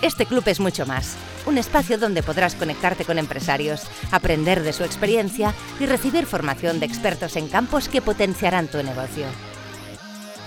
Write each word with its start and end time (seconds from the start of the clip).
Este 0.00 0.24
club 0.26 0.44
es 0.46 0.60
mucho 0.60 0.86
más, 0.86 1.16
un 1.46 1.58
espacio 1.58 1.98
donde 1.98 2.22
podrás 2.22 2.54
conectarte 2.54 3.04
con 3.04 3.18
empresarios, 3.18 3.82
aprender 4.10 4.62
de 4.62 4.72
su 4.72 4.84
experiencia 4.84 5.54
y 5.80 5.86
recibir 5.86 6.26
formación 6.26 6.80
de 6.80 6.86
expertos 6.86 7.36
en 7.36 7.48
campos 7.48 7.88
que 7.88 8.02
potenciarán 8.02 8.68
tu 8.68 8.82
negocio. 8.82 9.26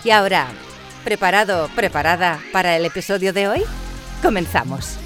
Y 0.04 0.12
ahora, 0.12 0.48
¿preparado, 1.04 1.70
preparada 1.76 2.40
para 2.52 2.78
el 2.78 2.86
episodio 2.86 3.34
de 3.34 3.48
hoy? 3.48 3.62
Comenzamos. 4.22 5.00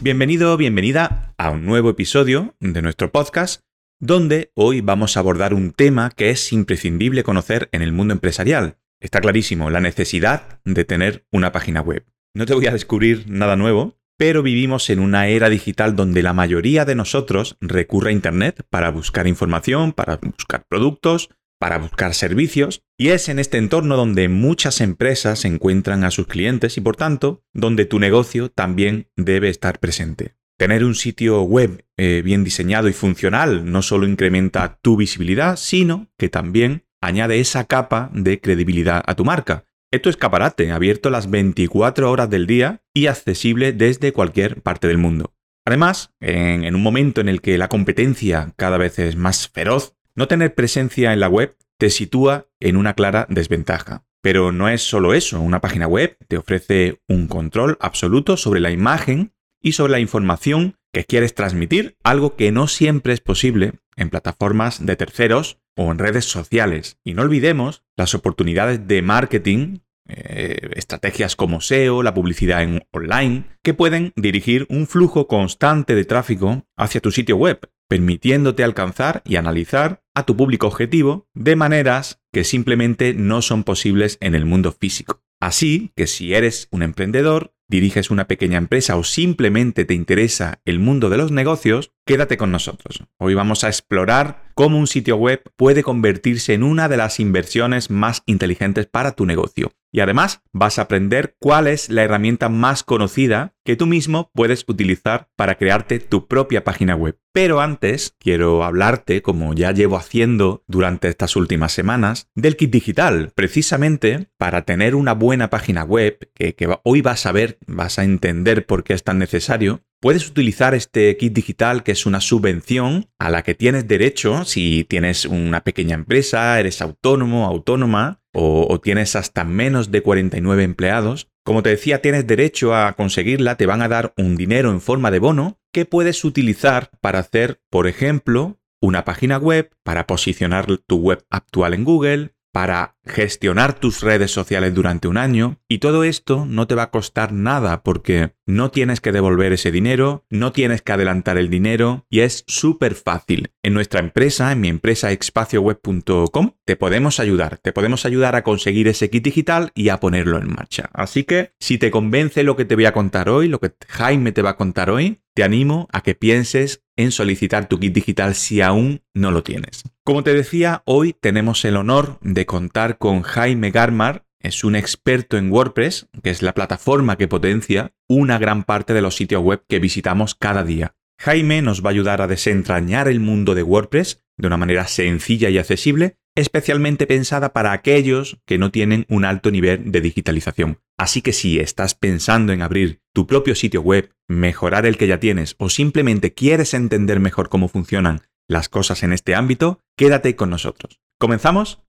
Bienvenido, 0.00 0.56
bienvenida 0.56 1.34
a 1.36 1.50
un 1.50 1.66
nuevo 1.66 1.90
episodio 1.90 2.54
de 2.60 2.80
nuestro 2.80 3.12
podcast 3.12 3.67
donde 4.00 4.52
hoy 4.54 4.80
vamos 4.80 5.16
a 5.16 5.20
abordar 5.20 5.54
un 5.54 5.72
tema 5.72 6.10
que 6.10 6.30
es 6.30 6.52
imprescindible 6.52 7.24
conocer 7.24 7.68
en 7.72 7.82
el 7.82 7.92
mundo 7.92 8.14
empresarial. 8.14 8.78
Está 9.00 9.20
clarísimo, 9.20 9.70
la 9.70 9.80
necesidad 9.80 10.60
de 10.64 10.84
tener 10.84 11.26
una 11.32 11.52
página 11.52 11.80
web. 11.80 12.04
No 12.34 12.46
te 12.46 12.54
voy 12.54 12.66
a 12.66 12.72
descubrir 12.72 13.24
nada 13.28 13.56
nuevo, 13.56 13.98
pero 14.16 14.42
vivimos 14.42 14.90
en 14.90 14.98
una 15.00 15.28
era 15.28 15.48
digital 15.48 15.96
donde 15.96 16.22
la 16.22 16.32
mayoría 16.32 16.84
de 16.84 16.94
nosotros 16.94 17.56
recurre 17.60 18.10
a 18.10 18.12
Internet 18.12 18.66
para 18.68 18.90
buscar 18.90 19.26
información, 19.26 19.92
para 19.92 20.16
buscar 20.16 20.64
productos, 20.68 21.30
para 21.58 21.78
buscar 21.78 22.14
servicios, 22.14 22.82
y 22.96 23.08
es 23.08 23.28
en 23.28 23.38
este 23.38 23.58
entorno 23.58 23.96
donde 23.96 24.28
muchas 24.28 24.80
empresas 24.80 25.44
encuentran 25.44 26.04
a 26.04 26.10
sus 26.10 26.26
clientes 26.26 26.76
y 26.76 26.80
por 26.80 26.96
tanto 26.96 27.44
donde 27.52 27.84
tu 27.84 27.98
negocio 27.98 28.48
también 28.48 29.08
debe 29.16 29.48
estar 29.48 29.80
presente. 29.80 30.37
Tener 30.58 30.82
un 30.82 30.96
sitio 30.96 31.42
web 31.42 31.84
eh, 31.96 32.20
bien 32.24 32.42
diseñado 32.42 32.88
y 32.88 32.92
funcional 32.92 33.70
no 33.70 33.80
solo 33.80 34.08
incrementa 34.08 34.80
tu 34.82 34.96
visibilidad, 34.96 35.56
sino 35.56 36.08
que 36.18 36.28
también 36.28 36.84
añade 37.00 37.38
esa 37.38 37.64
capa 37.66 38.10
de 38.12 38.40
credibilidad 38.40 39.00
a 39.06 39.14
tu 39.14 39.24
marca. 39.24 39.66
Es 39.92 40.02
tu 40.02 40.08
escaparate, 40.08 40.72
abierto 40.72 41.10
las 41.10 41.30
24 41.30 42.10
horas 42.10 42.28
del 42.28 42.48
día 42.48 42.82
y 42.92 43.06
accesible 43.06 43.72
desde 43.72 44.12
cualquier 44.12 44.60
parte 44.60 44.88
del 44.88 44.98
mundo. 44.98 45.32
Además, 45.64 46.12
en 46.20 46.74
un 46.74 46.82
momento 46.82 47.20
en 47.20 47.28
el 47.28 47.40
que 47.40 47.56
la 47.56 47.68
competencia 47.68 48.52
cada 48.56 48.78
vez 48.78 48.98
es 48.98 49.14
más 49.14 49.48
feroz, 49.48 49.94
no 50.16 50.26
tener 50.26 50.56
presencia 50.56 51.12
en 51.12 51.20
la 51.20 51.28
web 51.28 51.56
te 51.78 51.90
sitúa 51.90 52.48
en 52.58 52.76
una 52.76 52.94
clara 52.94 53.26
desventaja. 53.30 54.04
Pero 54.22 54.50
no 54.50 54.68
es 54.68 54.82
solo 54.82 55.14
eso, 55.14 55.40
una 55.40 55.60
página 55.60 55.86
web 55.86 56.16
te 56.26 56.36
ofrece 56.36 57.00
un 57.06 57.28
control 57.28 57.78
absoluto 57.80 58.36
sobre 58.36 58.58
la 58.58 58.72
imagen 58.72 59.32
y 59.62 59.72
sobre 59.72 59.92
la 59.92 60.00
información 60.00 60.76
que 60.92 61.04
quieres 61.04 61.34
transmitir, 61.34 61.96
algo 62.02 62.36
que 62.36 62.52
no 62.52 62.66
siempre 62.66 63.12
es 63.12 63.20
posible 63.20 63.72
en 63.96 64.10
plataformas 64.10 64.84
de 64.84 64.96
terceros 64.96 65.58
o 65.76 65.92
en 65.92 65.98
redes 65.98 66.24
sociales. 66.24 66.98
Y 67.04 67.14
no 67.14 67.22
olvidemos 67.22 67.84
las 67.96 68.14
oportunidades 68.14 68.86
de 68.86 69.02
marketing, 69.02 69.78
eh, 70.08 70.70
estrategias 70.74 71.36
como 71.36 71.60
SEO, 71.60 72.02
la 72.02 72.14
publicidad 72.14 72.62
en 72.62 72.82
online, 72.92 73.44
que 73.62 73.74
pueden 73.74 74.12
dirigir 74.16 74.66
un 74.70 74.86
flujo 74.86 75.28
constante 75.28 75.94
de 75.94 76.04
tráfico 76.04 76.66
hacia 76.76 77.00
tu 77.00 77.10
sitio 77.10 77.36
web, 77.36 77.60
permitiéndote 77.88 78.64
alcanzar 78.64 79.22
y 79.24 79.36
analizar 79.36 80.02
a 80.14 80.24
tu 80.24 80.36
público 80.36 80.66
objetivo 80.66 81.28
de 81.34 81.56
maneras 81.56 82.20
que 82.32 82.44
simplemente 82.44 83.14
no 83.14 83.42
son 83.42 83.64
posibles 83.64 84.16
en 84.20 84.34
el 84.34 84.46
mundo 84.46 84.72
físico. 84.72 85.22
Así 85.40 85.92
que 85.94 86.06
si 86.06 86.34
eres 86.34 86.68
un 86.70 86.82
emprendedor, 86.82 87.54
diriges 87.68 88.10
una 88.10 88.26
pequeña 88.26 88.58
empresa 88.58 88.96
o 88.96 89.04
simplemente 89.04 89.84
te 89.84 89.94
interesa 89.94 90.60
el 90.64 90.78
mundo 90.78 91.10
de 91.10 91.18
los 91.18 91.30
negocios, 91.30 91.92
quédate 92.06 92.36
con 92.36 92.50
nosotros. 92.50 93.04
Hoy 93.18 93.34
vamos 93.34 93.62
a 93.64 93.68
explorar 93.68 94.47
cómo 94.58 94.76
un 94.76 94.88
sitio 94.88 95.14
web 95.14 95.40
puede 95.54 95.84
convertirse 95.84 96.52
en 96.52 96.64
una 96.64 96.88
de 96.88 96.96
las 96.96 97.20
inversiones 97.20 97.90
más 97.90 98.24
inteligentes 98.26 98.86
para 98.86 99.12
tu 99.12 99.24
negocio. 99.24 99.70
Y 99.92 100.00
además 100.00 100.42
vas 100.52 100.80
a 100.80 100.82
aprender 100.82 101.36
cuál 101.38 101.68
es 101.68 101.88
la 101.90 102.02
herramienta 102.02 102.48
más 102.48 102.82
conocida 102.82 103.54
que 103.64 103.76
tú 103.76 103.86
mismo 103.86 104.32
puedes 104.34 104.64
utilizar 104.66 105.28
para 105.36 105.56
crearte 105.56 106.00
tu 106.00 106.26
propia 106.26 106.64
página 106.64 106.96
web. 106.96 107.16
Pero 107.32 107.60
antes 107.60 108.16
quiero 108.18 108.64
hablarte, 108.64 109.22
como 109.22 109.54
ya 109.54 109.70
llevo 109.70 109.96
haciendo 109.96 110.64
durante 110.66 111.06
estas 111.06 111.36
últimas 111.36 111.70
semanas, 111.70 112.28
del 112.34 112.56
kit 112.56 112.72
digital, 112.72 113.30
precisamente 113.36 114.28
para 114.38 114.62
tener 114.62 114.96
una 114.96 115.14
buena 115.14 115.50
página 115.50 115.84
web, 115.84 116.18
que, 116.34 116.56
hoy 116.82 117.00
vas 117.00 117.26
a 117.26 117.32
ver, 117.32 117.58
vas 117.66 117.98
a 117.98 118.04
entender 118.04 118.66
por 118.66 118.82
qué 118.82 118.94
es 118.94 119.04
tan 119.04 119.18
necesario, 119.18 119.82
Puedes 120.00 120.28
utilizar 120.28 120.74
este 120.74 121.16
kit 121.16 121.32
digital 121.32 121.82
que 121.82 121.90
es 121.90 122.06
una 122.06 122.20
subvención 122.20 123.10
a 123.18 123.30
la 123.30 123.42
que 123.42 123.56
tienes 123.56 123.88
derecho 123.88 124.44
si 124.44 124.84
tienes 124.84 125.24
una 125.24 125.64
pequeña 125.64 125.96
empresa, 125.96 126.60
eres 126.60 126.80
autónomo, 126.80 127.46
autónoma 127.46 128.22
o, 128.32 128.78
tienes 128.80 129.16
hasta 129.16 129.42
menos 129.42 129.90
de 129.90 130.00
49 130.00 130.62
empleados. 130.62 131.28
Como 131.44 131.64
te 131.64 131.70
decía, 131.70 132.00
tienes 132.00 132.28
derecho 132.28 132.76
a 132.76 132.92
conseguirla, 132.92 133.56
te 133.56 133.66
van 133.66 133.82
a 133.82 133.88
dar 133.88 134.14
un 134.16 134.36
dinero 134.36 134.70
en 134.70 134.80
forma 134.80 135.10
de 135.10 135.18
bono 135.18 135.58
que 135.72 135.84
puedes 135.84 136.24
utilizar 136.24 136.90
para 137.00 137.18
hacer, 137.18 137.60
por 137.68 137.88
ejemplo, 137.88 138.60
una 138.80 139.04
página 139.04 139.38
web, 139.38 139.70
para 139.82 140.06
posicionar 140.06 140.66
tu 140.86 140.98
web 140.98 141.26
actual 141.30 141.74
en 141.74 141.82
Google, 141.82 142.34
para 142.58 142.96
gestionar 143.06 143.78
tus 143.78 144.00
redes 144.00 144.32
sociales 144.32 144.74
durante 144.74 145.06
un 145.06 145.16
año 145.16 145.60
y 145.68 145.78
todo 145.78 146.02
esto 146.02 146.44
no 146.44 146.66
te 146.66 146.74
va 146.74 146.82
a 146.82 146.90
costar 146.90 147.32
nada 147.32 147.84
porque 147.84 148.32
no 148.46 148.72
tienes 148.72 149.00
que 149.00 149.12
devolver 149.12 149.52
ese 149.52 149.70
dinero, 149.70 150.24
no 150.28 150.50
tienes 150.50 150.82
que 150.82 150.90
adelantar 150.90 151.38
el 151.38 151.50
dinero 151.50 152.04
y 152.10 152.20
es 152.20 152.42
súper 152.48 152.96
fácil. 152.96 153.52
En 153.62 153.74
nuestra 153.74 154.00
empresa, 154.00 154.50
en 154.50 154.60
mi 154.60 154.68
empresa 154.68 155.12
espacioweb.com, 155.12 156.50
te 156.64 156.74
podemos 156.74 157.20
ayudar, 157.20 157.58
te 157.58 157.72
podemos 157.72 158.04
ayudar 158.04 158.34
a 158.34 158.42
conseguir 158.42 158.88
ese 158.88 159.08
kit 159.08 159.22
digital 159.22 159.70
y 159.76 159.90
a 159.90 160.00
ponerlo 160.00 160.38
en 160.38 160.52
marcha. 160.52 160.90
Así 160.92 161.22
que 161.22 161.52
si 161.60 161.78
te 161.78 161.92
convence 161.92 162.42
lo 162.42 162.56
que 162.56 162.64
te 162.64 162.74
voy 162.74 162.86
a 162.86 162.92
contar 162.92 163.28
hoy, 163.28 163.46
lo 163.46 163.60
que 163.60 163.72
Jaime 163.86 164.32
te 164.32 164.42
va 164.42 164.50
a 164.50 164.56
contar 164.56 164.90
hoy, 164.90 165.20
te 165.38 165.44
animo 165.44 165.86
a 165.92 166.02
que 166.02 166.16
pienses 166.16 166.82
en 166.96 167.12
solicitar 167.12 167.68
tu 167.68 167.78
kit 167.78 167.94
digital 167.94 168.34
si 168.34 168.60
aún 168.60 169.04
no 169.14 169.30
lo 169.30 169.44
tienes. 169.44 169.84
Como 170.02 170.24
te 170.24 170.34
decía, 170.34 170.82
hoy 170.84 171.12
tenemos 171.12 171.64
el 171.64 171.76
honor 171.76 172.18
de 172.22 172.44
contar 172.44 172.98
con 172.98 173.22
Jaime 173.22 173.70
Garmar, 173.70 174.24
es 174.40 174.64
un 174.64 174.74
experto 174.74 175.36
en 175.36 175.52
WordPress, 175.52 176.08
que 176.24 176.30
es 176.30 176.42
la 176.42 176.54
plataforma 176.54 177.16
que 177.16 177.28
potencia 177.28 177.92
una 178.08 178.36
gran 178.40 178.64
parte 178.64 178.94
de 178.94 179.00
los 179.00 179.14
sitios 179.14 179.40
web 179.40 179.62
que 179.68 179.78
visitamos 179.78 180.34
cada 180.34 180.64
día. 180.64 180.96
Jaime 181.20 181.62
nos 181.62 181.84
va 181.84 181.90
a 181.90 181.92
ayudar 181.92 182.20
a 182.20 182.26
desentrañar 182.26 183.06
el 183.06 183.20
mundo 183.20 183.54
de 183.54 183.62
WordPress 183.62 184.24
de 184.38 184.48
una 184.48 184.56
manera 184.56 184.88
sencilla 184.88 185.50
y 185.50 185.58
accesible, 185.58 186.16
especialmente 186.38 187.08
pensada 187.08 187.52
para 187.52 187.72
aquellos 187.72 188.38
que 188.46 188.58
no 188.58 188.70
tienen 188.70 189.06
un 189.08 189.24
alto 189.24 189.50
nivel 189.50 189.90
de 189.90 190.00
digitalización. 190.00 190.78
Así 190.96 191.20
que 191.20 191.32
si 191.32 191.58
estás 191.58 191.96
pensando 191.96 192.52
en 192.52 192.62
abrir 192.62 193.00
tu 193.12 193.26
propio 193.26 193.56
sitio 193.56 193.82
web, 193.82 194.12
mejorar 194.28 194.86
el 194.86 194.96
que 194.96 195.08
ya 195.08 195.18
tienes 195.18 195.56
o 195.58 195.68
simplemente 195.68 196.34
quieres 196.34 196.74
entender 196.74 197.18
mejor 197.18 197.48
cómo 197.48 197.66
funcionan 197.66 198.22
las 198.46 198.68
cosas 198.68 199.02
en 199.02 199.12
este 199.12 199.34
ámbito, 199.34 199.80
quédate 199.96 200.36
con 200.36 200.48
nosotros. 200.48 201.00
¿Comenzamos? 201.18 201.82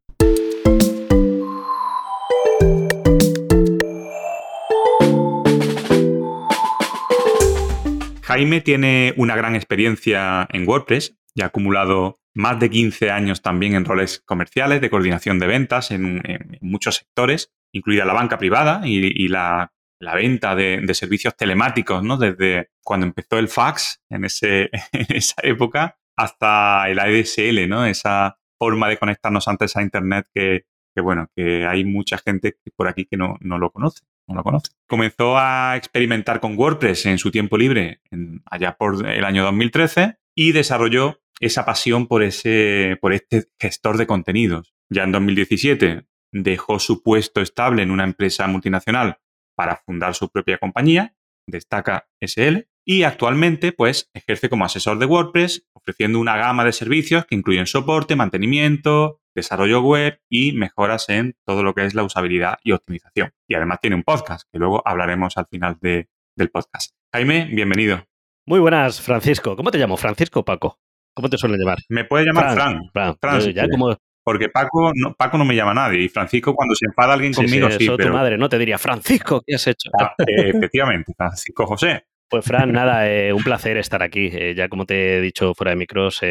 Jaime 8.24 8.62
tiene 8.62 9.13
una 9.16 9.36
gran 9.36 9.56
experiencia 9.56 10.48
en 10.51 10.68
WordPress 10.68 11.18
y 11.36 11.42
ha 11.44 11.48
acumulado 11.48 12.19
más 12.35 12.59
de 12.59 12.69
15 12.69 13.11
años 13.11 13.41
también 13.41 13.75
en 13.75 13.85
roles 13.85 14.21
comerciales 14.25 14.81
de 14.81 14.89
coordinación 14.89 15.39
de 15.39 15.47
ventas 15.47 15.91
en, 15.91 16.21
muchos 16.61 16.97
sectores, 16.97 17.51
incluida 17.73 18.05
la 18.05 18.13
banca 18.13 18.37
privada 18.37 18.81
y, 18.85 19.27
la 19.27 19.71
venta 20.15 20.55
de, 20.55 20.93
servicios 20.93 21.35
telemáticos, 21.35 22.03
¿no? 22.03 22.17
Desde 22.17 22.69
cuando 22.83 23.05
empezó 23.05 23.37
el 23.37 23.47
fax 23.47 24.01
en, 24.09 24.25
ese, 24.25 24.69
esa 25.09 25.41
época 25.43 25.97
hasta 26.15 26.89
el 26.89 26.99
ADSL, 26.99 27.67
¿no? 27.67 27.85
Esa 27.85 28.37
forma 28.59 28.89
de 28.89 28.97
conectarnos 28.97 29.47
antes 29.47 29.75
a 29.77 29.81
Internet 29.81 30.27
que, 30.33 30.65
bueno, 31.01 31.27
que 31.33 31.65
hay 31.65 31.85
mucha 31.85 32.17
gente 32.17 32.57
por 32.75 32.89
aquí 32.89 33.05
que 33.05 33.15
no, 33.15 33.37
lo 33.41 33.71
conoce. 33.71 34.01
No 34.27 34.35
lo 34.35 34.43
conoce. 34.43 34.73
Comenzó 34.85 35.37
a 35.37 35.75
experimentar 35.77 36.39
con 36.39 36.57
WordPress 36.57 37.05
en 37.07 37.17
su 37.17 37.31
tiempo 37.31 37.57
libre 37.57 38.01
allá 38.45 38.75
por 38.77 39.07
el 39.07 39.23
año 39.23 39.43
2013 39.43 40.17
y 40.35 40.51
desarrolló 40.51 41.21
esa 41.39 41.65
pasión 41.65 42.07
por, 42.07 42.24
ese, 42.24 42.97
por 43.01 43.13
este 43.13 43.45
gestor 43.59 43.97
de 43.97 44.07
contenidos. 44.07 44.74
Ya 44.89 45.03
en 45.03 45.12
2017 45.12 46.06
dejó 46.31 46.80
su 46.80 47.01
puesto 47.01 47.41
estable 47.41 47.81
en 47.81 47.91
una 47.91 48.03
empresa 48.03 48.47
multinacional 48.47 49.18
para 49.56 49.77
fundar 49.77 50.15
su 50.15 50.30
propia 50.30 50.57
compañía, 50.57 51.15
Destaca 51.47 52.07
SL, 52.21 52.68
y 52.86 53.03
actualmente 53.03 53.71
pues 53.71 54.09
ejerce 54.13 54.50
como 54.50 54.65
asesor 54.65 55.00
de 55.00 55.06
WordPress, 55.06 55.68
ofreciendo 55.74 56.19
una 56.19 56.38
gama 56.38 56.63
de 56.63 56.71
servicios 56.71 57.25
que 57.25 57.36
incluyen 57.36 57.68
soporte, 57.68 58.15
mantenimiento, 58.15 59.21
desarrollo 59.36 59.81
web 59.81 60.21
y 60.30 60.53
mejoras 60.53 61.09
en 61.09 61.36
todo 61.45 61.63
lo 61.63 61.74
que 61.74 61.86
es 61.86 61.94
la 61.94 62.03
usabilidad 62.03 62.57
y 62.63 62.71
optimización. 62.71 63.31
Y 63.47 63.56
además 63.56 63.80
tiene 63.81 63.95
un 63.95 64.03
podcast, 64.03 64.47
que 64.51 64.59
luego 64.59 64.81
hablaremos 64.86 65.38
al 65.38 65.47
final 65.47 65.77
del 65.81 66.07
podcast. 66.51 66.95
Jaime, 67.13 67.45
bienvenido. 67.45 68.06
Muy 68.45 68.59
buenas, 68.59 69.01
Francisco. 69.01 69.56
¿Cómo 69.56 69.71
te 69.71 69.77
llamo? 69.77 69.97
¿Francisco 69.97 70.44
Paco? 70.44 70.80
¿Cómo 71.19 71.27
te 71.27 71.38
suelen 71.38 71.60
llamar? 71.60 71.80
Me 71.89 72.06
puede 72.06 72.27
llamar 72.27 72.54
Fran. 72.54 72.89
Fran. 72.94 73.54
ya 73.54 73.68
como, 73.68 73.94
porque 74.24 74.48
Paco 74.48 74.94
no, 74.95 75.13
Paco 75.16 75.38
no 75.38 75.44
me 75.44 75.54
llama 75.54 75.74
nadie. 75.74 76.01
Y 76.01 76.07
Francisco, 76.07 76.56
cuando 76.56 76.74
se 76.75 76.86
enfada 76.86 77.12
alguien 77.12 77.33
conmigo, 77.33 77.69
sí. 77.71 77.83
Eso 77.83 77.98
tu 77.98 78.07
madre 78.07 78.38
no 78.38 78.48
te 78.48 78.57
diría, 78.57 78.77
Francisco, 78.77 79.42
¿qué 79.45 79.56
has 79.56 79.68
hecho? 79.68 79.89
Ah, 80.00 80.13
eh, 80.19 80.51
efectivamente, 80.56 81.12
Francisco 81.18 81.66
José. 81.66 82.06
Pues 82.30 82.45
Fran, 82.45 82.71
nada, 82.71 83.12
eh, 83.12 83.33
un 83.33 83.44
placer 83.44 83.75
estar 83.75 84.01
aquí. 84.01 84.30
Eh, 84.31 84.56
ya 84.56 84.69
como 84.69 84.86
te 84.86 85.18
he 85.18 85.21
dicho 85.21 85.54
fuera 85.54 85.71
de 85.71 85.75
micros, 85.75 86.21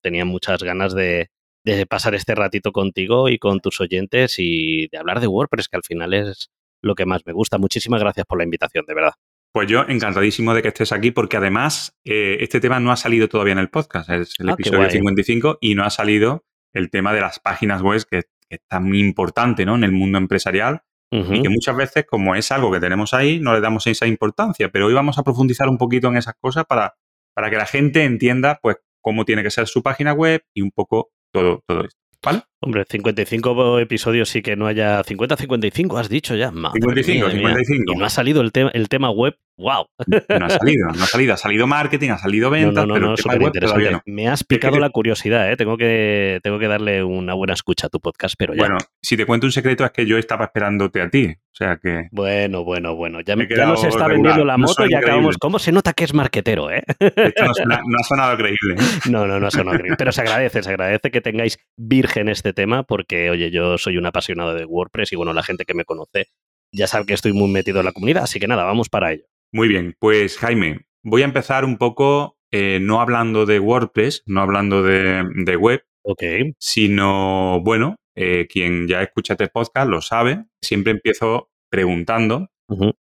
tenía 0.00 0.24
muchas 0.24 0.62
ganas 0.62 0.94
de, 0.94 1.30
de, 1.64 1.84
pasar 1.86 2.14
este 2.14 2.36
ratito 2.36 2.70
contigo 2.70 3.28
y 3.28 3.40
con 3.40 3.58
tus 3.58 3.80
oyentes 3.80 4.36
y 4.38 4.86
de 4.86 4.98
hablar 4.98 5.18
de 5.18 5.26
WordPress, 5.26 5.66
que 5.66 5.78
al 5.78 5.82
final 5.82 6.14
es 6.14 6.52
lo 6.80 6.94
que 6.94 7.06
más 7.06 7.22
me 7.26 7.32
gusta. 7.32 7.58
Muchísimas 7.58 8.00
gracias 8.00 8.24
por 8.24 8.38
la 8.38 8.44
invitación, 8.44 8.84
de 8.86 8.94
verdad. 8.94 9.14
Pues 9.56 9.70
yo 9.70 9.86
encantadísimo 9.88 10.52
de 10.52 10.60
que 10.60 10.68
estés 10.68 10.92
aquí 10.92 11.12
porque 11.12 11.38
además 11.38 11.96
este 12.04 12.60
tema 12.60 12.78
no 12.78 12.92
ha 12.92 12.96
salido 12.96 13.26
todavía 13.26 13.54
en 13.54 13.58
el 13.58 13.70
podcast, 13.70 14.10
es 14.10 14.34
el 14.38 14.50
ah, 14.50 14.52
episodio 14.52 14.90
55 14.90 15.56
y 15.62 15.74
no 15.74 15.82
ha 15.84 15.88
salido 15.88 16.44
el 16.74 16.90
tema 16.90 17.14
de 17.14 17.22
las 17.22 17.38
páginas 17.38 17.80
web, 17.80 18.02
que, 18.04 18.24
que 18.50 18.56
está 18.56 18.80
muy 18.80 19.00
importante 19.00 19.64
¿no? 19.64 19.76
en 19.76 19.84
el 19.84 19.92
mundo 19.92 20.18
empresarial 20.18 20.82
y 21.10 21.40
que 21.40 21.48
muchas 21.48 21.74
veces, 21.74 22.04
como 22.04 22.34
es 22.34 22.52
algo 22.52 22.70
que 22.70 22.80
tenemos 22.80 23.14
ahí, 23.14 23.40
no 23.40 23.54
le 23.54 23.62
damos 23.62 23.86
esa 23.86 24.06
importancia. 24.06 24.68
Pero 24.68 24.88
hoy 24.88 24.92
vamos 24.92 25.16
a 25.16 25.22
profundizar 25.22 25.70
un 25.70 25.78
poquito 25.78 26.08
en 26.08 26.18
esas 26.18 26.34
cosas 26.38 26.66
para, 26.66 26.94
para 27.34 27.48
que 27.48 27.56
la 27.56 27.64
gente 27.64 28.04
entienda 28.04 28.58
pues, 28.60 28.76
cómo 29.00 29.24
tiene 29.24 29.42
que 29.42 29.50
ser 29.50 29.68
su 29.68 29.82
página 29.82 30.12
web 30.12 30.44
y 30.52 30.60
un 30.60 30.70
poco 30.70 31.12
todo, 31.32 31.62
todo 31.66 31.82
esto. 31.82 31.98
¿Vale? 32.22 32.42
Hombre, 32.60 32.84
55 32.86 33.78
episodios 33.78 34.28
sí 34.28 34.42
que 34.42 34.54
no 34.54 34.66
haya. 34.66 35.02
50-55 35.02 35.98
has 35.98 36.10
dicho 36.10 36.34
ya. 36.34 36.50
55, 36.50 37.30
55. 37.30 37.92
Y 37.92 37.96
no 37.96 38.04
ha 38.04 38.10
salido 38.10 38.42
el, 38.42 38.52
el 38.74 38.88
tema 38.90 39.10
web. 39.10 39.38
¡Wow! 39.58 39.86
No 40.28 40.46
ha 40.46 40.50
salido, 40.50 40.88
no 40.88 41.02
ha 41.02 41.06
salido. 41.06 41.34
Ha 41.34 41.36
salido 41.36 41.66
marketing, 41.66 42.10
ha 42.10 42.18
salido 42.18 42.50
ventas, 42.50 42.84
pero 42.86 43.12
el 43.12 43.52
tema 43.52 43.74
web 43.74 44.00
Me 44.04 44.28
has 44.28 44.44
picado 44.44 44.78
la 44.78 44.90
curiosidad, 44.90 45.50
¿eh? 45.50 45.56
Tengo 45.56 45.76
que, 45.76 46.40
tengo 46.42 46.58
que 46.58 46.68
darle 46.68 47.02
una 47.02 47.34
buena 47.34 47.54
escucha 47.54 47.86
a 47.86 47.90
tu 47.90 48.00
podcast, 48.00 48.34
pero 48.38 48.54
ya. 48.54 48.60
Bueno, 48.60 48.78
si 49.02 49.16
te 49.16 49.24
cuento 49.24 49.46
un 49.46 49.52
secreto 49.52 49.84
es 49.84 49.92
que 49.92 50.04
yo 50.04 50.18
estaba 50.18 50.44
esperándote 50.46 51.00
a 51.00 51.08
ti. 51.08 51.26
O 51.28 51.56
sea 51.56 51.78
que. 51.82 52.08
Bueno, 52.12 52.64
bueno, 52.64 52.94
bueno. 52.96 53.20
Ya, 53.22 53.34
me 53.34 53.48
ya 53.48 53.64
nos 53.64 53.82
está 53.82 54.06
vendiendo 54.08 54.44
la 54.44 54.58
moto 54.58 54.86
y 54.86 54.94
acabamos. 54.94 55.38
¿Cómo 55.38 55.58
se 55.58 55.72
nota 55.72 55.94
que 55.94 56.04
es 56.04 56.12
marquetero, 56.12 56.70
eh? 56.70 56.82
Esto 56.98 57.64
no, 57.64 57.74
ha 57.74 58.04
sonado 58.04 58.36
creíble. 58.36 58.74
¿eh? 58.74 58.76
No, 59.10 59.26
no, 59.26 59.40
no 59.40 59.46
ha 59.46 59.50
sonado 59.50 59.78
creíble. 59.78 59.96
Pero 59.96 60.12
se 60.12 60.20
agradece, 60.20 60.62
se 60.62 60.68
agradece 60.68 61.10
que 61.10 61.22
tengáis 61.22 61.58
virgen 61.78 62.28
este 62.28 62.52
tema 62.52 62.82
porque, 62.82 63.30
oye, 63.30 63.50
yo 63.50 63.78
soy 63.78 63.96
un 63.96 64.04
apasionado 64.04 64.52
de 64.52 64.66
WordPress 64.66 65.12
y, 65.12 65.16
bueno, 65.16 65.32
la 65.32 65.42
gente 65.42 65.64
que 65.64 65.72
me 65.72 65.86
conoce 65.86 66.26
ya 66.72 66.86
sabe 66.86 67.06
que 67.06 67.14
estoy 67.14 67.32
muy 67.32 67.50
metido 67.50 67.80
en 67.80 67.86
la 67.86 67.92
comunidad. 67.92 68.24
Así 68.24 68.38
que 68.38 68.48
nada, 68.48 68.64
vamos 68.64 68.90
para 68.90 69.12
ello. 69.12 69.24
Muy 69.56 69.68
bien. 69.68 69.96
Pues, 69.98 70.36
Jaime, 70.36 70.80
voy 71.02 71.22
a 71.22 71.24
empezar 71.24 71.64
un 71.64 71.78
poco 71.78 72.36
eh, 72.50 72.78
no 72.82 73.00
hablando 73.00 73.46
de 73.46 73.58
WordPress, 73.58 74.22
no 74.26 74.42
hablando 74.42 74.82
de, 74.82 75.56
web, 75.58 75.82
okay. 76.02 76.52
sino, 76.58 77.62
bueno, 77.62 77.96
eh, 78.14 78.48
quien 78.50 78.86
ya 78.86 79.00
escucha 79.00 79.32
este 79.32 79.48
podcast 79.48 79.88
lo 79.88 80.02
sabe, 80.02 80.44
siempre 80.60 80.92
empiezo 80.92 81.48
preguntando, 81.70 82.50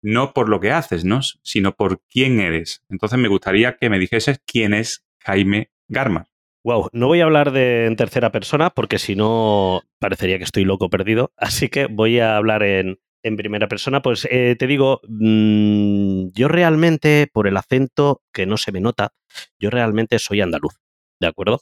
no 0.01 0.33
por 0.33 0.49
lo 0.49 0.59
que 0.59 0.71
haces, 0.71 1.05
¿no? 1.05 1.19
sino 1.21 1.75
por 1.75 2.01
quién 2.09 2.39
eres. 2.39 2.83
Entonces 2.89 3.19
me 3.19 3.27
gustaría 3.27 3.77
que 3.77 3.91
me 3.91 3.99
dijeses 3.99 4.41
quién 4.43 4.73
es 4.73 5.05
Jaime 5.19 5.69
Garma. 5.89 6.25
Wow, 6.63 6.89
no 6.91 7.05
voy 7.05 7.21
a 7.21 7.25
hablar 7.25 7.51
de 7.51 7.85
en 7.85 7.95
tercera 7.95 8.31
persona 8.31 8.71
porque 8.71 8.97
si 8.97 9.15
no 9.15 9.83
parecería 9.99 10.39
que 10.39 10.45
estoy 10.45 10.65
loco 10.65 10.89
perdido, 10.89 11.33
así 11.37 11.69
que 11.69 11.85
voy 11.85 12.17
a 12.17 12.35
hablar 12.35 12.63
en, 12.63 12.97
primera 13.23 13.67
persona. 13.67 14.01
Pues 14.01 14.27
eh, 14.29 14.55
te 14.57 14.67
digo, 14.67 15.01
mm, 15.07 16.29
yo 16.33 16.47
realmente, 16.47 17.29
por 17.31 17.47
el 17.47 17.57
acento 17.57 18.21
que 18.33 18.45
no 18.45 18.57
se 18.57 18.71
me 18.71 18.81
nota, 18.81 19.13
yo 19.59 19.69
realmente 19.69 20.19
soy 20.19 20.41
andaluz. 20.41 20.81
¿de 21.21 21.27
acuerdo? 21.27 21.61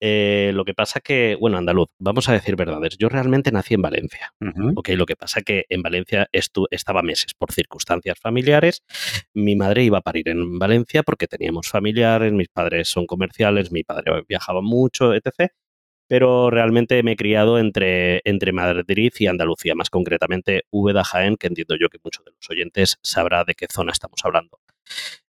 Eh, 0.00 0.52
lo 0.54 0.64
que 0.64 0.72
pasa 0.72 1.00
que, 1.00 1.36
bueno, 1.38 1.58
andaluz, 1.58 1.88
vamos 1.98 2.28
a 2.28 2.32
decir 2.32 2.54
verdades, 2.54 2.96
yo 2.96 3.08
realmente 3.08 3.50
nací 3.50 3.74
en 3.74 3.82
Valencia, 3.82 4.32
¿ok? 4.76 4.90
Lo 4.90 5.04
que 5.04 5.16
pasa 5.16 5.42
que 5.42 5.64
en 5.68 5.82
Valencia 5.82 6.28
estaba 6.30 7.02
meses 7.02 7.34
por 7.34 7.50
circunstancias 7.50 8.16
familiares, 8.20 8.84
mi 9.34 9.56
madre 9.56 9.82
iba 9.82 9.98
a 9.98 10.00
parir 10.02 10.28
en 10.28 10.60
Valencia 10.60 11.02
porque 11.02 11.26
teníamos 11.26 11.68
familiares, 11.68 12.32
mis 12.32 12.48
padres 12.48 12.88
son 12.88 13.06
comerciales, 13.06 13.72
mi 13.72 13.82
padre 13.82 14.22
viajaba 14.28 14.60
mucho, 14.62 15.12
etc., 15.12 15.50
pero 16.06 16.50
realmente 16.50 17.02
me 17.02 17.12
he 17.12 17.16
criado 17.16 17.58
entre, 17.58 18.20
entre 18.24 18.52
Madrid 18.52 19.12
y 19.18 19.26
Andalucía, 19.26 19.74
más 19.74 19.90
concretamente 19.90 20.64
Úbeda 20.70 21.04
Jaén, 21.04 21.36
que 21.36 21.46
entiendo 21.46 21.76
yo 21.80 21.88
que 21.88 21.98
muchos 22.02 22.24
de 22.24 22.32
los 22.32 22.50
oyentes 22.50 22.98
sabrá 23.02 23.44
de 23.44 23.54
qué 23.54 23.66
zona 23.70 23.92
estamos 23.92 24.20
hablando. 24.24 24.58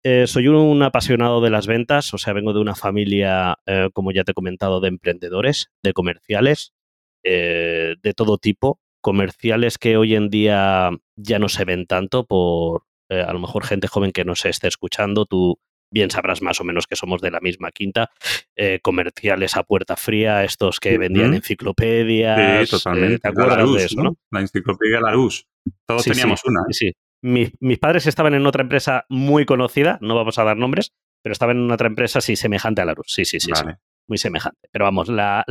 Eh, 0.04 0.28
soy 0.28 0.48
un 0.48 0.84
apasionado 0.84 1.42
de 1.42 1.50
las 1.50 1.68
ventas, 1.68 2.14
o 2.14 2.18
sea, 2.18 2.34
vengo 2.34 2.54
de 2.54 2.60
una 2.60 2.76
familia, 2.76 3.58
eh, 3.66 3.90
como 3.94 4.12
ya 4.12 4.24
te 4.24 4.32
he 4.32 4.36
comentado, 4.36 4.80
de 4.80 4.90
emprendedores, 4.90 5.72
de 5.84 5.94
comerciales, 5.94 6.74
eh, 7.24 7.96
de 8.02 8.14
todo 8.14 8.38
tipo, 8.38 8.80
comerciales 9.02 9.78
que 9.78 9.98
hoy 9.98 10.16
en 10.16 10.30
día 10.30 10.92
ya 11.16 11.40
no 11.40 11.50
se 11.50 11.66
ven 11.66 11.86
tanto 11.88 12.26
por 12.26 12.84
a 13.10 13.32
lo 13.32 13.40
mejor 13.40 13.64
gente 13.64 13.88
joven 13.88 14.12
que 14.12 14.26
no 14.26 14.36
se 14.36 14.50
esté 14.50 14.68
escuchando, 14.68 15.26
tú 15.26 15.60
bien 15.92 16.12
sabrás 16.12 16.42
más 16.42 16.60
o 16.60 16.64
menos 16.64 16.88
que 16.88 16.96
somos 16.96 17.22
de 17.22 17.32
la 17.32 17.40
misma 17.40 17.72
quinta, 17.72 18.12
comerciales 18.82 19.56
a 19.56 19.64
puerta 19.64 19.96
fría, 19.96 20.44
estos 20.44 20.80
que 20.80 20.98
vendían 20.98 21.34
enciclopedias. 21.34 22.70
Sí, 22.70 22.76
totalmente. 22.78 23.20
¿Te 23.20 23.28
acuerdas 23.28 23.74
de 23.74 23.86
eso? 23.86 24.04
¿no? 24.04 24.18
La 24.32 24.42
enciclopedia 24.42 25.00
La 25.02 25.14
Luz. 25.14 25.48
Todos 25.86 26.04
teníamos 26.04 26.44
una. 26.46 26.62
Sí, 26.72 26.94
mis, 27.22 27.80
padres 27.80 28.08
estaban 28.08 28.34
en 28.34 28.46
otra 28.46 28.62
empresa 28.62 29.06
muy 29.10 29.46
conocida, 29.46 29.98
no 30.02 30.16
vamos 30.16 30.38
a 30.38 30.44
dar 30.44 30.58
nombres, 30.58 30.94
pero 31.22 31.34
estaban 31.34 31.58
en 31.58 31.72
otra 31.72 31.88
empresa, 31.88 32.22
sí, 32.22 32.36
semejante 32.36 32.82
a 32.82 32.86
la 32.86 32.94
luz. 32.94 33.08
Sí, 33.08 33.26
sí, 33.26 33.40
sí, 33.40 33.52
Muy 34.08 34.18
semejante. 34.18 34.70
Pero 34.72 34.86
vamos, 34.86 35.10
la, 35.10 35.46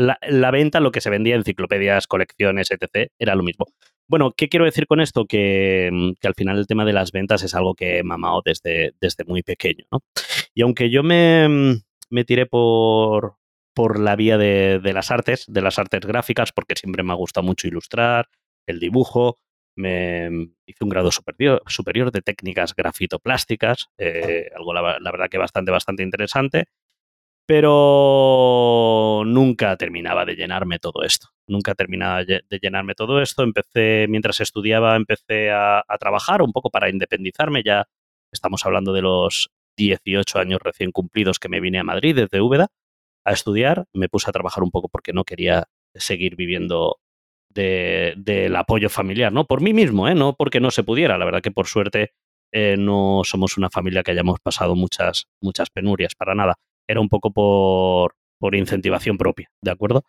venta, 0.51 0.81
lo 0.81 0.91
que 0.91 1.01
se 1.01 1.11
vendía, 1.11 1.37
enciclopedias, 1.37 2.07
colecciones, 2.07 2.71
etc., 2.71 3.11
era 3.19 3.35
lo 3.35 3.43
mismo. 3.43 3.67
Bueno, 4.09 4.33
¿qué 4.37 4.49
quiero 4.49 4.65
decir 4.65 4.87
con 4.87 5.01
esto? 5.01 5.27
Que, 5.27 6.15
al 6.23 6.35
final 6.35 6.59
el 6.59 6.67
tema 6.67 6.85
de 6.85 6.93
las 6.93 7.13
ventas 7.13 7.43
es 7.43 7.55
algo 7.55 7.75
que 7.75 7.99
he 7.99 8.03
mamado 8.03 8.43
desde, 8.45 8.95
desde 9.01 9.25
muy 9.25 9.43
pequeño, 9.43 9.85
¿no? 9.91 10.01
Y 10.55 10.63
aunque 10.63 10.91
yo 10.91 11.03
me, 11.03 11.81
me 12.09 12.25
tiré 12.25 12.47
por, 12.47 13.37
por 13.75 13.99
la 13.99 14.17
vía 14.17 14.39
de, 14.39 14.79
de, 14.79 14.93
las 14.93 15.11
artes, 15.11 15.45
de 15.49 15.61
las 15.61 15.79
artes 15.79 16.01
gráficas, 16.07 16.53
porque 16.53 16.77
siempre 16.77 17.03
me 17.03 17.13
ha 17.13 17.17
gustado 17.17 17.47
mucho 17.47 17.69
ilustrar, 17.69 18.29
el 18.67 18.81
dibujo, 18.81 19.39
me 19.77 20.49
hice 20.67 20.83
un 20.85 20.89
grado 20.89 21.13
superior, 21.13 21.63
superior 21.67 22.11
de 22.11 22.23
técnicas 22.23 22.75
grafitoplásticas, 22.75 23.89
eh, 23.99 24.51
algo 24.57 24.73
la, 24.73 24.99
verdad 24.99 25.29
que 25.31 25.39
bastante, 25.39 25.71
bastante 25.71 26.03
interesante, 26.03 26.67
pero 27.47 29.23
nunca 29.25 29.77
terminaba 29.77 30.25
de 30.25 30.35
llenarme 30.35 30.79
todo 30.81 31.05
esto, 31.05 31.29
nunca 31.47 31.75
terminaba 31.75 32.25
de 32.25 32.43
llenarme 32.61 32.95
todo 32.95 33.23
esto. 33.23 33.45
Empecé, 33.45 34.07
mientras 34.09 34.41
estudiaba, 34.41 34.97
empecé 34.97 35.51
a, 35.53 35.85
trabajar 36.01 36.43
un 36.43 36.53
poco 36.53 36.71
para 36.71 36.91
independizarme, 36.91 37.63
ya 37.65 37.87
estamos 38.33 38.67
hablando 38.67 38.93
de 38.93 39.03
los 39.03 39.51
18 39.77 40.39
años 40.39 40.61
recién 40.63 40.91
cumplidos 40.91 41.39
que 41.39 41.49
me 41.49 41.61
vine 41.61 41.79
a 41.79 41.85
Madrid 41.85 42.17
desde 42.17 42.41
Úbeda 42.41 42.69
a 43.25 43.33
estudiar, 43.33 43.87
me 43.93 44.09
puse 44.09 44.29
a 44.31 44.33
trabajar 44.33 44.63
un 44.65 44.71
poco 44.71 44.89
porque 44.89 45.13
no 45.13 45.25
quería 45.25 45.69
seguir 45.95 46.37
viviendo 46.37 46.99
del 47.51 48.55
apoyo 48.57 48.91
familiar, 48.91 49.33
¿no? 49.33 49.47
Por 49.47 49.63
mí 49.63 49.73
mismo, 49.73 50.09
¿eh? 50.09 50.15
No 50.15 50.35
porque 50.37 50.61
no 50.61 50.71
se 50.71 50.83
pudiera. 50.83 51.17
La 51.17 51.25
verdad 51.25 51.41
que 51.41 51.51
por 51.51 51.67
suerte 51.67 52.13
eh, 52.53 52.77
no 52.79 53.23
somos 53.25 53.57
una 53.57 53.71
familia 53.71 54.03
que 54.03 54.11
hayamos 54.11 54.41
pasado 54.41 54.75
muchas, 54.77 55.29
muchas 55.41 55.71
penurias, 55.71 56.15
para 56.15 56.35
nada. 56.35 56.57
Era 56.89 57.01
un 57.01 57.09
poco 57.09 57.33
por, 57.33 58.15
por 58.39 58.55
incentivación 58.55 59.19
propia, 59.19 59.51
¿de 59.63 59.71
acuerdo? 59.71 60.05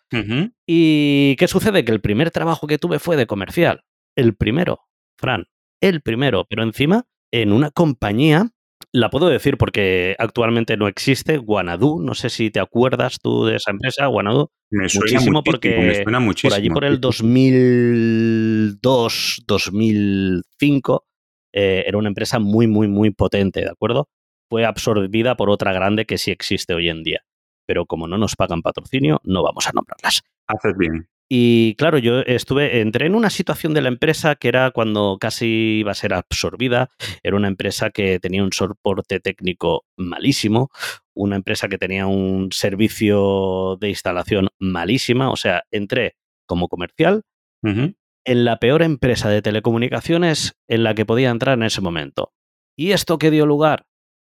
¿Y 0.66 1.36
qué 1.38 1.48
sucede? 1.48 1.86
Que 1.86 1.92
el 1.92 2.02
primer 2.02 2.32
trabajo 2.32 2.68
que 2.68 2.78
tuve 2.78 3.00
fue 3.00 3.16
de 3.16 3.28
comercial. 3.28 3.82
El 4.16 4.36
primero, 4.36 4.80
Fran. 5.18 5.46
el 5.82 6.02
primero, 6.02 6.46
pero 6.50 6.64
encima 6.64 7.06
en 7.32 7.52
una 7.52 7.72
compañía, 7.72 8.50
la 8.94 9.10
puedo 9.10 9.28
decir 9.28 9.58
porque 9.58 10.16
actualmente 10.18 10.78
no 10.78 10.88
existe, 10.88 11.38
Guanadu, 11.38 12.00
no 12.02 12.14
sé 12.14 12.30
si 12.30 12.52
te 12.52 12.60
acuerdas 12.60 13.18
tú 13.22 13.46
de 13.46 13.58
esa 13.58 13.72
empresa, 13.72 14.06
Guanadu. 14.08 14.50
Me 14.70 14.90
suena 14.90 15.14
muchísimo, 15.14 15.44
porque 15.44 15.78
me 15.78 16.04
suena 16.04 16.20
muchísimo. 16.20 16.52
por 16.52 16.60
allí 16.60 16.70
por 16.70 16.86
el 16.86 17.00
2002, 17.00 19.44
2005, 19.46 21.06
eh, 21.54 21.84
era 21.88 21.98
una 21.98 22.10
empresa 22.10 22.40
muy, 22.40 22.68
muy, 22.68 22.88
muy 22.88 23.12
potente, 23.12 23.62
¿de 23.62 23.70
acuerdo? 23.70 24.10
Fue 24.50 24.66
absorbida 24.66 25.36
por 25.36 25.50
otra 25.50 25.74
grande 25.74 26.06
que 26.06 26.18
sí 26.18 26.32
existe 26.32 26.74
hoy 26.74 26.90
en 26.90 27.04
día. 27.04 27.22
Pero 27.66 27.86
como 27.86 28.08
no 28.08 28.18
nos 28.18 28.36
pagan 28.36 28.62
patrocinio, 28.62 29.20
no 29.24 29.44
vamos 29.44 29.68
a 29.68 29.72
nombrarlas. 29.74 30.24
Haces 30.48 30.78
bien. 30.78 31.10
Y 31.30 31.76
claro, 31.76 31.98
yo 31.98 32.22
estuve, 32.22 32.80
entré 32.80 33.06
en 33.06 33.16
una 33.16 33.30
situación 33.30 33.74
de 33.74 33.82
la 33.82 33.90
empresa 33.90 34.36
que 34.36 34.48
era 34.48 34.72
cuando 34.72 35.18
casi 35.20 35.80
iba 35.80 35.92
a 35.92 35.96
ser 35.96 36.14
absorbida. 36.14 36.90
Era 37.22 37.36
una 37.36 37.50
empresa 37.50 37.90
que 37.90 38.20
tenía 38.20 38.44
un 38.44 38.54
soporte 38.54 39.20
técnico 39.20 39.84
malísimo, 39.98 40.72
una 41.14 41.36
empresa 41.36 41.68
que 41.68 41.78
tenía 41.78 42.08
un 42.08 42.50
servicio 42.54 43.78
de 43.82 43.90
instalación 43.90 44.48
malísima. 44.58 45.30
O 45.30 45.36
sea, 45.36 45.64
entré 45.70 46.16
como 46.46 46.70
comercial 46.70 47.24
en 47.64 48.46
la 48.46 48.60
peor 48.60 48.82
empresa 48.82 49.30
de 49.30 49.42
telecomunicaciones 49.42 50.56
en 50.70 50.84
la 50.84 50.94
que 50.94 51.06
podía 51.06 51.30
entrar 51.30 51.58
en 51.58 51.64
ese 51.64 51.82
momento. 51.82 52.32
¿Y 52.78 52.92
esto 52.92 53.18
qué 53.18 53.32
dio 53.32 53.46
lugar? 53.46 53.86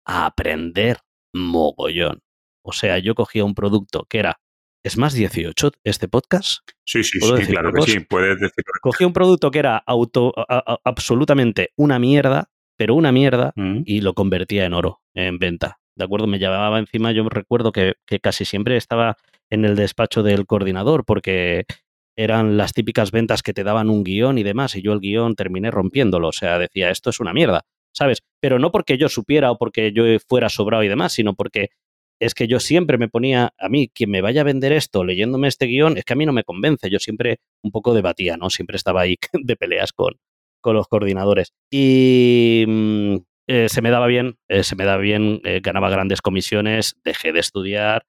A 0.06 0.26
aprender 0.26 0.98
mogollón. 1.32 2.20
O 2.62 2.72
sea, 2.72 2.98
yo 2.98 3.14
cogía 3.14 3.44
un 3.44 3.54
producto 3.54 4.06
que 4.08 4.18
era 4.18 4.40
¿Es 4.84 4.98
más 4.98 5.14
18 5.14 5.72
este 5.82 6.08
podcast? 6.08 6.60
Sí, 6.84 7.02
sí, 7.02 7.18
sí, 7.18 7.46
claro 7.46 7.72
que 7.72 7.82
sí, 7.90 8.00
puedes 8.00 8.38
decirlo. 8.38 8.70
Cogí 8.82 9.04
un 9.04 9.14
producto 9.14 9.50
que 9.50 9.58
era 9.58 9.78
auto, 9.78 10.34
absolutamente 10.84 11.70
una 11.76 11.98
mierda, 11.98 12.50
pero 12.76 12.94
una 12.94 13.10
mierda, 13.10 13.54
mm. 13.56 13.84
y 13.86 14.02
lo 14.02 14.12
convertía 14.12 14.66
en 14.66 14.74
oro 14.74 15.00
en 15.14 15.38
venta. 15.38 15.78
¿De 15.96 16.04
acuerdo? 16.04 16.26
Me 16.26 16.38
llevaba 16.38 16.78
encima, 16.78 17.12
yo 17.12 17.26
recuerdo 17.30 17.72
que, 17.72 17.94
que 18.06 18.20
casi 18.20 18.44
siempre 18.44 18.76
estaba 18.76 19.16
en 19.48 19.64
el 19.64 19.74
despacho 19.74 20.22
del 20.22 20.44
coordinador, 20.44 21.06
porque 21.06 21.64
eran 22.14 22.58
las 22.58 22.74
típicas 22.74 23.10
ventas 23.10 23.42
que 23.42 23.54
te 23.54 23.64
daban 23.64 23.88
un 23.88 24.04
guion 24.04 24.36
y 24.36 24.42
demás, 24.42 24.76
y 24.76 24.82
yo 24.82 24.92
el 24.92 25.00
guion 25.00 25.34
terminé 25.34 25.70
rompiéndolo. 25.70 26.28
O 26.28 26.32
sea, 26.32 26.58
decía, 26.58 26.90
esto 26.90 27.08
es 27.08 27.20
una 27.20 27.32
mierda, 27.32 27.62
¿sabes? 27.94 28.22
Pero 28.40 28.58
no 28.58 28.70
porque 28.70 28.98
yo 28.98 29.08
supiera 29.08 29.50
o 29.50 29.58
porque 29.58 29.92
yo 29.92 30.04
fuera 30.28 30.48
sobrado 30.48 30.82
y 30.82 30.88
demás, 30.88 31.12
sino 31.12 31.34
porque 31.34 31.70
es 32.20 32.34
que 32.34 32.46
yo 32.46 32.60
siempre 32.60 32.98
me 32.98 33.08
ponía, 33.08 33.52
a 33.58 33.68
mí, 33.68 33.88
quien 33.88 34.10
me 34.10 34.20
vaya 34.20 34.42
a 34.42 34.44
vender 34.44 34.72
esto 34.72 35.04
leyéndome 35.04 35.48
este 35.48 35.66
guion, 35.66 35.96
es 35.98 36.04
que 36.04 36.12
a 36.12 36.16
mí 36.16 36.26
no 36.26 36.32
me 36.32 36.44
convence. 36.44 36.90
Yo 36.90 36.98
siempre 36.98 37.38
un 37.62 37.70
poco 37.70 37.94
debatía, 37.94 38.36
¿no? 38.36 38.50
Siempre 38.50 38.76
estaba 38.76 39.02
ahí 39.02 39.16
de 39.32 39.56
peleas 39.56 39.92
con, 39.92 40.14
con 40.60 40.74
los 40.76 40.88
coordinadores. 40.88 41.52
Y 41.70 42.64
mm, 42.66 43.16
eh, 43.48 43.68
se 43.68 43.82
me 43.82 43.90
daba 43.90 44.06
bien, 44.06 44.38
eh, 44.48 44.62
se 44.62 44.76
me 44.76 44.84
daba 44.84 44.98
bien, 44.98 45.40
eh, 45.44 45.60
ganaba 45.62 45.90
grandes 45.90 46.22
comisiones, 46.22 46.96
dejé 47.04 47.32
de 47.32 47.40
estudiar 47.40 48.06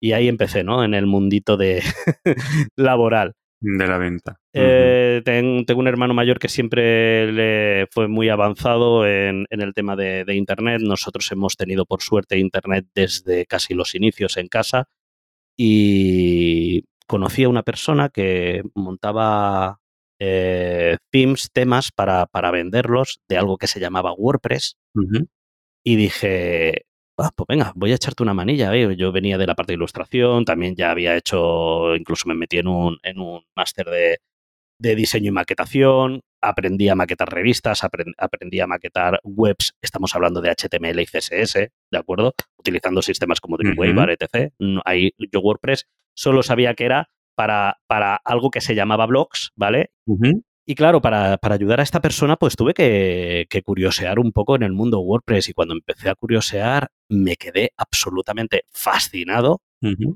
y 0.00 0.12
ahí 0.12 0.28
empecé, 0.28 0.62
¿no? 0.62 0.84
En 0.84 0.94
el 0.94 1.06
mundito 1.06 1.56
de 1.56 1.82
laboral. 2.76 3.34
De 3.60 3.86
la 3.88 3.98
venta. 3.98 4.38
Eh, 4.52 5.20
tengo, 5.24 5.80
un 5.80 5.88
hermano 5.88 6.14
mayor 6.14 6.38
que 6.38 6.48
siempre 6.48 7.32
le 7.32 7.86
fue 7.90 8.06
muy 8.06 8.28
avanzado 8.28 9.04
en, 9.06 9.46
el 9.50 9.74
tema 9.74 9.96
de, 9.96 10.24
Internet. 10.34 10.80
Nosotros 10.82 11.30
hemos 11.32 11.56
tenido, 11.56 11.84
por 11.84 12.00
suerte, 12.00 12.38
Internet 12.38 12.86
desde 12.94 13.46
casi 13.46 13.74
los 13.74 13.94
inicios 13.94 14.36
en 14.36 14.48
casa. 14.48 14.88
Y 15.56 16.84
conocí 17.08 17.44
a 17.44 17.48
una 17.48 17.64
persona 17.64 18.10
que 18.10 18.62
montaba 18.74 19.80
eh, 20.20 20.98
themes, 21.10 21.50
temas 21.52 21.90
para, 21.90 22.26
para, 22.26 22.52
venderlos 22.52 23.20
de 23.28 23.38
algo 23.38 23.56
que 23.56 23.66
se 23.66 23.80
llamaba 23.80 24.12
WordPress. 24.12 24.76
Y 25.84 25.96
dije, 25.96 26.86
Ah, 27.20 27.30
pues 27.34 27.46
venga, 27.48 27.72
voy 27.74 27.90
a 27.90 27.96
echarte 27.96 28.22
una 28.22 28.32
manilla. 28.32 28.72
¿eh? 28.76 28.94
Yo 28.96 29.10
venía 29.10 29.36
de 29.38 29.46
la 29.46 29.56
parte 29.56 29.72
de 29.72 29.76
ilustración, 29.76 30.44
también 30.44 30.76
ya 30.76 30.92
había 30.92 31.16
hecho, 31.16 31.96
incluso 31.96 32.28
me 32.28 32.34
metí 32.34 32.58
en 32.58 32.68
un, 32.68 32.96
en 33.02 33.18
un 33.18 33.42
máster 33.56 33.86
de, 33.86 34.94
diseño 34.94 35.30
y 35.30 35.32
maquetación, 35.32 36.20
aprendí 36.40 36.88
a 36.88 36.94
maquetar 36.94 37.28
revistas, 37.28 37.82
aprendí 37.82 38.60
a 38.60 38.68
maquetar 38.68 39.18
webs, 39.24 39.74
estamos 39.82 40.14
hablando 40.14 40.40
de 40.40 40.50
HTML 40.50 41.00
y 41.00 41.06
CSS, 41.06 41.54
¿de 41.54 41.98
acuerdo? 41.98 42.34
Utilizando 42.56 43.02
sistemas 43.02 43.40
como 43.40 43.56
Dreamweaver, 43.56 44.10
etc. 44.10 44.52
Ahí 44.84 45.10
yo 45.32 45.40
WordPress 45.40 45.88
solo 46.14 46.44
sabía 46.44 46.74
que 46.74 46.84
era 46.84 47.10
para, 47.34 47.80
para 47.88 48.14
algo 48.24 48.52
que 48.52 48.60
se 48.60 48.76
llamaba 48.76 49.06
blogs, 49.06 49.50
¿vale? 49.56 49.90
Y 50.70 50.74
claro, 50.74 51.00
para, 51.00 51.38
ayudar 51.40 51.80
a 51.80 51.82
esta 51.82 52.02
persona, 52.02 52.36
pues 52.36 52.54
tuve 52.54 52.74
que, 52.74 53.62
curiosear 53.64 54.18
un 54.18 54.32
poco 54.32 54.54
en 54.54 54.62
el 54.62 54.74
mundo 54.74 55.00
WordPress. 55.00 55.48
Y 55.48 55.54
cuando 55.54 55.72
empecé 55.72 56.10
a 56.10 56.14
curiosear, 56.14 56.90
me 57.08 57.36
quedé 57.36 57.72
absolutamente 57.78 58.64
fascinado 58.70 59.62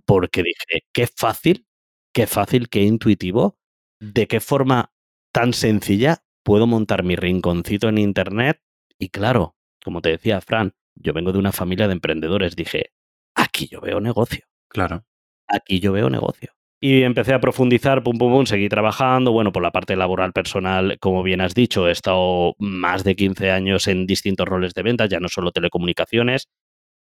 porque 0.04 0.42
dije, 0.42 0.84
qué 0.92 1.06
fácil, 1.06 1.66
qué 2.12 2.26
fácil, 2.26 2.68
qué 2.68 2.82
intuitivo, 2.82 3.56
de 3.98 4.26
qué 4.26 4.40
forma 4.40 4.92
tan 5.32 5.54
sencilla 5.54 6.22
puedo 6.42 6.66
montar 6.66 7.02
mi 7.02 7.16
rinconcito 7.16 7.88
en 7.88 7.96
Internet. 7.96 8.60
Y 8.98 9.08
claro, 9.08 9.56
como 9.82 10.02
te 10.02 10.10
decía 10.10 10.42
Fran, 10.42 10.74
yo 10.94 11.14
vengo 11.14 11.32
de 11.32 11.38
una 11.38 11.52
familia 11.52 11.86
de 11.86 11.94
emprendedores. 11.94 12.56
Dije, 12.56 12.92
aquí 13.34 13.68
yo 13.68 13.80
veo 13.80 14.00
negocio. 14.00 14.44
Claro. 14.68 15.06
Aquí 15.48 15.80
yo 15.80 15.92
veo 15.92 16.10
negocio. 16.10 16.52
Y 16.84 17.04
empecé 17.04 17.32
a 17.32 17.38
profundizar, 17.38 18.02
pum, 18.02 18.18
pum, 18.18 18.32
pum, 18.32 18.44
seguí 18.44 18.68
trabajando. 18.68 19.30
Bueno, 19.30 19.52
por 19.52 19.62
la 19.62 19.70
parte 19.70 19.94
laboral 19.94 20.32
personal, 20.32 20.98
como 20.98 21.22
bien 21.22 21.40
has 21.40 21.54
dicho, 21.54 21.86
he 21.86 21.92
estado 21.92 22.56
más 22.58 23.04
de 23.04 23.14
15 23.14 23.52
años 23.52 23.86
en 23.86 24.04
distintos 24.04 24.48
roles 24.48 24.74
de 24.74 24.82
ventas, 24.82 25.08
ya 25.08 25.20
no 25.20 25.28
solo 25.28 25.52
telecomunicaciones. 25.52 26.48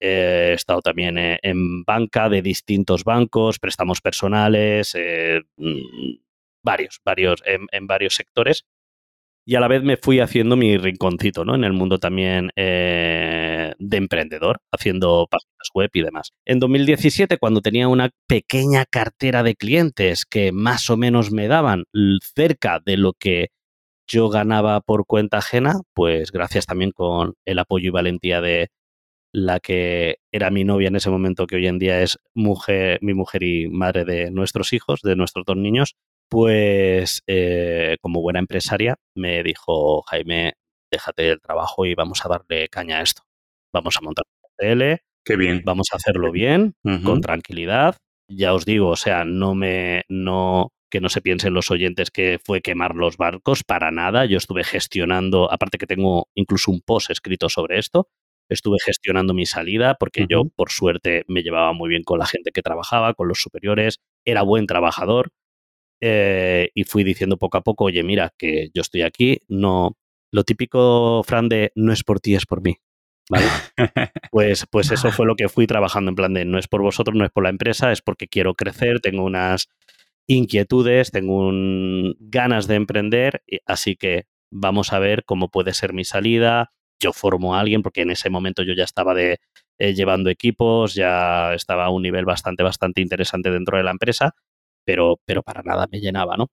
He 0.00 0.54
estado 0.54 0.82
también 0.82 1.18
eh, 1.18 1.38
en 1.42 1.84
banca 1.84 2.28
de 2.28 2.42
distintos 2.42 3.04
bancos, 3.04 3.60
préstamos 3.60 4.00
personales, 4.00 4.92
eh, 4.96 5.40
mm, 5.56 6.16
varios, 6.64 7.00
varios, 7.04 7.40
en, 7.46 7.86
varios 7.86 8.16
sectores. 8.16 8.66
Y 9.50 9.56
a 9.56 9.60
la 9.60 9.66
vez 9.66 9.82
me 9.82 9.96
fui 9.96 10.20
haciendo 10.20 10.56
mi 10.56 10.76
rinconcito, 10.78 11.44
¿no? 11.44 11.56
En 11.56 11.64
el 11.64 11.72
mundo 11.72 11.98
también 11.98 12.52
eh, 12.54 13.72
de 13.80 13.96
emprendedor, 13.96 14.60
haciendo 14.70 15.26
páginas 15.28 15.70
web 15.74 15.90
y 15.92 16.02
demás. 16.02 16.30
En 16.46 16.60
2017, 16.60 17.36
cuando 17.36 17.60
tenía 17.60 17.88
una 17.88 18.10
pequeña 18.28 18.84
cartera 18.84 19.42
de 19.42 19.56
clientes 19.56 20.24
que 20.24 20.52
más 20.52 20.88
o 20.88 20.96
menos 20.96 21.32
me 21.32 21.48
daban 21.48 21.82
cerca 22.36 22.78
de 22.78 22.96
lo 22.96 23.12
que 23.12 23.48
yo 24.06 24.28
ganaba 24.28 24.82
por 24.82 25.04
cuenta 25.04 25.38
ajena, 25.38 25.80
pues 25.94 26.30
gracias 26.30 26.66
también 26.66 26.92
con 26.92 27.34
el 27.44 27.58
apoyo 27.58 27.88
y 27.88 27.90
valentía 27.90 28.40
de 28.40 28.68
la 29.32 29.58
que 29.58 30.18
era 30.30 30.50
mi 30.50 30.62
novia 30.62 30.86
en 30.86 30.96
ese 30.96 31.10
momento, 31.10 31.48
que 31.48 31.56
hoy 31.56 31.66
en 31.66 31.80
día 31.80 32.02
es 32.02 32.18
mujer, 32.34 33.00
mi 33.02 33.14
mujer 33.14 33.42
y 33.42 33.66
madre 33.68 34.04
de 34.04 34.30
nuestros 34.30 34.72
hijos, 34.72 35.00
de 35.02 35.16
nuestros 35.16 35.44
dos 35.44 35.56
niños, 35.56 35.96
pues 36.30 37.22
eh, 37.26 37.96
como 38.00 38.22
buena 38.22 38.38
empresaria 38.38 38.96
me 39.14 39.42
dijo, 39.42 40.02
Jaime, 40.02 40.54
déjate 40.90 41.30
el 41.30 41.40
trabajo 41.40 41.84
y 41.86 41.94
vamos 41.94 42.24
a 42.24 42.28
darle 42.28 42.68
caña 42.68 42.98
a 42.98 43.02
esto 43.02 43.22
vamos 43.72 43.96
a 43.96 44.00
montar 44.00 44.24
un 44.42 44.50
TL, 44.56 45.02
Qué 45.24 45.36
bien. 45.36 45.62
vamos 45.64 45.88
a 45.92 45.96
hacerlo 45.96 46.32
bien, 46.32 46.74
con 47.04 47.20
tranquilidad. 47.20 47.96
Ya 48.28 48.54
os 48.54 48.64
digo, 48.64 48.88
o 48.88 48.96
sea, 48.96 49.24
no 49.24 49.54
me, 49.54 50.04
no, 50.08 50.72
que 50.90 51.00
no 51.00 51.08
se 51.08 51.20
piensen 51.20 51.54
los 51.54 51.70
oyentes 51.70 52.10
que 52.10 52.38
fue 52.44 52.60
quemar 52.60 52.94
los 52.94 53.16
barcos, 53.16 53.64
para 53.64 53.90
nada. 53.90 54.24
Yo 54.24 54.38
estuve 54.38 54.64
gestionando, 54.64 55.52
aparte 55.52 55.78
que 55.78 55.86
tengo 55.86 56.28
incluso 56.34 56.70
un 56.70 56.80
post 56.80 57.10
escrito 57.10 57.48
sobre 57.48 57.78
esto, 57.78 58.08
estuve 58.48 58.78
gestionando 58.84 59.34
mi 59.34 59.46
salida 59.46 59.96
porque 59.98 60.26
yo, 60.28 60.44
por 60.56 60.70
suerte, 60.70 61.24
me 61.28 61.42
llevaba 61.42 61.72
muy 61.72 61.88
bien 61.88 62.02
con 62.02 62.18
la 62.18 62.26
gente 62.26 62.50
que 62.52 62.62
trabajaba, 62.62 63.14
con 63.14 63.28
los 63.28 63.40
superiores, 63.40 63.98
era 64.24 64.42
buen 64.42 64.66
trabajador 64.66 65.30
eh, 66.00 66.70
y 66.74 66.84
fui 66.84 67.04
diciendo 67.04 67.36
poco 67.36 67.58
a 67.58 67.62
poco, 67.62 67.84
oye, 67.84 68.02
mira, 68.02 68.32
que 68.36 68.70
yo 68.74 68.80
estoy 68.82 69.02
aquí, 69.02 69.40
no, 69.48 69.96
lo 70.32 70.44
típico, 70.44 71.22
Fran, 71.24 71.48
de 71.48 71.72
no 71.74 71.92
es 71.92 72.04
por 72.04 72.20
ti, 72.20 72.34
es 72.34 72.46
por 72.46 72.62
mí. 72.62 72.76
Pues, 74.32 74.66
pues 74.70 74.90
eso 74.90 75.10
fue 75.12 75.26
lo 75.26 75.34
que 75.34 75.48
fui 75.48 75.66
trabajando 75.66 76.10
en 76.10 76.14
plan 76.14 76.34
de 76.34 76.44
no 76.44 76.58
es 76.58 76.68
por 76.68 76.82
vosotros, 76.82 77.16
no 77.16 77.24
es 77.24 77.30
por 77.30 77.44
la 77.44 77.50
empresa, 77.50 77.90
es 77.92 78.00
porque 78.00 78.28
quiero 78.28 78.54
crecer, 78.54 79.00
tengo 79.00 79.24
unas 79.24 79.68
inquietudes, 80.26 81.10
tengo 81.10 81.50
ganas 82.20 82.68
de 82.68 82.76
emprender, 82.76 83.42
así 83.66 83.96
que 83.96 84.26
vamos 84.50 84.92
a 84.92 84.98
ver 85.00 85.24
cómo 85.24 85.48
puede 85.48 85.74
ser 85.74 85.92
mi 85.92 86.04
salida. 86.04 86.72
Yo 87.00 87.12
formo 87.12 87.54
a 87.54 87.60
alguien 87.60 87.82
porque 87.82 88.02
en 88.02 88.10
ese 88.10 88.30
momento 88.30 88.62
yo 88.62 88.74
ya 88.74 88.84
estaba 88.84 89.14
de, 89.14 89.40
eh, 89.78 89.94
llevando 89.94 90.30
equipos, 90.30 90.94
ya 90.94 91.54
estaba 91.54 91.86
a 91.86 91.90
un 91.90 92.02
nivel 92.02 92.24
bastante, 92.24 92.62
bastante 92.62 93.00
interesante 93.00 93.50
dentro 93.50 93.78
de 93.78 93.84
la 93.84 93.90
empresa, 93.90 94.34
pero, 94.84 95.20
pero 95.24 95.42
para 95.42 95.62
nada 95.62 95.86
me 95.90 96.00
llenaba, 96.00 96.36
¿no? 96.36 96.48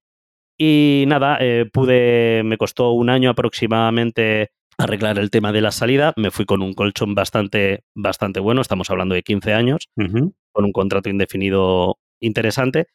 Y 0.57 1.05
nada, 1.07 1.37
eh, 1.39 1.65
pude, 1.71 2.41
me 2.43 2.57
costó 2.57 2.91
un 2.91 3.09
año 3.09 3.29
aproximadamente 3.29 4.49
arreglar 4.77 5.19
el 5.19 5.29
tema 5.29 5.51
de 5.51 5.61
la 5.61 5.71
salida. 5.71 6.13
Me 6.17 6.31
fui 6.31 6.45
con 6.45 6.61
un 6.61 6.73
colchón 6.73 7.15
bastante, 7.15 7.83
bastante 7.95 8.39
bueno, 8.39 8.61
estamos 8.61 8.89
hablando 8.89 9.15
de 9.15 9.23
15 9.23 9.53
años, 9.53 9.89
con 9.95 10.65
un 10.65 10.71
contrato 10.71 11.09
indefinido 11.09 11.97
interesante 12.19 12.87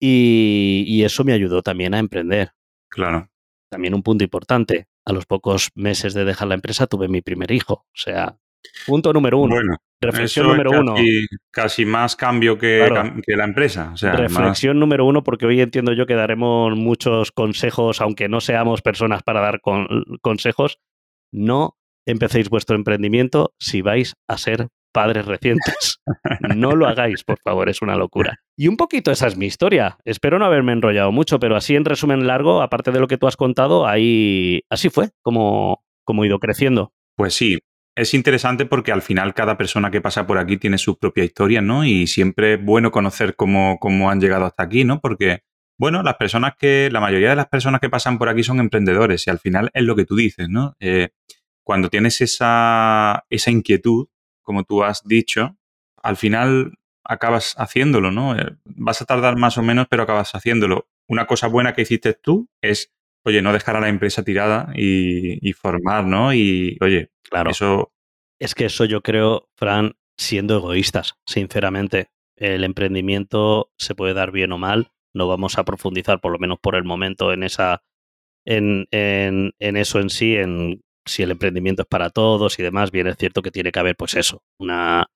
y, 0.00 1.02
eso 1.04 1.24
me 1.24 1.32
ayudó 1.32 1.62
también 1.62 1.94
a 1.94 1.98
emprender. 1.98 2.52
Claro. 2.88 3.28
también 3.70 3.94
un 3.94 4.02
punto 4.02 4.24
importante. 4.24 4.86
A 5.06 5.12
los 5.12 5.26
pocos 5.26 5.70
meses 5.74 6.12
de 6.12 6.24
dejar 6.24 6.48
la 6.48 6.54
empresa 6.54 6.86
tuve 6.86 7.08
mi 7.08 7.20
primer 7.22 7.52
hijo. 7.52 7.74
O 7.74 7.94
sea, 7.94 8.36
punto 8.86 9.12
número 9.12 9.38
uno. 9.38 9.54
Bueno, 9.54 9.76
reflexión 10.00 10.46
número 10.48 10.70
uno. 10.80 10.94
casi, 11.50 11.84
más 11.84 12.16
cambio 12.16 12.56
que, 12.58 12.78
Claro. 12.86 12.94
cam- 13.10 13.22
que 13.26 13.36
la 13.36 13.44
empresa. 13.44 13.90
O 13.92 13.96
sea, 13.96 14.12
más- 14.12 14.20
Reflexión 14.20 14.78
número 14.78 15.04
uno, 15.04 15.22
porque 15.22 15.46
hoy 15.46 15.60
entiendo 15.60 15.92
yo 15.92 16.06
que 16.06 16.14
daremos 16.14 16.76
muchos 16.76 17.32
consejos, 17.32 18.00
aunque 18.00 18.28
no 18.28 18.40
seamos 18.40 18.82
personas 18.82 19.22
para 19.22 19.40
dar 19.40 19.60
con- 19.60 19.86
consejos. 20.22 20.78
No 21.32 21.76
empecéis 22.06 22.48
vuestro 22.48 22.76
emprendimiento 22.76 23.52
si 23.58 23.82
vais 23.82 24.14
a 24.28 24.38
ser 24.38 24.68
padres 24.92 25.26
recientes. 25.26 25.98
No 26.56 26.74
lo 26.74 26.88
hagáis, 26.88 27.22
por 27.22 27.38
favor, 27.38 27.68
es 27.68 27.80
una 27.82 27.94
locura. 27.94 28.38
Y 28.56 28.66
un 28.66 28.76
poquito 28.76 29.12
esa 29.12 29.28
es 29.28 29.36
mi 29.36 29.46
historia. 29.46 29.98
Espero 30.04 30.38
no 30.40 30.44
haberme 30.46 30.72
enrollado 30.72 31.12
mucho, 31.12 31.38
pero 31.38 31.54
así 31.54 31.76
en 31.76 31.84
resumen 31.84 32.26
largo, 32.26 32.62
aparte 32.62 32.90
de 32.90 32.98
lo 32.98 33.06
que 33.06 33.16
tú 33.18 33.28
has 33.28 33.36
contado, 33.36 33.86
ahí 33.86 34.62
así 34.68 34.90
fue 34.90 35.10
como, 35.22 35.84
como 36.04 36.24
he 36.24 36.26
ido 36.26 36.40
creciendo. 36.40 36.92
Pues 37.16 37.34
sí, 37.34 37.58
es 38.00 38.14
interesante 38.14 38.64
porque 38.64 38.92
al 38.92 39.02
final 39.02 39.34
cada 39.34 39.58
persona 39.58 39.90
que 39.90 40.00
pasa 40.00 40.26
por 40.26 40.38
aquí 40.38 40.56
tiene 40.56 40.78
su 40.78 40.98
propia 40.98 41.22
historia, 41.22 41.60
¿no? 41.60 41.84
Y 41.84 42.06
siempre 42.06 42.54
es 42.54 42.64
bueno 42.64 42.90
conocer 42.90 43.36
cómo, 43.36 43.78
cómo 43.78 44.10
han 44.10 44.20
llegado 44.20 44.46
hasta 44.46 44.62
aquí, 44.62 44.84
¿no? 44.84 45.00
Porque, 45.00 45.42
bueno, 45.76 46.02
las 46.02 46.14
personas 46.14 46.54
que, 46.58 46.88
la 46.90 47.00
mayoría 47.00 47.28
de 47.28 47.36
las 47.36 47.48
personas 47.48 47.78
que 47.78 47.90
pasan 47.90 48.16
por 48.16 48.30
aquí 48.30 48.42
son 48.42 48.58
emprendedores 48.58 49.26
y 49.26 49.30
al 49.30 49.38
final 49.38 49.70
es 49.74 49.82
lo 49.82 49.96
que 49.96 50.06
tú 50.06 50.16
dices, 50.16 50.48
¿no? 50.48 50.76
Eh, 50.80 51.10
cuando 51.62 51.90
tienes 51.90 52.22
esa, 52.22 53.26
esa 53.28 53.50
inquietud, 53.50 54.08
como 54.40 54.64
tú 54.64 54.82
has 54.82 55.04
dicho, 55.04 55.58
al 56.02 56.16
final 56.16 56.78
acabas 57.04 57.54
haciéndolo, 57.58 58.10
¿no? 58.10 58.34
Eh, 58.34 58.56
vas 58.64 59.02
a 59.02 59.04
tardar 59.04 59.36
más 59.36 59.58
o 59.58 59.62
menos, 59.62 59.88
pero 59.90 60.04
acabas 60.04 60.34
haciéndolo. 60.34 60.88
Una 61.06 61.26
cosa 61.26 61.48
buena 61.48 61.74
que 61.74 61.82
hiciste 61.82 62.14
tú 62.14 62.48
es, 62.62 62.94
oye, 63.24 63.42
no 63.42 63.52
dejar 63.52 63.76
a 63.76 63.80
la 63.80 63.88
empresa 63.88 64.22
tirada 64.24 64.72
y, 64.74 65.46
y 65.48 65.52
formar, 65.52 66.04
¿no? 66.06 66.32
Y, 66.34 66.76
oye, 66.80 67.10
Claro. 67.30 67.50
eso 67.50 67.92
Es 68.40 68.54
que 68.54 68.66
eso 68.66 68.84
yo 68.86 69.02
creo, 69.02 69.48
Fran, 69.56 69.94
siendo 70.18 70.56
egoístas, 70.56 71.14
sinceramente. 71.26 72.08
El 72.36 72.64
emprendimiento 72.64 73.70
se 73.78 73.94
puede 73.94 74.14
dar 74.14 74.32
bien 74.32 74.52
o 74.52 74.58
mal. 74.58 74.90
No 75.14 75.28
vamos 75.28 75.58
a 75.58 75.64
profundizar, 75.64 76.20
por 76.20 76.32
lo 76.32 76.38
menos 76.38 76.58
por 76.60 76.74
el 76.76 76.84
momento, 76.84 77.32
en 77.32 77.42
esa. 77.42 77.82
En, 78.46 78.86
en, 78.92 79.52
en 79.60 79.76
eso 79.76 80.00
en 80.00 80.10
sí, 80.10 80.36
en 80.36 80.82
si 81.06 81.22
el 81.24 81.32
emprendimiento 81.32 81.82
es 81.82 81.88
para 81.88 82.10
todos 82.10 82.58
y 82.58 82.62
demás, 82.62 82.90
bien 82.92 83.06
es 83.08 83.16
cierto 83.18 83.42
que 83.42 83.50
tiene 83.50 83.72
que 83.72 83.80
haber, 83.80 83.96
pues 83.96 84.14
eso, 84.14 84.42
una, 84.58 85.06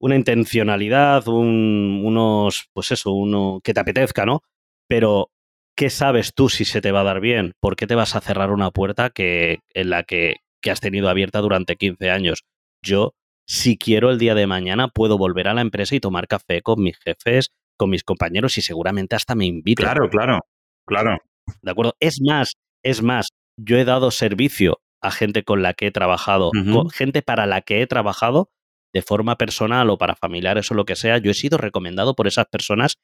una 0.00 0.16
intencionalidad, 0.16 1.28
un- 1.28 2.02
unos, 2.04 2.68
pues 2.74 2.92
eso, 2.92 3.12
uno 3.12 3.60
que 3.64 3.74
te 3.74 3.80
apetezca, 3.80 4.26
¿no? 4.26 4.42
Pero, 4.88 5.31
¿qué 5.76 5.90
sabes 5.90 6.32
tú 6.34 6.48
si 6.48 6.64
se 6.64 6.80
te 6.80 6.92
va 6.92 7.00
a 7.00 7.04
dar 7.04 7.20
bien? 7.20 7.52
¿Por 7.60 7.76
qué 7.76 7.86
te 7.86 7.94
vas 7.94 8.14
a 8.16 8.20
cerrar 8.20 8.50
una 8.50 8.70
puerta 8.70 9.10
que, 9.10 9.60
en 9.74 9.90
la 9.90 10.02
que, 10.04 10.36
que 10.60 10.70
has 10.70 10.80
tenido 10.80 11.08
abierta 11.08 11.40
durante 11.40 11.76
15 11.76 12.10
años? 12.10 12.42
Yo, 12.84 13.14
si 13.46 13.76
quiero 13.76 14.10
el 14.10 14.18
día 14.18 14.34
de 14.34 14.46
mañana, 14.46 14.88
puedo 14.88 15.18
volver 15.18 15.48
a 15.48 15.54
la 15.54 15.60
empresa 15.60 15.94
y 15.94 16.00
tomar 16.00 16.28
café 16.28 16.62
con 16.62 16.82
mis 16.82 16.98
jefes, 16.98 17.50
con 17.78 17.90
mis 17.90 18.04
compañeros 18.04 18.58
y 18.58 18.62
seguramente 18.62 19.16
hasta 19.16 19.34
me 19.34 19.46
inviten. 19.46 19.84
Claro, 19.84 20.08
claro, 20.08 20.40
claro. 20.86 21.18
¿De 21.62 21.70
acuerdo? 21.70 21.94
Es 22.00 22.20
más, 22.20 22.52
es 22.84 23.02
más, 23.02 23.28
yo 23.56 23.76
he 23.78 23.84
dado 23.84 24.10
servicio 24.10 24.78
a 25.02 25.10
gente 25.10 25.42
con 25.42 25.62
la 25.62 25.74
que 25.74 25.88
he 25.88 25.90
trabajado, 25.90 26.50
con 26.72 26.90
gente 26.90 27.22
para 27.22 27.46
la 27.46 27.60
que 27.62 27.82
he 27.82 27.86
trabajado 27.88 28.50
de 28.94 29.02
forma 29.02 29.36
personal 29.36 29.90
o 29.90 29.98
para 29.98 30.14
familiares 30.14 30.70
o 30.70 30.74
lo 30.74 30.84
que 30.84 30.94
sea. 30.96 31.18
Yo 31.18 31.30
he 31.30 31.34
sido 31.34 31.58
recomendado 31.58 32.14
por 32.14 32.28
esas 32.28 32.46
personas 32.46 32.94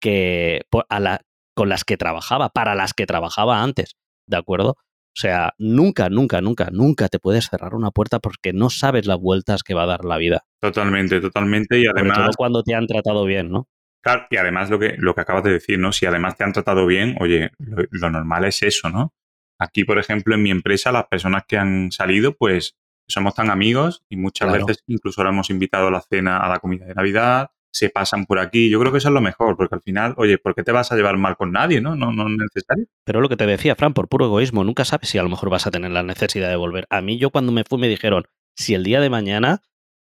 que 0.00 0.62
por- 0.70 0.84
a 0.90 1.00
la- 1.00 1.22
con 1.56 1.68
las 1.70 1.84
que 1.84 1.96
trabajaba, 1.96 2.50
para 2.50 2.74
las 2.74 2.92
que 2.92 3.06
trabajaba 3.06 3.62
antes, 3.62 3.96
¿de 4.28 4.36
acuerdo? 4.36 4.70
O 4.78 5.18
sea, 5.18 5.54
nunca, 5.58 6.10
nunca, 6.10 6.42
nunca, 6.42 6.68
nunca 6.70 7.08
te 7.08 7.18
puedes 7.18 7.48
cerrar 7.48 7.74
una 7.74 7.90
puerta 7.90 8.18
porque 8.18 8.52
no 8.52 8.68
sabes 8.68 9.06
las 9.06 9.18
vueltas 9.18 9.62
que 9.62 9.72
va 9.72 9.84
a 9.84 9.86
dar 9.86 10.04
la 10.04 10.18
vida. 10.18 10.44
Totalmente, 10.60 11.18
totalmente. 11.20 11.78
Y 11.78 11.84
Sobre 11.86 12.02
todo 12.02 12.12
además, 12.12 12.36
cuando 12.36 12.62
te 12.62 12.74
han 12.74 12.86
tratado 12.86 13.24
bien, 13.24 13.50
¿no? 13.50 13.68
claro, 14.04 14.26
y 14.30 14.36
además 14.36 14.70
lo 14.70 14.78
que, 14.78 14.94
lo 14.98 15.14
que 15.14 15.22
acabas 15.22 15.42
de 15.44 15.52
decir, 15.52 15.78
¿no? 15.78 15.90
Si 15.92 16.04
además 16.06 16.36
te 16.36 16.44
han 16.44 16.52
tratado 16.52 16.86
bien, 16.86 17.16
oye, 17.20 17.50
lo, 17.58 17.82
lo 17.90 18.10
normal 18.10 18.44
es 18.44 18.62
eso, 18.62 18.88
¿no? 18.90 19.14
Aquí, 19.58 19.84
por 19.84 19.98
ejemplo, 19.98 20.34
en 20.34 20.42
mi 20.42 20.50
empresa, 20.50 20.92
las 20.92 21.06
personas 21.06 21.44
que 21.48 21.56
han 21.56 21.90
salido, 21.90 22.36
pues 22.36 22.76
somos 23.08 23.34
tan 23.34 23.50
amigos 23.50 24.04
y 24.10 24.16
muchas 24.16 24.48
Claro. 24.48 24.66
veces 24.66 24.84
incluso 24.86 25.24
la 25.24 25.30
hemos 25.30 25.48
invitado 25.50 25.88
a 25.88 25.90
la 25.90 26.02
cena, 26.02 26.38
a 26.38 26.48
la 26.48 26.58
comida 26.58 26.84
de 26.84 26.94
Navidad, 26.94 27.50
se 27.76 27.90
pasan 27.90 28.24
por 28.24 28.38
aquí. 28.38 28.70
Yo 28.70 28.80
creo 28.80 28.90
que 28.90 28.98
eso 28.98 29.08
es 29.08 29.14
lo 29.14 29.20
mejor, 29.20 29.56
porque 29.56 29.74
al 29.74 29.82
final, 29.82 30.14
oye, 30.16 30.38
¿por 30.38 30.54
qué 30.54 30.62
te 30.62 30.72
vas 30.72 30.90
a 30.90 30.96
llevar 30.96 31.18
mal 31.18 31.36
con 31.36 31.52
nadie, 31.52 31.80
no? 31.80 31.94
No, 31.94 32.12
no 32.12 32.26
es 32.28 32.36
necesario. 32.36 32.86
Pero 33.04 33.20
lo 33.20 33.28
que 33.28 33.36
te 33.36 33.46
decía, 33.46 33.76
Fran, 33.76 33.92
por 33.92 34.08
puro 34.08 34.26
egoísmo, 34.26 34.64
nunca 34.64 34.84
sabes 34.84 35.10
si 35.10 35.18
a 35.18 35.22
lo 35.22 35.28
mejor 35.28 35.50
vas 35.50 35.66
a 35.66 35.70
tener 35.70 35.90
la 35.90 36.02
necesidad 36.02 36.48
de 36.48 36.56
volver. 36.56 36.86
A 36.88 37.02
mí, 37.02 37.18
yo 37.18 37.30
cuando 37.30 37.52
me 37.52 37.64
fui 37.64 37.78
me 37.78 37.88
dijeron, 37.88 38.24
si 38.56 38.74
el 38.74 38.82
día 38.82 39.00
de 39.00 39.10
mañana 39.10 39.60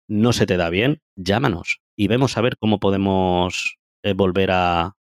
no 0.09 0.33
se 0.33 0.47
te 0.47 0.59
da 0.59 0.69
bien, 0.69 1.01
llámanos 1.17 1.81
y 1.97 2.09
vemos 2.09 2.37
a 2.37 2.43
ver 2.43 2.57
cómo 2.59 2.79
podemos 2.81 3.79
eh, 4.03 4.13
volver 4.13 4.51
a, 4.51 4.97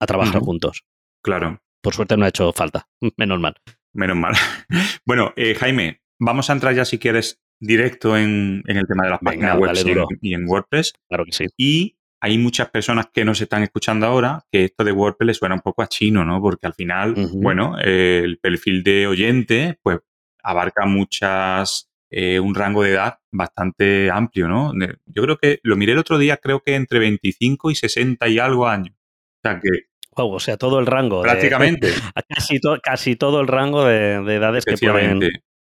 a 0.00 0.06
trabajar 0.06 0.40
juntos. 0.40 0.84
Claro. 1.22 1.60
Por 1.82 1.94
suerte 1.94 2.16
no 2.16 2.24
ha 2.24 2.28
hecho 2.28 2.52
falta, 2.52 2.88
menos 3.16 3.40
mal. 3.40 3.56
Menos 3.92 4.16
mal. 4.16 4.34
Bueno, 5.06 5.32
eh, 5.36 5.54
Jaime, 5.54 6.00
vamos 6.18 6.48
a 6.48 6.54
entrar 6.54 6.74
ya 6.74 6.84
si 6.84 6.98
quieres 6.98 7.42
directo 7.60 8.16
en, 8.16 8.62
en 8.66 8.76
el 8.76 8.86
tema 8.86 9.04
de 9.04 9.10
las 9.10 9.20
Venga, 9.20 9.54
páginas 9.54 9.84
web 9.84 9.86
y 9.86 9.90
en, 9.90 10.18
y 10.20 10.34
en 10.34 10.48
WordPress. 10.48 10.94
Claro 11.08 11.24
que 11.24 11.32
sí. 11.32 11.46
Y 11.56 11.96
hay 12.24 12.38
muchas 12.38 12.70
personas 12.70 13.08
que 13.12 13.22
nos 13.22 13.38
están 13.42 13.64
escuchando 13.64 14.06
ahora 14.06 14.46
que 14.50 14.64
esto 14.64 14.82
de 14.82 14.92
WordPress 14.92 15.26
les 15.26 15.36
suena 15.36 15.56
un 15.56 15.60
poco 15.60 15.82
a 15.82 15.88
chino, 15.88 16.24
¿no? 16.24 16.40
Porque 16.40 16.66
al 16.66 16.72
final, 16.72 17.14
bueno, 17.34 17.76
eh, 17.84 18.22
el 18.24 18.38
perfil 18.38 18.82
de 18.82 19.06
oyente, 19.06 19.78
pues 19.82 19.98
abarca 20.42 20.86
muchas, 20.86 21.90
eh, 22.10 22.40
un 22.40 22.54
rango 22.54 22.82
de 22.82 22.92
edad 22.92 23.18
bastante 23.30 24.10
amplio, 24.10 24.48
¿no? 24.48 24.72
Yo 25.04 25.22
creo 25.22 25.36
que, 25.36 25.60
lo 25.64 25.76
miré 25.76 25.92
el 25.92 25.98
otro 25.98 26.16
día, 26.16 26.38
creo 26.38 26.60
que 26.60 26.76
entre 26.76 26.98
25 26.98 27.70
y 27.70 27.74
60 27.74 28.26
y 28.28 28.38
algo 28.38 28.66
años. 28.66 28.96
O 28.96 29.40
sea 29.42 29.60
que 29.60 29.68
Wow, 30.16 30.32
o 30.32 30.40
sea, 30.40 30.56
todo 30.56 30.78
el 30.80 30.86
rango. 30.86 31.18
de- 31.22 31.28
prácticamente, 31.28 31.88
casi, 32.30 32.58
to- 32.58 32.80
casi 32.82 33.16
todo 33.16 33.42
el 33.42 33.48
rango 33.48 33.84
de, 33.84 34.22
de 34.22 34.34
edades 34.36 34.64
que 34.64 34.78
pueden. 34.78 35.18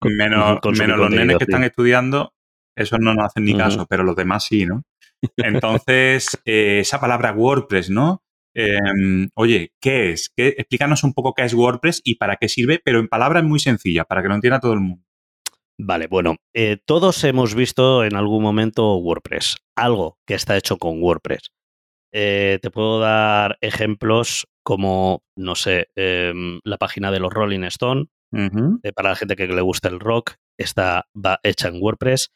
menos, 0.00 0.60
menos 0.78 0.96
los 0.96 1.10
nenes 1.10 1.38
que 1.38 1.44
sí. 1.46 1.50
están 1.50 1.64
estudiando, 1.64 2.34
esos 2.76 3.00
no 3.00 3.14
nos 3.14 3.24
hacen 3.24 3.44
ni 3.44 3.56
caso, 3.56 3.84
pero 3.86 4.04
los 4.04 4.14
demás 4.14 4.44
sí, 4.44 4.64
¿no? 4.64 4.84
Entonces, 5.36 6.28
eh, 6.44 6.80
esa 6.80 7.00
palabra 7.00 7.32
WordPress, 7.32 7.90
¿no? 7.90 8.22
Eh, 8.54 8.78
oye, 9.34 9.72
¿qué 9.80 10.12
es? 10.12 10.30
¿Qué? 10.34 10.54
Explícanos 10.56 11.04
un 11.04 11.12
poco 11.12 11.34
qué 11.34 11.44
es 11.44 11.52
WordPress 11.52 12.00
y 12.04 12.14
para 12.14 12.36
qué 12.36 12.48
sirve, 12.48 12.80
pero 12.82 13.00
en 13.00 13.08
palabras 13.08 13.44
muy 13.44 13.60
sencillas, 13.60 14.06
para 14.06 14.22
que 14.22 14.28
lo 14.28 14.34
entienda 14.34 14.60
todo 14.60 14.72
el 14.72 14.80
mundo. 14.80 15.04
Vale, 15.78 16.06
bueno, 16.06 16.36
eh, 16.54 16.78
todos 16.86 17.22
hemos 17.24 17.54
visto 17.54 18.02
en 18.02 18.16
algún 18.16 18.42
momento 18.42 18.96
WordPress, 18.96 19.58
algo 19.76 20.16
que 20.26 20.34
está 20.34 20.56
hecho 20.56 20.78
con 20.78 21.02
WordPress. 21.02 21.50
Eh, 22.14 22.58
te 22.62 22.70
puedo 22.70 22.98
dar 22.98 23.58
ejemplos 23.60 24.46
como, 24.62 25.22
no 25.36 25.54
sé, 25.54 25.88
em, 25.94 26.60
la 26.64 26.78
página 26.78 27.10
de 27.10 27.20
los 27.20 27.32
Rolling 27.32 27.64
Stone, 27.64 28.06
para 28.94 29.10
la 29.10 29.16
gente 29.16 29.36
que 29.36 29.46
le 29.48 29.60
gusta 29.60 29.88
el 29.88 30.00
rock, 30.00 30.36
está 30.58 31.06
va 31.14 31.40
hecha 31.42 31.68
en 31.68 31.82
WordPress. 31.82 32.30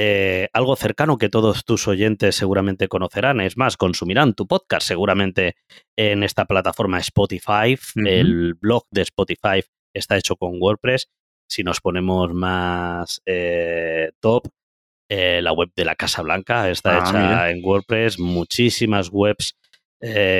Eh, 0.00 0.48
algo 0.52 0.76
cercano 0.76 1.18
que 1.18 1.28
todos 1.28 1.64
tus 1.64 1.88
oyentes 1.88 2.36
seguramente 2.36 2.86
conocerán, 2.86 3.40
es 3.40 3.56
más, 3.56 3.76
consumirán 3.76 4.34
tu 4.34 4.46
podcast 4.46 4.86
seguramente 4.86 5.56
en 5.96 6.22
esta 6.22 6.44
plataforma 6.44 7.00
Spotify. 7.00 7.76
El 7.96 8.54
blog 8.54 8.84
de 8.92 9.02
Spotify 9.02 9.64
está 9.92 10.16
hecho 10.16 10.36
con 10.36 10.52
WordPress. 10.62 11.08
Si 11.50 11.64
nos 11.64 11.80
ponemos 11.80 12.32
más 12.32 13.20
eh, 13.26 14.12
top, 14.20 14.46
eh, 15.10 15.40
la 15.42 15.52
web 15.52 15.70
de 15.74 15.84
la 15.84 15.96
Casa 15.96 16.22
Blanca 16.22 16.70
está 16.70 16.98
Ah, 16.98 16.98
hecha 17.00 17.12
mira. 17.20 17.50
en 17.50 17.64
WordPress. 17.64 18.20
Muchísimas 18.20 19.08
webs 19.10 19.56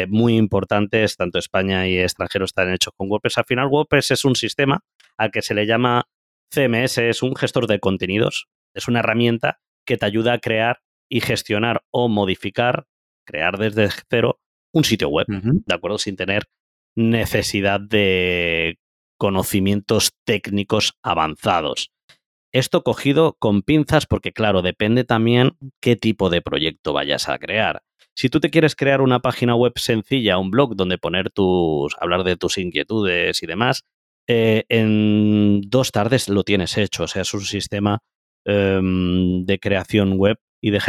muy 0.09 0.37
importantes, 0.37 1.16
tanto 1.16 1.40
España 1.40 1.88
y 1.88 1.99
extranjero, 1.99 2.44
están 2.44 2.73
hechos 2.73 2.92
con 2.97 3.11
WordPress. 3.11 3.38
Al 3.38 3.44
final, 3.44 3.66
WordPress 3.66 4.12
es 4.12 4.25
un 4.25 4.37
sistema 4.37 4.85
al 5.16 5.33
que 5.33 5.42
se 5.42 5.53
le 5.55 5.66
llama 5.66 6.05
CMS, 6.55 6.99
es 6.99 7.25
un 7.25 7.35
gestor 7.35 7.66
de 7.66 7.81
contenidos. 7.81 8.47
Es 8.79 8.88
una 8.88 9.01
herramienta 9.01 9.61
que 9.85 9.97
te 9.97 10.07
ayuda 10.07 10.35
a 10.35 10.38
crear 10.38 10.81
y 11.11 11.21
gestionar 11.21 11.83
o 11.91 12.09
modificar, 12.09 12.87
crear 13.27 13.59
desde 13.59 13.88
cero, 14.09 14.41
un 14.73 14.85
sitio 14.85 15.09
web. 15.09 15.27
¿de 15.29 15.75
acuerdo? 15.75 15.99
Sin 15.99 16.17
tener 16.17 16.49
necesidad 16.95 17.81
de 17.81 18.79
conocimientos 19.19 20.12
técnicos 20.25 20.95
avanzados. 21.03 21.91
Esto 22.53 22.83
cogido 22.83 23.37
con 23.38 23.62
pinzas 23.62 24.07
porque, 24.07 24.33
claro, 24.33 24.62
depende 24.62 25.05
también 25.05 25.57
qué 25.81 25.97
tipo 25.97 26.31
de 26.31 26.41
proyecto 26.41 26.93
vayas 26.93 27.29
a 27.29 27.38
crear. 27.38 27.83
Si 28.14 28.29
tú 28.29 28.41
te 28.41 28.51
quieres 28.51 28.75
crear 28.75 29.01
una 29.01 29.21
página 29.21 29.55
web 29.55 29.73
sencilla, 29.77 30.38
un 30.38 30.51
blog 30.51 30.77
donde 30.77 30.99
poner 30.99 31.31
tus, 31.31 31.95
hablar 32.01 32.25
de 32.25 32.37
tus 32.37 32.59
inquietudes 32.59 33.43
y 33.43 33.47
demás, 33.47 33.85
eh, 34.29 34.64
en 34.69 35.62
dos 35.62 35.93
tardes 35.93 36.29
lo 36.29 36.45
tienes 36.45 36.79
hecho. 36.79 37.05
O 37.05 37.07
sea, 37.07 37.23
es 37.23 37.35
un 37.35 37.43
sistema 37.43 38.03
em, 38.49 39.45
de 39.45 39.59
creación 39.61 40.15
web 40.19 40.39
y 40.61 40.71
de, 40.71 40.81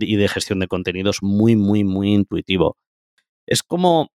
y 0.00 0.16
de 0.16 0.28
gestión 0.28 0.60
de 0.60 0.68
contenidos 0.68 1.18
muy, 1.22 1.56
muy, 1.56 1.84
muy 1.84 2.14
intuitivo. 2.14 2.78
Es 3.46 3.62
como 3.62 4.10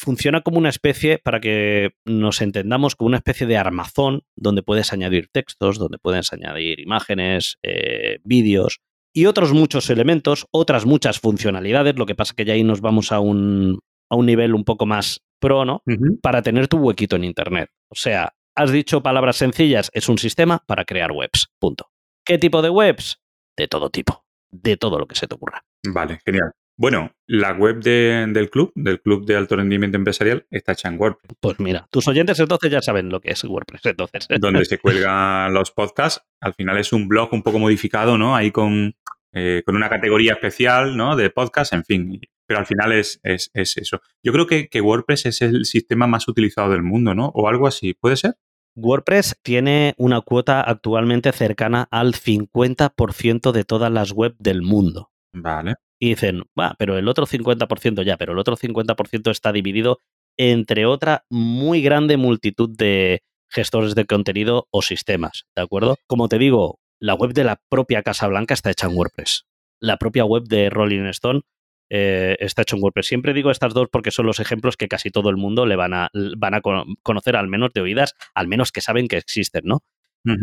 funciona 0.00 0.40
como 0.40 0.58
una 0.58 0.70
especie, 0.70 1.18
para 1.18 1.40
que 1.40 1.90
nos 2.04 2.40
entendamos, 2.40 2.96
como 2.96 3.08
una 3.08 3.18
especie 3.18 3.46
de 3.46 3.56
armazón 3.56 4.22
donde 4.34 4.62
puedes 4.62 4.92
añadir 4.92 5.28
textos, 5.30 5.78
donde 5.78 5.98
puedes 5.98 6.32
añadir 6.32 6.80
imágenes, 6.80 7.58
eh, 7.62 8.18
vídeos 8.24 8.80
y 9.12 9.26
otros 9.26 9.52
muchos 9.52 9.90
elementos, 9.90 10.46
otras 10.52 10.86
muchas 10.86 11.20
funcionalidades. 11.20 11.96
Lo 11.96 12.06
que 12.06 12.14
pasa 12.14 12.34
que 12.34 12.44
ya 12.44 12.54
ahí 12.54 12.64
nos 12.64 12.80
vamos 12.80 13.12
a 13.12 13.20
un, 13.20 13.80
a 14.08 14.16
un 14.16 14.26
nivel 14.26 14.54
un 14.54 14.64
poco 14.64 14.86
más 14.86 15.20
pro, 15.38 15.64
¿no? 15.64 15.82
Para 16.22 16.42
tener 16.42 16.68
tu 16.68 16.78
huequito 16.78 17.16
en 17.16 17.24
Internet. 17.24 17.70
O 17.90 17.94
sea, 17.94 18.32
has 18.54 18.72
dicho 18.72 19.02
palabras 19.02 19.36
sencillas, 19.36 19.90
es 19.92 20.08
un 20.08 20.18
sistema 20.18 20.62
para 20.66 20.84
crear 20.84 21.12
webs. 21.12 21.48
Punto. 21.58 21.89
¿Qué 22.30 22.38
tipo 22.38 22.62
de 22.62 22.70
webs? 22.70 23.20
De 23.56 23.66
todo 23.66 23.90
tipo. 23.90 24.24
De 24.52 24.76
todo 24.76 25.00
lo 25.00 25.08
que 25.08 25.16
se 25.16 25.26
te 25.26 25.34
ocurra. 25.34 25.64
Vale, 25.88 26.20
genial. 26.24 26.52
Bueno, 26.76 27.12
la 27.26 27.54
web 27.54 27.82
del 27.82 28.50
club, 28.50 28.70
del 28.76 29.00
club 29.00 29.26
de 29.26 29.34
alto 29.34 29.56
rendimiento 29.56 29.96
empresarial, 29.96 30.46
está 30.48 30.70
hecha 30.70 30.86
en 30.90 31.00
WordPress. 31.00 31.36
Pues 31.40 31.58
mira, 31.58 31.88
tus 31.90 32.06
oyentes 32.06 32.38
entonces 32.38 32.70
ya 32.70 32.82
saben 32.82 33.08
lo 33.08 33.20
que 33.20 33.32
es 33.32 33.42
WordPress 33.42 33.84
entonces. 33.86 34.28
Donde 34.40 34.64
se 34.64 34.78
cuelgan 34.78 35.52
los 35.54 35.72
podcasts. 35.72 36.24
Al 36.40 36.54
final 36.54 36.78
es 36.78 36.92
un 36.92 37.08
blog 37.08 37.32
un 37.32 37.42
poco 37.42 37.58
modificado, 37.58 38.16
¿no? 38.16 38.36
Ahí 38.36 38.52
con, 38.52 38.94
eh, 39.32 39.64
con 39.66 39.74
una 39.74 39.88
categoría 39.88 40.34
especial, 40.34 40.96
¿no? 40.96 41.16
De 41.16 41.30
podcast, 41.30 41.72
en 41.72 41.84
fin. 41.84 42.20
Pero 42.46 42.60
al 42.60 42.66
final 42.66 42.92
es, 42.92 43.18
es, 43.24 43.50
eso. 43.54 44.02
Yo 44.22 44.32
creo 44.32 44.46
que, 44.46 44.68
que 44.68 44.80
WordPress 44.80 45.26
es 45.26 45.42
el 45.42 45.64
sistema 45.64 46.06
más 46.06 46.28
utilizado 46.28 46.70
del 46.70 46.84
mundo, 46.84 47.12
¿no? 47.12 47.32
O 47.34 47.48
algo 47.48 47.66
así. 47.66 47.92
¿Puede 47.94 48.14
ser? 48.14 48.36
WordPress 48.76 49.36
tiene 49.42 49.94
una 49.98 50.20
cuota 50.20 50.60
actualmente 50.60 51.32
cercana 51.32 51.88
al 51.90 52.14
50% 52.14 53.52
de 53.52 53.64
todas 53.64 53.90
las 53.90 54.12
webs 54.12 54.36
del 54.38 54.62
mundo. 54.62 55.10
Vale 55.32 55.76
y 56.00 56.08
dicen, 56.08 56.44
va, 56.58 56.74
pero 56.78 56.96
el 56.98 57.06
otro 57.06 57.26
50% 57.26 58.02
ya, 58.02 58.16
pero 58.16 58.32
el 58.32 58.38
otro 58.38 58.56
50% 58.56 59.30
está 59.30 59.52
dividido 59.52 59.98
entre 60.36 60.86
otra 60.86 61.24
muy 61.28 61.82
grande 61.82 62.16
multitud 62.16 62.70
de 62.70 63.22
gestores 63.50 63.94
de 63.94 64.06
contenido 64.06 64.66
o 64.70 64.80
sistemas, 64.80 65.44
¿de 65.54 65.62
acuerdo? 65.62 65.96
Como 66.06 66.28
te 66.28 66.38
digo, 66.38 66.78
la 66.98 67.14
web 67.14 67.34
de 67.34 67.44
la 67.44 67.60
propia 67.68 68.02
Casa 68.02 68.26
Blanca 68.28 68.54
está 68.54 68.70
hecha 68.70 68.86
en 68.86 68.96
WordPress. 68.96 69.44
La 69.78 69.98
propia 69.98 70.24
web 70.24 70.44
de 70.44 70.70
Rolling 70.70 71.04
Stone 71.06 71.42
eh, 71.90 72.36
está 72.38 72.62
hecha 72.62 72.76
en 72.76 72.82
WordPress. 72.82 73.06
Siempre 73.06 73.34
digo 73.34 73.50
estas 73.50 73.74
dos 73.74 73.88
porque 73.90 74.10
son 74.10 74.26
los 74.26 74.40
ejemplos 74.40 74.76
que 74.76 74.88
casi 74.88 75.10
todo 75.10 75.28
el 75.28 75.36
mundo 75.36 75.66
le 75.66 75.76
van 75.76 75.92
a, 75.92 76.10
van 76.38 76.54
a 76.54 76.60
conocer, 76.60 77.36
al 77.36 77.48
menos 77.48 77.72
de 77.74 77.80
oídas, 77.80 78.14
al 78.34 78.48
menos 78.48 78.72
que 78.72 78.80
saben 78.80 79.08
que 79.08 79.16
existen, 79.16 79.62
¿no? 79.64 79.80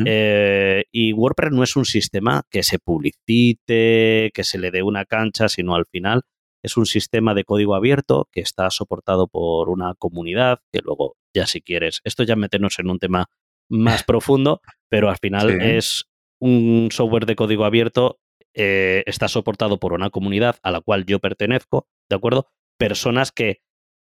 Eh, 0.05 0.85
y 0.91 1.13
WordPress 1.13 1.51
no 1.51 1.63
es 1.63 1.75
un 1.75 1.85
sistema 1.85 2.43
que 2.49 2.63
se 2.63 2.79
publicite, 2.79 4.31
que 4.33 4.43
se 4.43 4.57
le 4.57 4.71
dé 4.71 4.81
una 4.81 5.05
cancha, 5.05 5.49
sino 5.49 5.75
al 5.75 5.85
final 5.85 6.23
es 6.63 6.77
un 6.77 6.85
sistema 6.85 7.33
de 7.33 7.43
código 7.43 7.75
abierto 7.75 8.27
que 8.31 8.41
está 8.41 8.69
soportado 8.71 9.27
por 9.27 9.69
una 9.69 9.93
comunidad, 9.95 10.59
que 10.71 10.81
luego 10.83 11.15
ya 11.33 11.45
si 11.45 11.61
quieres, 11.61 12.01
esto 12.03 12.23
ya 12.23 12.35
meternos 12.35 12.79
en 12.79 12.89
un 12.89 12.99
tema 12.99 13.27
más 13.69 14.03
profundo, 14.03 14.61
pero 14.89 15.09
al 15.09 15.17
final 15.17 15.61
es 15.61 16.05
un 16.39 16.89
software 16.91 17.25
de 17.25 17.35
código 17.35 17.63
abierto, 17.65 18.19
eh, 18.59 19.03
está 19.05 19.27
soportado 19.27 19.79
por 19.79 19.93
una 19.93 20.09
comunidad 20.09 20.57
a 20.63 20.71
la 20.71 20.81
cual 20.81 21.05
yo 21.05 21.19
pertenezco, 21.19 21.87
¿de 22.09 22.15
acuerdo? 22.15 22.47
Personas 22.79 23.31
que 23.31 23.61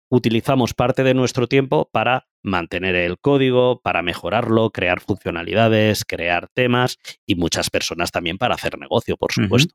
utilizamos 0.09 0.73
parte 0.73 1.03
de 1.03 1.13
nuestro 1.13 1.47
tiempo 1.47 1.89
para 1.93 2.27
mantener 2.43 2.95
el 2.95 3.17
código, 3.17 3.79
para 3.81 4.01
mejorarlo, 4.01 4.71
crear 4.71 4.99
funcionalidades, 4.99 6.03
crear 6.03 6.49
temas 6.53 6.97
y 7.25 7.35
muchas 7.35 7.69
personas 7.69 8.11
también 8.11 8.37
para 8.37 8.55
hacer 8.55 8.77
negocio, 8.77 9.15
por 9.15 9.31
supuesto. 9.31 9.73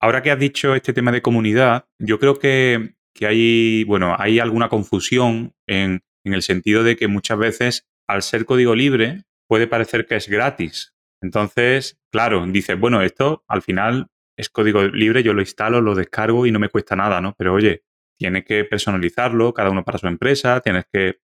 Ahora 0.00 0.22
que 0.22 0.30
has 0.30 0.38
dicho 0.38 0.76
este 0.76 0.92
tema 0.92 1.10
de 1.10 1.20
comunidad, 1.20 1.86
yo 1.98 2.20
creo 2.20 2.38
que, 2.38 2.94
hay, 3.20 3.82
bueno, 3.82 4.14
hay 4.16 4.38
alguna 4.38 4.68
confusión 4.68 5.54
en, 5.66 6.02
en 6.24 6.34
el 6.34 6.42
sentido 6.42 6.84
de 6.84 6.94
que 6.94 7.08
muchas 7.08 7.36
veces 7.36 7.88
al 8.06 8.22
ser 8.22 8.44
código 8.44 8.76
libre 8.76 9.24
puede 9.48 9.66
parecer 9.66 10.06
que 10.06 10.14
es 10.14 10.28
gratis. 10.28 10.94
Entonces, 11.20 11.98
claro, 12.10 12.46
dices, 12.46 12.78
bueno, 12.78 13.02
esto 13.02 13.44
al 13.48 13.62
final 13.62 14.08
es 14.36 14.48
código 14.48 14.84
libre, 14.84 15.22
yo 15.22 15.32
lo 15.32 15.40
instalo, 15.40 15.80
lo 15.80 15.94
descargo 15.94 16.46
y 16.46 16.52
no 16.52 16.58
me 16.58 16.68
cuesta 16.68 16.94
nada, 16.94 17.20
¿no? 17.20 17.34
Pero 17.36 17.54
oye, 17.54 17.82
tiene 18.18 18.44
que 18.44 18.64
personalizarlo, 18.64 19.52
cada 19.52 19.70
uno 19.70 19.84
para 19.84 19.98
su 19.98 20.06
empresa, 20.06 20.60
tienes 20.60 20.86
que... 20.92 21.20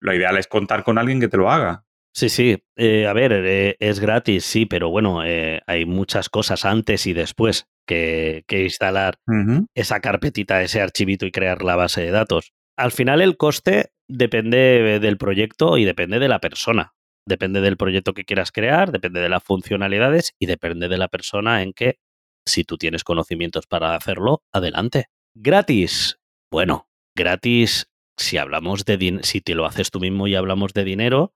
Lo 0.00 0.14
ideal 0.14 0.36
es 0.38 0.46
contar 0.46 0.84
con 0.84 0.98
alguien 0.98 1.20
que 1.20 1.28
te 1.28 1.36
lo 1.36 1.50
haga. 1.50 1.84
Sí, 2.14 2.28
sí. 2.28 2.62
Eh, 2.76 3.06
a 3.06 3.12
ver, 3.12 3.32
eh, 3.32 3.76
es 3.80 3.98
gratis, 3.98 4.44
sí, 4.44 4.66
pero 4.66 4.88
bueno, 4.88 5.24
eh, 5.24 5.62
hay 5.66 5.84
muchas 5.84 6.28
cosas 6.28 6.64
antes 6.64 7.06
y 7.06 7.12
después 7.12 7.68
que, 7.86 8.44
instalar 8.48 9.18
esa 9.74 10.00
carpetita, 10.00 10.62
ese 10.62 10.80
archivito 10.80 11.26
y 11.26 11.32
crear 11.32 11.62
la 11.62 11.74
base 11.74 12.02
de 12.02 12.12
datos. 12.12 12.52
Al 12.76 12.92
final 12.92 13.20
el 13.20 13.36
coste 13.36 13.90
depende 14.08 15.00
del 15.00 15.18
proyecto 15.18 15.76
y 15.76 15.84
depende 15.84 16.20
de 16.20 16.28
la 16.28 16.38
persona. 16.38 16.94
Depende 17.26 17.60
del 17.60 17.76
proyecto 17.76 18.12
que 18.12 18.24
quieras 18.24 18.52
crear, 18.52 18.92
depende 18.92 19.20
de 19.20 19.28
las 19.28 19.42
funcionalidades 19.42 20.34
y 20.38 20.46
depende 20.46 20.88
de 20.88 20.98
la 20.98 21.08
persona 21.08 21.62
en 21.62 21.72
que, 21.72 21.98
si 22.46 22.64
tú 22.64 22.76
tienes 22.76 23.04
conocimientos 23.04 23.66
para 23.66 23.94
hacerlo, 23.94 24.42
adelante. 24.52 25.06
Gratis. 25.34 26.18
Bueno, 26.50 26.88
gratis 27.16 27.90
si 28.16 28.38
hablamos 28.38 28.84
de 28.84 29.20
si 29.22 29.40
te 29.40 29.54
lo 29.54 29.66
haces 29.66 29.90
tú 29.90 30.00
mismo 30.00 30.26
y 30.26 30.34
hablamos 30.34 30.72
de 30.72 30.84
dinero 30.84 31.34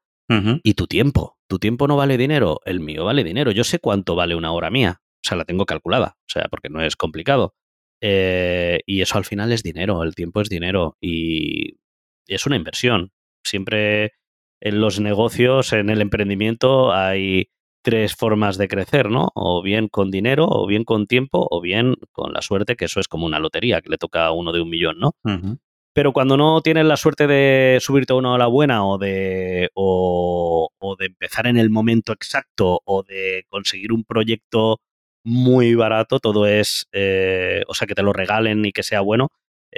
y 0.63 0.75
tu 0.75 0.87
tiempo. 0.87 1.39
Tu 1.49 1.59
tiempo 1.59 1.89
no 1.89 1.97
vale 1.97 2.19
dinero, 2.19 2.61
el 2.67 2.81
mío 2.81 3.07
vale 3.07 3.25
dinero. 3.25 3.51
Yo 3.51 3.65
sé 3.65 3.79
cuánto 3.79 4.15
vale 4.15 4.35
una 4.35 4.53
hora 4.53 4.71
mía. 4.71 5.01
O 5.01 5.27
sea, 5.27 5.39
la 5.39 5.47
tengo 5.47 5.65
calculada. 5.65 6.19
O 6.21 6.31
sea, 6.31 6.49
porque 6.51 6.69
no 6.69 6.83
es 6.83 6.97
complicado. 6.97 7.55
Eh, 8.03 8.81
y 8.85 9.01
eso 9.01 9.17
al 9.17 9.25
final 9.25 9.51
es 9.53 9.63
dinero, 9.63 10.03
el 10.03 10.15
tiempo 10.15 10.43
es 10.43 10.51
dinero 10.51 10.99
y 11.01 11.79
es 12.27 12.47
una 12.47 12.57
inversión. 12.57 13.11
Siempre 13.43 14.13
en 14.61 14.81
los 14.81 15.01
negocios, 15.01 15.73
en 15.73 15.91
el 15.91 16.01
emprendimiento, 16.01 16.93
hay 16.93 17.49
tres 17.83 18.15
formas 18.15 18.59
de 18.59 18.69
crecer, 18.69 19.09
¿no? 19.09 19.31
O 19.35 19.63
bien 19.63 19.89
con 19.89 20.11
dinero, 20.11 20.47
o 20.49 20.67
bien 20.67 20.85
con 20.85 21.07
tiempo, 21.07 21.47
o 21.51 21.61
bien 21.61 21.95
con 22.13 22.33
la 22.33 22.43
suerte, 22.43 22.77
que 22.77 22.87
eso 22.87 23.01
es 23.01 23.09
como 23.09 23.27
una 23.27 23.39
lotería, 23.39 23.81
que 23.81 23.91
le 23.91 23.99
toca 23.99 24.27
a 24.27 24.33
uno 24.33 24.53
de 24.53 24.61
un 24.61 24.71
millón, 24.71 24.99
¿no? 24.99 25.13
Pero 25.95 26.13
cuando 26.13 26.37
no 26.37 26.61
tienes 26.61 26.85
la 26.85 26.97
suerte 26.97 27.27
de 27.27 27.79
subirte 27.81 28.13
a 28.13 28.17
una 28.17 28.33
ola 28.33 28.47
buena 28.47 28.87
o 28.87 28.99
de, 28.99 29.71
o, 29.75 30.69
de 30.99 31.07
empezar 31.07 31.47
en 31.47 31.57
el 31.57 31.71
momento 31.71 32.13
exacto 32.13 32.81
o 32.85 33.03
de 33.03 33.45
conseguir 33.49 33.93
un 33.93 34.05
proyecto 34.05 34.81
muy 35.25 35.75
barato, 35.75 36.21
todo 36.21 36.47
es, 36.47 36.87
eh, 36.93 37.63
o 37.67 37.75
sea, 37.75 37.87
que 37.87 37.95
te 37.95 38.03
lo 38.03 38.13
regalen 38.13 38.65
y 38.65 38.73
que 38.73 38.83
sea 38.83 39.01
bueno, 39.01 39.31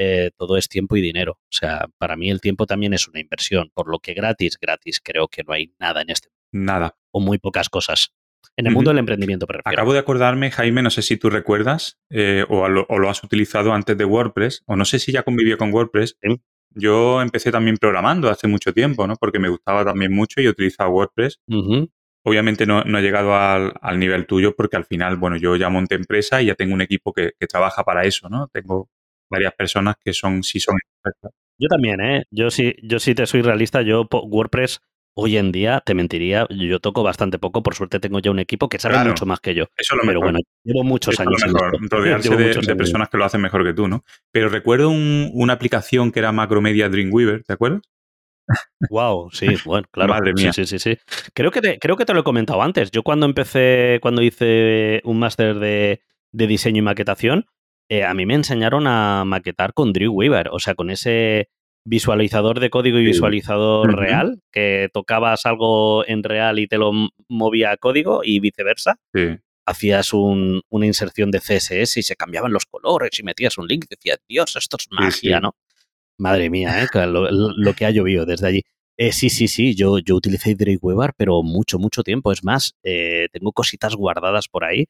eh, 0.03 0.31
todo 0.35 0.57
es 0.57 0.67
tiempo 0.67 0.97
y 0.97 1.03
dinero. 1.03 1.33
O 1.33 1.53
sea, 1.53 1.87
para 1.99 2.17
mí 2.17 2.31
el 2.31 2.41
tiempo 2.41 2.65
también 2.65 2.95
es 2.95 3.07
una 3.07 3.21
inversión, 3.21 3.71
por 3.75 3.87
lo 3.87 3.99
que 3.99 4.15
gratis, 4.15 4.57
gratis, 4.59 4.99
creo 4.99 5.29
que 5.29 5.43
no 5.45 5.53
hay 5.53 5.75
nada 5.79 6.01
en 6.01 6.09
este 6.09 6.31
Nada. 6.53 6.97
O 7.13 7.21
muy 7.21 7.39
pocas 7.39 7.69
cosas. 7.69 8.15
En 8.57 8.67
el 8.67 8.73
mundo 8.73 8.91
del 8.91 8.99
emprendimiento, 8.99 9.47
prefiero. 9.47 9.71
Acabo 9.71 9.93
de 9.93 9.99
acordarme, 9.99 10.51
Jaime, 10.51 10.83
no 10.83 10.91
sé 10.91 11.03
si 11.03 11.19
tú 11.19 11.29
recuerdas 11.29 11.99
eh, 12.09 12.45
o, 12.49 12.67
lo, 12.69 13.11
has 13.11 13.23
utilizado 13.23 13.75
antes 13.75 13.97
de 13.97 14.05
WordPress, 14.07 14.63
o 14.67 14.75
no 14.75 14.85
sé 14.87 14.99
si 14.99 15.13
ya 15.13 15.23
convivió 15.23 15.59
con 15.59 15.73
WordPress. 15.73 16.17
Yo 16.71 17.21
empecé 17.21 17.53
también 17.53 17.77
programando 17.77 18.31
hace 18.31 18.49
mucho 18.49 18.73
tiempo, 18.73 19.07
¿no? 19.07 19.17
Porque 19.17 19.39
me 19.39 19.49
gustaba 19.51 19.85
también 19.85 20.13
mucho 20.13 20.41
y 20.41 20.49
utilizaba 20.49 20.89
WordPress. 20.89 21.41
Obviamente 22.23 22.67
no, 22.67 22.81
he 22.81 23.03
llegado 23.03 23.35
al, 23.35 23.99
nivel 23.99 24.27
tuyo 24.27 24.55
porque 24.57 24.77
al 24.77 24.85
final, 24.85 25.17
bueno, 25.17 25.37
yo 25.37 25.57
ya 25.57 25.69
monté 25.69 25.95
empresa 25.95 26.41
y 26.41 26.47
ya 26.47 26.55
tengo 26.55 26.75
un 26.75 26.81
equipo 26.81 27.13
que, 27.13 27.33
trabaja 27.49 27.85
para 27.85 28.05
eso, 28.05 28.29
¿no? 28.29 28.49
Tengo 28.49 28.89
varias 29.31 29.55
personas 29.55 29.97
que 30.03 30.13
son, 30.13 30.43
sí 30.43 30.61
son 30.61 30.77
expertas. 30.77 31.33
Yo 31.59 31.69
también, 31.69 32.01
¿eh? 32.01 32.25
Yo 32.31 32.51
sí, 32.51 32.75
yo 32.83 32.99
sí 32.99 33.15
te 33.15 33.27
soy 33.27 33.43
realista, 33.43 33.83
yo 33.83 34.09
WordPress 34.11 34.81
Hoy 35.15 35.37
en 35.37 35.51
día, 35.51 35.83
te 35.85 35.93
mentiría, 35.93 36.47
yo 36.51 36.79
toco 36.79 37.03
bastante 37.03 37.39
poco, 37.39 37.65
por 37.65 37.75
suerte 37.75 37.99
tengo 37.99 38.21
ya 38.21 38.31
un 38.31 38.39
equipo 38.39 38.69
que 38.69 38.79
sabe 38.79 39.09
mucho 39.09 39.27
más 39.27 39.41
que 39.41 39.55
yo. 39.55 39.65
Eso 39.77 39.97
lo 39.97 40.03
Pero 40.05 40.21
bueno, 40.21 40.39
llevo 40.63 40.85
muchos 40.85 41.19
años. 41.19 41.43
rodearse 41.91 42.37
de, 42.37 42.77
personas 42.77 43.09
que 43.09 43.19
lo 43.19 43.25
hacen 43.25 43.41
mejor 43.41 43.65
que 43.65 43.75
tú, 43.75 43.89
¿no? 43.89 44.05
Pero 44.31 44.49
recuerdo 44.49 44.89
una 44.89 45.53
aplicación 45.53 46.13
que 46.13 46.21
era 46.21 46.31
Macromedia 46.31 46.89
Dreamweaver, 46.89 47.43
¿te 47.43 47.53
acuerdas? 47.53 47.83
Wow, 48.89 49.31
sí, 49.33 49.49
bueno, 49.65 49.87
claro. 49.93 50.15
Madre 50.15 50.33
mía. 50.33 50.53
Sí, 50.53 50.65
sí, 50.65 50.79
sí, 50.79 50.97
Creo 51.35 51.51
que, 51.51 51.61
te, 51.61 51.79
creo 51.79 51.97
que 51.97 52.05
te 52.05 52.15
lo 52.15 52.21
he 52.21 52.25
comentado 52.25 52.63
antes. 52.63 52.91
Yo 52.93 53.03
cuando 53.03 53.27
empecé, 53.27 53.99
cuando 54.01 54.23
hice 54.23 55.01
un 55.05 55.19
máster 55.19 55.59
de, 55.59 56.03
diseño 56.31 56.79
y 56.79 56.83
maquetación, 56.83 57.47
eh, 57.91 58.05
a 58.05 58.15
mí 58.15 58.25
me 58.25 58.35
enseñaron 58.35 58.87
a 58.87 59.25
maquetar 59.27 59.75
con 59.75 59.93
Dreamweaver, 59.93 60.51
o 60.53 60.61
sea, 60.61 60.77
con 60.77 60.91
ese 60.91 61.49
visualizador 61.85 62.61
de 62.61 62.71
código 62.71 63.01
y 63.01 63.05
visualizador 63.05 63.97
real, 63.97 64.41
que 64.53 64.89
tocabas 64.93 65.45
algo 65.45 66.07
en 66.07 66.23
real 66.23 66.61
y 66.61 66.69
te 66.69 66.79
lo 66.79 66.93
movía 67.29 67.73
a 67.73 67.77
código 67.77 68.21
y 68.23 68.39
viceversa. 68.39 69.01
Hacías 69.67 70.13
una 70.13 70.87
inserción 70.87 71.33
de 71.33 71.41
CSS 71.41 71.97
y 71.97 72.03
se 72.03 72.15
cambiaban 72.15 72.53
los 72.53 72.65
colores 72.65 73.19
y 73.19 73.25
metías 73.25 73.59
un 73.59 73.67
link 73.67 73.87
y 73.87 73.95
decías, 73.97 74.21
Dios, 74.29 74.55
esto 74.55 74.77
es 74.79 74.87
magia, 74.91 75.41
¿no? 75.41 75.57
Madre 76.17 76.49
mía, 76.49 76.85
¿eh? 76.85 76.87
lo, 77.07 77.75
que 77.75 77.87
ha 77.87 77.91
llovido 77.91 78.25
desde 78.25 78.47
allí. 78.47 78.63
Eh, 78.99 79.11
sí, 79.11 79.31
sí, 79.31 79.49
sí, 79.49 79.75
yo, 79.75 79.99
yo 79.99 80.15
utilicé 80.15 80.55
Dreamweaver, 80.55 81.13
pero 81.17 81.43
mucho, 81.43 81.81
mucho 81.81 82.05
tiempo. 82.05 82.31
Es 82.31 82.45
más, 82.45 82.77
eh, 82.85 83.27
tengo 83.33 83.51
cositas 83.53 83.97
guardadas 83.97 84.47
por 84.47 84.63
ahí. 84.63 84.87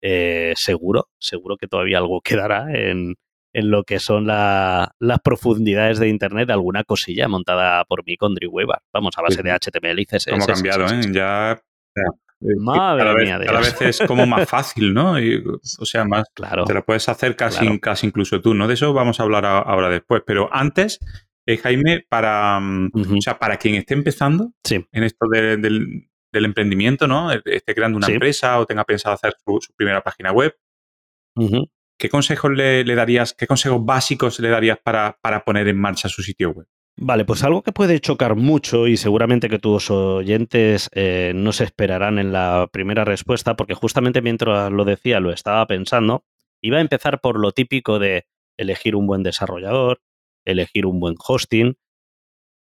Seguro, 0.00 1.08
seguro 1.18 1.56
que 1.56 1.68
todavía 1.68 1.98
algo 1.98 2.20
quedará 2.24 2.72
en, 2.72 3.16
en 3.52 3.70
lo 3.70 3.84
que 3.84 3.98
son 3.98 4.26
las 4.26 5.20
profundidades 5.24 5.98
de 5.98 6.08
Internet 6.08 6.46
de 6.46 6.52
alguna 6.52 6.84
cosilla 6.84 7.28
montada 7.28 7.84
por 7.84 8.04
mí 8.04 8.16
con 8.16 8.34
Dreamweaver. 8.34 8.78
Vamos, 8.92 9.16
a 9.16 9.22
base 9.22 9.42
de 9.42 9.50
HTML 9.50 9.98
y 9.98 10.06
CSS. 10.06 10.30
¿Cómo 10.30 10.44
ha 10.44 10.46
cambiado, 10.46 10.86
eh? 10.86 11.00
Ya... 11.12 11.60
Madre 12.40 13.02
cada 13.02 13.14
mía, 13.16 13.38
vez, 13.38 13.46
cada 13.48 13.60
vez 13.60 13.82
es 13.82 13.98
como 14.06 14.24
más 14.24 14.48
fácil, 14.48 14.94
¿no? 14.94 15.18
Y, 15.18 15.42
o 15.44 15.84
sea, 15.84 16.04
más 16.04 16.24
claro. 16.34 16.64
te 16.64 16.72
lo 16.74 16.84
puedes 16.84 17.08
hacer 17.08 17.34
casi, 17.34 17.80
casi 17.80 18.06
incluso 18.06 18.40
tú, 18.40 18.54
¿no? 18.54 18.68
De 18.68 18.74
eso 18.74 18.92
vamos 18.92 19.18
a 19.18 19.24
hablar 19.24 19.44
ahora 19.44 19.88
después. 19.88 20.22
Pero 20.24 20.48
antes, 20.52 21.00
eh, 21.46 21.56
Jaime, 21.56 22.04
para, 22.08 22.60
o 22.60 23.20
sea, 23.20 23.40
para 23.40 23.56
quien 23.56 23.74
esté 23.74 23.94
empezando 23.94 24.52
en 24.70 25.02
esto 25.02 25.26
del, 26.32 26.44
emprendimiento, 26.44 27.06
¿no? 27.06 27.32
Esté 27.32 27.74
creando 27.74 27.98
una 27.98 28.08
empresa 28.08 28.58
o 28.58 28.66
tenga 28.66 28.84
pensado 28.84 29.14
hacer 29.14 29.34
su, 29.44 29.60
primera 29.76 30.02
página 30.02 30.32
web, 30.32 30.56
¿qué 31.98 32.08
consejos 32.08 32.50
le, 32.52 32.84
darías, 32.94 33.34
qué 33.34 33.46
consejos 33.46 33.84
básicos 33.84 34.38
le 34.40 34.48
darías 34.48 34.78
para, 34.78 35.18
para 35.20 35.44
poner 35.44 35.68
en 35.68 35.78
marcha 35.78 36.08
su 36.08 36.22
sitio 36.22 36.50
web? 36.50 36.66
Vale, 37.00 37.24
pues 37.24 37.44
algo 37.44 37.62
que 37.62 37.70
puede 37.70 38.00
chocar 38.00 38.34
mucho 38.34 38.88
y 38.88 38.96
seguramente 38.96 39.48
que 39.48 39.60
tus 39.60 39.88
oyentes 39.88 40.90
eh, 40.92 41.30
no 41.32 41.52
se 41.52 41.62
esperarán 41.62 42.18
en 42.18 42.32
la 42.32 42.68
primera 42.72 43.04
respuesta, 43.04 43.54
porque 43.54 43.74
justamente 43.74 44.20
mientras 44.20 44.72
lo 44.72 44.84
decía 44.84 45.20
lo 45.20 45.30
estaba 45.30 45.64
pensando, 45.68 46.24
iba 46.60 46.78
a 46.78 46.80
empezar 46.80 47.20
por 47.20 47.38
lo 47.38 47.52
típico 47.52 48.00
de 48.00 48.26
elegir 48.56 48.96
un 48.96 49.06
buen 49.06 49.22
desarrollador, 49.22 50.00
elegir 50.44 50.86
un 50.86 50.98
buen 50.98 51.14
hosting, 51.24 51.78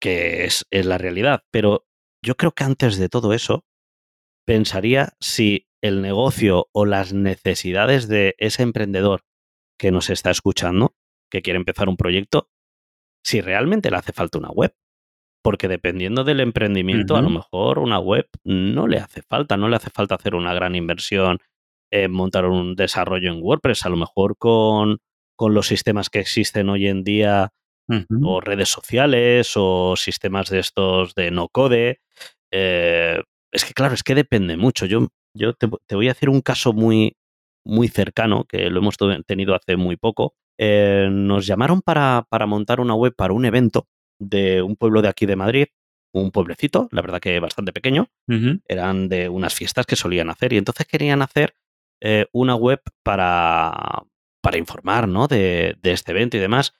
que 0.00 0.44
es, 0.44 0.64
es 0.70 0.86
la 0.86 0.96
realidad, 0.96 1.42
pero 1.50 1.88
yo 2.22 2.36
creo 2.36 2.52
que 2.52 2.64
antes 2.64 2.98
de 2.98 3.08
todo 3.08 3.32
eso, 3.32 3.64
pensaría 4.46 5.14
si 5.20 5.68
el 5.82 6.02
negocio 6.02 6.68
o 6.72 6.84
las 6.84 7.12
necesidades 7.12 8.08
de 8.08 8.34
ese 8.38 8.62
emprendedor 8.62 9.22
que 9.78 9.90
nos 9.90 10.10
está 10.10 10.30
escuchando, 10.30 10.94
que 11.30 11.42
quiere 11.42 11.58
empezar 11.58 11.88
un 11.88 11.96
proyecto, 11.96 12.50
si 13.24 13.40
realmente 13.40 13.90
le 13.90 13.96
hace 13.96 14.12
falta 14.12 14.38
una 14.38 14.50
web. 14.50 14.74
Porque 15.42 15.68
dependiendo 15.68 16.22
del 16.22 16.40
emprendimiento, 16.40 17.16
a 17.16 17.22
lo 17.22 17.30
mejor 17.30 17.78
una 17.78 17.98
web 17.98 18.28
no 18.44 18.86
le 18.86 18.98
hace 18.98 19.22
falta, 19.22 19.56
no 19.56 19.70
le 19.70 19.76
hace 19.76 19.88
falta 19.88 20.14
hacer 20.14 20.34
una 20.34 20.52
gran 20.52 20.74
inversión 20.74 21.38
en 21.90 22.12
montar 22.12 22.44
un 22.44 22.74
desarrollo 22.74 23.32
en 23.32 23.42
WordPress. 23.42 23.86
A 23.86 23.88
lo 23.88 23.96
mejor 23.96 24.36
con, 24.36 24.98
con 25.36 25.54
los 25.54 25.66
sistemas 25.66 26.10
que 26.10 26.18
existen 26.18 26.68
hoy 26.68 26.88
en 26.88 27.04
día, 27.04 27.54
o 28.22 28.40
redes 28.40 28.68
sociales, 28.68 29.52
o 29.56 29.96
sistemas 29.96 30.50
de 30.50 30.60
estos 30.60 31.14
de 31.14 31.30
no 31.30 31.48
code. 31.48 32.00
Eh, 32.52 33.22
es 33.52 33.64
que 33.64 33.74
claro, 33.74 33.94
es 33.94 34.02
que 34.02 34.14
depende 34.14 34.56
mucho. 34.56 34.86
Yo, 34.86 35.08
yo 35.34 35.54
te, 35.54 35.68
te, 35.86 35.94
voy 35.94 36.08
a 36.08 36.12
hacer 36.12 36.28
un 36.28 36.40
caso 36.40 36.72
muy, 36.72 37.16
muy 37.64 37.88
cercano, 37.88 38.44
que 38.44 38.70
lo 38.70 38.80
hemos 38.80 38.96
tenido 39.26 39.54
hace 39.54 39.76
muy 39.76 39.96
poco, 39.96 40.34
eh, 40.62 41.08
nos 41.10 41.46
llamaron 41.46 41.80
para, 41.80 42.26
montar 42.46 42.80
una 42.80 42.94
web 42.94 43.14
para 43.16 43.32
un 43.32 43.46
evento 43.46 43.88
de 44.18 44.60
un 44.60 44.76
pueblo 44.76 45.00
de 45.00 45.08
aquí 45.08 45.24
de 45.24 45.34
Madrid, 45.34 45.68
un 46.12 46.30
pueblecito, 46.32 46.86
la 46.92 47.00
verdad 47.00 47.18
que 47.18 47.40
bastante 47.40 47.72
pequeño. 47.72 48.08
Eran 48.68 49.08
de 49.08 49.30
unas 49.30 49.54
fiestas 49.54 49.86
que 49.86 49.96
solían 49.96 50.28
hacer 50.28 50.52
y 50.52 50.58
entonces 50.58 50.86
querían 50.86 51.22
hacer 51.22 51.54
eh, 52.02 52.26
una 52.32 52.56
web 52.56 52.82
para, 53.02 54.04
para 54.42 54.58
informar 54.58 55.08
¿no? 55.08 55.28
de, 55.28 55.78
este 55.82 56.12
evento 56.12 56.36
y 56.36 56.40
demás. 56.40 56.74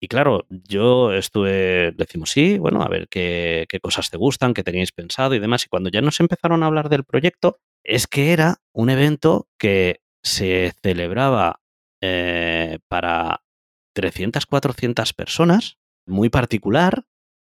Y 0.00 0.08
claro, 0.08 0.46
yo 0.48 1.12
estuve, 1.12 1.92
decimos, 1.92 2.30
sí, 2.30 2.58
bueno, 2.58 2.82
a 2.82 2.88
ver 2.88 3.08
qué, 3.08 3.66
qué, 3.68 3.80
cosas 3.80 4.10
te 4.10 4.16
gustan, 4.16 4.54
qué 4.54 4.62
teníais 4.62 4.92
pensado 4.92 5.34
y 5.34 5.40
demás. 5.40 5.64
Y 5.64 5.68
cuando 5.68 5.90
ya 5.90 6.00
nos 6.00 6.20
empezaron 6.20 6.62
a 6.62 6.66
hablar 6.66 6.88
del 6.88 7.04
proyecto, 7.04 7.58
es 7.82 8.06
que 8.06 8.32
era 8.32 8.58
un 8.72 8.90
evento 8.90 9.48
que 9.58 10.02
se 10.22 10.72
celebraba 10.82 11.60
eh, 12.00 12.78
para 12.88 13.42
300, 13.94 14.46
400 14.46 15.12
personas, 15.14 15.78
muy 16.06 16.28
particular, 16.28 17.04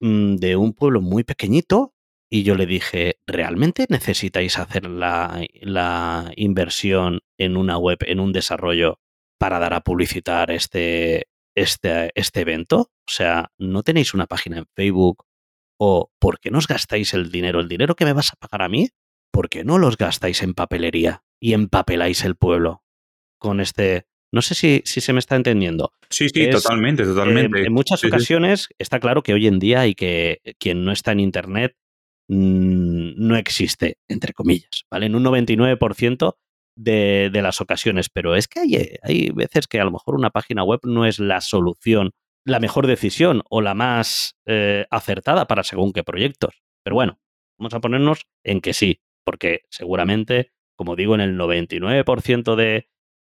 mm, 0.01 0.37
de 0.37 0.57
un 0.57 0.75
pueblo 0.75 1.01
muy 1.01 1.25
pequeñito. 1.25 1.95
Y 2.31 2.43
yo 2.43 2.57
le 2.57 2.67
dije, 2.67 3.21
¿realmente 3.27 3.87
necesitáis 3.89 4.59
hacer 4.59 4.87
la, 4.87 5.41
la 5.61 6.33
inversión 6.37 7.21
en 7.39 7.57
una 7.57 7.79
web, 7.79 7.99
en 8.03 8.21
un 8.21 8.33
desarrollo, 8.33 8.99
para 9.39 9.59
dar 9.59 9.73
a 9.75 9.81
publicitar 9.81 10.51
este, 10.51 11.29
este, 11.55 12.11
este 12.15 12.41
evento? 12.41 12.91
O 13.07 13.11
sea, 13.11 13.51
¿no 13.59 13.83
tenéis 13.83 14.15
una 14.15 14.27
página 14.27 14.59
en 14.59 14.67
Facebook? 14.75 15.25
¿O 15.79 16.11
por 16.19 16.41
qué 16.41 16.51
no 16.51 16.59
os 16.59 16.67
gastáis 16.67 17.15
el 17.15 17.31
dinero? 17.31 17.61
¿El 17.61 17.69
dinero 17.69 17.95
que 17.97 18.05
me 18.05 18.13
vas 18.13 18.33
a 18.33 18.37
pagar 18.37 18.63
a 18.63 18.69
mí? 18.69 18.91
¿Por 19.33 19.49
qué 19.49 19.65
no 19.65 19.79
los 19.79 19.97
gastáis 19.97 20.43
en 20.43 20.55
papelería 20.55 21.25
y 21.41 21.53
empapeláis 21.53 22.25
el 22.25 22.37
pueblo 22.37 22.85
con 23.39 23.61
este 23.61 24.07
no 24.35 24.43
sé 24.43 24.57
si, 24.57 24.83
si 24.85 25.01
se 25.01 25.13
me 25.13 25.21
está 25.21 25.37
entendiendo. 25.37 25.93
Sí, 26.11 26.29
sí, 26.29 26.51
totalmente, 26.51 27.05
totalmente. 27.05 27.67
en 27.67 27.73
muchas 27.73 28.03
ocasiones 28.03 28.69
está 28.79 28.99
claro 28.99 29.23
que 29.23 29.33
hoy 29.33 29.47
en 29.47 29.61
día 29.61 29.87
y 29.87 29.95
que 29.95 30.41
quien 30.59 30.85
no 30.85 30.91
está 30.91 31.13
en 31.13 31.21
Internet 31.21 31.77
mm, 32.29 33.13
no 33.17 33.37
existe, 33.37 33.99
entre 34.09 34.33
comillas, 34.33 34.87
¿vale? 34.91 35.07
En 35.07 35.15
un 35.15 35.25
99% 35.25 36.35
de, 36.77 37.31
las 37.33 37.61
ocasiones, 37.61 38.09
pero 38.11 38.35
es 38.35 38.49
que 38.49 38.61
hay, 38.61 38.97
hay 39.03 39.31
veces 39.31 39.67
que 39.67 39.81
a 39.81 39.85
lo 39.85 39.91
mejor 39.91 40.15
una 40.15 40.31
página 40.31 40.65
web 40.65 40.81
no 40.85 41.07
es 41.07 41.19
la 41.19 41.41
solución, 41.41 42.13
la 42.45 42.61
mejor 42.61 42.87
decisión 42.87 43.43
o 43.49 43.61
la 43.61 43.75
más 43.75 44.37
eh, 44.47 44.87
acertada 44.91 45.47
para 45.47 45.65
según 45.65 45.93
qué 45.93 46.05
proyectos. 46.05 46.63
Pero 46.83 46.95
bueno, 46.95 47.19
vamos 47.59 47.75
a 47.75 47.81
ponernos 47.81 48.27
en 48.45 48.61
que 48.61 48.75
sí, 48.75 49.01
porque 49.25 49.63
seguramente, 49.71 50.53
como 50.77 50.97
digo, 50.97 51.15
en 51.15 51.21
el 51.21 51.39
99% 51.39 52.57
de, 52.57 52.89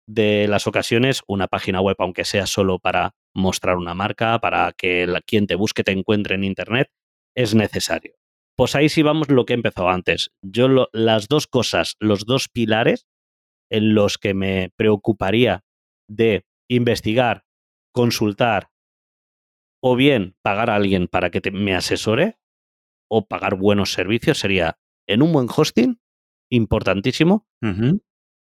de 0.08 0.47
las 0.47 0.67
ocasiones 0.67 1.21
una 1.27 1.47
página 1.47 1.82
web, 1.82 1.95
aunque 1.99 2.25
sea 2.25 2.47
solo 2.47 2.80
para 2.80 3.15
mostrar 3.34 3.77
una 3.77 3.93
marca, 3.93 4.39
para 4.39 4.71
que 4.73 5.08
quien 5.25 5.47
te 5.47 5.56
busque 5.56 5.84
te 5.84 5.91
encuentre 5.91 6.36
en 6.36 6.43
Internet, 6.43 6.89
es 7.36 7.56
necesario. 7.56 8.15
Pues 8.56 8.75
ahí 8.75 8.89
sí 8.89 9.01
vamos 9.01 9.30
lo 9.30 9.45
que 9.45 9.54
he 9.54 9.56
empezado 9.56 9.89
antes. 9.89 10.32
Yo 10.41 10.88
las 10.91 11.27
dos 11.27 11.47
cosas, 11.47 11.95
los 11.99 12.25
dos 12.25 12.47
pilares 12.49 13.08
en 13.71 13.95
los 13.95 14.17
que 14.17 14.34
me 14.34 14.71
preocuparía 14.75 15.63
de 16.07 16.45
investigar, 16.69 17.45
consultar 17.93 18.69
o 19.81 19.95
bien 19.95 20.36
pagar 20.43 20.69
a 20.69 20.75
alguien 20.75 21.07
para 21.07 21.31
que 21.31 21.51
me 21.51 21.73
asesore 21.73 22.38
o 23.10 23.25
pagar 23.25 23.55
buenos 23.55 23.93
servicios 23.93 24.38
sería 24.38 24.77
en 25.07 25.21
un 25.21 25.34
buen 25.34 25.47
hosting, 25.53 25.99
importantísimo, 26.49 27.47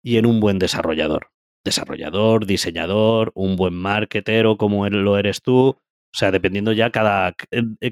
y 0.03 0.17
en 0.17 0.27
un 0.27 0.41
buen 0.41 0.59
desarrollador 0.59 1.31
desarrollador, 1.65 2.47
diseñador, 2.47 3.33
un 3.35 3.57
buen 3.57 3.75
marketero 3.75 4.57
como 4.57 4.89
lo 4.89 5.19
eres 5.19 5.43
tú. 5.43 5.77
O 6.13 6.17
sea, 6.19 6.31
dependiendo 6.33 6.73
ya 6.73 6.91
cada, 6.91 7.35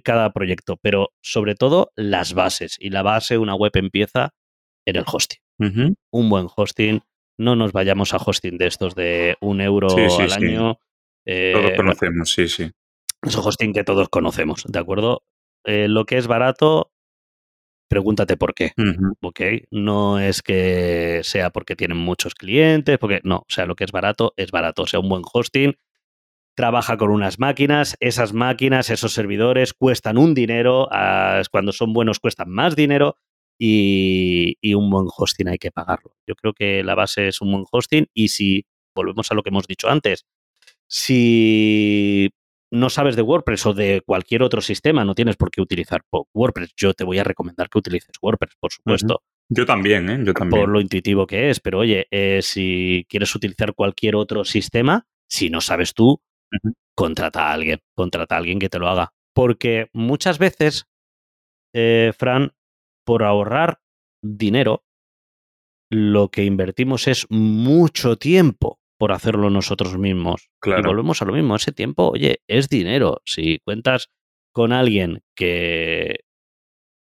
cada 0.02 0.32
proyecto, 0.32 0.76
pero 0.82 1.10
sobre 1.22 1.54
todo 1.54 1.92
las 1.94 2.34
bases. 2.34 2.76
Y 2.80 2.90
la 2.90 3.02
base, 3.02 3.38
una 3.38 3.54
web 3.54 3.72
empieza 3.74 4.30
en 4.86 4.96
el 4.96 5.04
hosting. 5.06 5.38
Un 6.10 6.30
buen 6.30 6.48
hosting. 6.54 7.00
No 7.38 7.56
nos 7.56 7.72
vayamos 7.72 8.12
a 8.12 8.18
hosting 8.18 8.58
de 8.58 8.66
estos 8.66 8.94
de 8.94 9.36
un 9.40 9.60
euro 9.60 9.88
al 9.96 10.32
año. 10.32 10.80
Eh, 11.24 11.52
todos 11.54 11.72
conocemos, 11.76 12.32
sí, 12.32 12.48
sí. 12.48 12.70
Es 13.22 13.36
hosting 13.36 13.72
que 13.72 13.84
todos 13.84 14.08
conocemos, 14.08 14.64
¿de 14.66 14.78
acuerdo? 14.78 15.22
Eh, 15.64 15.88
lo 15.88 16.04
que 16.04 16.18
es 16.18 16.26
barato, 16.26 16.90
pregúntate 17.88 18.36
por 18.36 18.54
qué. 18.54 18.72
¿Ok? 19.22 19.40
No 19.70 20.18
es 20.18 20.42
que 20.42 21.20
sea 21.22 21.50
porque 21.50 21.76
tienen 21.76 21.98
muchos 21.98 22.34
clientes, 22.34 22.98
porque 22.98 23.20
no, 23.24 23.36
o 23.38 23.46
sea, 23.48 23.66
lo 23.66 23.76
que 23.76 23.84
es 23.84 23.92
barato 23.92 24.34
es 24.36 24.50
barato. 24.50 24.82
O 24.82 24.86
sea, 24.86 25.00
un 25.00 25.08
buen 25.08 25.22
hosting 25.32 25.74
trabaja 26.56 26.96
con 26.96 27.10
unas 27.10 27.38
máquinas, 27.38 27.96
esas 28.00 28.32
máquinas, 28.32 28.90
esos 28.90 29.12
servidores 29.12 29.74
cuestan 29.74 30.18
un 30.18 30.34
dinero, 30.34 30.88
cuando 31.52 31.70
son 31.70 31.92
buenos 31.92 32.18
cuestan 32.18 32.50
más 32.50 32.74
dinero 32.74 33.16
y, 33.58 34.56
y, 34.60 34.74
un 34.74 34.88
buen 34.90 35.06
hosting 35.14 35.48
hay 35.48 35.58
que 35.58 35.70
pagarlo. 35.70 36.14
Yo 36.26 36.34
creo 36.36 36.52
que 36.52 36.82
la 36.84 36.94
base 36.94 37.28
es 37.28 37.40
un 37.40 37.52
buen 37.52 37.64
hosting 37.70 38.06
y 38.14 38.28
si 38.28 38.64
volvemos 38.94 39.30
a 39.30 39.34
lo 39.34 39.42
que 39.42 39.50
hemos 39.50 39.66
dicho 39.66 39.88
antes, 39.88 40.24
si 40.86 42.30
no 42.70 42.90
sabes 42.90 43.16
de 43.16 43.22
WordPress 43.22 43.66
o 43.66 43.74
de 43.74 44.02
cualquier 44.04 44.42
otro 44.42 44.60
sistema, 44.60 45.04
no 45.04 45.14
tienes 45.14 45.36
por 45.36 45.50
qué 45.50 45.60
utilizar 45.60 46.02
WordPress. 46.34 46.72
Yo 46.76 46.94
te 46.94 47.04
voy 47.04 47.18
a 47.18 47.24
recomendar 47.24 47.68
que 47.68 47.78
utilices 47.78 48.16
WordPress, 48.20 48.54
por 48.60 48.72
supuesto. 48.72 49.22
Yo 49.48 49.64
también, 49.64 50.10
¿eh? 50.10 50.20
Yo 50.24 50.34
también. 50.34 50.62
Por 50.62 50.68
lo 50.68 50.80
intuitivo 50.80 51.26
que 51.26 51.50
es. 51.50 51.60
Pero 51.60 51.78
oye, 51.78 52.06
eh, 52.10 52.40
si 52.42 53.06
quieres 53.08 53.34
utilizar 53.34 53.74
cualquier 53.74 54.16
otro 54.16 54.44
sistema, 54.44 55.06
si 55.26 55.48
no 55.48 55.60
sabes 55.60 55.94
tú, 55.94 56.20
contrata 56.94 57.48
a 57.48 57.52
alguien. 57.52 57.80
Contrata 57.94 58.34
a 58.34 58.38
alguien 58.38 58.58
que 58.58 58.68
te 58.68 58.78
lo 58.78 58.88
haga. 58.88 59.12
Porque 59.32 59.88
muchas 59.92 60.38
veces, 60.38 60.86
eh, 61.72 62.12
Fran, 62.18 62.52
por 63.08 63.24
ahorrar 63.24 63.80
dinero, 64.22 64.84
lo 65.90 66.28
que 66.28 66.44
invertimos 66.44 67.08
es 67.08 67.24
mucho 67.30 68.16
tiempo 68.16 68.80
por 68.98 69.12
hacerlo 69.12 69.48
nosotros 69.48 69.96
mismos. 69.96 70.50
Y 70.66 70.86
volvemos 70.86 71.22
a 71.22 71.24
lo 71.24 71.32
mismo, 71.32 71.56
ese 71.56 71.72
tiempo, 71.72 72.10
oye, 72.10 72.42
es 72.46 72.68
dinero. 72.68 73.22
Si 73.24 73.60
cuentas 73.60 74.10
con 74.52 74.74
alguien 74.74 75.22
que, 75.34 76.16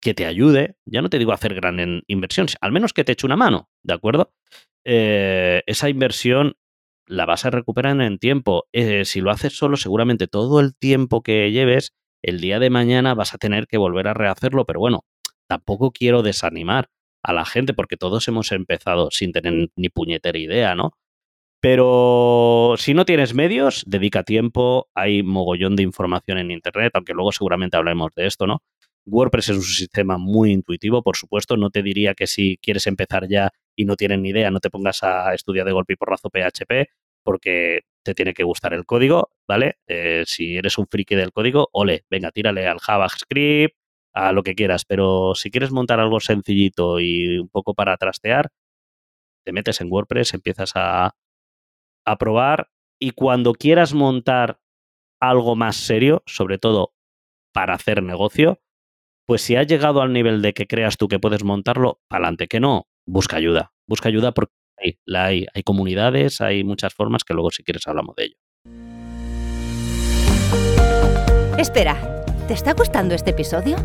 que 0.01 0.15
te 0.15 0.27
ayude, 0.27 0.77
ya 0.87 1.03
no 1.03 1.11
te 1.11 1.19
digo 1.19 1.33
hacer 1.33 1.57
gran 1.57 2.05
inversión, 2.07 2.47
al 2.61 2.71
menos 2.71 2.93
que 2.93 3.03
te 3.03 3.11
eche 3.11 3.27
una 3.27 3.37
mano, 3.37 3.69
¿de 3.83 3.95
acuerdo? 3.95 4.33
Eh, 4.85 5.65
esa 5.67 5.89
inversión 5.89 6.55
la 7.09 7.27
vas 7.27 7.47
a 7.47 7.51
recuperar 7.51 8.01
en 8.01 8.21
tiempo. 8.21 8.69
Eh, 8.73 9.05
si 9.07 9.21
lo 9.21 9.33
haces 9.33 9.57
solo, 9.57 9.77
seguramente 9.77 10.29
todo 10.29 10.61
el 10.61 10.77
tiempo 10.77 11.25
que 11.25 11.51
lleves, 11.51 11.97
el 12.23 12.41
día 12.41 12.61
de 12.61 12.71
mañana 12.71 13.15
vas 13.15 13.35
a 13.35 13.39
tener 13.39 13.67
que 13.67 13.77
volver 13.77 14.07
a 14.07 14.15
rehacerlo, 14.15 14.67
pero 14.67 14.79
bueno, 14.79 15.05
tampoco 15.51 15.91
quiero 15.91 16.23
desanimar 16.23 16.91
a 17.25 17.33
la 17.33 17.45
gente 17.45 17.75
porque 17.75 17.97
todos 17.97 18.29
hemos 18.29 18.53
empezado 18.53 19.11
sin 19.11 19.33
tener 19.33 19.69
ni 19.75 19.89
puñetera 19.89 20.39
idea, 20.39 20.77
¿no? 20.77 20.93
Pero 21.61 22.77
si 22.79 22.95
no 22.95 23.05
tienes 23.05 23.35
medios, 23.35 23.83
dedica 23.85 24.23
tiempo, 24.23 24.89
hay 24.95 25.25
mogollón 25.25 25.75
de 25.75 25.83
información 25.83 26.39
en 26.39 26.53
Internet, 26.53 26.93
aunque 26.95 27.15
luego 27.15 27.33
seguramente 27.33 27.77
hablaremos 27.77 28.13
de 28.15 28.27
esto, 28.27 28.47
¿no? 28.47 28.63
WordPress 29.07 29.49
es 29.49 29.57
un 29.57 29.63
sistema 29.63 30.19
muy 30.19 30.53
intuitivo, 30.53 31.03
por 31.03 31.17
supuesto, 31.17 31.57
no 31.57 31.71
te 31.71 31.83
diría 31.83 32.15
que 32.15 32.29
si 32.29 32.57
quieres 32.63 32.87
empezar 32.87 33.27
ya 33.29 33.51
y 33.75 33.87
no 33.87 33.97
tienes 33.97 34.21
ni 34.21 34.29
idea, 34.29 34.53
no 34.53 34.61
te 34.61 34.71
pongas 34.71 35.03
a 35.03 35.35
estudiar 35.35 35.67
de 35.67 35.73
golpe 35.73 35.95
y 35.95 35.97
porrazo 35.97 36.31
PHP, 36.31 36.91
porque 37.25 37.81
te 38.05 38.15
tiene 38.15 38.35
que 38.35 38.45
gustar 38.45 38.73
el 38.73 38.87
código, 38.87 39.33
¿vale? 39.49 39.79
Eh, 39.89 40.23
si 40.27 40.57
eres 40.57 40.79
un 40.79 40.87
friki 40.87 41.17
del 41.17 41.33
código, 41.33 41.69
ole, 41.73 42.05
venga, 42.09 42.31
tírale 42.31 42.69
al 42.69 42.79
JavaScript, 42.79 43.80
a 44.15 44.33
lo 44.33 44.43
que 44.43 44.55
quieras, 44.55 44.85
pero 44.85 45.35
si 45.35 45.51
quieres 45.51 45.71
montar 45.73 46.01
algo 46.01 46.21
sencillito 46.21 47.01
y 47.01 47.39
un 47.39 47.49
poco 47.49 47.75
para 47.75 47.97
trastear, 47.97 48.51
te 49.45 49.53
metes 49.53 49.81
en 49.81 49.91
WordPress, 49.91 50.35
empiezas 50.35 50.73
a, 50.75 51.15
a 52.05 52.19
probar 52.19 52.69
y 53.01 53.13
cuando 53.13 53.55
quieras 53.55 53.95
montar 53.95 54.61
algo 55.21 55.57
más 55.57 55.77
serio, 55.77 56.23
sobre 56.27 56.59
todo 56.59 56.93
para 57.53 57.75
hacer 57.75 58.03
negocio, 58.03 58.61
pues 59.27 59.43
si 59.43 59.57
has 59.57 59.67
llegado 59.67 60.03
al 60.03 60.13
nivel 60.13 60.43
de 60.43 60.53
que 60.53 60.67
creas 60.67 60.97
tú 60.97 61.09
que 61.09 61.19
puedes 61.19 61.45
montarlo, 61.45 62.01
adelante, 62.09 62.49
que 62.49 62.61
no, 62.61 62.89
busca 63.07 63.37
ayuda. 63.37 63.73
Busca 63.87 64.09
ayuda 64.09 64.33
porque 64.33 64.53
hay, 64.77 64.99
la 65.05 65.27
hay, 65.27 65.47
hay 65.55 65.63
comunidades, 65.63 66.41
hay 66.41 66.65
muchas 66.65 66.95
formas 66.95 67.25
que 67.25 67.35
luego 67.35 67.51
si 67.51 67.63
quieres 67.63 67.87
hablamos 67.87 68.17
de 68.17 68.25
ello. 68.25 68.37
Espera, 71.59 72.20
¿te 72.51 72.55
está 72.55 72.73
gustando 72.73 73.15
este 73.15 73.31
episodio? 73.31 73.77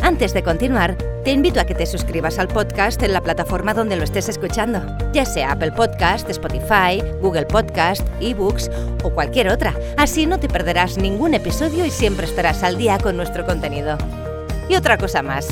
Antes 0.00 0.32
de 0.32 0.44
continuar, 0.44 0.96
te 1.24 1.32
invito 1.32 1.58
a 1.58 1.64
que 1.64 1.74
te 1.74 1.86
suscribas 1.86 2.38
al 2.38 2.46
podcast 2.46 3.02
en 3.02 3.12
la 3.12 3.20
plataforma 3.20 3.74
donde 3.74 3.96
lo 3.96 4.04
estés 4.04 4.28
escuchando, 4.28 4.80
ya 5.12 5.24
sea 5.24 5.50
Apple 5.50 5.72
Podcast, 5.72 6.30
Spotify, 6.30 7.02
Google 7.20 7.46
Podcast, 7.46 8.06
eBooks 8.20 8.70
o 9.02 9.10
cualquier 9.10 9.48
otra. 9.48 9.74
Así 9.96 10.26
no 10.26 10.38
te 10.38 10.48
perderás 10.48 10.98
ningún 10.98 11.34
episodio 11.34 11.84
y 11.84 11.90
siempre 11.90 12.26
estarás 12.26 12.62
al 12.62 12.78
día 12.78 12.96
con 12.98 13.16
nuestro 13.16 13.44
contenido. 13.44 13.98
Y 14.68 14.76
otra 14.76 14.98
cosa 14.98 15.22
más, 15.22 15.48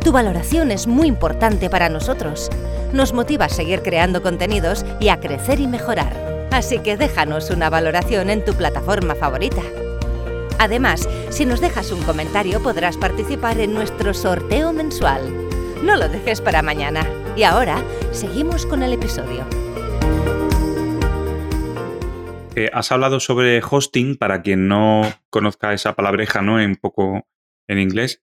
tu 0.00 0.10
valoración 0.10 0.70
es 0.70 0.86
muy 0.86 1.08
importante 1.08 1.68
para 1.68 1.90
nosotros. 1.90 2.48
Nos 2.94 3.12
motiva 3.12 3.44
a 3.44 3.50
seguir 3.50 3.82
creando 3.82 4.22
contenidos 4.22 4.86
y 4.98 5.10
a 5.10 5.20
crecer 5.20 5.60
y 5.60 5.66
mejorar. 5.66 6.48
Así 6.52 6.78
que 6.78 6.96
déjanos 6.96 7.50
una 7.50 7.68
valoración 7.68 8.30
en 8.30 8.42
tu 8.46 8.54
plataforma 8.54 9.14
favorita. 9.14 9.60
Además, 10.58 11.08
si 11.30 11.44
nos 11.46 11.60
dejas 11.60 11.90
un 11.92 12.02
comentario 12.02 12.62
podrás 12.62 12.96
participar 12.96 13.58
en 13.60 13.74
nuestro 13.74 14.14
sorteo 14.14 14.72
mensual. 14.72 15.22
No 15.82 15.96
lo 15.96 16.08
dejes 16.08 16.40
para 16.40 16.62
mañana. 16.62 17.06
Y 17.36 17.42
ahora, 17.42 17.82
seguimos 18.12 18.64
con 18.64 18.82
el 18.82 18.92
episodio. 18.92 19.44
Eh, 22.56 22.70
has 22.72 22.92
hablado 22.92 23.18
sobre 23.18 23.60
hosting, 23.68 24.16
para 24.16 24.42
quien 24.42 24.68
no 24.68 25.02
conozca 25.28 25.74
esa 25.74 25.96
palabreja, 25.96 26.40
¿no? 26.40 26.60
En 26.60 26.76
poco 26.76 27.26
en 27.68 27.78
inglés. 27.78 28.22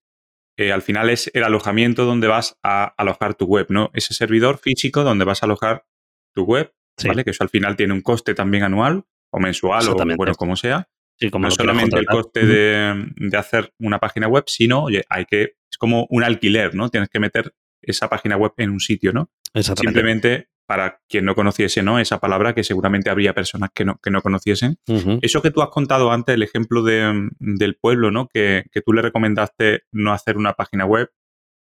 Eh, 0.58 0.72
al 0.72 0.82
final 0.82 1.10
es 1.10 1.30
el 1.34 1.44
alojamiento 1.44 2.06
donde 2.06 2.28
vas 2.28 2.58
a 2.64 2.94
alojar 2.98 3.36
tu 3.36 3.46
web, 3.46 3.68
¿no? 3.70 3.92
Ese 3.94 4.14
servidor 4.14 4.58
físico 4.58 5.04
donde 5.04 5.26
vas 5.26 5.44
a 5.44 5.48
alojar 5.48 5.86
tu 6.34 6.44
web, 6.44 6.74
¿vale? 7.06 7.24
Que 7.26 7.32
eso 7.32 7.44
al 7.44 7.50
final 7.50 7.76
tiene 7.76 7.94
un 7.94 8.02
coste 8.02 8.34
también 8.34 8.64
anual 8.64 9.04
o 9.32 9.40
mensual 9.40 9.90
o 9.90 9.96
bueno, 10.16 10.36
como 10.36 10.56
sea 10.56 10.90
no 11.30 11.52
solamente 11.52 11.98
el 11.98 12.06
coste 12.06 12.46
de, 12.46 13.38
hacer 13.38 13.74
una 13.80 14.00
página 14.00 14.28
web, 14.28 14.46
sino, 14.48 14.84
oye, 14.84 15.04
hay 15.10 15.26
que, 15.26 15.56
es 15.70 15.78
como 15.78 16.08
un 16.10 16.24
alquiler, 16.24 16.76
¿no? 16.76 16.90
Tienes 16.90 17.10
que 17.10 17.20
meter 17.20 17.54
esa 17.82 18.10
página 18.10 18.38
web 18.38 18.54
en 18.58 18.70
un 18.70 18.80
sitio, 18.80 19.14
¿no? 19.14 19.30
Simplemente 19.56 20.50
para 20.66 21.02
quien 21.10 21.26
no 21.26 21.36
conociese, 21.36 21.84
¿no? 21.84 22.00
Esa 22.00 22.20
palabra 22.20 22.56
que 22.56 22.64
seguramente 22.64 23.10
habría 23.10 23.34
personas 23.34 23.72
que 23.74 23.84
no, 23.84 24.00
que 24.02 24.10
no 24.10 24.22
conociesen. 24.22 24.78
Eso 25.22 25.42
que 25.42 25.52
tú 25.52 25.62
has 25.62 25.70
contado 25.70 26.12
antes, 26.12 26.34
el 26.34 26.44
ejemplo 26.44 26.84
del 26.84 27.76
pueblo, 27.76 28.12
¿no? 28.12 28.28
Que, 28.28 28.64
tú 28.86 28.94
le 28.94 29.02
recomendaste 29.02 29.84
no 29.92 30.14
hacer 30.14 30.38
una 30.38 30.54
página 30.54 30.86
web. 30.86 31.12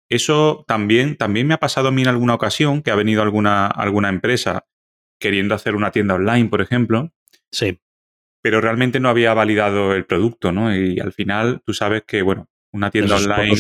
Eso 0.10 0.66
también, 0.68 1.18
también 1.18 1.48
me 1.48 1.56
ha 1.56 1.60
pasado 1.60 1.90
a 1.90 1.92
mí 1.92 2.02
en 2.02 2.08
alguna 2.08 2.36
ocasión 2.36 2.82
que 2.82 2.92
ha 2.92 2.96
venido 2.96 3.22
alguna, 3.22 3.68
alguna 3.68 4.10
empresa 4.10 4.66
queriendo 5.20 5.56
hacer 5.56 5.76
una 5.76 5.92
tienda 5.92 6.16
online, 6.16 6.50
por 6.50 6.62
ejemplo. 6.62 7.12
Sí 7.52 7.80
pero 8.46 8.62
realmente 8.62 9.00
no 9.00 9.10
había 9.10 9.34
validado 9.34 9.96
el 9.96 10.06
producto, 10.06 10.52
¿no? 10.52 10.72
Y 10.72 11.00
al 11.00 11.14
final 11.14 11.64
tú 11.66 11.74
sabes 11.74 12.04
que, 12.06 12.22
bueno, 12.22 12.48
una 12.72 12.92
tienda 12.92 13.16
online 13.16 13.56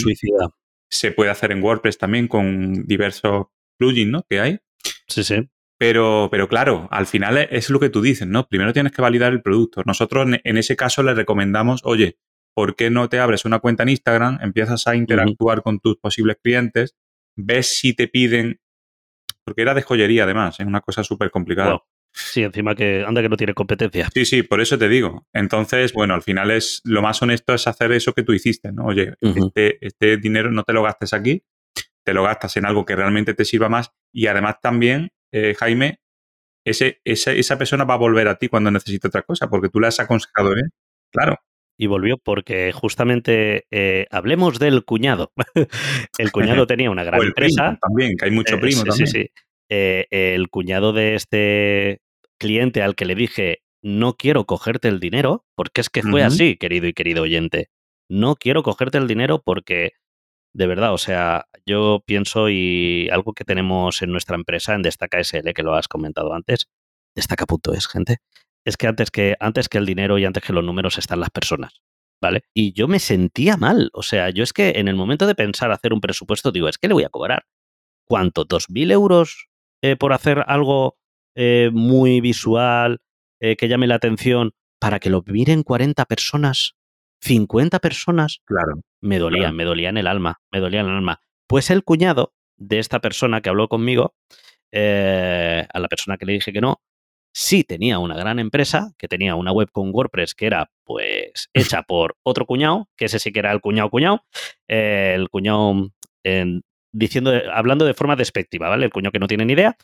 se 0.87 1.11
puede 1.11 1.31
hacer 1.31 1.51
en 1.51 1.63
WordPress 1.63 1.97
también 1.97 2.27
con 2.27 2.85
diversos 2.85 3.47
plugins, 3.79 4.11
¿no? 4.11 4.23
Que 4.29 4.39
hay. 4.39 4.59
Sí, 5.07 5.23
sí. 5.23 5.49
Pero, 5.79 6.27
pero 6.29 6.47
claro, 6.47 6.87
al 6.91 7.07
final 7.07 7.35
es 7.49 7.71
lo 7.71 7.79
que 7.79 7.89
tú 7.89 7.99
dices, 7.99 8.27
¿no? 8.27 8.47
Primero 8.47 8.73
tienes 8.73 8.91
que 8.91 9.01
validar 9.01 9.33
el 9.33 9.41
producto. 9.41 9.81
Nosotros 9.87 10.27
en 10.43 10.57
ese 10.57 10.75
caso 10.75 11.01
le 11.01 11.15
recomendamos, 11.15 11.81
oye, 11.83 12.19
¿por 12.53 12.75
qué 12.75 12.91
no 12.91 13.09
te 13.09 13.17
abres 13.17 13.43
una 13.43 13.57
cuenta 13.57 13.81
en 13.81 13.89
Instagram, 13.89 14.37
empiezas 14.43 14.85
a 14.85 14.95
interactuar 14.95 15.63
con 15.63 15.79
tus 15.79 15.97
posibles 15.97 16.37
clientes, 16.43 16.95
ves 17.35 17.75
si 17.75 17.95
te 17.95 18.07
piden, 18.07 18.61
porque 19.43 19.63
era 19.63 19.73
de 19.73 19.81
joyería 19.81 20.25
además, 20.25 20.59
es 20.59 20.67
una 20.67 20.81
cosa 20.81 21.03
súper 21.03 21.31
complicada. 21.31 21.81
Sí, 22.17 22.43
encima 22.43 22.75
que 22.75 23.04
anda 23.06 23.21
que 23.21 23.28
no 23.28 23.36
tiene 23.36 23.54
competencia. 23.54 24.08
Sí, 24.13 24.25
sí, 24.25 24.41
por 24.41 24.62
eso 24.62 24.78
te 24.78 24.88
digo. 24.88 25.28
Entonces, 25.34 25.91
bueno, 25.91 26.13
al 26.13 26.21
final 26.21 26.49
es 26.49 26.82
lo 26.86 27.01
más 27.01 27.21
honesto 27.21 27.54
es 27.54 27.67
hacer 27.67 27.91
eso 27.91 28.13
que 28.13 28.23
tú 28.23 28.32
hiciste, 28.32 28.71
¿no? 28.71 28.86
Oye, 28.86 29.15
este, 29.19 29.86
este, 29.86 30.15
dinero 30.15 30.49
no 30.49 30.63
te 30.63 30.71
lo 30.71 30.82
gastes 30.82 31.13
aquí, 31.13 31.43
te 32.06 32.13
lo 32.13 32.23
gastas 32.23 32.56
en 32.56 32.65
algo 32.65 32.86
que 32.86 32.95
realmente 32.95 33.34
te 33.34 33.43
sirva 33.43 33.67
más 33.67 33.91
y 34.13 34.28
además 34.28 34.62
también, 34.62 35.10
eh, 35.34 35.56
Jaime, 35.60 35.99
ese, 36.65 37.01
esa 37.04 37.58
persona 37.58 37.84
va 37.84 37.95
a 37.95 37.97
volver 37.97 38.30
a 38.30 38.36
ti 38.36 38.47
cuando 38.47 38.71
necesite 38.71 39.10
otra 39.10 39.23
cosa, 39.23 39.49
porque 39.49 39.67
tú 39.67 39.82
le 39.82 39.88
has 39.88 39.99
aconsejado, 39.99 40.54
¿eh? 40.54 40.69
Claro. 41.12 41.38
Y 41.78 41.88
volvió 41.88 42.17
porque 42.17 42.71
justamente 42.71 43.65
eh, 43.71 44.08
hablemos 44.10 44.58
del 44.58 44.86
cuñado. 44.86 45.34
el 46.17 46.32
cuñado 46.32 46.65
tenía 46.67 46.89
una 46.89 47.04
gran 47.04 47.21
empresa. 47.21 47.78
también, 47.82 48.15
que 48.17 48.23
hay 48.23 48.32
mucho 48.32 48.56
eh, 48.56 48.60
primo 48.60 48.84
también. 48.86 49.08
Sí, 49.08 49.23
sí. 49.23 49.32
el 49.69 50.49
cuñado 50.49 50.93
de 50.93 51.15
este 51.15 52.04
cliente 52.39 52.81
al 52.81 52.95
que 52.95 53.05
le 53.05 53.15
dije, 53.15 53.59
no 53.81 54.15
quiero 54.15 54.45
cogerte 54.45 54.87
el 54.87 54.99
dinero, 54.99 55.45
porque 55.55 55.81
es 55.81 55.89
que 55.89 56.01
fue 56.01 56.23
así, 56.23 56.57
querido 56.57 56.87
y 56.87 56.93
querido 56.93 57.23
oyente. 57.23 57.69
No 58.09 58.35
quiero 58.35 58.63
cogerte 58.63 58.97
el 58.97 59.07
dinero 59.07 59.41
porque, 59.43 59.91
de 60.53 60.67
verdad, 60.67 60.93
o 60.93 60.97
sea, 60.97 61.45
yo 61.65 62.03
pienso 62.05 62.49
y 62.49 63.09
algo 63.11 63.33
que 63.33 63.43
tenemos 63.43 64.01
en 64.01 64.11
nuestra 64.11 64.35
empresa, 64.35 64.73
en 64.73 64.81
Destaca 64.81 65.23
SL, 65.23 65.53
que 65.53 65.63
lo 65.63 65.75
has 65.75 65.87
comentado 65.87 66.33
antes, 66.33 66.67
destaca.es, 67.15 67.87
gente, 67.87 68.17
es 68.65 68.77
que 68.77 68.87
antes 68.87 69.11
que, 69.11 69.35
antes 69.39 69.69
que 69.69 69.77
el 69.77 69.85
dinero 69.85 70.17
y 70.17 70.25
antes 70.25 70.43
que 70.43 70.53
los 70.53 70.63
números 70.63 70.97
están 70.97 71.19
las 71.19 71.29
personas. 71.29 71.73
¿Vale? 72.21 72.43
Y 72.55 72.73
yo 72.73 72.87
me 72.87 72.99
sentía 72.99 73.57
mal. 73.57 73.91
O 73.93 74.01
sea, 74.01 74.29
yo 74.29 74.43
es 74.43 74.53
que 74.53 74.69
en 74.77 74.87
el 74.87 74.95
momento 74.95 75.27
de 75.27 75.35
pensar 75.35 75.71
hacer 75.71 75.93
un 75.93 76.01
presupuesto, 76.01 76.51
digo, 76.51 76.69
es 76.69 76.77
que 76.77 76.87
le 76.87 76.93
voy 76.93 77.03
a 77.03 77.09
cobrar. 77.09 77.45
¿Cuánto? 78.07 78.47
¿2.000 78.47 78.91
euros 78.91 79.47
eh, 79.83 79.95
por 79.95 80.13
hacer 80.13 80.43
algo 80.47 80.97
eh, 81.35 81.69
muy 81.73 82.21
visual, 82.21 82.99
eh, 83.39 83.55
que 83.55 83.67
llame 83.67 83.87
la 83.87 83.95
atención, 83.95 84.53
para 84.79 84.99
que 84.99 85.09
lo 85.09 85.23
miren 85.25 85.63
40 85.63 86.05
personas, 86.05 86.75
50 87.21 87.79
personas, 87.79 88.41
claro, 88.45 88.81
me 89.01 89.19
dolía, 89.19 89.51
me 89.51 89.63
dolía 89.63 89.89
en 89.89 89.97
el 89.97 90.07
alma, 90.07 90.41
me 90.51 90.59
dolía 90.59 90.81
en 90.81 90.87
el 90.87 90.95
alma. 90.95 91.19
Pues 91.47 91.69
el 91.69 91.83
cuñado 91.83 92.33
de 92.57 92.79
esta 92.79 92.99
persona 92.99 93.41
que 93.41 93.49
habló 93.49 93.67
conmigo, 93.67 94.15
eh, 94.71 95.67
a 95.71 95.79
la 95.79 95.87
persona 95.87 96.17
que 96.17 96.25
le 96.25 96.33
dije 96.33 96.53
que 96.53 96.61
no, 96.61 96.81
sí 97.33 97.63
tenía 97.63 97.99
una 97.99 98.15
gran 98.15 98.39
empresa, 98.39 98.93
que 98.97 99.07
tenía 99.07 99.35
una 99.35 99.51
web 99.51 99.69
con 99.71 99.91
WordPress 99.93 100.35
que 100.35 100.47
era 100.47 100.71
pues 100.83 101.49
hecha 101.53 101.83
por 101.87 102.15
otro 102.23 102.45
cuñado, 102.45 102.89
que 102.95 103.05
ese 103.05 103.19
sí 103.19 103.31
que 103.31 103.39
era 103.39 103.51
el 103.51 103.61
cuñado 103.61 103.89
cuñado, 103.89 104.25
el 104.67 105.29
cuñado 105.29 105.89
diciendo, 106.93 107.33
hablando 107.53 107.86
de 107.86 107.93
forma 107.93 108.15
despectiva, 108.15 108.69
¿vale? 108.69 108.86
El 108.86 108.91
cuñado 108.91 109.11
que 109.11 109.19
no 109.19 109.27
tiene 109.27 109.45
ni 109.45 109.53
idea, 109.53 109.77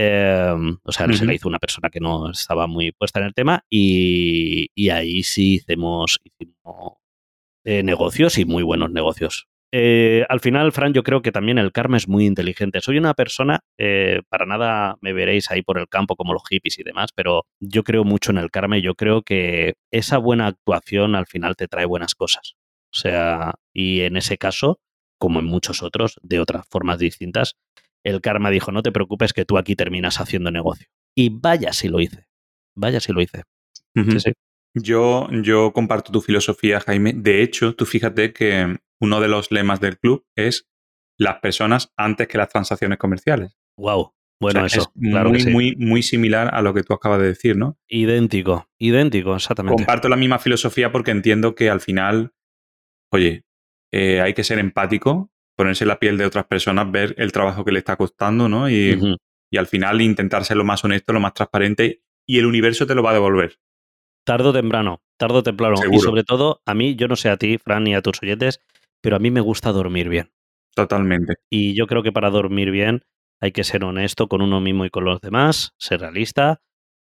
Em, 0.00 0.78
o 0.84 0.92
sea, 0.92 1.12
se 1.12 1.26
la 1.26 1.34
hizo 1.34 1.48
una 1.48 1.58
persona 1.58 1.90
que 1.90 1.98
no 1.98 2.30
estaba 2.30 2.68
muy 2.68 2.92
puesta 2.92 3.18
en 3.18 3.26
el 3.26 3.34
tema 3.34 3.64
y, 3.68 4.88
ahí 4.90 5.24
sí 5.24 5.54
hicimos, 5.54 6.20
eh, 7.64 7.82
negocios 7.82 8.38
y 8.38 8.44
muy 8.44 8.62
buenos 8.62 8.92
negocios. 8.92 9.48
Eh, 9.72 10.24
al 10.28 10.38
final, 10.38 10.70
Fran, 10.70 10.94
yo 10.94 11.02
creo 11.02 11.20
que 11.20 11.32
también 11.32 11.58
el 11.58 11.72
karma 11.72 11.96
es 11.96 12.06
muy 12.06 12.26
inteligente. 12.26 12.80
Soy 12.80 12.96
una 12.96 13.12
persona, 13.14 13.64
eh, 13.76 14.22
para 14.28 14.46
nada 14.46 14.98
me 15.00 15.12
veréis 15.12 15.50
ahí 15.50 15.62
por 15.62 15.78
el 15.80 15.88
campo 15.88 16.14
como 16.14 16.32
los 16.32 16.42
hippies 16.48 16.78
y 16.78 16.84
demás, 16.84 17.10
pero 17.12 17.46
yo 17.58 17.82
creo 17.82 18.04
mucho 18.04 18.30
en 18.30 18.38
el 18.38 18.52
karma 18.52 18.78
y 18.78 18.82
yo 18.82 18.94
creo 18.94 19.22
que 19.22 19.74
esa 19.90 20.18
buena 20.18 20.46
actuación 20.46 21.16
al 21.16 21.26
final 21.26 21.56
te 21.56 21.66
trae 21.66 21.86
buenas 21.86 22.14
cosas. 22.14 22.54
O 22.92 22.96
sea, 22.96 23.56
y 23.74 24.02
en 24.02 24.16
ese 24.16 24.38
caso, 24.38 24.78
como 25.18 25.40
en 25.40 25.46
muchos 25.46 25.82
otros, 25.82 26.20
de 26.22 26.38
otras 26.38 26.68
formas 26.68 27.00
distintas, 27.00 27.56
el 28.04 28.20
karma 28.20 28.50
dijo, 28.50 28.72
no 28.72 28.82
te 28.82 28.92
preocupes 28.92 29.32
que 29.32 29.44
tú 29.44 29.58
aquí 29.58 29.76
terminas 29.76 30.20
haciendo 30.20 30.50
negocio. 30.50 30.88
Y 31.16 31.30
vaya 31.30 31.72
si 31.72 31.88
lo 31.88 32.00
hice. 32.00 32.26
vaya 32.76 33.00
si 33.00 33.12
lo 33.12 33.20
hice. 33.20 33.42
Ujú. 33.96 34.12
Sí, 34.12 34.20
sí. 34.20 34.32
Yo, 34.74 35.28
yo 35.42 35.72
comparto 35.72 36.12
tu 36.12 36.20
filosofía, 36.20 36.80
Jaime. 36.80 37.12
De 37.14 37.42
hecho, 37.42 37.74
tú 37.74 37.84
fíjate 37.86 38.32
que 38.32 38.76
uno 39.00 39.20
de 39.20 39.28
los 39.28 39.50
lemas 39.50 39.80
del 39.80 39.98
club 39.98 40.24
es 40.36 40.68
las 41.18 41.40
personas 41.40 41.92
antes 41.96 42.28
que 42.28 42.38
las 42.38 42.48
transacciones 42.48 42.98
comerciales. 42.98 43.56
Wow. 43.76 44.12
Bueno, 44.40 44.64
O 44.64 44.68
sea, 44.68 44.82
eso, 44.82 44.92
es 44.94 45.10
claro 45.10 45.30
muy, 45.30 45.38
que 45.38 45.44
sí. 45.44 45.50
muy, 45.50 45.76
muy 45.76 46.02
similar 46.02 46.54
a 46.54 46.62
lo 46.62 46.72
que 46.72 46.84
tú 46.84 46.92
acabas 46.94 47.20
de 47.20 47.26
decir, 47.26 47.56
¿no? 47.56 47.76
Idéntico, 47.88 48.68
idéntico, 48.78 49.34
exactamente. 49.34 49.76
Comparto 49.82 50.08
la 50.08 50.16
misma 50.16 50.38
filosofía 50.38 50.92
porque 50.92 51.10
entiendo 51.10 51.56
que 51.56 51.70
al 51.70 51.80
final, 51.80 52.32
oye, 53.12 53.42
eh, 53.92 54.20
hay 54.20 54.34
que 54.34 54.44
ser 54.44 54.60
empático, 54.60 55.32
ponerse 55.58 55.84
la 55.84 55.98
piel 55.98 56.16
de 56.16 56.24
otras 56.24 56.46
personas, 56.46 56.88
ver 56.90 57.16
el 57.18 57.32
trabajo 57.32 57.64
que 57.64 57.72
le 57.72 57.80
está 57.80 57.96
costando, 57.96 58.48
¿no? 58.48 58.70
Y, 58.70 58.96
al 59.56 59.66
final 59.66 60.00
intentar 60.00 60.44
ser 60.44 60.56
lo 60.56 60.64
más 60.64 60.84
honesto, 60.84 61.12
lo 61.12 61.20
más 61.20 61.34
transparente 61.34 62.02
y 62.26 62.38
el 62.38 62.46
universo 62.46 62.86
te 62.86 62.94
lo 62.94 63.02
va 63.02 63.10
a 63.10 63.14
devolver. 63.14 63.58
Tardo 64.24 64.50
o 64.50 64.52
temprano, 64.52 65.02
tardo 65.16 65.38
o 65.38 65.42
temprano. 65.42 65.74
Y 65.90 65.98
sobre 65.98 66.22
todo, 66.22 66.60
a 66.64 66.74
mí, 66.74 66.94
yo 66.94 67.08
no 67.08 67.16
sé 67.16 67.28
a 67.28 67.38
ti, 67.38 67.58
Fran, 67.58 67.84
ni 67.84 67.94
a 67.94 68.02
tus 68.02 68.22
oyentes, 68.22 68.62
pero 69.00 69.16
a 69.16 69.18
mí 69.18 69.32
me 69.32 69.40
gusta 69.40 69.72
dormir 69.72 70.08
bien. 70.08 70.30
Totalmente. 70.76 71.34
Y 71.50 71.74
yo 71.74 71.88
creo 71.88 72.04
que 72.04 72.12
para 72.12 72.30
dormir 72.30 72.70
bien 72.70 73.02
hay 73.40 73.50
que 73.50 73.64
ser 73.64 73.82
honesto 73.82 74.28
con 74.28 74.42
uno 74.42 74.60
mismo 74.60 74.84
y 74.84 74.90
con 74.90 75.04
los 75.04 75.20
demás, 75.20 75.72
ser 75.78 76.02
realista. 76.02 76.60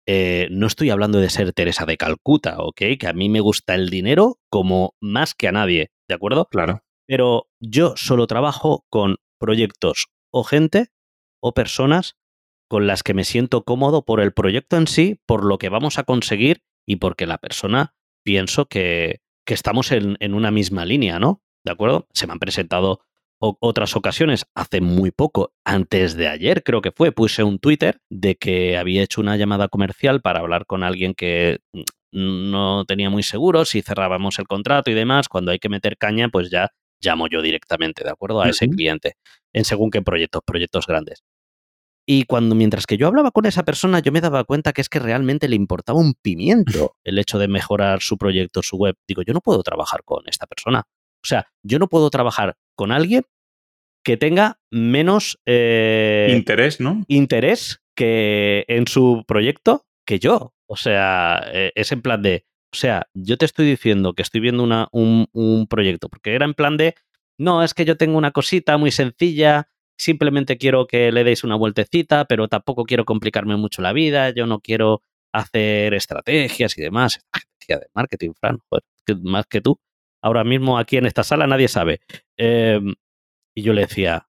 Eh, 0.06 0.46
no 0.52 0.68
estoy 0.68 0.90
hablando 0.90 1.18
de 1.18 1.30
ser 1.30 1.52
Teresa 1.54 1.86
de 1.86 1.96
Calcuta, 1.96 2.58
¿ok? 2.58 2.82
Que 3.00 3.08
a 3.08 3.14
mí 3.14 3.28
me 3.28 3.40
gusta 3.40 3.74
el 3.74 3.88
dinero 3.88 4.38
como 4.48 4.94
más 5.00 5.34
que 5.34 5.48
a 5.48 5.52
nadie, 5.52 5.90
¿de 6.08 6.14
acuerdo? 6.14 6.46
Claro. 6.52 6.83
Pero 7.06 7.48
yo 7.60 7.94
solo 7.96 8.26
trabajo 8.26 8.84
con 8.90 9.16
proyectos 9.38 10.08
o 10.30 10.44
gente 10.44 10.88
o 11.40 11.52
personas 11.52 12.16
con 12.68 12.86
las 12.86 13.02
que 13.02 13.14
me 13.14 13.24
siento 13.24 13.64
cómodo 13.64 14.04
por 14.04 14.20
el 14.20 14.32
proyecto 14.32 14.76
en 14.76 14.86
sí, 14.86 15.20
por 15.26 15.44
lo 15.44 15.58
que 15.58 15.68
vamos 15.68 15.98
a 15.98 16.04
conseguir 16.04 16.62
y 16.86 16.96
porque 16.96 17.26
la 17.26 17.38
persona 17.38 17.94
pienso 18.24 18.66
que, 18.66 19.20
que 19.46 19.54
estamos 19.54 19.92
en, 19.92 20.16
en 20.20 20.34
una 20.34 20.50
misma 20.50 20.84
línea, 20.84 21.18
¿no? 21.18 21.42
¿De 21.64 21.72
acuerdo? 21.72 22.08
Se 22.12 22.26
me 22.26 22.32
han 22.32 22.38
presentado 22.38 23.00
otras 23.38 23.94
ocasiones, 23.96 24.46
hace 24.54 24.80
muy 24.80 25.10
poco, 25.10 25.52
antes 25.64 26.14
de 26.14 26.28
ayer 26.28 26.62
creo 26.62 26.80
que 26.80 26.92
fue, 26.92 27.12
puse 27.12 27.42
un 27.42 27.58
Twitter 27.58 28.00
de 28.08 28.36
que 28.36 28.78
había 28.78 29.02
hecho 29.02 29.20
una 29.20 29.36
llamada 29.36 29.68
comercial 29.68 30.22
para 30.22 30.40
hablar 30.40 30.64
con 30.66 30.82
alguien 30.82 31.14
que 31.14 31.58
no 32.12 32.84
tenía 32.86 33.10
muy 33.10 33.22
seguro 33.22 33.64
si 33.64 33.82
cerrábamos 33.82 34.38
el 34.38 34.46
contrato 34.46 34.90
y 34.90 34.94
demás. 34.94 35.28
Cuando 35.28 35.50
hay 35.50 35.58
que 35.58 35.68
meter 35.68 35.98
caña, 35.98 36.28
pues 36.28 36.50
ya 36.50 36.70
llamo 37.00 37.28
yo 37.28 37.42
directamente, 37.42 38.04
¿de 38.04 38.10
acuerdo? 38.10 38.40
A 38.42 38.48
ese 38.48 38.68
cliente, 38.68 39.16
en 39.52 39.64
según 39.64 39.90
qué 39.90 40.02
proyectos, 40.02 40.42
proyectos 40.44 40.86
grandes. 40.86 41.22
Y 42.06 42.24
cuando 42.24 42.54
mientras 42.54 42.86
que 42.86 42.98
yo 42.98 43.06
hablaba 43.06 43.30
con 43.30 43.46
esa 43.46 43.62
persona, 43.64 44.00
yo 44.00 44.12
me 44.12 44.20
daba 44.20 44.44
cuenta 44.44 44.72
que 44.72 44.82
es 44.82 44.88
que 44.88 44.98
realmente 44.98 45.48
le 45.48 45.56
importaba 45.56 45.98
un 45.98 46.14
pimiento 46.14 46.96
el 47.04 47.18
hecho 47.18 47.38
de 47.38 47.48
mejorar 47.48 48.02
su 48.02 48.18
proyecto, 48.18 48.62
su 48.62 48.76
web. 48.76 48.96
Digo, 49.08 49.22
yo 49.22 49.32
no 49.32 49.40
puedo 49.40 49.62
trabajar 49.62 50.02
con 50.04 50.22
esta 50.26 50.46
persona. 50.46 50.80
O 50.80 51.26
sea, 51.26 51.48
yo 51.62 51.78
no 51.78 51.88
puedo 51.88 52.10
trabajar 52.10 52.56
con 52.76 52.92
alguien 52.92 53.22
que 54.04 54.18
tenga 54.18 54.58
menos 54.70 55.40
eh, 55.46 56.30
Interés, 56.36 56.78
¿no? 56.78 57.04
interés 57.08 57.80
que 57.96 58.66
en 58.68 58.86
su 58.86 59.24
proyecto 59.26 59.86
que 60.06 60.18
yo. 60.18 60.52
O 60.66 60.76
sea, 60.76 61.42
eh, 61.52 61.72
es 61.74 61.90
en 61.92 62.02
plan 62.02 62.20
de, 62.20 62.44
o 62.74 62.76
sea, 62.76 63.06
yo 63.14 63.36
te 63.38 63.44
estoy 63.44 63.66
diciendo 63.66 64.14
que 64.14 64.22
estoy 64.22 64.40
viendo 64.40 64.64
una, 64.64 64.88
un, 64.90 65.28
un 65.32 65.68
proyecto, 65.68 66.08
porque 66.08 66.34
era 66.34 66.44
en 66.44 66.54
plan 66.54 66.76
de, 66.76 66.96
no, 67.38 67.62
es 67.62 67.72
que 67.72 67.84
yo 67.84 67.96
tengo 67.96 68.18
una 68.18 68.32
cosita 68.32 68.76
muy 68.78 68.90
sencilla, 68.90 69.68
simplemente 69.96 70.58
quiero 70.58 70.88
que 70.88 71.12
le 71.12 71.22
deis 71.22 71.44
una 71.44 71.54
vueltecita, 71.54 72.24
pero 72.24 72.48
tampoco 72.48 72.82
quiero 72.82 73.04
complicarme 73.04 73.56
mucho 73.56 73.80
la 73.80 73.92
vida, 73.92 74.30
yo 74.30 74.46
no 74.46 74.58
quiero 74.58 75.02
hacer 75.32 75.94
estrategias 75.94 76.76
y 76.76 76.82
demás. 76.82 77.20
Estrategia 77.32 77.78
de 77.78 77.86
marketing, 77.94 78.32
Fran, 78.40 78.58
joder, 78.68 78.82
que 79.06 79.14
más 79.22 79.46
que 79.46 79.60
tú. 79.60 79.78
Ahora 80.20 80.42
mismo 80.42 80.76
aquí 80.76 80.96
en 80.96 81.06
esta 81.06 81.22
sala 81.22 81.46
nadie 81.46 81.68
sabe. 81.68 82.00
Eh, 82.36 82.80
y 83.54 83.62
yo 83.62 83.72
le 83.72 83.82
decía, 83.82 84.26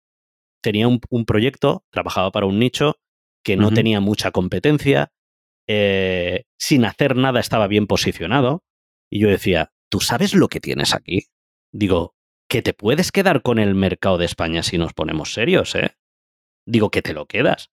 tenía 0.61 0.87
un, 0.87 0.99
un 1.09 1.25
proyecto, 1.25 1.83
trabajaba 1.89 2.31
para 2.31 2.45
un 2.45 2.59
nicho 2.59 2.99
que 3.43 3.57
no 3.57 3.71
tenía 3.71 4.01
mucha 4.01 4.29
competencia, 4.29 5.11
eh, 5.67 6.43
sin 6.59 6.85
hacer 6.85 7.15
nada 7.15 7.39
estaba 7.39 7.67
bien 7.67 7.87
posicionado. 7.87 8.63
Y 9.11 9.19
yo 9.19 9.29
decía, 9.29 9.71
¿tú 9.89 9.99
sabes 9.99 10.33
lo 10.33 10.47
que 10.47 10.59
tienes 10.59 10.93
aquí? 10.93 11.27
Digo, 11.73 12.15
que 12.49 12.61
te 12.61 12.73
puedes 12.73 13.11
quedar 13.11 13.41
con 13.41 13.59
el 13.59 13.75
mercado 13.75 14.17
de 14.17 14.25
España 14.25 14.63
si 14.63 14.77
nos 14.77 14.93
ponemos 14.93 15.33
serios, 15.33 15.75
¿eh? 15.75 15.95
Digo, 16.67 16.89
que 16.89 17.01
te 17.01 17.13
lo 17.13 17.25
quedas. 17.27 17.69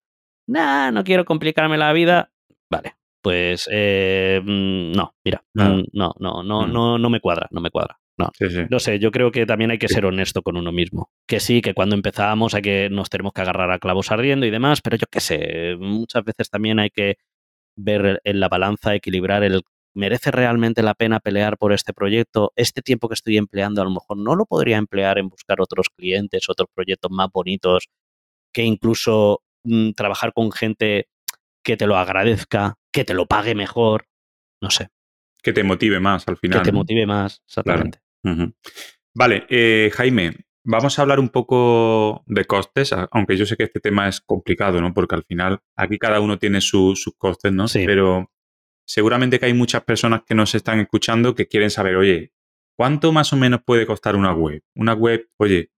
Nah, 0.47 0.91
no 0.91 1.03
quiero 1.03 1.25
complicarme 1.25 1.77
la 1.77 1.93
vida. 1.93 2.31
Vale, 2.69 2.95
pues 3.21 3.67
eh, 3.71 4.41
mm, 4.43 4.91
no, 4.91 5.15
mira, 5.23 5.43
mm, 5.53 5.83
no, 5.93 6.13
no, 6.19 6.43
no, 6.43 6.67
Mm. 6.67 6.71
no, 6.73 6.97
no 6.97 7.09
me 7.09 7.19
cuadra, 7.19 7.47
no 7.51 7.61
me 7.61 7.71
cuadra. 7.71 7.99
No, 8.17 8.29
Sí, 8.37 8.47
sí. 8.49 8.61
no 8.69 8.79
sé, 8.79 8.99
yo 8.99 9.09
creo 9.09 9.31
que 9.31 9.47
también 9.47 9.71
hay 9.71 9.79
que 9.79 9.87
ser 9.87 10.05
honesto 10.05 10.43
con 10.43 10.55
uno 10.55 10.71
mismo. 10.71 11.09
Que 11.27 11.39
sí, 11.39 11.61
que 11.61 11.73
cuando 11.73 11.95
empezamos 11.95 12.53
hay 12.53 12.61
que 12.61 12.89
nos 12.91 13.09
tenemos 13.09 13.33
que 13.33 13.41
agarrar 13.41 13.71
a 13.71 13.79
clavos 13.79 14.11
ardiendo 14.11 14.45
y 14.45 14.51
demás, 14.51 14.81
pero 14.81 14.97
yo 14.97 15.07
qué 15.09 15.19
sé, 15.19 15.75
muchas 15.79 16.23
veces 16.23 16.49
también 16.51 16.79
hay 16.79 16.91
que 16.91 17.17
ver 17.75 18.21
en 18.23 18.39
la 18.39 18.49
balanza, 18.49 18.95
equilibrar 18.95 19.43
el 19.43 19.63
¿merece 19.93 20.31
realmente 20.31 20.81
la 20.81 20.95
pena 20.95 21.19
pelear 21.19 21.57
por 21.57 21.73
este 21.73 21.93
proyecto? 21.93 22.51
Este 22.55 22.81
tiempo 22.81 23.07
que 23.07 23.13
estoy 23.13 23.37
empleando 23.37 23.81
a 23.81 23.85
lo 23.85 23.91
mejor 23.91 24.17
no 24.17 24.35
lo 24.35 24.45
podría 24.45 24.77
emplear 24.77 25.17
en 25.17 25.29
buscar 25.29 25.61
otros 25.61 25.89
clientes, 25.89 26.49
otros 26.49 26.69
proyectos 26.73 27.11
más 27.11 27.29
bonitos, 27.31 27.89
que 28.51 28.63
incluso 28.63 29.43
mm, 29.63 29.91
trabajar 29.91 30.33
con 30.33 30.51
gente 30.51 31.07
que 31.63 31.77
te 31.77 31.87
lo 31.87 31.97
agradezca, 31.97 32.75
que 32.91 33.05
te 33.05 33.13
lo 33.13 33.25
pague 33.25 33.55
mejor, 33.55 34.05
no 34.61 34.69
sé, 34.69 34.89
Que 35.41 35.53
te 35.53 35.63
motive 35.63 35.99
más 35.99 36.27
al 36.27 36.37
final. 36.37 36.59
que 36.59 36.65
te 36.65 36.71
motive 36.71 37.05
más, 37.05 37.41
exactamente. 37.47 37.99
Vale, 39.15 39.45
eh, 39.49 39.91
Jaime, 39.93 40.33
vamos 40.63 40.97
a 40.97 41.01
hablar 41.01 41.19
un 41.19 41.29
poco 41.29 42.23
de 42.25 42.45
costes, 42.45 42.93
aunque 43.11 43.37
yo 43.37 43.45
sé 43.45 43.55
que 43.57 43.63
este 43.63 43.79
tema 43.79 44.07
es 44.07 44.21
complicado, 44.21 44.81
¿no? 44.81 44.93
Porque 44.93 45.15
al 45.15 45.23
final 45.23 45.59
aquí 45.75 45.97
cada 45.97 46.19
uno 46.19 46.37
tiene 46.39 46.61
su- 46.61 46.95
sus 46.95 47.13
costes, 47.17 47.51
¿no? 47.51 47.67
Sí. 47.67 47.83
Pero 47.85 48.31
seguramente 48.85 49.39
que 49.39 49.45
hay 49.47 49.53
muchas 49.53 49.83
personas 49.83 50.21
que 50.25 50.35
nos 50.35 50.55
están 50.55 50.79
escuchando 50.79 51.35
que 51.35 51.47
quieren 51.47 51.69
saber, 51.69 51.95
oye, 51.95 52.31
¿cuánto 52.77 53.11
más 53.11 53.33
o 53.33 53.37
menos 53.37 53.61
puede 53.65 53.85
costar 53.85 54.15
una 54.15 54.33
web? 54.33 54.61
Una 54.75 54.93
web, 54.93 55.27
oye, 55.37 55.69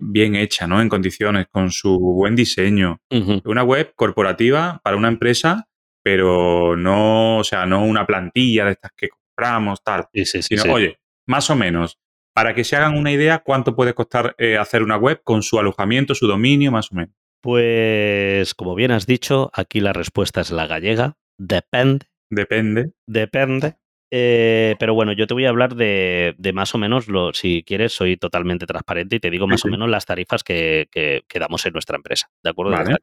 bien 0.00 0.36
hecha, 0.36 0.66
¿no? 0.66 0.80
En 0.80 0.88
condiciones, 0.88 1.46
con 1.50 1.70
su 1.70 1.98
buen 1.98 2.36
diseño. 2.36 2.98
Una 3.44 3.62
web 3.64 3.92
corporativa 3.96 4.80
para 4.84 4.96
una 4.96 5.08
empresa, 5.08 5.66
pero 6.02 6.76
no, 6.76 7.38
o 7.38 7.44
sea, 7.44 7.66
no 7.66 7.84
una 7.84 8.06
plantilla 8.06 8.64
de 8.66 8.72
estas 8.72 8.92
que 8.96 9.08
compramos, 9.08 9.82
tal 9.82 10.06
Sí, 10.12 10.24
sí, 10.24 10.42
sí, 10.42 10.48
sino, 10.56 10.62
sí. 10.62 10.68
oye, 10.70 10.98
más 11.26 11.50
o 11.50 11.56
menos, 11.56 11.98
para 12.34 12.54
que 12.54 12.64
se 12.64 12.76
hagan 12.76 12.96
una 12.96 13.10
idea, 13.12 13.40
¿cuánto 13.40 13.74
puede 13.74 13.94
costar 13.94 14.34
eh, 14.38 14.56
hacer 14.56 14.82
una 14.82 14.96
web 14.96 15.20
con 15.24 15.42
su 15.42 15.58
alojamiento, 15.58 16.14
su 16.14 16.26
dominio, 16.26 16.70
más 16.72 16.90
o 16.92 16.94
menos? 16.94 17.14
Pues, 17.42 18.54
como 18.54 18.74
bien 18.74 18.90
has 18.92 19.06
dicho, 19.06 19.50
aquí 19.54 19.80
la 19.80 19.92
respuesta 19.92 20.40
es 20.40 20.50
la 20.50 20.66
gallega. 20.66 21.16
Depende, 21.38 22.06
Depende. 22.30 22.92
depende. 23.06 23.76
Eh, 24.12 24.74
pero 24.78 24.92
bueno, 24.94 25.12
yo 25.12 25.26
te 25.26 25.34
voy 25.34 25.46
a 25.46 25.50
hablar 25.50 25.74
de, 25.76 26.34
de 26.36 26.52
más 26.52 26.74
o 26.74 26.78
menos, 26.78 27.08
lo, 27.08 27.32
si 27.32 27.62
quieres, 27.64 27.92
soy 27.92 28.16
totalmente 28.16 28.66
transparente 28.66 29.16
y 29.16 29.20
te 29.20 29.30
digo 29.30 29.46
más 29.46 29.60
sí. 29.60 29.68
o 29.68 29.70
menos 29.70 29.88
las 29.88 30.04
tarifas 30.06 30.42
que, 30.44 30.88
que- 30.90 31.22
que 31.28 31.38
damos 31.38 31.64
en 31.66 31.72
nuestra 31.72 31.96
empresa. 31.96 32.28
¿De 32.42 32.50
acuerdo? 32.50 32.72
Vale. 32.72 32.96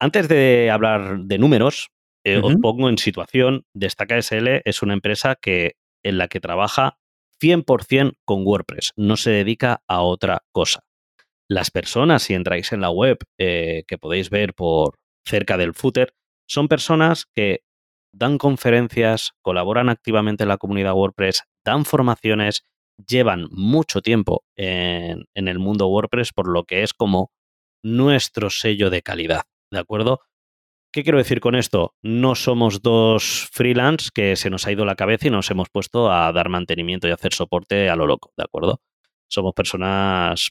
Antes 0.00 0.28
de 0.28 0.70
hablar 0.70 1.18
de 1.20 1.38
números, 1.38 1.90
eh, 2.24 2.38
os 2.42 2.56
pongo 2.56 2.88
en 2.88 2.98
situación. 2.98 3.64
Destaca 3.74 4.16
SL 4.18 4.62
es 4.64 4.82
una 4.82 4.94
empresa 4.94 5.36
que, 5.36 5.76
en 6.02 6.18
la 6.18 6.28
que 6.28 6.40
trabaja 6.40 6.98
100% 7.40 8.14
con 8.24 8.46
WordPress. 8.46 8.92
No 8.96 9.16
se 9.16 9.30
dedica 9.30 9.82
a 9.88 10.02
otra 10.02 10.42
cosa. 10.52 10.84
Las 11.48 11.70
personas, 11.70 12.22
si 12.22 12.34
entráis 12.34 12.72
en 12.72 12.80
la 12.80 12.90
web, 12.90 13.18
eh, 13.38 13.84
que 13.88 13.98
podéis 13.98 14.30
ver 14.30 14.54
por 14.54 14.94
cerca 15.24 15.56
del 15.56 15.74
footer, 15.74 16.12
son 16.48 16.68
personas 16.68 17.26
que 17.34 17.62
dan 18.12 18.38
conferencias, 18.38 19.32
colaboran 19.42 19.88
activamente 19.88 20.44
en 20.44 20.48
la 20.48 20.58
comunidad 20.58 20.94
WordPress, 20.94 21.44
dan 21.64 21.84
formaciones, 21.84 22.64
llevan 23.06 23.48
mucho 23.50 24.00
tiempo 24.02 24.44
en, 24.56 25.24
en 25.34 25.48
el 25.48 25.58
mundo 25.58 25.88
WordPress, 25.88 26.32
por 26.32 26.48
lo 26.48 26.64
que 26.64 26.82
es 26.82 26.92
como 26.92 27.30
nuestro 27.82 28.50
sello 28.50 28.90
de 28.90 29.02
calidad, 29.02 29.42
¿de 29.72 29.78
acuerdo? 29.78 30.20
¿Qué 30.92 31.04
quiero 31.04 31.18
decir 31.18 31.40
con 31.40 31.54
esto? 31.54 31.94
No 32.02 32.34
somos 32.34 32.82
dos 32.82 33.48
freelance 33.52 34.10
que 34.12 34.34
se 34.34 34.50
nos 34.50 34.66
ha 34.66 34.72
ido 34.72 34.84
la 34.84 34.96
cabeza 34.96 35.28
y 35.28 35.30
nos 35.30 35.48
hemos 35.50 35.68
puesto 35.70 36.10
a 36.10 36.32
dar 36.32 36.48
mantenimiento 36.48 37.06
y 37.06 37.12
hacer 37.12 37.32
soporte 37.32 37.88
a 37.88 37.94
lo 37.96 38.06
loco, 38.06 38.32
¿de 38.36 38.42
acuerdo? 38.44 38.80
Somos 39.28 39.54
personas, 39.54 40.50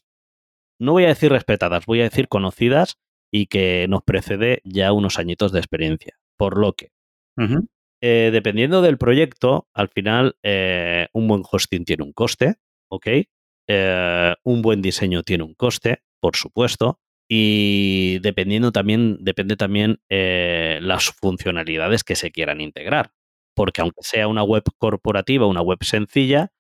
no 0.79 0.93
voy 0.93 1.03
a 1.05 1.09
decir 1.09 1.31
respetadas, 1.31 1.85
voy 1.85 1.99
a 2.01 2.03
decir 2.03 2.29
conocidas 2.29 2.97
y 3.31 3.47
que 3.47 3.87
nos 3.89 4.03
precede 4.03 4.61
ya 4.63 4.93
unos 4.93 5.19
añitos 5.19 5.51
de 5.51 5.59
experiencia. 5.59 6.17
Por 6.37 6.57
lo 6.57 6.71
que, 6.73 6.91
eh, 8.01 8.29
dependiendo 8.31 8.81
del 8.81 8.97
proyecto, 8.97 9.67
al 9.73 9.89
final 9.89 10.37
eh, 10.43 11.07
un 11.13 11.27
buen 11.27 11.43
hosting 11.49 11.83
tiene 11.83 12.03
un 12.03 12.13
coste, 12.13 12.55
¿ok? 12.89 13.07
Eh, 13.67 14.35
un 14.43 14.61
buen 14.61 14.81
diseño 14.81 15.23
tiene 15.23 15.43
un 15.43 15.53
coste, 15.53 16.01
por 16.21 16.37
supuesto. 16.37 16.99
Y 17.31 18.17
dependiendo 18.19 18.71
también, 18.71 19.17
depende 19.21 19.55
también 19.55 19.99
eh, 20.09 20.79
las 20.81 21.11
funcionalidades 21.11 22.03
que 22.03 22.15
se 22.15 22.31
quieran 22.31 22.59
integrar. 22.59 23.11
Porque 23.55 23.81
aunque 23.81 24.01
sea 24.01 24.27
una 24.27 24.41
web 24.41 24.63
corporativa, 24.79 25.45
una 25.45 25.61
web 25.61 25.77
sencilla, 25.83 26.51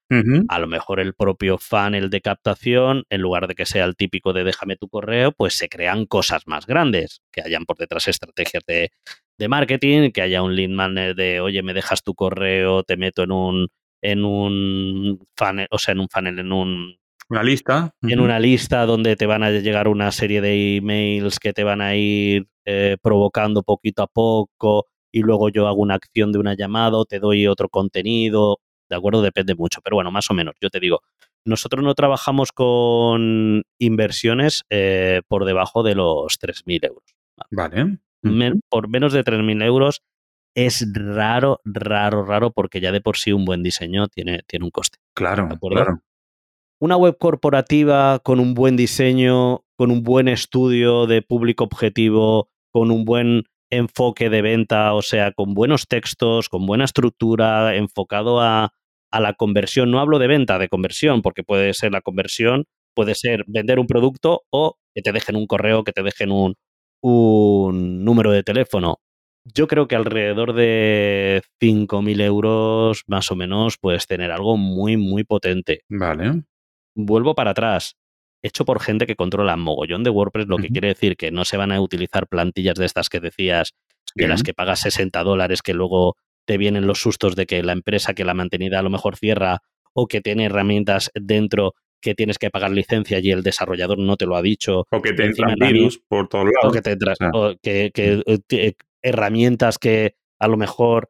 a 0.47 0.59
lo 0.59 0.67
mejor 0.67 0.99
el 0.99 1.13
propio 1.13 1.59
funnel 1.59 2.09
de 2.09 2.21
captación, 2.21 3.03
en 3.09 3.21
lugar 3.21 3.47
de 3.47 3.53
que 3.53 3.67
sea 3.67 3.85
el 3.85 3.95
típico 3.95 4.33
de 4.33 4.43
déjame 4.43 4.75
tu 4.75 4.89
correo, 4.89 5.31
pues 5.31 5.55
se 5.55 5.69
crean 5.69 6.05
cosas 6.05 6.43
más 6.47 6.65
grandes, 6.65 7.21
que 7.31 7.41
hayan 7.41 7.65
por 7.65 7.77
detrás 7.77 8.07
estrategias 8.07 8.63
de, 8.67 8.89
de 9.37 9.47
marketing, 9.47 10.11
que 10.11 10.23
haya 10.23 10.41
un 10.41 10.55
lead 10.55 10.69
manager 10.69 11.15
de 11.15 11.41
oye, 11.41 11.61
me 11.61 11.73
dejas 11.73 12.03
tu 12.03 12.15
correo, 12.15 12.83
te 12.83 12.97
meto 12.97 13.23
en 13.23 13.31
un 13.31 13.67
en 14.01 14.23
un 14.25 15.27
funnel, 15.35 15.67
o 15.71 15.77
sea, 15.77 15.91
en 15.93 15.99
un 15.99 16.09
funnel, 16.09 16.39
en 16.39 16.51
un 16.51 16.98
una 17.29 17.43
lista. 17.43 17.93
En 18.01 18.19
una 18.19 18.39
lista 18.39 18.85
donde 18.85 19.15
te 19.15 19.25
van 19.25 19.43
a 19.43 19.51
llegar 19.51 19.87
una 19.87 20.11
serie 20.11 20.41
de 20.41 20.77
emails 20.77 21.39
que 21.39 21.53
te 21.53 21.63
van 21.63 21.81
a 21.81 21.95
ir 21.95 22.47
eh, 22.65 22.97
provocando 23.01 23.63
poquito 23.63 24.01
a 24.01 24.07
poco 24.07 24.87
y 25.11 25.21
luego 25.21 25.49
yo 25.49 25.67
hago 25.67 25.81
una 25.81 25.95
acción 25.95 26.31
de 26.31 26.39
una 26.39 26.55
llamada 26.55 26.97
o 26.97 27.05
te 27.05 27.19
doy 27.19 27.47
otro 27.47 27.69
contenido. 27.69 28.59
¿De 28.89 28.95
acuerdo? 28.95 29.21
Depende 29.21 29.55
mucho. 29.55 29.81
Pero 29.83 29.95
bueno, 29.95 30.11
más 30.11 30.29
o 30.31 30.33
menos, 30.33 30.55
yo 30.59 30.69
te 30.69 30.79
digo, 30.79 31.01
nosotros 31.45 31.83
no 31.83 31.93
trabajamos 31.93 32.51
con 32.51 33.63
inversiones 33.77 34.63
eh, 34.69 35.21
por 35.27 35.45
debajo 35.45 35.83
de 35.83 35.95
los 35.95 36.39
3.000 36.39 36.87
euros. 36.87 37.03
Vale. 37.51 37.99
por 38.69 38.89
menos 38.89 39.13
de 39.13 39.23
3.000 39.23 39.63
euros 39.63 40.01
es 40.55 40.85
raro, 40.93 41.61
raro, 41.63 42.25
raro, 42.25 42.51
porque 42.51 42.81
ya 42.81 42.91
de 42.91 43.01
por 43.01 43.17
sí 43.17 43.31
un 43.31 43.45
buen 43.45 43.61
diseño 43.61 44.07
tiene, 44.07 44.41
tiene 44.47 44.65
un 44.65 44.71
coste. 44.71 44.97
Claro, 45.13 45.47
claro 45.59 46.01
una 46.79 46.95
web 46.95 47.17
corporativa 47.17 48.19
con 48.19 48.39
un 48.39 48.53
buen 48.53 48.77
diseño, 48.77 49.65
con 49.75 49.91
un 49.91 50.03
buen 50.03 50.27
estudio 50.27 51.07
de 51.07 51.21
público 51.21 51.65
objetivo, 51.65 52.49
con 52.71 52.91
un 52.91 53.03
buen 53.05 53.43
enfoque 53.69 54.29
de 54.29 54.41
venta, 54.41 54.93
o 54.93 55.01
sea, 55.01 55.31
con 55.33 55.53
buenos 55.53 55.87
textos, 55.87 56.49
con 56.49 56.65
buena 56.65 56.85
estructura, 56.85 57.75
enfocado 57.75 58.41
a, 58.41 58.73
la 59.11 59.33
conversión. 59.33 59.91
No 59.91 59.99
hablo 59.99 60.19
de 60.19 60.27
venta, 60.27 60.59
de 60.59 60.69
conversión, 60.69 61.21
porque 61.21 61.43
puede 61.43 61.73
ser 61.73 61.91
la 61.91 62.01
conversión, 62.01 62.65
puede 62.95 63.15
ser 63.15 63.43
vender 63.47 63.79
un 63.79 63.87
producto 63.87 64.43
o 64.51 64.77
que 64.93 65.01
te 65.01 65.11
dejen 65.11 65.35
un 65.35 65.47
correo, 65.47 65.83
que 65.83 65.91
te 65.91 66.03
dejen 66.03 66.31
un, 66.31 66.55
un 67.01 68.05
número 68.05 68.31
de 68.31 68.43
teléfono. 68.43 68.99
Yo 69.45 69.67
creo 69.67 69.87
que 69.87 69.95
alrededor 69.95 70.53
de 70.53 71.41
5.000 71.59 72.21
euros 72.21 73.03
más 73.07 73.31
o 73.31 73.35
menos 73.35 73.77
puedes 73.79 74.05
tener 74.05 74.31
algo 74.31 74.57
muy, 74.57 74.95
muy 74.95 75.23
potente. 75.23 75.81
Vale 75.89 76.43
vuelvo 76.95 77.35
para 77.35 77.51
atrás, 77.51 77.95
hecho 78.41 78.65
por 78.65 78.81
gente 78.81 79.05
que 79.05 79.15
controla 79.15 79.57
mogollón 79.57 80.03
de 80.03 80.09
WordPress, 80.09 80.47
lo 80.47 80.57
que 80.57 80.69
quiere 80.69 80.89
decir 80.89 81.17
que 81.17 81.31
no 81.31 81.45
se 81.45 81.57
van 81.57 81.71
a 81.71 81.81
utilizar 81.81 82.27
plantillas 82.27 82.75
de 82.75 82.85
estas 82.85 83.09
que 83.09 83.19
decías, 83.19 83.73
de 84.15 84.27
las 84.27 84.43
que 84.43 84.53
pagas 84.53 84.81
60 84.81 85.23
dólares, 85.23 85.61
que 85.61 85.73
luego 85.73 86.15
te 86.45 86.57
vienen 86.57 86.87
los 86.87 86.99
sustos 86.99 87.35
de 87.35 87.45
que 87.45 87.61
la 87.61 87.73
empresa 87.73 88.13
que 88.13 88.25
la 88.25 88.33
mantenida 88.33 88.79
a 88.79 88.81
lo 88.81 88.89
mejor 88.89 89.17
cierra 89.17 89.59
o 89.93 90.07
que 90.07 90.21
tiene 90.21 90.45
herramientas 90.45 91.11
dentro 91.13 91.75
que 92.01 92.15
tienes 92.15 92.37
que 92.37 92.49
pagar 92.49 92.71
licencia 92.71 93.19
y 93.19 93.31
el 93.31 93.43
desarrollador 93.43 93.99
no 93.99 94.15
te 94.15 94.25
lo 94.25 94.35
ha 94.35 94.41
dicho. 94.41 94.85
O 94.89 95.01
que 95.01 95.13
te 95.13 95.25
entran 95.25 95.55
virus 95.59 96.01
por 96.07 96.27
todos 96.27 96.45
lados. 96.45 96.69
O 96.69 96.71
que 96.71 96.81
te 96.81 96.91
entras, 96.91 97.17
que, 97.61 97.91
eh, 97.95 98.73
herramientas 99.01 99.77
que 99.77 100.15
a 100.39 100.47
lo 100.47 100.57
mejor 100.57 101.09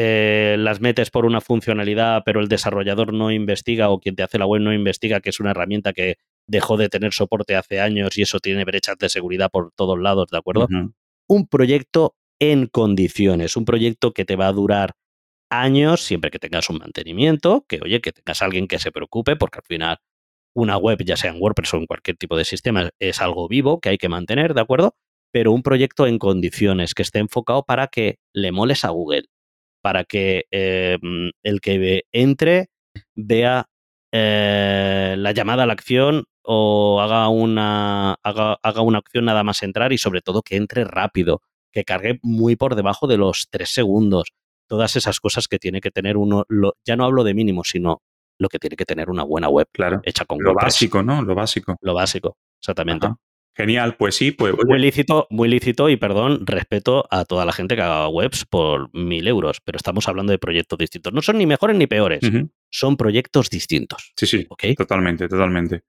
eh, 0.00 0.54
las 0.60 0.80
metes 0.80 1.10
por 1.10 1.26
una 1.26 1.40
funcionalidad, 1.40 2.22
pero 2.24 2.38
el 2.38 2.46
desarrollador 2.46 3.12
no 3.12 3.32
investiga 3.32 3.90
o 3.90 3.98
quien 3.98 4.14
te 4.14 4.22
hace 4.22 4.38
la 4.38 4.46
web 4.46 4.62
no 4.62 4.72
investiga 4.72 5.18
que 5.18 5.30
es 5.30 5.40
una 5.40 5.50
herramienta 5.50 5.92
que 5.92 6.18
dejó 6.46 6.76
de 6.76 6.88
tener 6.88 7.12
soporte 7.12 7.56
hace 7.56 7.80
años 7.80 8.16
y 8.16 8.22
eso 8.22 8.38
tiene 8.38 8.64
brechas 8.64 8.96
de 8.96 9.08
seguridad 9.08 9.50
por 9.50 9.72
todos 9.72 9.98
lados, 9.98 10.28
¿de 10.30 10.38
acuerdo? 10.38 10.68
Un 11.26 11.48
proyecto 11.48 12.14
en 12.38 12.68
condiciones, 12.68 13.56
un 13.56 13.64
proyecto 13.64 14.12
que 14.12 14.24
te 14.24 14.36
va 14.36 14.46
a 14.46 14.52
durar 14.52 14.94
años 15.50 16.00
siempre 16.00 16.30
que 16.30 16.38
tengas 16.38 16.70
un 16.70 16.78
mantenimiento, 16.78 17.64
que 17.68 17.80
oye, 17.82 18.00
que 18.00 18.12
tengas 18.12 18.40
alguien 18.40 18.68
que 18.68 18.78
se 18.78 18.92
preocupe, 18.92 19.34
porque 19.34 19.58
al 19.58 19.64
final 19.64 19.98
una 20.54 20.76
web, 20.76 21.02
ya 21.04 21.16
sea 21.16 21.32
en 21.32 21.42
WordPress 21.42 21.74
o 21.74 21.76
en 21.78 21.86
cualquier 21.86 22.16
tipo 22.16 22.36
de 22.36 22.44
sistema, 22.44 22.88
es 23.00 23.20
algo 23.20 23.48
vivo 23.48 23.80
que 23.80 23.88
hay 23.88 23.98
que 23.98 24.08
mantener, 24.08 24.54
¿de 24.54 24.60
acuerdo? 24.60 24.94
Pero 25.32 25.50
un 25.50 25.64
proyecto 25.64 26.06
en 26.06 26.20
condiciones 26.20 26.94
que 26.94 27.02
esté 27.02 27.18
enfocado 27.18 27.64
para 27.64 27.88
que 27.88 28.20
le 28.32 28.52
moles 28.52 28.84
a 28.84 28.90
Google, 28.90 29.24
para 29.80 30.04
que 30.04 30.46
em, 30.50 31.30
el 31.42 31.60
que 31.60 32.04
entre 32.12 32.68
vea 33.14 33.66
eh, 34.12 35.14
la 35.18 35.32
llamada 35.32 35.64
a 35.64 35.66
la 35.66 35.74
acción 35.74 36.24
o 36.42 37.00
haga 37.02 37.28
una, 37.28 38.14
haga, 38.22 38.80
una 38.80 38.98
acción 38.98 39.26
nada 39.26 39.44
más 39.44 39.62
entrar 39.62 39.92
y 39.92 39.98
sobre 39.98 40.22
todo 40.22 40.42
que 40.42 40.56
entre 40.56 40.84
rápido, 40.84 41.42
que 41.72 41.84
cargue 41.84 42.18
muy 42.22 42.56
por 42.56 42.74
debajo 42.74 43.06
de 43.06 43.18
los 43.18 43.48
tres 43.50 43.70
segundos. 43.70 44.32
Todas 44.66 44.96
esas 44.96 45.20
cosas 45.20 45.46
que 45.46 45.58
tiene 45.58 45.80
que 45.80 45.90
tener 45.90 46.16
uno, 46.16 46.44
ya 46.86 46.96
no 46.96 47.04
hablo 47.04 47.24
de 47.24 47.34
mínimo, 47.34 47.64
sino 47.64 48.02
lo 48.38 48.48
que 48.48 48.58
tiene 48.58 48.76
que 48.76 48.84
tener 48.84 49.10
una 49.10 49.24
buena 49.24 49.48
web 49.48 49.68
claro. 49.72 50.00
hecha 50.04 50.24
con 50.24 50.38
Lo 50.40 50.54
básico, 50.54 51.02
¿no? 51.02 51.22
Lo 51.22 51.34
básico. 51.34 51.76
Lo 51.82 51.92
básico, 51.92 52.36
exactamente. 52.60 53.08
Genial, 53.58 53.96
pues 53.96 54.14
sí, 54.14 54.30
pues. 54.30 54.54
Muy 54.68 54.78
lícito, 54.78 55.26
muy 55.30 55.48
lícito 55.48 55.88
y 55.88 55.96
perdón, 55.96 56.46
respeto 56.46 57.08
a 57.10 57.24
toda 57.24 57.44
la 57.44 57.50
gente 57.50 57.74
que 57.74 57.82
haga 57.82 58.06
webs 58.06 58.44
por 58.44 58.88
mil 58.94 59.26
euros, 59.26 59.60
pero 59.64 59.74
estamos 59.74 60.06
hablando 60.06 60.30
de 60.30 60.38
proyectos 60.38 60.78
distintos. 60.78 61.12
No 61.12 61.22
son 61.22 61.38
ni 61.38 61.46
mejores 61.46 61.76
ni 61.76 61.88
peores, 61.88 62.20
son 62.70 62.96
proyectos 62.96 63.50
distintos. 63.50 64.12
Sí, 64.16 64.26
sí, 64.26 64.46
totalmente, 64.76 65.26
totalmente. 65.26 65.82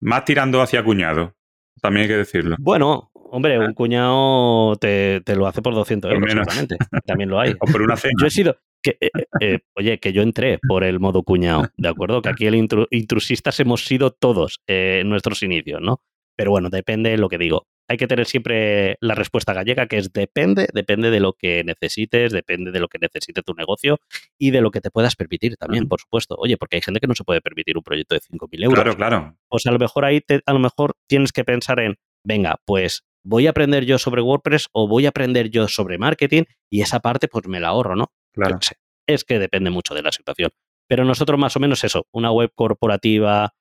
Más 0.00 0.24
tirando 0.24 0.62
hacia 0.62 0.82
cuñado, 0.82 1.36
también 1.82 2.04
hay 2.04 2.08
que 2.08 2.16
decirlo. 2.16 2.56
Bueno, 2.58 3.10
hombre, 3.14 3.58
un 3.58 3.74
cuñado 3.74 4.76
te, 4.76 5.22
lo 5.36 5.46
hace 5.46 5.60
por 5.60 5.74
200 5.74 6.12
euros, 6.14 6.30
seguramente. 6.32 6.78
También 7.04 7.28
lo 7.28 7.38
hay. 7.38 7.52
o 7.60 7.66
por 7.66 7.82
una 7.82 7.98
cena. 7.98 8.14
Yo 8.18 8.26
he 8.26 8.30
sido, 8.30 8.56
que, 8.82 8.96
eh, 9.02 9.10
eh, 9.38 9.58
oye, 9.76 10.00
que 10.00 10.14
yo 10.14 10.22
entré 10.22 10.58
por 10.66 10.82
el 10.82 10.98
modo 10.98 11.24
cuñado, 11.24 11.68
¿de 11.76 11.88
acuerdo? 11.88 12.22
Que 12.22 12.30
aquí 12.30 12.46
el 12.46 12.54
intrusistas 12.90 13.60
hemos 13.60 13.84
sido 13.84 14.12
todos 14.12 14.62
eh, 14.66 15.00
en 15.02 15.10
nuestros 15.10 15.42
inicios, 15.42 15.82
¿no? 15.82 16.00
Pero 16.36 16.50
bueno, 16.50 16.70
depende 16.70 17.10
de 17.10 17.18
lo 17.18 17.28
que 17.28 17.38
digo. 17.38 17.66
Hay 17.88 17.96
que 17.96 18.06
tener 18.06 18.26
siempre 18.26 18.96
la 19.00 19.14
respuesta 19.14 19.52
gallega, 19.52 19.86
que 19.86 19.98
es 19.98 20.12
depende, 20.12 20.68
depende 20.72 21.10
de 21.10 21.20
lo 21.20 21.34
que 21.34 21.62
necesites, 21.64 22.32
depende 22.32 22.70
de 22.70 22.80
lo 22.80 22.88
que 22.88 22.98
necesite 22.98 23.42
tu 23.42 23.54
negocio 23.54 23.98
y 24.38 24.50
de 24.50 24.60
lo 24.60 24.70
que 24.70 24.80
te 24.80 24.90
puedas 24.90 25.14
permitir 25.16 25.56
también, 25.56 25.88
por 25.88 26.00
supuesto. 26.00 26.36
Oye, 26.38 26.56
porque 26.56 26.76
hay 26.76 26.82
gente 26.82 27.00
que 27.00 27.06
no 27.06 27.14
se 27.14 27.24
puede 27.24 27.40
permitir 27.40 27.76
un 27.76 27.82
proyecto 27.82 28.14
de 28.14 28.20
5.000 28.20 28.64
euros. 28.64 28.74
Claro, 28.82 28.96
claro. 28.96 29.36
Pues 29.48 29.66
a 29.66 29.72
lo 29.72 29.78
mejor 29.78 30.04
ahí 30.04 30.22
a 30.46 30.52
lo 30.52 30.58
mejor 30.58 30.94
tienes 31.06 31.32
que 31.32 31.44
pensar 31.44 31.80
en, 31.80 31.96
venga, 32.24 32.56
pues 32.64 33.02
voy 33.24 33.46
a 33.46 33.50
aprender 33.50 33.84
yo 33.84 33.98
sobre 33.98 34.22
WordPress 34.22 34.68
o 34.72 34.88
voy 34.88 35.06
a 35.06 35.10
aprender 35.10 35.50
yo 35.50 35.68
sobre 35.68 35.98
marketing 35.98 36.44
y 36.70 36.80
esa 36.82 37.00
parte 37.00 37.28
pues 37.28 37.46
me 37.46 37.60
la 37.60 37.68
ahorro, 37.68 37.96
¿no? 37.96 38.12
Claro. 38.32 38.58
Es 39.06 39.24
que 39.24 39.38
depende 39.38 39.70
mucho 39.70 39.94
de 39.94 40.02
la 40.02 40.12
situación. 40.12 40.50
Pero 40.88 41.04
nosotros 41.04 41.38
más 41.38 41.56
o 41.56 41.60
menos 41.60 41.84
eso, 41.84 42.06
una 42.12 42.32
web 42.32 42.52
corporativa, 42.54 43.54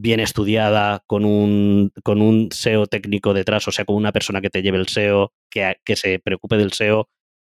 bien 0.00 0.20
estudiada, 0.20 1.02
con 1.06 1.24
un, 1.24 1.92
con 2.04 2.22
un 2.22 2.50
SEO 2.52 2.86
técnico 2.86 3.34
detrás, 3.34 3.66
o 3.68 3.72
sea, 3.72 3.84
con 3.84 3.96
una 3.96 4.12
persona 4.12 4.40
que 4.40 4.50
te 4.50 4.62
lleve 4.62 4.78
el 4.78 4.88
SEO, 4.88 5.32
que, 5.50 5.76
que 5.84 5.96
se 5.96 6.18
preocupe 6.18 6.56
del 6.56 6.72
SEO, 6.72 7.08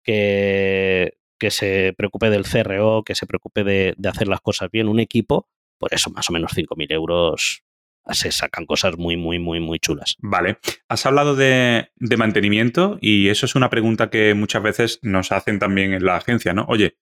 que, 0.04 1.18
que, 1.40 1.52
se 1.52 1.94
preocupe 1.98 2.30
del 2.30 2.46
CRO, 2.46 3.04
que 3.04 3.16
se 3.16 3.26
preocupe 3.26 3.64
de, 3.64 3.94
de, 3.98 4.10
hacer 4.10 4.28
las 4.28 4.42
cosas 4.42 4.70
bien, 4.72 4.88
un 4.90 5.00
equipo, 5.00 5.48
por 5.78 5.94
eso 5.94 6.10
más 6.12 6.30
o 6.30 6.34
menos 6.34 6.52
5.000 6.54 6.92
euros 6.92 7.64
se 8.12 8.32
sacan 8.32 8.66
cosas 8.66 8.98
muy, 8.98 9.18
muy, 9.18 9.40
muy, 9.40 9.60
muy 9.60 9.80
chulas. 9.80 10.16
Vale. 10.20 10.58
Has 10.90 11.06
hablado 11.06 11.36
de, 11.36 11.90
mantenimiento 12.18 12.98
y 13.02 13.30
eso 13.30 13.46
es 13.46 13.56
una 13.56 13.70
pregunta 13.70 14.10
que 14.10 14.34
muchas 14.34 14.62
veces 14.62 15.00
nos 15.02 15.32
hacen 15.32 15.60
también 15.60 15.94
en 15.94 16.06
la 16.06 16.18
agencia, 16.18 16.54
¿no? 16.54 16.66
Oye, 16.68 16.98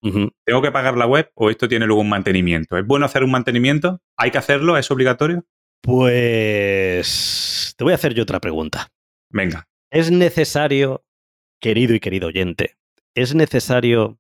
¿tengo 0.46 0.62
que 0.62 0.72
pagar 0.72 0.98
la 0.98 1.08
web 1.08 1.32
o 1.36 1.50
esto 1.50 1.68
tiene 1.68 1.86
luego 1.86 2.02
un 2.02 2.10
mantenimiento? 2.10 2.78
¿Es 2.78 2.86
bueno 2.86 3.06
hacer 3.06 3.24
un 3.24 3.32
mantenimiento? 3.32 4.02
¿Hay 4.18 4.32
que 4.32 4.38
hacerlo? 4.38 4.78
¿Es 4.78 4.92
obligatorio? 4.92 5.46
Pues 5.82 7.74
te 7.78 7.84
voy 7.84 7.94
a 7.94 7.96
hacer 7.96 8.14
yo 8.14 8.24
otra 8.24 8.40
pregunta. 8.40 8.92
Venga. 9.30 9.68
¿Es 9.90 10.12
necesario, 10.12 11.04
querido 11.60 11.96
y 11.96 12.00
querido 12.00 12.28
oyente, 12.28 12.78
es 13.16 13.36
necesario 13.36 14.20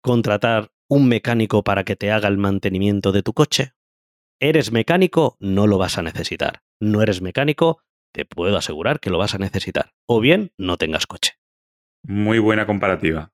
contratar 0.00 0.70
un 0.88 1.08
mecánico 1.08 1.62
para 1.62 1.84
que 1.84 1.96
te 1.96 2.10
haga 2.10 2.28
el 2.28 2.38
mantenimiento 2.38 3.12
de 3.12 3.22
tu 3.22 3.32
coche? 3.32 3.74
¿Eres 4.42 4.72
mecánico? 4.72 5.36
No 5.38 5.66
lo 5.66 5.76
vas 5.76 5.98
a 5.98 6.02
necesitar. 6.02 6.62
¿No 6.80 7.02
eres 7.02 7.20
mecánico? 7.20 7.82
Te 8.12 8.24
puedo 8.24 8.56
asegurar 8.56 8.98
que 8.98 9.10
lo 9.10 9.18
vas 9.18 9.34
a 9.34 9.38
necesitar. 9.38 9.92
O 10.06 10.20
bien, 10.20 10.52
no 10.56 10.78
tengas 10.78 11.06
coche. 11.06 11.34
Muy 12.02 12.38
buena 12.38 12.66
comparativa. 12.66 13.32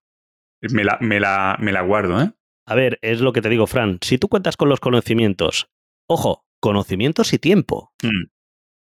Me 0.61 0.83
la, 0.83 0.99
me 1.01 1.21
la, 1.21 1.81
guardo, 1.83 2.21
¿eh? 2.21 2.33
A 2.67 2.75
ver, 2.75 2.99
es 3.03 3.21
lo 3.21 3.33
que 3.33 3.41
te 3.41 3.49
digo, 3.49 3.69
Fran. 3.69 3.99
Si 4.03 4.19
tú 4.19 4.29
cuentas 4.29 4.57
con 4.57 4.69
los 4.69 4.81
conocimientos, 4.81 5.71
ojo, 6.09 6.45
conocimientos 6.61 7.33
y 7.33 7.39
tiempo. 7.39 7.93
Mm. 8.03 8.25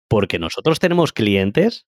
Porque 0.07 0.39
nosotros 0.39 0.79
tenemos 0.79 1.11
clientes 1.11 1.87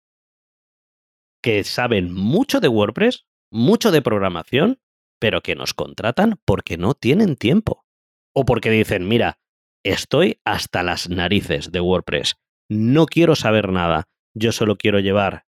que 1.41 1.63
saben 1.63 2.13
mucho 2.13 2.59
de 2.59 2.67
WordPress, 2.67 3.25
mucho 3.51 3.91
de 3.91 4.01
programación, 4.01 4.81
pero 5.17 5.41
que 5.41 5.55
nos 5.55 5.73
contratan 5.73 6.41
porque 6.43 6.77
no 6.77 6.93
tienen 6.93 7.37
tiempo. 7.37 7.85
O 8.33 8.43
porque 8.43 8.69
dicen, 8.69 9.07
mira, 9.07 9.39
Estoy 9.85 10.39
hasta 10.45 10.81
las 10.81 11.09
narices 11.09 11.71
de 11.71 11.79
WordPress. 11.79 12.37
No 12.69 13.05
quiero 13.05 13.35
saber 13.35 13.71
nada. 13.71 14.05
yo 14.33 14.51
solo 14.51 14.77
quiero 14.77 14.99
llevar 14.99 15.43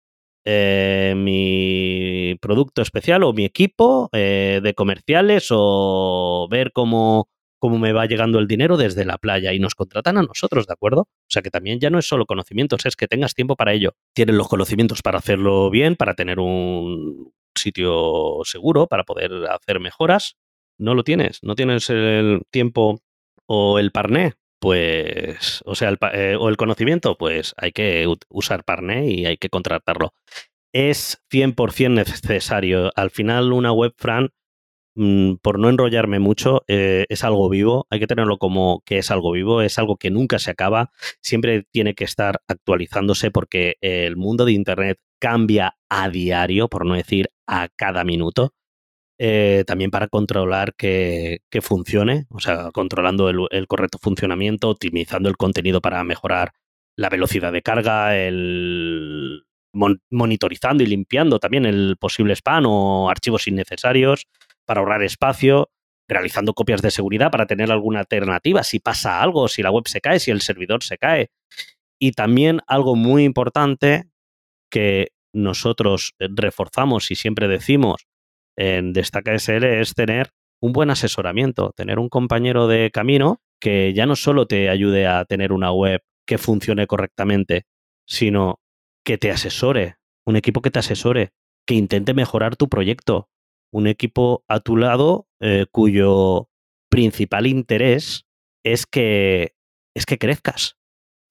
eh, 0.44 1.14
mi 1.16 2.36
producto 2.42 2.82
especial 2.82 3.24
o 3.24 3.32
mi 3.32 3.46
equipo 3.46 4.10
eh, 4.12 4.60
de 4.64 4.74
comerciales 4.74 5.50
o 5.52 6.48
ver 6.50 6.72
cómo, 6.74 7.30
cómo 7.60 7.78
me 7.78 7.94
va 7.94 8.08
llegando 8.08 8.40
el 8.40 8.48
dinero 8.48 8.76
desde 8.76 9.06
la 9.06 9.20
playa 9.20 9.54
y 9.54 9.60
nos 9.60 9.76
contratan 9.76 10.18
a 10.18 10.24
nosotros, 10.24 10.66
¿de 10.66 10.74
acuerdo? 10.74 11.02
O 11.02 11.30
sea 11.30 11.44
que 11.44 11.52
también 11.52 11.80
ya 11.80 11.92
no 11.92 12.00
es 12.00 12.08
solo 12.08 12.26
conocimientos, 12.26 12.88
es 12.88 12.96
que 12.96 13.08
tengas 13.08 13.36
tiempo 13.36 13.56
para 13.56 13.74
ello. 13.74 13.94
Tienes 14.16 14.36
los 14.36 14.48
conocimientos 14.48 15.04
para 15.04 15.20
hacerlo 15.20 15.70
bien, 15.70 15.96
para 15.96 16.16
tener 16.16 16.40
un 16.40 17.32
sitio 17.56 18.40
seguro, 18.46 18.88
para 18.88 19.04
poder 19.04 19.32
hacer 19.48 19.80
mejoras. 19.80 20.38
No 20.80 20.96
lo 20.96 21.04
tienes, 21.04 21.38
no 21.44 21.54
tienes 21.54 21.92
el 21.92 22.42
tiempo 22.50 23.00
o 23.48 23.80
el 23.80 23.92
parné, 23.92 24.34
pues, 24.64 25.62
o 25.66 25.76
sea, 25.76 25.90
el, 25.90 25.98
eh, 26.14 26.38
o 26.40 26.48
el 26.48 26.56
conocimiento, 26.56 27.18
pues 27.18 27.54
hay 27.58 27.74
que 27.74 28.08
usar 28.30 28.64
Parné 28.64 29.08
y 29.12 29.26
hay 29.26 29.36
que 29.36 29.50
contratarlo. 29.50 30.14
Es 30.74 31.22
100% 31.30 31.94
necesario. 31.96 32.90
Al 32.96 33.12
final, 33.12 33.52
una 33.52 33.74
web, 33.74 33.94
Fran, 33.98 34.30
mm, 34.96 35.36
por 35.42 35.60
no 35.60 35.70
enrollarme 35.70 36.20
mucho, 36.20 36.64
eh, 36.70 37.06
es 37.10 37.26
algo 37.26 37.50
vivo. 37.50 37.88
Hay 37.90 38.00
que 38.00 38.08
tenerlo 38.08 38.38
como 38.38 38.82
que 38.86 39.00
es 39.00 39.12
algo 39.12 39.34
vivo, 39.34 39.62
es 39.62 39.78
algo 39.80 39.98
que 39.98 40.12
nunca 40.12 40.40
se 40.40 40.52
acaba. 40.52 40.92
Siempre 41.22 41.66
tiene 41.72 41.94
que 41.94 42.06
estar 42.06 42.40
actualizándose 42.48 43.32
porque 43.32 43.76
el 43.82 44.16
mundo 44.16 44.46
de 44.46 44.54
Internet 44.54 44.98
cambia 45.20 45.76
a 45.90 46.10
diario, 46.10 46.70
por 46.70 46.86
no 46.86 46.96
decir 46.96 47.32
a 47.48 47.68
cada 47.76 48.06
minuto. 48.06 48.54
Eh, 49.26 49.64
también 49.66 49.90
para 49.90 50.10
controlar 50.10 50.76
que, 50.76 51.40
funcione, 51.62 52.26
o 52.30 52.42
sea, 52.42 52.72
controlando 52.74 53.30
el, 53.30 53.68
correcto 53.68 53.98
funcionamiento, 53.98 54.70
optimizando 54.70 55.30
el 55.30 55.38
contenido 55.38 55.80
para 55.80 56.04
mejorar 56.04 56.52
la 56.98 57.08
velocidad 57.08 57.54
de 57.54 57.62
carga, 57.62 58.18
el 58.18 59.46
monitorizando 60.12 60.84
y 60.84 60.88
limpiando 60.88 61.40
también 61.40 61.66
el 61.66 61.96
posible 61.98 62.36
spam 62.36 62.66
o 62.68 63.10
archivos 63.10 63.48
innecesarios 63.48 64.28
para 64.66 64.82
ahorrar 64.82 65.04
espacio, 65.04 65.70
realizando 66.10 66.54
copias 66.54 66.82
de 66.82 66.92
seguridad 66.92 67.32
para 67.32 67.46
tener 67.46 67.72
alguna 67.72 68.02
alternativa 68.02 68.62
si 68.64 68.80
pasa 68.80 69.22
algo, 69.22 69.48
si 69.48 69.64
la 69.64 69.72
web 69.72 69.88
se 69.88 70.02
cae, 70.02 70.20
si 70.20 70.32
el 70.32 70.42
servidor 70.42 70.84
se 70.84 70.98
cae. 70.98 71.30
Y 71.98 72.12
también 72.12 72.60
algo 72.68 72.98
muy 72.98 73.24
importante 73.24 74.04
que 74.70 75.14
nosotros 75.34 76.14
reforzamos 76.20 77.10
y 77.10 77.16
siempre 77.16 77.48
decimos 77.48 78.06
en 78.58 78.94
Destaca 78.94 79.34
SL 79.38 79.64
es 79.66 79.94
tener 79.94 80.30
un 80.62 80.74
buen 80.74 80.90
asesoramiento, 80.90 81.74
tener 81.76 82.00
un 82.00 82.10
compañero 82.10 82.68
de 82.68 82.92
camino 82.92 83.42
que 83.60 83.94
ya 83.94 84.06
no 84.06 84.16
solo 84.16 84.46
te 84.46 84.70
ayude 84.70 85.08
a 85.08 85.26
tener 85.26 85.52
una 85.52 85.72
web 85.72 86.02
que 86.26 86.38
funcione 86.38 86.88
correctamente, 86.88 87.66
sino 88.08 88.60
que 89.06 89.18
te 89.18 89.32
asesore, 89.32 89.96
un 90.26 90.36
equipo 90.36 90.62
que 90.62 90.72
te 90.72 90.80
asesore, 90.80 91.32
que 91.66 91.76
intente 91.76 92.14
mejorar 92.14 92.56
tu 92.56 92.70
proyecto, 92.70 93.30
un 93.72 93.88
equipo 93.88 94.44
a 94.48 94.60
tu 94.60 94.78
lado 94.78 95.28
eh, 95.40 95.66
cuyo 95.72 96.50
principal 96.90 97.48
interés 97.48 98.26
es 98.64 98.86
que 98.86 99.56
es 99.96 100.06
que 100.06 100.18
crezcas. 100.18 100.78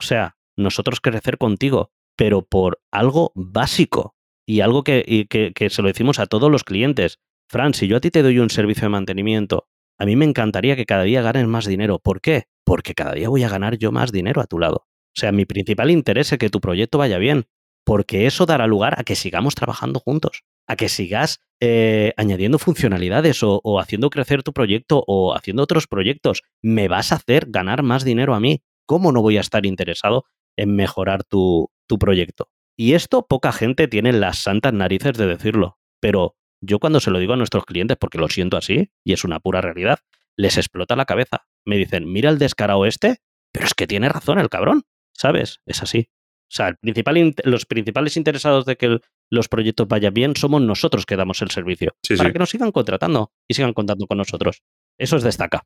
O 0.00 0.04
sea, 0.04 0.36
nosotros 0.56 1.00
crecer 1.00 1.38
contigo, 1.38 1.92
pero 2.16 2.42
por 2.42 2.80
algo 2.90 3.32
básico, 3.34 4.14
y 4.46 4.60
algo 4.60 4.84
que, 4.84 5.26
que, 5.28 5.70
se 5.70 5.82
lo 5.82 5.88
decimos 5.88 6.18
a 6.18 6.26
todos 6.26 6.50
los 6.50 6.64
clientes. 6.64 7.18
Fran, 7.48 7.74
si 7.74 7.86
yo 7.86 7.98
a 7.98 8.00
ti 8.00 8.10
te 8.10 8.22
doy 8.22 8.38
un 8.38 8.50
servicio 8.50 8.82
de 8.82 8.88
mantenimiento, 8.90 9.68
a 9.98 10.06
mí 10.06 10.16
me 10.16 10.24
encantaría 10.24 10.76
que 10.76 10.86
cada 10.86 11.04
día 11.04 11.22
ganes 11.22 11.46
más 11.46 11.66
dinero. 11.66 11.98
¿Por 11.98 12.20
qué? 12.20 12.44
Porque 12.64 12.94
cada 12.94 13.12
día 13.12 13.28
voy 13.28 13.44
a 13.44 13.48
ganar 13.48 13.78
yo 13.78 13.92
más 13.92 14.10
dinero 14.10 14.40
a 14.40 14.46
tu 14.46 14.58
lado. 14.58 14.86
O 15.14 15.20
sea, 15.20 15.32
mi 15.32 15.44
principal 15.44 15.90
interés 15.90 16.32
es 16.32 16.38
que 16.38 16.48
tu 16.48 16.60
proyecto 16.60 16.98
vaya 16.98 17.18
bien, 17.18 17.44
porque 17.84 18.26
eso 18.26 18.46
dará 18.46 18.66
lugar 18.66 18.98
a 18.98 19.04
que 19.04 19.14
sigamos 19.14 19.54
trabajando 19.54 20.00
juntos, 20.00 20.42
a 20.66 20.76
que 20.76 20.88
sigas 20.88 21.40
eh, 21.60 22.14
añadiendo 22.16 22.58
funcionalidades 22.58 23.42
o, 23.42 23.60
o, 23.62 23.78
haciendo 23.78 24.10
crecer 24.10 24.42
tu 24.42 24.52
proyecto 24.52 25.04
o 25.06 25.34
haciendo 25.34 25.62
otros 25.62 25.86
proyectos. 25.86 26.42
Me 26.62 26.88
vas 26.88 27.12
a 27.12 27.16
hacer 27.16 27.46
ganar 27.48 27.82
más 27.82 28.04
dinero 28.04 28.34
a 28.34 28.40
mí. 28.40 28.62
¿Cómo 28.86 29.12
no 29.12 29.22
voy 29.22 29.36
a 29.36 29.40
estar 29.40 29.66
interesado 29.66 30.24
en 30.56 30.74
mejorar 30.74 31.24
tu, 31.24 31.70
tu 31.86 31.98
proyecto? 31.98 32.48
Y 32.82 32.94
esto 32.94 33.28
poca 33.28 33.52
gente 33.52 33.86
tiene 33.86 34.12
las 34.12 34.38
santas 34.38 34.72
narices 34.72 35.16
de 35.16 35.28
decirlo, 35.28 35.78
pero 36.00 36.34
yo 36.60 36.80
cuando 36.80 36.98
se 36.98 37.12
lo 37.12 37.20
digo 37.20 37.34
a 37.34 37.36
nuestros 37.36 37.64
clientes, 37.64 37.96
porque 37.96 38.18
lo 38.18 38.26
siento 38.26 38.56
así, 38.56 38.90
y 39.04 39.12
es 39.12 39.22
una 39.22 39.38
pura 39.38 39.60
realidad, 39.60 40.00
les 40.36 40.56
explota 40.56 40.96
la 40.96 41.04
cabeza. 41.04 41.46
Me 41.64 41.76
dicen, 41.76 42.10
mira 42.10 42.28
el 42.28 42.40
descarado 42.40 42.84
este, 42.84 43.18
pero 43.52 43.66
es 43.66 43.74
que 43.74 43.86
tiene 43.86 44.08
razón 44.08 44.40
el 44.40 44.48
cabrón, 44.48 44.82
¿sabes? 45.12 45.60
Es 45.64 45.80
así. 45.80 46.08
O 46.10 46.54
sea, 46.56 46.76
los 47.44 47.66
principales 47.66 48.16
interesados 48.16 48.64
de 48.64 48.74
que 48.74 48.98
los 49.30 49.46
proyectos 49.46 49.86
vayan 49.86 50.12
bien 50.12 50.34
somos 50.34 50.60
nosotros 50.60 51.06
que 51.06 51.14
damos 51.14 51.40
el 51.40 51.52
servicio. 51.52 51.94
para 52.18 52.32
que 52.32 52.38
nos 52.40 52.50
sigan 52.50 52.72
contratando 52.72 53.30
y 53.46 53.54
sigan 53.54 53.74
contando 53.74 54.08
con 54.08 54.18
nosotros. 54.18 54.64
Eso 54.98 55.16
es 55.18 55.22
destaca. 55.22 55.62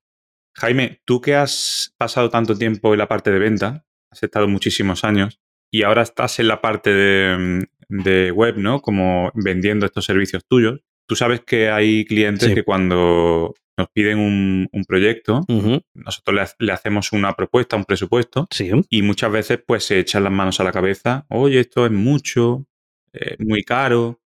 Jaime, 0.54 1.00
tú 1.06 1.22
que 1.22 1.34
has 1.34 1.94
pasado 1.96 2.28
tanto 2.28 2.58
tiempo 2.58 2.92
en 2.92 2.98
la 2.98 3.08
parte 3.08 3.30
de 3.30 3.38
venta, 3.38 3.86
has 4.10 4.22
estado 4.22 4.48
muchísimos 4.48 5.02
años, 5.02 5.40
y 5.76 5.82
ahora 5.82 6.00
estás 6.00 6.38
en 6.38 6.48
la 6.48 6.62
parte 6.62 6.90
de, 6.94 8.32
web, 8.32 8.56
¿no? 8.56 8.80
Como 8.80 9.30
vendiendo 9.34 9.84
estos 9.84 10.06
servicios 10.06 10.42
tuyos. 10.48 10.80
Tú 11.06 11.16
sabes 11.16 11.42
que 11.42 11.68
hay 11.68 12.06
clientes 12.06 12.54
que 12.54 12.62
cuando 12.62 13.54
nos 13.76 13.88
piden 13.90 14.18
un, 14.18 14.84
proyecto, 14.88 15.44
nosotros 15.92 16.54
le, 16.58 16.72
hacemos 16.72 17.12
una 17.12 17.34
propuesta, 17.34 17.76
un 17.76 17.84
presupuesto, 17.84 18.48
y 18.88 19.02
muchas 19.02 19.30
veces 19.30 19.60
pues 19.66 19.84
se 19.84 19.98
echan 19.98 20.24
las 20.24 20.32
manos 20.32 20.58
a 20.60 20.64
la 20.64 20.72
cabeza, 20.72 21.26
oye, 21.28 21.60
esto 21.60 21.84
es 21.84 21.92
mucho, 21.92 22.66
eh, 23.12 23.36
muy 23.38 23.62
caro, 23.62 24.22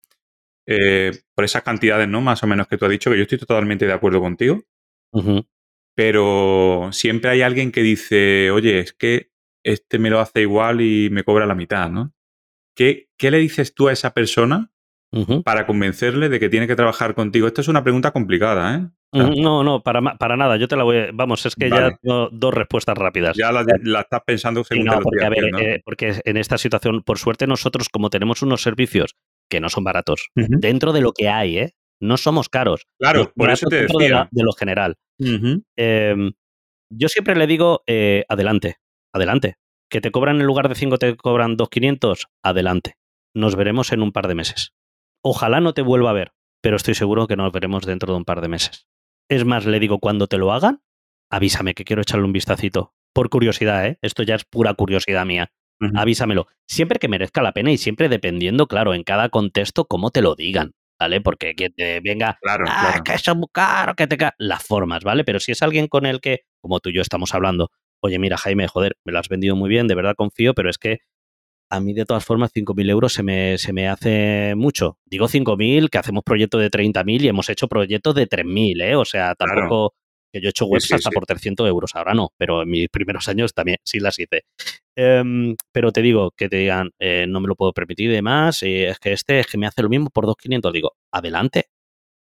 eh, 0.66 1.14
por 1.34 1.46
esas 1.46 1.64
cantidades, 1.64 2.10
¿no? 2.10 2.20
Más 2.20 2.44
o 2.44 2.48
menos 2.48 2.68
que 2.68 2.78
tú 2.78 2.84
has 2.84 2.92
dicho, 2.92 3.10
que 3.10 3.16
yo 3.16 3.24
estoy 3.24 3.38
totalmente 3.38 3.88
de 3.88 3.94
acuerdo 3.94 4.20
contigo, 4.20 4.66
pero 5.96 6.90
siempre 6.92 7.32
hay 7.32 7.42
alguien 7.42 7.72
que 7.72 7.84
dice, 7.84 8.52
oye, 8.52 8.80
es 8.80 8.92
que 8.92 9.32
este 9.64 10.00
me 10.00 10.10
lo 10.10 10.20
hace 10.20 10.42
igual 10.42 10.82
y 10.82 11.10
me 11.10 11.24
cobra 11.24 11.46
la 11.46 11.56
mitad, 11.56 11.90
¿no? 11.90 12.14
¿Qué, 12.76 13.10
qué 13.18 13.32
le 13.32 13.40
dices 13.40 13.74
tú 13.74 13.88
a 13.88 13.94
esa 13.94 14.14
persona 14.14 14.72
para 15.44 15.66
convencerle 15.66 16.30
de 16.30 16.40
que 16.40 16.50
tiene 16.50 16.68
que 16.68 16.76
trabajar 16.76 17.16
contigo? 17.16 17.48
Esto 17.48 17.62
es 17.62 17.68
una 17.68 17.84
pregunta 17.84 18.12
complicada, 18.12 18.76
¿eh? 18.76 18.88
no, 19.14 19.64
no, 19.64 19.82
para, 19.82 20.02
para 20.18 20.38
nada. 20.38 20.58
Yo 20.58 20.68
te 20.68 20.76
la 20.76 20.84
voy 20.84 20.98
a... 20.98 21.10
Vamos, 21.12 21.46
es 21.46 21.56
que 21.56 21.70
ya 21.70 21.98
tengo 21.98 22.30
dos 22.32 22.54
respuestas 22.54 22.96
rápidas. 22.98 23.36
Ya 23.36 23.52
la, 23.52 23.62
estás 24.02 24.22
pensando 24.26 24.64
según 24.64 24.86
no, 24.86 25.00
porque, 25.00 25.26
a 25.26 25.30
ver, 25.30 25.46
eh, 25.60 25.82
porque 25.84 26.22
en 26.24 26.38
esta 26.38 26.58
situación, 26.58 27.02
por 27.04 27.18
suerte, 27.18 27.48
nosotros, 27.48 27.90
como 27.90 28.10
tenemos 28.10 28.44
unos 28.44 28.62
servicios 28.62 29.16
que 29.50 29.60
no 29.60 29.70
son 29.70 29.84
baratos, 29.84 30.30
dentro 30.36 30.94
de 30.94 31.02
lo 31.02 31.14
que 31.14 31.30
hay, 31.30 31.58
¿eh? 31.58 31.74
No 32.00 32.18
somos 32.18 32.48
caros. 32.50 32.86
Claro, 33.00 33.32
por 33.36 33.50
eso 33.50 33.68
te 33.68 33.88
decía. 33.88 34.30
De, 34.32 34.44
lo 34.44 34.52
general. 34.52 34.98
Em, 35.18 36.34
yo 36.92 37.08
siempre 37.08 37.36
le 37.36 37.48
digo, 37.48 37.82
eh, 37.88 38.24
adelante 38.30 38.76
adelante. 39.18 39.56
¿Que 39.90 40.02
te 40.02 40.12
cobran 40.12 40.40
en 40.42 40.48
lugar 40.48 40.70
de 40.70 40.76
5 40.76 40.98
te 40.98 41.16
cobran 41.16 41.58
2.500? 41.58 42.28
Adelante. 42.44 42.96
Nos 43.34 43.56
veremos 43.56 43.92
en 43.92 44.02
un 44.02 44.12
par 44.12 44.28
de 44.28 44.36
meses. 44.36 44.74
Ojalá 45.24 45.62
no 45.62 45.74
te 45.74 45.82
vuelva 45.82 46.10
a 46.10 46.14
ver, 46.14 46.32
pero 46.62 46.76
estoy 46.76 46.96
seguro 46.96 47.28
que 47.28 47.36
nos 47.36 47.52
veremos 47.52 47.86
dentro 47.86 48.14
de 48.14 48.18
un 48.18 48.26
par 48.26 48.42
de 48.42 48.48
meses. 48.48 48.88
Es 49.30 49.46
más, 49.46 49.66
le 49.66 49.80
digo, 49.80 50.00
cuando 50.00 50.28
te 50.28 50.38
lo 50.38 50.52
hagan, 50.52 50.82
avísame 51.30 51.74
que 51.74 51.86
quiero 51.86 52.02
echarle 52.02 52.26
un 52.26 52.34
vistacito. 52.34 52.94
Por 53.14 53.30
curiosidad, 53.30 53.86
¿eh? 53.86 53.98
Esto 54.02 54.24
ya 54.24 54.36
es 54.36 54.46
pura 54.46 54.74
curiosidad 54.74 55.26
mía. 55.26 55.52
Avísamelo. 55.96 56.48
Siempre 56.68 57.00
que 57.00 57.08
merezca 57.08 57.42
la 57.42 57.52
pena 57.52 57.72
y 57.72 57.78
siempre 57.78 58.10
dependiendo, 58.10 58.68
claro, 58.68 58.94
en 58.94 59.04
cada 59.04 59.30
contexto, 59.30 59.86
cómo 59.86 60.12
te 60.12 60.22
lo 60.22 60.36
digan. 60.36 60.74
¿Vale? 61.00 61.22
Porque 61.22 61.54
que 61.54 61.70
te 61.70 62.00
venga, 62.00 62.40
claro, 62.42 62.66
ah, 62.68 63.02
que 63.06 63.14
eso 63.14 63.32
es 63.32 63.38
muy 63.38 63.46
caro, 63.52 63.94
que 63.94 64.08
te 64.08 64.18
Las 64.40 64.64
formas, 64.64 65.04
¿vale? 65.04 65.24
Pero 65.24 65.40
si 65.40 65.52
es 65.52 65.62
alguien 65.62 65.88
con 65.88 66.08
el 66.08 66.20
que, 66.22 66.42
como 66.60 66.80
tú 66.80 66.90
y 66.90 66.96
yo 66.96 67.04
estamos 67.04 67.36
hablando, 67.36 67.70
oye, 68.02 68.20
mira, 68.20 68.38
Jaime, 68.38 68.68
joder, 68.68 68.98
me 69.06 69.12
lo 69.12 69.20
has 69.20 69.30
vendido 69.30 69.56
muy 69.56 69.70
bien, 69.70 69.88
de 69.88 69.96
verdad 69.96 70.16
confío, 70.16 70.54
pero 70.54 70.70
es 70.70 70.78
que 70.78 71.00
a 71.70 71.80
mí 71.80 71.94
de 71.94 72.06
todas 72.06 72.26
formas 72.26 72.52
5.000 72.54 72.90
euros 72.90 73.14
se 73.14 73.24
me, 73.24 73.58
se 73.58 73.74
me 73.74 73.88
hace 73.88 74.54
mucho. 74.56 74.98
Digo 75.06 75.28
5.000, 75.28 75.90
que 75.90 75.98
hacemos 75.98 76.24
proyectos 76.24 76.62
de 76.62 76.70
30.000 76.70 77.24
y 77.24 77.28
hemos 77.28 77.50
hecho 77.50 77.68
proyectos 77.68 78.16
de 78.16 78.28
3.000, 78.28 78.82
¿eh? 78.82 78.96
O 78.96 79.06
sea, 79.06 79.36
tampoco... 79.36 79.94
Que 80.30 80.42
yo 80.42 80.48
he 80.48 80.50
hecho 80.50 80.66
webs 80.66 80.92
hasta 80.92 81.10
por 81.10 81.26
300 81.26 81.66
euros, 81.70 81.92
ahora 81.96 82.14
no, 82.14 82.34
pero 82.38 82.64
en 82.64 82.70
mis 82.70 82.90
primeros 82.90 83.30
años 83.30 83.54
también 83.54 83.78
sí 83.86 84.02
las 84.02 84.20
hice. 84.20 84.44
Em, 84.94 85.56
pero 85.72 85.94
te 85.94 86.02
digo, 86.02 86.32
que 86.32 86.50
te 86.50 86.58
digan, 86.58 86.92
eh, 87.00 87.26
no 87.30 87.40
me 87.40 87.48
lo 87.48 87.56
puedo 87.56 87.72
permitir 87.72 88.10
y 88.10 88.14
demás, 88.14 88.62
y 88.62 88.84
es 88.84 89.00
que 89.00 89.14
este 89.14 89.40
es 89.40 89.48
que 89.48 89.58
me 89.58 89.68
hace 89.68 89.84
lo 89.84 89.88
mismo 89.88 90.10
por 90.10 90.26
2.500. 90.26 90.74
Digo, 90.74 90.98
adelante. 91.14 91.70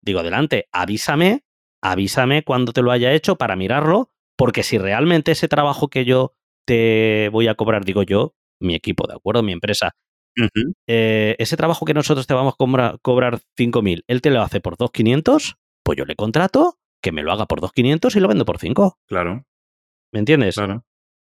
Digo, 0.02 0.20
adelante, 0.20 0.66
avísame, 0.72 1.44
avísame 1.82 2.42
cuando 2.42 2.72
te 2.72 2.80
lo 2.80 2.90
haya 2.90 3.12
hecho 3.12 3.36
para 3.36 3.54
mirarlo 3.54 4.10
porque 4.41 4.62
si 4.62 4.78
realmente 4.78 5.32
ese 5.32 5.49
trabajo 5.49 5.88
que 5.88 6.07
yo 6.07 6.32
te 6.66 7.28
voy 7.30 7.47
a 7.47 7.55
cobrar, 7.57 7.84
digo 7.84 8.05
yo, 8.05 8.34
mi 8.59 8.74
equipo, 8.74 9.07
¿de 9.07 9.12
acuerdo? 9.12 9.43
Mi 9.43 9.53
empresa, 9.53 9.91
eh, 10.88 11.36
ese 11.38 11.59
trabajo 11.59 11.84
que 11.84 11.93
nosotros 11.93 12.26
te 12.26 12.32
vamos 12.32 12.55
a 12.55 12.97
cobrar, 13.03 13.41
5.000, 13.55 14.03
él 14.09 14.22
te 14.22 14.30
lo 14.30 14.41
hace 14.41 14.62
por 14.62 14.78
2.500, 14.78 15.57
pues 15.84 15.99
yo 15.99 16.07
le 16.07 16.16
contrato 16.16 16.78
que 17.03 17.12
me 17.12 17.22
lo 17.22 17.32
haga 17.32 17.45
por 17.45 17.61
2.500 17.61 18.16
y 18.16 18.20
lo 18.20 18.28
vendo 18.28 18.47
por 18.47 18.57
5. 18.57 18.99
Claro. 19.07 19.45
¿Me 20.11 20.20
entiendes? 20.20 20.55
Claro. 20.55 20.84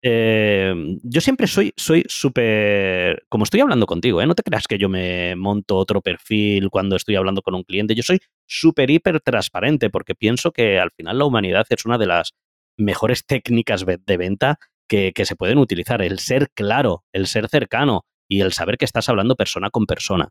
eh, 0.02 0.74
yo 1.02 1.20
siempre 1.20 1.46
soy 1.46 1.74
soy 1.76 2.04
súper, 2.08 3.26
como 3.28 3.44
estoy 3.44 3.60
hablando 3.60 3.84
contigo, 3.84 4.22
¿eh? 4.22 4.26
no 4.26 4.34
te 4.34 4.42
creas 4.42 4.66
que 4.66 4.78
yo 4.78 4.88
me 4.88 5.36
monto 5.36 5.76
otro 5.76 6.00
perfil 6.00 6.70
cuando 6.70 6.96
estoy 6.96 7.16
hablando 7.16 7.42
con 7.42 7.54
un 7.54 7.64
cliente, 7.64 7.94
yo 7.94 8.02
soy 8.02 8.20
súper 8.46 8.90
hiper 8.90 9.20
transparente 9.20 9.90
porque 9.90 10.14
pienso 10.14 10.52
que 10.52 10.78
al 10.78 10.90
final 10.90 11.18
la 11.18 11.26
humanidad 11.26 11.66
es 11.68 11.84
una 11.84 11.98
de 11.98 12.06
las 12.06 12.32
mejores 12.76 13.24
técnicas 13.26 13.84
de 13.84 14.16
venta 14.16 14.58
que, 14.88 15.12
que 15.12 15.24
se 15.24 15.36
pueden 15.36 15.58
utilizar, 15.58 16.02
el 16.02 16.18
ser 16.18 16.50
claro, 16.50 17.04
el 17.12 17.26
ser 17.26 17.48
cercano 17.48 18.04
y 18.28 18.40
el 18.40 18.52
saber 18.52 18.78
que 18.78 18.84
estás 18.84 19.08
hablando 19.08 19.36
persona 19.36 19.70
con 19.70 19.86
persona. 19.86 20.30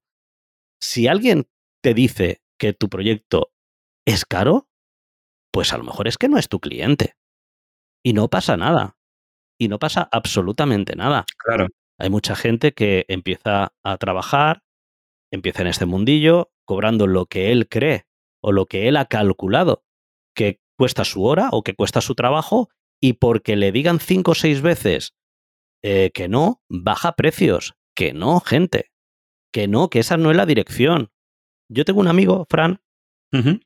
Si 0.82 1.08
alguien 1.08 1.48
te 1.82 1.94
dice 1.94 2.42
que 2.60 2.74
tu 2.74 2.90
proyecto 2.90 3.52
es 4.06 4.26
caro, 4.26 4.68
pues 5.52 5.74
a 5.74 5.78
lo 5.78 5.84
mejor 5.84 6.08
es 6.08 6.18
que 6.18 6.30
no 6.30 6.38
es 6.38 6.50
tu 6.50 6.60
cliente. 6.60 7.16
Y 8.04 8.14
no 8.14 8.30
pasa 8.30 8.58
nada 8.58 8.98
y 9.58 9.68
no 9.68 9.80
pasa 9.80 10.10
absolutamente 10.12 10.96
nada. 10.96 11.26
Claro. 11.38 11.68
Hay 12.00 12.10
mucha 12.10 12.36
gente 12.36 12.74
que 12.74 13.06
empieza 13.08 13.74
a 13.84 13.98
trabajar, 13.98 14.64
empieza 15.32 15.62
en 15.62 15.68
este 15.68 15.86
mundillo, 15.86 16.52
cobrando 16.66 17.08
lo 17.08 17.28
que 17.28 17.52
él 17.52 17.70
cree 17.70 18.06
o 18.42 18.52
lo 18.52 18.66
que 18.66 18.88
él 18.88 18.98
ha 18.98 19.06
calculado 19.06 19.83
cuesta 20.78 21.06
su 21.06 21.24
hora 21.24 21.50
o 21.52 21.64
que 21.64 21.76
cuesta 21.76 22.02
su 22.02 22.16
trabajo 22.16 22.70
y 23.02 23.14
porque 23.14 23.56
le 23.56 23.72
digan 23.72 24.00
cinco 24.00 24.32
o 24.32 24.36
seis 24.36 24.62
veces 24.62 25.14
eh, 25.84 26.12
que 26.14 26.28
no, 26.28 26.62
baja 26.70 27.16
precios, 27.16 27.76
que 27.96 28.14
no, 28.14 28.40
gente, 28.40 28.92
que 29.52 29.68
no, 29.68 29.90
que 29.90 30.00
esa 30.00 30.18
no 30.18 30.32
es 30.32 30.38
la 30.38 30.46
dirección. 30.46 31.12
Yo 31.70 31.86
tengo 31.86 32.00
un 32.00 32.08
amigo, 32.08 32.46
Fran, 32.50 32.82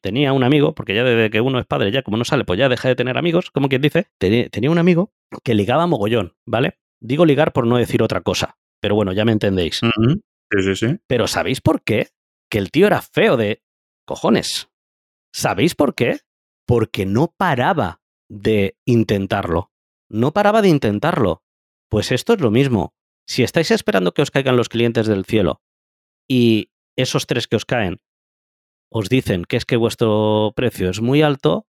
tenía 0.02 0.32
un 0.32 0.44
amigo, 0.44 0.74
porque 0.74 0.96
ya 0.96 1.04
desde 1.04 1.30
que 1.30 1.42
uno 1.42 1.60
es 1.60 1.66
padre, 1.66 1.92
ya 1.92 2.02
como 2.02 2.18
no 2.18 2.24
sale, 2.24 2.46
pues 2.46 2.58
ya 2.58 2.70
deja 2.70 2.88
de 2.88 2.96
tener 2.96 3.18
amigos, 3.18 3.52
como 3.52 3.68
quien 3.68 3.82
dice, 3.82 4.08
tenía 4.18 4.72
un 4.72 4.78
amigo 4.78 5.14
que 5.44 5.56
ligaba 5.56 5.88
mogollón, 5.88 6.36
¿vale? 6.46 6.80
Digo 7.02 7.26
ligar 7.26 7.52
por 7.54 7.68
no 7.68 7.78
decir 7.78 8.02
otra 8.02 8.22
cosa, 8.22 8.58
pero 8.80 8.96
bueno, 8.96 9.12
ya 9.12 9.26
me 9.26 9.34
entendéis. 9.34 9.82
Sí, 10.52 10.64
sí, 10.64 10.76
sí. 10.76 10.98
Pero 11.08 11.28
¿sabéis 11.28 11.60
por 11.62 11.84
qué? 11.84 12.08
Que 12.50 12.60
el 12.60 12.72
tío 12.72 12.88
era 12.88 13.02
feo 13.02 13.36
de 13.36 13.62
cojones. 14.06 14.70
¿Sabéis 15.34 15.76
por 15.76 15.94
qué? 15.94 16.22
Porque 16.68 17.06
no 17.06 17.34
paraba 17.36 18.02
de 18.30 18.78
intentarlo. 18.86 19.72
No 20.10 20.34
paraba 20.34 20.62
de 20.62 20.70
intentarlo. 20.70 21.42
Pues 21.90 22.12
esto 22.12 22.34
es 22.34 22.42
lo 22.42 22.52
mismo. 22.52 22.94
Si 23.26 23.42
estáis 23.42 23.72
esperando 23.72 24.14
que 24.14 24.22
os 24.22 24.32
caigan 24.32 24.58
los 24.58 24.70
clientes 24.70 25.08
del 25.08 25.26
cielo 25.26 25.62
y 26.30 26.70
esos 26.98 27.26
tres 27.26 27.48
que 27.48 27.56
os 27.56 27.66
caen 27.66 28.02
os 28.90 29.10
dicen 29.10 29.44
que 29.44 29.58
es 29.58 29.66
que 29.66 29.76
vuestro 29.76 30.54
precio 30.56 30.90
es 30.90 31.02
muy 31.02 31.22
alto, 31.22 31.68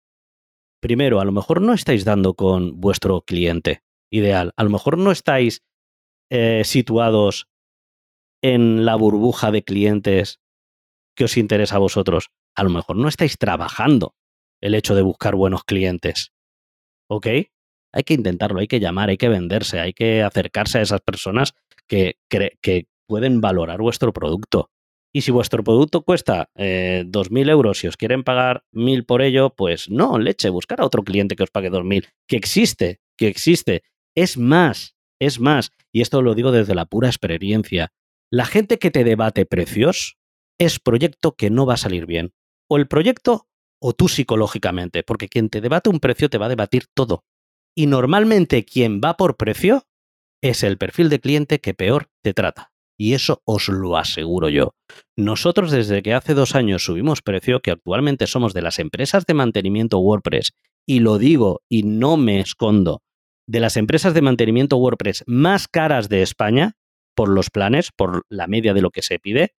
primero, 0.80 1.20
a 1.20 1.24
lo 1.24 1.32
mejor 1.32 1.60
no 1.60 1.72
estáis 1.72 2.04
dando 2.04 2.34
con 2.34 2.80
vuestro 2.80 3.22
cliente 3.22 3.82
ideal, 4.10 4.52
a 4.56 4.62
lo 4.62 4.70
mejor 4.70 4.98
no 4.98 5.10
estáis 5.10 5.62
eh, 6.30 6.62
situados 6.64 7.48
en 8.42 8.84
la 8.84 8.94
burbuja 8.94 9.50
de 9.50 9.64
clientes 9.64 10.40
que 11.16 11.24
os 11.24 11.36
interesa 11.36 11.76
a 11.76 11.80
vosotros, 11.80 12.30
a 12.56 12.62
lo 12.62 12.70
mejor 12.70 12.96
no 12.96 13.08
estáis 13.08 13.36
trabajando 13.36 14.14
el 14.60 14.74
hecho 14.74 14.94
de 14.94 15.02
buscar 15.02 15.34
buenos 15.34 15.64
clientes. 15.64 16.32
¿Ok? 17.08 17.26
Hay 17.92 18.02
que 18.04 18.14
intentarlo, 18.14 18.60
hay 18.60 18.66
que 18.66 18.80
llamar, 18.80 19.08
hay 19.08 19.16
que 19.16 19.28
venderse, 19.28 19.80
hay 19.80 19.92
que 19.92 20.22
acercarse 20.22 20.78
a 20.78 20.82
esas 20.82 21.00
personas 21.00 21.54
que, 21.86 22.18
que 22.28 22.86
pueden 23.06 23.40
valorar 23.40 23.80
vuestro 23.80 24.12
producto. 24.12 24.70
Y 25.12 25.22
si 25.22 25.30
vuestro 25.30 25.64
producto 25.64 26.02
cuesta 26.02 26.50
eh, 26.54 27.04
2.000 27.06 27.50
euros 27.50 27.82
y 27.82 27.88
os 27.88 27.96
quieren 27.96 28.24
pagar 28.24 28.64
1.000 28.72 29.06
por 29.06 29.22
ello, 29.22 29.50
pues 29.50 29.88
no, 29.88 30.18
leche, 30.18 30.50
buscar 30.50 30.80
a 30.80 30.84
otro 30.84 31.02
cliente 31.02 31.34
que 31.34 31.42
os 31.42 31.50
pague 31.50 31.70
2.000, 31.70 32.06
que 32.26 32.36
existe, 32.36 33.00
que 33.16 33.28
existe. 33.28 33.82
Es 34.14 34.36
más, 34.36 34.96
es 35.18 35.40
más, 35.40 35.72
y 35.92 36.02
esto 36.02 36.20
lo 36.20 36.34
digo 36.34 36.52
desde 36.52 36.74
la 36.74 36.84
pura 36.84 37.08
experiencia, 37.08 37.92
la 38.30 38.44
gente 38.44 38.78
que 38.78 38.90
te 38.90 39.04
debate 39.04 39.46
precios 39.46 40.18
es 40.58 40.78
proyecto 40.78 41.34
que 41.34 41.50
no 41.50 41.64
va 41.64 41.74
a 41.74 41.78
salir 41.78 42.04
bien. 42.04 42.34
O 42.68 42.76
el 42.76 42.86
proyecto 42.86 43.48
o 43.80 43.92
tú 43.92 44.08
psicológicamente, 44.08 45.02
porque 45.02 45.28
quien 45.28 45.48
te 45.48 45.60
debate 45.60 45.90
un 45.90 46.00
precio 46.00 46.28
te 46.28 46.38
va 46.38 46.46
a 46.46 46.50
debatir 46.50 46.86
todo. 46.94 47.24
Y 47.76 47.86
normalmente 47.86 48.64
quien 48.64 49.00
va 49.00 49.16
por 49.16 49.36
precio 49.36 49.84
es 50.42 50.62
el 50.62 50.78
perfil 50.78 51.08
de 51.08 51.20
cliente 51.20 51.60
que 51.60 51.74
peor 51.74 52.08
te 52.22 52.34
trata 52.34 52.72
y 52.98 53.14
eso 53.14 53.40
os 53.44 53.68
lo 53.68 53.96
aseguro 53.96 54.48
yo. 54.48 54.74
Nosotros 55.16 55.70
desde 55.70 56.02
que 56.02 56.14
hace 56.14 56.34
dos 56.34 56.54
años 56.54 56.84
subimos 56.84 57.22
precio, 57.22 57.60
que 57.60 57.70
actualmente 57.70 58.26
somos 58.26 58.52
de 58.52 58.62
las 58.62 58.80
empresas 58.80 59.24
de 59.24 59.34
mantenimiento 59.34 59.98
WordPress, 60.00 60.52
y 60.86 61.00
lo 61.00 61.18
digo 61.18 61.62
y 61.70 61.84
no 61.84 62.16
me 62.16 62.40
escondo, 62.40 63.02
de 63.46 63.60
las 63.60 63.76
empresas 63.76 64.14
de 64.14 64.22
mantenimiento 64.22 64.76
WordPress 64.76 65.22
más 65.26 65.68
caras 65.68 66.08
de 66.08 66.22
España, 66.22 66.72
por 67.14 67.28
los 67.28 67.50
planes, 67.50 67.90
por 67.96 68.22
la 68.28 68.46
media 68.46 68.74
de 68.74 68.82
lo 68.82 68.90
que 68.90 69.02
se 69.02 69.18
pide, 69.18 69.54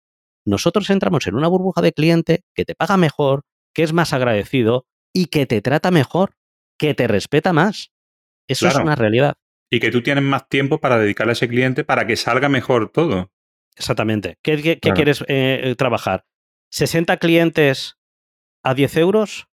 nosotros 0.45 0.89
entramos 0.89 1.27
en 1.27 1.35
una 1.35 1.47
burbuja 1.47 1.81
de 1.81 1.93
cliente 1.93 2.43
que 2.53 2.65
te 2.65 2.75
paga 2.75 2.97
mejor, 2.97 3.43
que 3.79 3.83
es 3.83 3.93
más 3.93 4.11
agradecido 4.11 4.85
y 5.13 5.27
que 5.27 5.45
te 5.45 5.61
trata 5.61 5.89
mejor, 5.89 6.35
que 6.77 6.93
te 6.93 7.07
respeta 7.07 7.53
más. 7.53 7.93
Eso 8.45 8.67
es 8.67 8.75
una 8.75 8.93
realidad. 8.93 9.37
Y 9.71 9.79
que 9.79 9.89
tú 9.89 10.03
tienes 10.03 10.21
más 10.21 10.49
tiempo 10.49 10.81
para 10.81 10.99
dedicarle 10.99 11.31
a 11.31 11.33
ese 11.33 11.47
cliente 11.47 11.85
para 11.85 12.05
que 12.05 12.17
salga 12.17 12.49
mejor 12.49 12.91
todo. 12.91 13.31
Exactamente. 13.77 14.37
¿Qué, 14.43 14.79
quieres 14.81 15.21
eh, 15.29 15.61
eh, 15.63 15.75
trabajar? 15.77 16.25
¿60 16.73 17.19
clientes 17.19 17.97
a 18.61 18.73
10 18.73 18.97
euros 18.97 19.47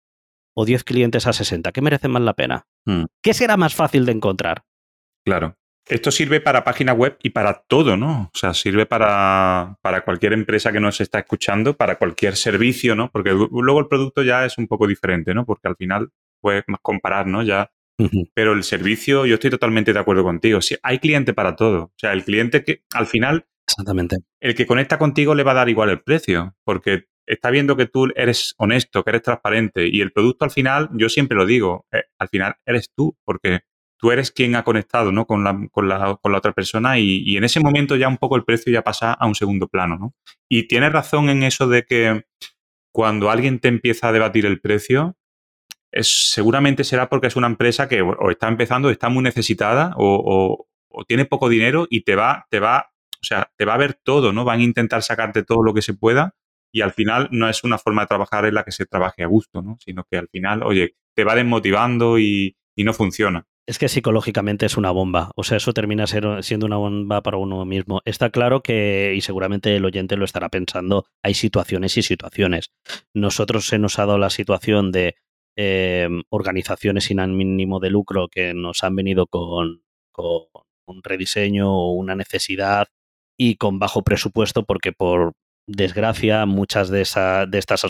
o 0.56 0.64
10 0.64 0.86
clientes 0.86 1.28
a 1.28 1.34
60? 1.34 1.74
¿Qué 1.74 1.82
merece 1.82 2.08
más 2.08 2.22
la 2.22 2.34
pena? 2.34 2.66
Hmm. 2.86 3.08
¿Qué 3.22 3.34
será 3.34 3.58
más 3.58 3.76
fácil 3.76 4.06
de 4.06 4.14
encontrar? 4.14 4.64
Claro. 5.26 5.58
Esto 5.88 6.12
sirve 6.12 6.40
para 6.40 6.64
página 6.64 6.94
web 6.94 7.18
y 7.22 7.32
para 7.32 7.64
todo, 7.68 7.98
¿no? 7.98 8.32
O 8.34 8.38
sea, 8.38 8.54
sirve 8.54 8.86
para, 8.86 9.78
para, 9.82 10.06
cualquier 10.06 10.34
empresa 10.34 10.72
que 10.72 10.80
nos 10.80 11.02
está 11.02 11.20
escuchando, 11.20 11.76
para 11.76 11.98
cualquier 11.98 12.38
servicio, 12.38 12.96
¿no? 12.96 13.12
Porque 13.12 13.32
luego 13.32 13.80
el 13.80 13.88
producto 13.88 14.24
ya 14.24 14.46
es 14.46 14.58
un 14.58 14.68
poco 14.68 14.88
diferente, 14.88 15.34
¿no? 15.34 15.46
Porque 15.46 15.68
al 15.68 15.76
final 15.76 16.10
puedes 16.40 16.64
comparar, 16.82 17.28
¿no? 17.28 17.44
Ya 17.44 17.70
pero 18.34 18.54
el 18.54 18.64
servicio, 18.64 19.26
yo 19.26 19.36
estoy 19.36 19.52
totalmente 19.52 19.94
de 19.94 20.00
acuerdo 20.00 20.24
contigo. 20.24 20.62
Si 20.62 20.76
hay 20.82 21.00
cliente 21.00 21.34
para 21.34 21.56
todo. 21.56 21.84
O 21.84 21.94
sea, 21.98 22.14
el 22.14 22.24
cliente 22.24 22.64
que 22.64 22.84
al 22.94 23.08
final. 23.08 23.46
Exactamente. 23.68 24.18
El 24.40 24.56
que 24.56 24.66
conecta 24.66 24.98
contigo 24.98 25.36
le 25.36 25.44
va 25.44 25.52
a 25.52 25.56
dar 25.56 25.70
igual 25.70 25.90
el 25.90 26.02
precio. 26.02 26.56
Porque 26.64 27.06
está 27.26 27.52
viendo 27.52 27.78
que 27.78 27.86
tú 27.86 28.12
eres 28.16 28.56
honesto, 28.58 29.04
que 29.04 29.12
eres 29.12 29.22
transparente. 29.22 29.88
Y 29.88 30.02
el 30.02 30.12
producto 30.12 30.46
al 30.46 30.52
final, 30.52 30.90
yo 30.94 31.10
siempre 31.10 31.38
lo 31.38 31.46
digo, 31.46 31.86
eh, 31.92 32.04
al 32.18 32.30
final 32.30 32.56
eres 32.66 32.90
tú. 32.96 33.16
Porque 33.24 33.62
tú 34.04 34.12
eres 34.12 34.32
quien 34.32 34.58
ha 34.58 34.66
conectado 34.66 35.14
¿no? 35.14 35.26
con, 35.26 35.46
la, 35.46 36.20
otra 36.22 36.52
persona. 36.52 37.00
Y, 37.00 37.38
en 37.38 37.46
ese 37.46 37.62
momento 37.62 37.96
ya 37.96 38.10
un 38.10 38.18
poco 38.18 38.36
el 38.36 38.44
precio 38.44 38.70
ya 38.70 38.82
pasa 38.82 39.14
a 39.14 39.26
un 39.26 39.34
segundo 39.34 39.70
plano. 39.70 39.98
¿no? 39.98 40.14
Y 40.50 40.68
tienes 40.68 40.92
razón 40.92 41.30
en 41.30 41.42
eso 41.44 41.70
de 41.70 41.86
que 41.86 42.26
cuando 42.92 43.32
alguien 43.32 43.60
te 43.60 43.70
empieza 43.70 44.10
a 44.10 44.12
debatir 44.12 44.46
el 44.46 44.60
precio, 44.60 45.16
seguramente 45.94 46.84
será 46.84 47.08
porque 47.08 47.28
es 47.28 47.38
una 47.38 47.48
empresa 47.48 47.88
que 47.88 48.02
o 48.02 48.30
está 48.30 48.50
empezando, 48.50 48.90
está 48.90 49.08
muy 49.08 49.24
necesitada 49.24 49.94
o, 49.96 50.68
tiene 51.08 51.24
poco 51.24 51.48
dinero 51.48 51.88
y 51.90 52.02
te 52.02 52.18
va, 52.18 52.46
te 52.50 52.60
va, 52.60 52.92
o 53.22 53.24
sea, 53.24 53.54
te 53.56 53.64
va 53.64 53.76
a 53.76 53.78
ver 53.78 53.94
todo, 53.94 54.34
¿no? 54.34 54.44
Van 54.44 54.60
a 54.60 54.64
intentar 54.64 55.02
sacarte 55.02 55.44
todo 55.44 55.64
lo 55.64 55.74
que 55.74 55.82
se 55.82 55.94
pueda 55.94 56.36
y 56.74 56.82
al 56.82 56.92
final 56.92 57.30
no 57.32 57.48
es 57.48 57.64
una 57.64 57.78
forma 57.78 58.02
de 58.02 58.08
trabajar 58.08 58.46
en 58.46 58.56
la 58.56 58.66
que 58.66 58.74
se 58.74 58.86
trabaje 58.86 59.24
a 59.24 59.28
gusto, 59.28 59.62
¿no? 59.62 59.78
Sino 59.80 60.06
que 60.12 60.18
al 60.18 60.28
final, 60.28 60.62
oye, 60.62 60.98
te 61.16 61.24
va 61.24 61.36
desmotivando 61.36 62.20
y 62.20 62.58
no 62.76 62.94
funciona. 62.94 63.48
Es 63.66 63.80
que 63.80 63.88
psicológicamente 63.88 64.66
es 64.66 64.76
una 64.76 64.92
bomba, 64.92 65.32
o 65.36 65.44
sea, 65.44 65.58
eso 65.58 65.74
termina 65.74 66.06
siendo 66.06 66.66
una 66.66 66.76
bomba 66.76 67.24
para 67.24 67.38
uno 67.38 67.64
mismo. 67.64 68.02
Está 68.04 68.30
claro 68.30 68.62
que, 68.62 69.14
y 69.16 69.22
seguramente 69.22 69.76
el 69.76 69.86
oyente 69.86 70.18
lo 70.18 70.26
estará 70.26 70.50
pensando, 70.50 71.06
hay 71.24 71.34
situaciones 71.34 71.96
y 71.98 72.04
situaciones. 72.04 72.72
Nosotros 73.14 73.68
se 73.68 73.80
nos 73.80 74.00
ha 74.00 74.06
dado 74.06 74.18
la 74.18 74.30
situación 74.30 74.92
de 74.92 75.16
Em, 75.56 76.24
organizaciones 76.30 77.04
sin 77.06 77.20
ánimo 77.20 77.80
de 77.80 77.92
lucro 77.92 78.28
que 78.28 78.56
nos 78.56 78.84
han 78.84 78.96
venido 78.96 79.28
con, 79.28 79.84
un 80.86 81.04
rediseño 81.04 81.72
o 81.72 81.92
una 81.92 82.16
necesidad 82.16 82.88
y 83.38 83.56
con 83.56 83.78
bajo 83.78 84.04
presupuesto 84.04 84.66
porque 84.66 84.92
por 84.94 85.34
desgracia 85.68 86.46
muchas 86.48 86.90
de, 86.90 87.08
de 87.48 87.58
estas 87.60 87.86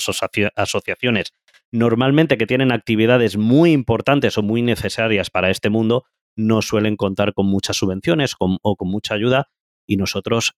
asociaciones 0.56 1.34
normalmente 1.74 2.38
que 2.38 2.46
tienen 2.48 2.72
actividades 2.72 3.36
muy 3.36 3.72
importantes 3.72 4.38
o 4.38 4.44
muy 4.44 4.62
necesarias 4.62 5.30
para 5.30 5.50
este 5.50 5.70
mundo 5.70 6.06
no 6.38 6.62
suelen 6.62 6.96
contar 6.96 7.34
con 7.34 7.48
muchas 7.48 7.78
subvenciones 7.78 8.36
o 8.40 8.76
con 8.76 8.88
mucha 8.88 9.16
ayuda 9.16 9.50
y 9.88 9.98
nosotros 9.98 10.54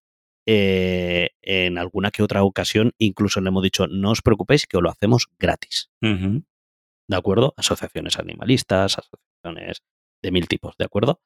eh, 0.46 1.30
en 1.40 1.78
alguna 1.78 2.10
que 2.10 2.22
otra 2.22 2.44
ocasión 2.44 2.92
incluso 2.98 3.40
le 3.40 3.48
hemos 3.48 3.62
dicho 3.62 3.86
no 3.88 4.10
os 4.10 4.22
preocupéis 4.22 4.66
que 4.66 4.78
lo 4.78 4.90
hacemos 4.90 5.28
gratis. 5.38 5.90
¿de 7.08 7.16
acuerdo? 7.16 7.54
Asociaciones 7.56 8.18
animalistas, 8.18 8.98
asociaciones 8.98 9.82
de 10.22 10.30
mil 10.30 10.48
tipos, 10.48 10.76
¿de 10.76 10.84
acuerdo? 10.84 11.20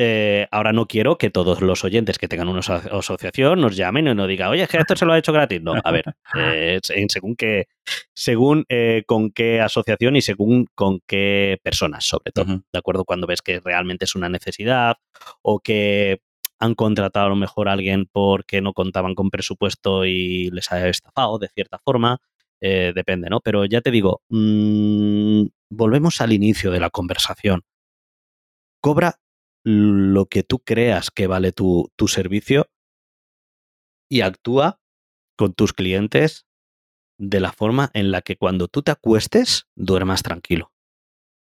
Eh, 0.00 0.46
ahora 0.52 0.72
no 0.72 0.86
quiero 0.86 1.18
que 1.18 1.28
todos 1.28 1.60
los 1.60 1.82
oyentes 1.82 2.18
que 2.18 2.28
tengan 2.28 2.48
una 2.48 2.60
asociación 2.60 3.60
nos 3.60 3.76
llamen 3.76 4.06
y 4.06 4.14
nos 4.14 4.28
digan, 4.28 4.48
oye, 4.48 4.62
es 4.62 4.68
que 4.68 4.76
esto 4.76 4.94
se 4.94 5.04
lo 5.04 5.12
ha 5.12 5.18
hecho 5.18 5.32
gratis. 5.32 5.60
No, 5.60 5.74
a 5.82 5.90
ver, 5.90 6.04
eh, 6.38 6.78
según 7.08 7.34
qué, 7.34 7.66
según 8.14 8.64
eh, 8.68 9.02
con 9.06 9.32
qué 9.32 9.60
asociación 9.60 10.14
y 10.14 10.22
según 10.22 10.68
con 10.76 11.00
qué 11.04 11.58
personas, 11.64 12.04
sobre 12.04 12.30
todo. 12.30 12.62
¿De 12.72 12.78
acuerdo? 12.78 13.04
Cuando 13.04 13.26
ves 13.26 13.42
que 13.42 13.58
realmente 13.58 14.04
es 14.04 14.14
una 14.14 14.28
necesidad 14.28 14.98
o 15.42 15.58
que 15.58 16.20
han 16.60 16.76
contratado 16.76 17.26
a 17.26 17.30
lo 17.30 17.36
mejor 17.36 17.68
a 17.68 17.72
alguien 17.72 18.06
porque 18.06 18.60
no 18.60 18.74
contaban 18.74 19.16
con 19.16 19.30
presupuesto 19.30 20.04
y 20.04 20.50
les 20.52 20.70
ha 20.70 20.88
estafado 20.88 21.40
de 21.40 21.48
cierta 21.48 21.80
forma. 21.80 22.18
depende, 22.60 23.28
¿no? 23.30 23.40
Pero 23.40 23.64
ya 23.64 23.80
te 23.80 23.90
digo, 23.90 24.22
mm, 24.28 25.42
volvemos 25.70 26.20
al 26.20 26.32
inicio 26.32 26.70
de 26.70 26.78
la 26.78 26.90
conversación. 26.90 27.62
Cobra 28.80 29.18
lo 29.64 30.26
que 30.26 30.42
tú 30.42 30.60
creas 30.60 31.10
que 31.10 31.26
vale 31.26 31.52
tu, 31.52 31.90
tu 31.96 32.08
servicio 32.08 32.70
y 34.10 34.22
actúa 34.22 34.80
con 35.36 35.54
tus 35.54 35.72
clientes 35.72 36.46
de 37.18 37.40
la 37.40 37.52
forma 37.52 37.90
en 37.94 38.10
la 38.10 38.22
que 38.22 38.36
cuando 38.36 38.68
tú 38.68 38.82
te 38.82 38.90
acuestes 38.90 39.66
duermas 39.76 40.22
tranquilo. 40.22 40.72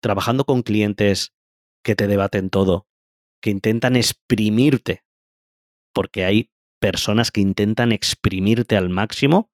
Trabajando 0.02 0.46
con 0.46 0.62
clientes 0.62 1.34
que 1.84 1.96
te 1.96 2.08
debaten 2.08 2.50
todo, 2.50 2.88
que 3.42 3.50
intentan 3.50 3.96
exprimirte, 3.96 5.04
porque 5.94 6.26
hay 6.26 6.52
personas 6.80 7.32
que 7.32 7.42
intentan 7.42 7.92
exprimirte 7.92 8.76
al 8.76 8.90
máximo, 8.90 9.52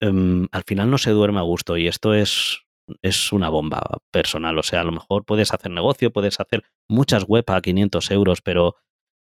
em, 0.00 0.46
al 0.52 0.62
final 0.64 0.90
no 0.90 0.98
se 0.98 1.10
duerme 1.10 1.38
a 1.40 1.42
gusto 1.42 1.76
y 1.76 1.88
esto 1.88 2.14
es 2.14 2.65
es 3.02 3.32
una 3.32 3.48
bomba 3.48 3.82
personal. 4.10 4.58
O 4.58 4.62
sea, 4.62 4.80
a 4.80 4.84
lo 4.84 4.92
mejor 4.92 5.24
puedes 5.24 5.52
hacer 5.52 5.70
negocio, 5.70 6.12
puedes 6.12 6.40
hacer 6.40 6.64
muchas 6.88 7.24
web 7.24 7.44
a 7.48 7.60
500 7.60 8.10
euros, 8.10 8.40
pero, 8.42 8.76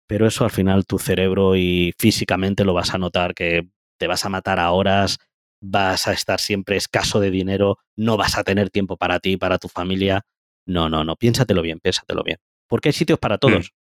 pero 0.07 0.27
eso 0.27 0.43
al 0.43 0.51
final 0.51 0.85
tu 0.85 0.99
cerebro 0.99 1.55
y 1.55 1.93
físicamente 1.97 2.63
lo 2.63 2.73
vas 2.73 2.93
a 2.93 2.97
notar 2.97 3.33
que 3.33 3.69
te 3.97 4.07
vas 4.07 4.25
a 4.25 4.29
matar 4.29 4.59
a 4.59 4.71
horas, 4.71 5.19
vas 5.61 6.07
a 6.07 6.13
estar 6.13 6.39
siempre 6.39 6.77
escaso 6.77 7.19
de 7.19 7.31
dinero, 7.31 7.79
no 7.95 8.17
vas 8.17 8.37
a 8.37 8.43
tener 8.43 8.69
tiempo 8.69 8.97
para 8.97 9.19
ti, 9.19 9.37
para 9.37 9.57
tu 9.57 9.67
familia. 9.67 10.25
No, 10.65 10.89
no, 10.89 11.03
no, 11.03 11.15
piénsatelo 11.15 11.61
bien, 11.61 11.79
piénsatelo 11.79 12.23
bien. 12.23 12.37
Porque 12.67 12.89
hay 12.89 12.93
sitios 12.93 13.19
para 13.19 13.35
mm. 13.35 13.39
todos. 13.39 13.73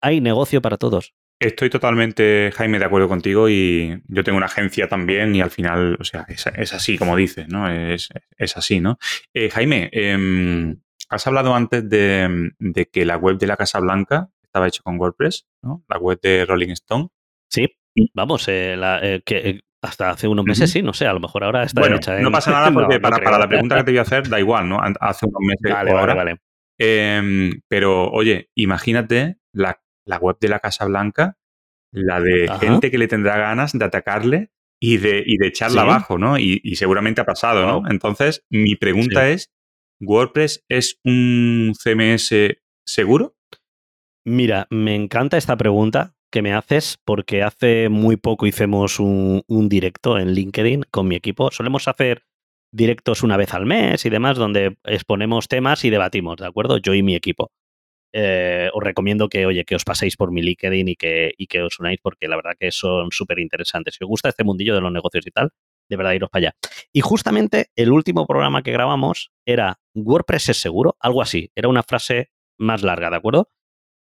Hay 0.00 0.20
negocio 0.20 0.62
para 0.62 0.76
todos. 0.76 1.12
Estoy 1.38 1.68
totalmente, 1.68 2.50
Jaime, 2.54 2.78
de 2.78 2.86
acuerdo 2.86 3.08
contigo 3.08 3.50
y 3.50 4.02
yo 4.08 4.24
tengo 4.24 4.38
una 4.38 4.46
agencia 4.46 4.88
también 4.88 5.34
y 5.34 5.42
al 5.42 5.50
final, 5.50 5.98
o 6.00 6.04
sea, 6.04 6.24
es, 6.28 6.72
así 6.72 6.96
como 6.96 7.14
dices, 7.14 7.46
¿no? 7.48 7.68
Es, 7.68 8.08
así, 8.56 8.80
¿no? 8.80 8.98
Eh, 9.34 9.50
Jaime, 9.50 9.90
em, 9.92 10.80
has 11.10 11.26
hablado 11.26 11.54
antes 11.54 11.86
de, 11.90 12.52
que 12.90 13.04
la 13.04 13.18
web 13.18 13.36
de 13.36 13.46
la 13.46 13.58
Casa 13.58 13.80
Blanca 13.80 14.30
estaba 14.42 14.66
hecha 14.66 14.82
con 14.82 14.98
WordPress, 14.98 15.46
¿no? 15.62 15.84
La 15.88 15.98
web 15.98 16.18
de 16.22 16.46
Rolling 16.46 16.70
Stone. 16.70 17.08
Sí, 17.50 17.68
vamos, 18.14 18.48
eh, 18.48 18.76
eh, 19.02 19.20
que, 19.22 19.60
hasta 19.82 20.10
hace 20.10 20.28
unos 20.28 20.46
meses 20.46 20.70
sí, 20.70 20.82
no 20.82 20.94
sé, 20.94 21.06
a 21.06 21.12
lo 21.12 21.20
mejor 21.20 21.44
ahora 21.44 21.64
está 21.64 21.86
hecha. 21.86 22.18
No 22.18 22.32
pasa 22.32 22.50
nada 22.52 22.72
porque 22.72 22.98
para, 22.98 23.38
la 23.38 23.46
pregunta 23.46 23.76
que 23.76 23.84
te 23.84 23.90
voy 23.90 23.98
a 23.98 24.02
hacer 24.02 24.26
da 24.26 24.40
igual, 24.40 24.70
¿no? 24.70 24.80
Hace 25.00 25.26
unos 25.26 25.40
meses. 25.40 25.70
Vale, 25.70 25.92
vale, 25.92 26.14
vale. 26.14 26.40
Em, 26.78 27.60
pero, 27.68 28.10
oye, 28.10 28.50
imagínate 28.54 29.36
la 29.52 29.78
la 30.06 30.18
web 30.18 30.36
de 30.40 30.48
la 30.48 30.60
Casa 30.60 30.86
Blanca, 30.86 31.36
la 31.92 32.20
de 32.20 32.48
gente 32.60 32.90
que 32.90 32.98
le 32.98 33.08
tendrá 33.08 33.36
ganas 33.36 33.72
de 33.72 33.84
atacarle 33.84 34.50
y 34.80 34.98
de, 34.98 35.22
y 35.26 35.38
de 35.38 35.48
echarla 35.48 35.82
abajo, 35.82 36.18
¿no? 36.18 36.38
Y, 36.38 36.60
seguramente 36.76 37.20
ha 37.20 37.24
pasado, 37.24 37.66
¿no? 37.66 37.90
Entonces, 37.90 38.44
mi 38.50 38.76
pregunta 38.76 39.28
es, 39.30 39.50
¿WordPress 40.00 40.64
es 40.68 41.00
un 41.04 41.72
CMS 41.74 42.32
seguro? 42.86 43.36
Mira, 44.24 44.66
me 44.70 44.94
encanta 44.94 45.36
esta 45.36 45.56
pregunta 45.56 46.14
que 46.30 46.42
me 46.42 46.52
haces 46.52 46.98
porque 47.04 47.42
hace 47.42 47.88
muy 47.88 48.16
poco 48.16 48.46
hicimos 48.46 48.98
un, 49.00 49.42
un, 49.46 49.68
directo 49.68 50.18
en 50.18 50.32
LinkedIn 50.32 50.84
con 50.90 51.08
mi 51.08 51.14
equipo. 51.14 51.50
Solemos 51.50 51.88
hacer 51.88 52.24
directos 52.72 53.22
una 53.22 53.36
vez 53.36 53.54
al 53.54 53.64
mes 53.64 54.04
y 54.04 54.10
demás 54.10 54.36
donde 54.36 54.76
exponemos 54.84 55.48
temas 55.48 55.84
y 55.84 55.90
debatimos, 55.90 56.36
¿de 56.36 56.46
acuerdo? 56.46 56.78
Yo 56.78 56.92
y 56.94 57.02
mi 57.02 57.14
equipo. 57.14 57.52
Eh, 58.18 58.70
os 58.72 58.82
recomiendo 58.82 59.28
que, 59.28 59.44
oye, 59.44 59.66
que 59.66 59.76
os 59.76 59.84
paséis 59.84 60.16
por 60.16 60.32
mi 60.32 60.40
LinkedIn 60.40 60.88
y 60.88 60.96
que, 60.96 61.34
y 61.36 61.46
que 61.48 61.60
os 61.60 61.78
unáis 61.78 62.00
porque 62.02 62.28
la 62.28 62.36
verdad 62.36 62.56
que 62.58 62.72
son 62.72 63.10
súper 63.10 63.38
interesantes. 63.40 63.96
Si 63.96 64.04
os 64.04 64.08
gusta 64.08 64.30
este 64.30 64.42
mundillo 64.42 64.74
de 64.74 64.80
los 64.80 64.90
negocios 64.90 65.26
y 65.26 65.30
tal, 65.30 65.50
de 65.90 65.96
verdad 65.96 66.12
iros 66.12 66.30
para 66.30 66.46
allá. 66.46 66.56
Y 66.94 67.02
justamente 67.02 67.66
el 67.76 67.92
último 67.92 68.26
programa 68.26 68.62
que 68.62 68.72
grabamos 68.72 69.32
era 69.44 69.80
WordPress 69.94 70.48
es 70.48 70.56
seguro, 70.56 70.96
algo 70.98 71.20
así, 71.20 71.50
era 71.54 71.68
una 71.68 71.82
frase 71.82 72.30
más 72.58 72.82
larga, 72.82 73.10
¿de 73.10 73.16
acuerdo? 73.16 73.50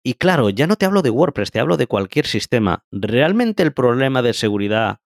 Y 0.02 0.14
claro, 0.14 0.48
ya 0.48 0.66
no 0.66 0.76
te 0.76 0.86
hablo 0.86 1.02
de 1.02 1.10
WordPress, 1.10 1.50
te 1.50 1.60
hablo 1.60 1.76
de 1.76 1.86
cualquier 1.86 2.26
sistema. 2.26 2.86
¿Realmente 2.90 3.62
el 3.62 3.74
problema 3.74 4.22
de 4.22 4.32
seguridad 4.32 5.00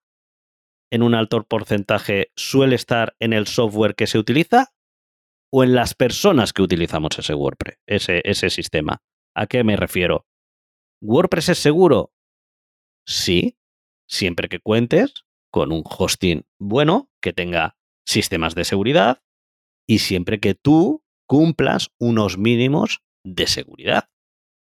en 0.89 1.03
un 1.03 1.15
alto 1.15 1.43
porcentaje 1.43 2.31
suele 2.37 2.75
estar 2.75 3.13
en 3.19 3.33
el 3.33 3.45
software 3.45 3.95
que 3.95 4.07
se 4.07 4.19
utiliza 4.19 4.69
o 5.51 5.63
en 5.63 5.73
las 5.73 5.93
personas 5.93 6.53
que 6.53 6.61
utilizamos 6.61 7.17
ese 7.17 7.33
WordPress, 7.33 7.79
ese, 7.87 8.21
ese 8.25 8.49
sistema. 8.49 9.01
¿A 9.35 9.47
qué 9.47 9.63
me 9.63 9.75
refiero? 9.75 10.25
¿WordPress 11.01 11.49
es 11.49 11.59
seguro? 11.59 12.11
Sí, 13.05 13.57
siempre 14.07 14.49
que 14.49 14.59
cuentes 14.59 15.25
con 15.51 15.71
un 15.71 15.83
hosting 15.85 16.45
bueno, 16.59 17.09
que 17.21 17.33
tenga 17.33 17.77
sistemas 18.05 18.55
de 18.55 18.65
seguridad 18.65 19.23
y 19.87 19.99
siempre 19.99 20.39
que 20.39 20.55
tú 20.55 21.03
cumplas 21.27 21.91
unos 21.99 22.37
mínimos 22.37 23.03
de 23.23 23.47
seguridad. 23.47 24.09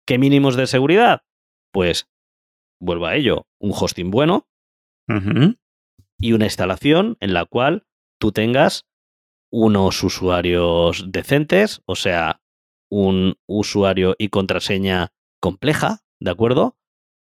¿Qué 0.06 0.18
mínimos 0.18 0.56
de 0.56 0.66
seguridad? 0.66 1.22
Pues, 1.72 2.08
vuelvo 2.80 3.06
a 3.06 3.14
ello, 3.16 3.46
un 3.60 3.72
hosting 3.74 4.10
bueno 4.10 4.48
y 6.18 6.32
una 6.32 6.44
instalación 6.44 7.16
en 7.20 7.34
la 7.34 7.44
cual 7.44 7.86
tú 8.18 8.32
tengas 8.32 8.86
unos 9.50 10.02
usuarios 10.02 11.10
decentes, 11.10 11.82
o 11.86 11.96
sea, 11.96 12.40
un 12.90 13.36
usuario 13.46 14.14
y 14.18 14.28
contraseña 14.28 15.12
compleja, 15.40 16.00
¿de 16.20 16.30
acuerdo? 16.30 16.76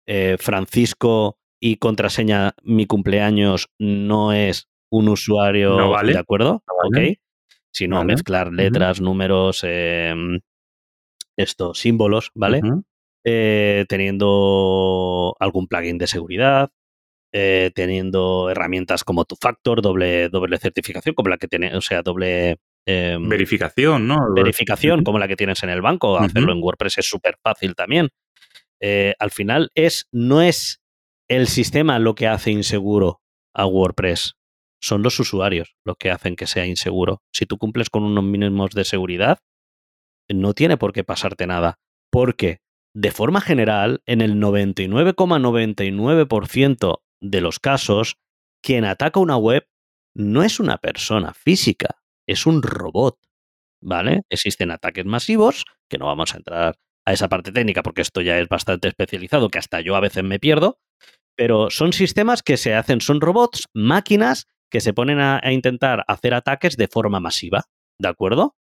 Eh, 0.06 0.36
Francisco 0.38 1.38
y 1.60 1.76
contraseña 1.76 2.54
mi 2.62 2.86
cumpleaños 2.86 3.70
no 3.78 4.32
es 4.32 4.68
un 4.90 5.08
usuario, 5.08 5.76
¿de 6.02 6.18
acuerdo? 6.18 6.62
Ok. 6.86 7.18
Sino 7.72 8.04
mezclar 8.04 8.52
letras, 8.52 9.00
números, 9.00 9.64
em, 9.64 10.40
estos 11.36 11.78
símbolos, 11.78 12.30
¿vale? 12.34 12.60
Eh, 13.24 13.86
teniendo 13.88 15.34
algún 15.40 15.66
plugin 15.66 15.98
de 15.98 16.06
seguridad, 16.06 16.70
eh, 17.36 17.72
teniendo 17.74 18.48
herramientas 18.48 19.02
como 19.02 19.24
tu 19.24 19.34
factor, 19.34 19.82
doble, 19.82 20.28
doble 20.28 20.56
certificación, 20.56 21.16
como 21.16 21.28
la 21.28 21.36
que 21.36 21.48
tiene, 21.48 21.74
o 21.74 21.80
sea, 21.80 22.00
doble 22.00 22.60
em, 22.86 23.28
verificación, 23.28 24.06
¿no? 24.06 24.32
Verificación, 24.32 25.02
como 25.02 25.18
la 25.18 25.26
que 25.26 25.34
tienes 25.34 25.60
en 25.64 25.70
el 25.70 25.82
banco. 25.82 26.16
Hacerlo 26.16 26.52
en 26.52 26.62
WordPress 26.62 26.98
es 26.98 27.08
súper 27.08 27.36
fácil 27.42 27.74
también. 27.74 28.10
Eh, 28.80 29.14
al 29.18 29.32
final 29.32 29.72
es, 29.74 30.06
no 30.12 30.42
es 30.42 30.80
el 31.28 31.48
sistema 31.48 31.98
lo 31.98 32.14
que 32.14 32.28
hace 32.28 32.52
inseguro 32.52 33.20
a 33.52 33.66
WordPress, 33.66 34.36
son 34.80 35.02
los 35.02 35.18
usuarios 35.18 35.74
lo 35.84 35.96
que 35.96 36.12
hacen 36.12 36.36
que 36.36 36.46
sea 36.46 36.66
inseguro. 36.66 37.20
Si 37.32 37.46
tú 37.46 37.58
cumples 37.58 37.90
con 37.90 38.04
unos 38.04 38.22
mínimos 38.22 38.70
de 38.70 38.84
seguridad, 38.84 39.40
no 40.28 40.54
tiene 40.54 40.76
por 40.76 40.92
qué 40.92 41.02
pasarte 41.02 41.48
nada, 41.48 41.80
porque 42.12 42.60
de 42.94 43.10
forma 43.10 43.40
general, 43.40 44.02
en 44.06 44.20
el 44.20 44.36
99,99% 44.36 47.00
de 47.30 47.40
los 47.40 47.58
casos, 47.58 48.16
quien 48.62 48.84
ataca 48.84 49.20
una 49.20 49.36
web 49.36 49.66
no 50.14 50.42
es 50.42 50.60
una 50.60 50.78
persona 50.78 51.34
física, 51.34 52.02
es 52.26 52.46
un 52.46 52.62
robot. 52.62 53.18
¿Vale? 53.82 54.22
Existen 54.30 54.70
ataques 54.70 55.04
masivos, 55.04 55.64
que 55.90 55.98
no 55.98 56.06
vamos 56.06 56.32
a 56.32 56.38
entrar 56.38 56.76
a 57.04 57.12
esa 57.12 57.28
parte 57.28 57.52
técnica 57.52 57.82
porque 57.82 58.00
esto 58.00 58.22
ya 58.22 58.38
es 58.38 58.48
bastante 58.48 58.88
especializado, 58.88 59.50
que 59.50 59.58
hasta 59.58 59.82
yo 59.82 59.94
a 59.94 60.00
veces 60.00 60.24
me 60.24 60.38
pierdo, 60.38 60.78
pero 61.36 61.68
son 61.68 61.92
sistemas 61.92 62.42
que 62.42 62.56
se 62.56 62.74
hacen, 62.74 63.02
son 63.02 63.20
robots, 63.20 63.68
máquinas 63.74 64.46
que 64.70 64.80
se 64.80 64.94
ponen 64.94 65.20
a, 65.20 65.38
a 65.42 65.52
intentar 65.52 66.04
hacer 66.08 66.32
ataques 66.32 66.78
de 66.78 66.88
forma 66.88 67.20
masiva, 67.20 67.64
¿de 67.98 68.08
acuerdo? 68.08 68.56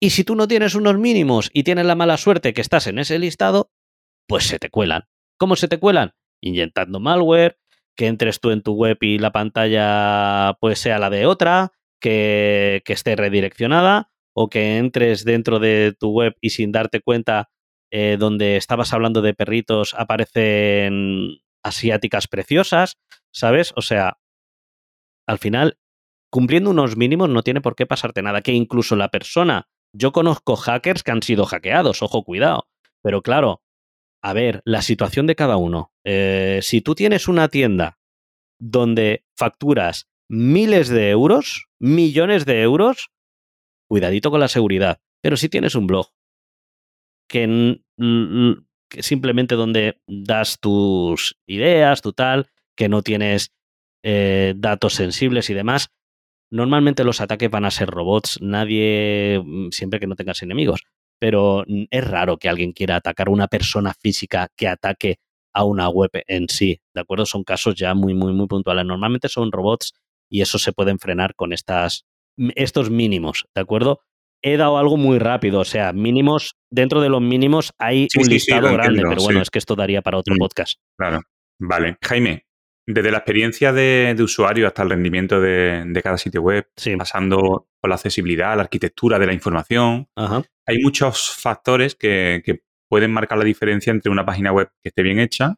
Y 0.00 0.10
si 0.10 0.24
tú 0.24 0.34
no 0.34 0.48
tienes 0.48 0.74
unos 0.74 0.96
mínimos 0.98 1.50
y 1.52 1.64
tienes 1.64 1.84
la 1.84 1.94
mala 1.94 2.16
suerte 2.16 2.54
que 2.54 2.62
estás 2.62 2.86
en 2.86 2.98
ese 2.98 3.18
listado, 3.18 3.70
pues 4.26 4.44
se 4.44 4.58
te 4.58 4.70
cuelan. 4.70 5.04
¿Cómo 5.38 5.56
se 5.56 5.68
te 5.68 5.78
cuelan? 5.78 6.12
Inyectando 6.46 7.00
malware, 7.00 7.58
que 7.96 8.06
entres 8.06 8.40
tú 8.40 8.50
en 8.50 8.62
tu 8.62 8.74
web 8.74 8.98
y 9.00 9.18
la 9.18 9.32
pantalla 9.32 10.56
pues 10.60 10.78
sea 10.78 10.98
la 10.98 11.10
de 11.10 11.26
otra, 11.26 11.72
que, 12.00 12.82
esté 12.86 13.16
redireccionada, 13.16 14.10
o 14.34 14.48
que 14.48 14.78
entres 14.78 15.24
dentro 15.24 15.58
de 15.58 15.94
tu 15.98 16.10
web 16.10 16.36
y 16.40 16.50
sin 16.50 16.72
darte 16.72 17.00
cuenta 17.00 17.48
eh, 17.90 18.16
donde 18.18 18.56
estabas 18.56 18.92
hablando 18.92 19.22
de 19.22 19.34
perritos 19.34 19.94
aparecen 19.94 21.38
asiáticas 21.62 22.28
preciosas, 22.28 22.98
¿sabes? 23.32 23.72
O 23.76 23.82
sea, 23.82 24.18
al 25.26 25.38
final, 25.38 25.78
cumpliendo 26.30 26.70
unos 26.70 26.96
mínimos 26.96 27.28
no 27.28 27.42
tiene 27.42 27.60
por 27.60 27.74
qué 27.74 27.86
pasarte 27.86 28.22
nada, 28.22 28.42
que 28.42 28.52
incluso 28.52 28.94
la 28.94 29.08
persona, 29.08 29.68
yo 29.92 30.12
conozco 30.12 30.56
hackers 30.56 31.02
que 31.02 31.12
han 31.12 31.22
sido 31.22 31.46
hackeados, 31.46 32.02
ojo, 32.02 32.22
cuidado, 32.22 32.68
Pero 33.02 33.22
claro, 33.22 33.62
a 34.26 34.32
ver, 34.32 34.60
la 34.64 34.82
situación 34.82 35.28
de 35.28 35.36
cada 35.36 35.56
uno. 35.56 35.92
Eh, 36.02 36.58
si 36.60 36.80
tú 36.80 36.96
tienes 36.96 37.28
una 37.28 37.46
tienda 37.46 38.00
donde 38.58 39.24
facturas 39.36 40.08
miles 40.28 40.88
de 40.88 41.10
euros, 41.10 41.68
millones 41.78 42.44
de 42.44 42.60
euros, 42.60 43.12
cuidadito 43.88 44.32
con 44.32 44.40
la 44.40 44.48
seguridad. 44.48 45.00
Pero 45.22 45.36
si 45.36 45.48
tienes 45.48 45.76
un 45.76 45.86
blog 45.86 46.08
que, 47.30 47.80
simplemente 48.98 49.54
donde 49.54 50.00
das 50.08 50.58
tus 50.58 51.38
ideas, 51.46 52.02
tu 52.02 52.12
tal, 52.12 52.48
que 52.76 52.88
no 52.88 53.02
tienes 53.02 53.52
eh, 54.02 54.54
datos 54.56 54.94
sensibles 54.94 55.50
y 55.50 55.54
demás, 55.54 55.92
normalmente 56.50 57.04
los 57.04 57.20
ataques 57.20 57.48
van 57.48 57.64
a 57.64 57.70
ser 57.70 57.90
robots, 57.90 58.40
nadie, 58.42 59.40
mm, 59.44 59.68
siempre 59.70 60.00
que 60.00 60.08
no 60.08 60.16
tengas 60.16 60.42
enemigos. 60.42 60.82
Pero 61.18 61.64
es 61.66 62.04
raro 62.04 62.36
que 62.36 62.48
alguien 62.48 62.72
quiera 62.72 62.96
atacar 62.96 63.28
a 63.28 63.32
una 63.32 63.48
persona 63.48 63.94
física 63.94 64.48
que 64.56 64.68
ataque 64.68 65.16
a 65.52 65.64
una 65.64 65.88
web 65.88 66.10
en 66.26 66.48
sí, 66.48 66.80
¿de 66.94 67.00
acuerdo? 67.00 67.24
Son 67.24 67.42
casos 67.42 67.74
ya 67.74 67.94
muy, 67.94 68.12
muy, 68.14 68.34
muy 68.34 68.46
puntuales. 68.46 68.84
Normalmente 68.84 69.28
son 69.28 69.50
robots 69.50 69.94
y 70.28 70.42
eso 70.42 70.58
se 70.58 70.72
pueden 70.72 70.98
frenar 70.98 71.34
con 71.34 71.52
estas, 71.54 72.04
estos 72.54 72.90
mínimos, 72.90 73.46
¿de 73.54 73.62
acuerdo? 73.62 74.00
He 74.42 74.58
dado 74.58 74.76
algo 74.76 74.98
muy 74.98 75.18
rápido, 75.18 75.60
o 75.60 75.64
sea, 75.64 75.94
mínimos, 75.94 76.56
dentro 76.70 77.00
de 77.00 77.08
los 77.08 77.22
mínimos 77.22 77.72
hay 77.78 78.06
un 78.18 78.28
listado 78.28 78.70
grande, 78.70 79.02
pero 79.08 79.22
bueno, 79.22 79.40
es 79.40 79.50
que 79.50 79.58
esto 79.58 79.74
daría 79.74 80.02
para 80.02 80.18
otro 80.18 80.34
mm, 80.34 80.38
podcast. 80.38 80.78
Claro, 80.98 81.22
vale. 81.58 81.96
Jaime, 82.02 82.46
desde 82.86 83.10
la 83.10 83.18
experiencia 83.18 83.72
de, 83.72 84.14
usuario 84.20 84.66
hasta 84.66 84.82
el 84.82 84.90
rendimiento 84.90 85.40
de, 85.40 86.00
cada 86.02 86.18
sitio 86.18 86.42
web, 86.42 86.68
pasando 86.98 87.68
la 87.88 87.96
accesibilidad, 87.96 88.56
la 88.56 88.62
arquitectura 88.62 89.18
de 89.18 89.26
la 89.26 89.32
información, 89.32 90.08
hay 90.16 90.78
muchos 90.82 91.30
factores 91.30 91.94
que, 91.94 92.42
pueden 92.88 93.10
marcar 93.10 93.36
la 93.36 93.44
diferencia 93.44 93.90
entre 93.90 94.12
una 94.12 94.24
página 94.24 94.52
web 94.52 94.68
que 94.80 94.90
esté 94.90 95.02
bien 95.02 95.18
hecha 95.18 95.56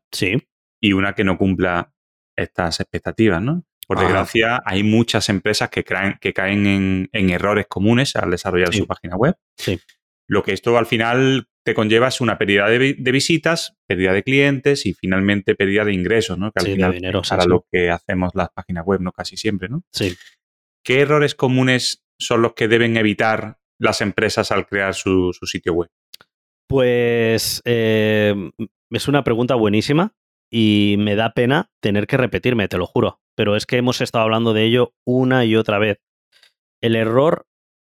y 0.81 0.93
una 0.95 1.13
que 1.13 1.25
no 1.25 1.37
cumpla 1.37 1.93
estas 2.35 2.81
expectativas, 2.81 3.43
¿no? 3.43 3.65
Por 3.87 4.01
desgracia, 4.01 4.61
hay 4.65 4.83
muchas 4.83 5.29
empresas 5.31 5.71
que, 5.71 5.83
que 5.83 6.33
caen 6.33 7.09
en, 7.13 7.31
errores 7.31 7.67
comunes 7.69 8.17
al 8.17 8.31
desarrollar 8.31 8.75
su 8.75 8.87
página 8.87 9.17
web. 9.17 9.35
Lo 10.27 10.43
que 10.43 10.53
esto 10.53 10.77
al 10.77 10.85
final 10.85 11.49
te 11.65 11.73
conlleva 11.73 12.09
es 12.09 12.21
una 12.21 12.37
pérdida 12.37 12.69
de, 12.69 12.95
visitas, 13.13 13.77
pérdida 13.87 14.13
de 14.13 14.23
clientes 14.23 14.85
y 14.85 14.93
finalmente 14.93 15.55
pérdida 15.55 15.87
de 15.87 15.95
ingresos, 15.95 16.39
¿no? 16.39 16.53
Que 16.53 16.61
al 16.61 16.73
final 16.73 16.93
dinero, 16.93 17.23
para 17.27 17.47
lo 17.47 17.67
que 17.71 17.91
hacemos 17.91 18.35
las 18.35 18.51
páginas 18.51 18.85
web, 18.85 19.01
¿no? 19.01 19.13
Casi 19.13 19.39
siempre, 19.39 19.71
¿no? 19.71 19.83
Sí. 19.93 20.15
¿Qué 20.85 21.01
errores 21.01 21.35
comunes 21.35 22.05
son 22.19 22.43
los 22.43 22.55
que 22.55 22.69
deben 22.69 22.97
evitar 22.97 23.59
las 23.79 24.01
empresas 24.01 24.51
al 24.51 24.67
crear 24.67 24.95
su, 24.95 25.33
sitio 25.45 25.75
web? 25.75 25.91
Pues 26.67 27.63
eh, 27.65 28.35
es 28.91 29.09
una 29.09 29.25
pregunta 29.25 29.55
buenísima 29.55 30.15
y 30.51 30.97
me 30.99 31.15
da 31.15 31.33
pena 31.33 31.71
tener 31.81 32.07
que 32.07 32.17
repetirme, 32.17 32.69
te 32.69 32.79
lo 32.79 32.87
juro 32.87 33.21
pero 33.39 33.55
es 33.55 33.67
que 33.67 33.77
hemos 33.77 34.01
estado 34.01 34.25
hablando 34.25 34.53
de 34.53 34.65
ello 34.65 34.95
una 35.07 35.45
y 35.45 35.55
otra 35.55 35.79
vez. 35.79 36.01
El 36.83 36.97
error 36.97 37.47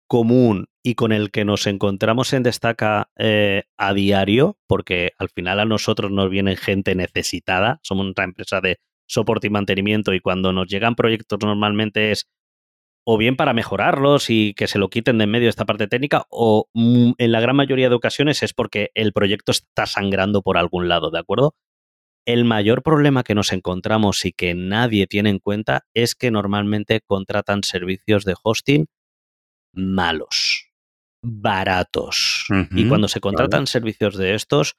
común 0.09 0.67
y 0.85 0.95
con 0.95 1.11
el 1.11 1.33
que 1.33 1.45
nos 1.45 1.67
encontramos 1.67 2.33
en 2.33 2.45
Destaca 2.45 3.11
eh, 3.19 3.65
a 3.77 3.93
diario, 3.93 4.59
porque 4.69 5.11
al 5.19 5.29
final 5.29 5.59
a 5.59 5.65
nosotros 5.65 6.13
nos 6.13 6.31
viene 6.31 6.55
gente 6.55 6.95
necesitada, 6.95 7.81
somos 7.83 8.07
una 8.07 8.25
empresa 8.25 8.61
de 8.61 8.79
soporte 9.09 9.49
y 9.49 9.51
mantenimiento 9.51 10.15
y 10.15 10.21
cuando 10.21 10.53
nos 10.53 10.69
llegan 10.69 10.95
proyectos 10.95 11.41
normalmente 11.43 12.13
es 12.13 12.29
o 13.05 13.17
bien 13.17 13.37
para 13.37 13.55
mejorarlos 13.55 14.31
y 14.31 14.55
que 14.55 14.67
se 14.67 14.79
lo 14.79 14.89
quiten 14.89 15.19
de 15.19 15.25
en 15.25 15.31
medio 15.31 15.49
esta 15.49 15.65
parte 15.65 15.89
técnica, 15.89 16.27
o 16.31 16.69
mm, 16.75 17.13
en 17.19 17.33
la 17.33 17.41
gran 17.41 17.57
mayoría 17.57 17.89
de 17.89 17.95
ocasiones 17.95 18.43
es 18.43 18.53
porque 18.53 18.91
el 18.95 19.13
proyecto 19.13 19.53
está 19.53 19.87
sangrando 19.87 20.43
por 20.43 20.59
algún 20.59 20.89
lado, 20.89 21.11
¿de 21.11 21.19
acuerdo? 21.19 21.55
El 22.27 22.45
mayor 22.45 22.83
problema 22.83 23.25
que 23.25 23.35
nos 23.35 23.53
encontramos 23.53 24.25
y 24.25 24.33
que 24.33 24.55
nadie 24.55 25.07
tiene 25.07 25.31
en 25.31 25.39
cuenta 25.39 25.87
es 25.95 26.15
que 26.15 26.31
normalmente 26.31 27.01
contratan 27.01 27.63
servicios 27.63 28.25
de 28.25 28.35
hosting 28.43 28.87
malos, 29.73 30.69
baratos. 31.23 32.47
y 32.73 32.89
cuando 32.89 33.09
se 33.09 33.21
contratan 33.21 33.67
servicios 33.67 34.17
de 34.17 34.35
estos, 34.35 34.77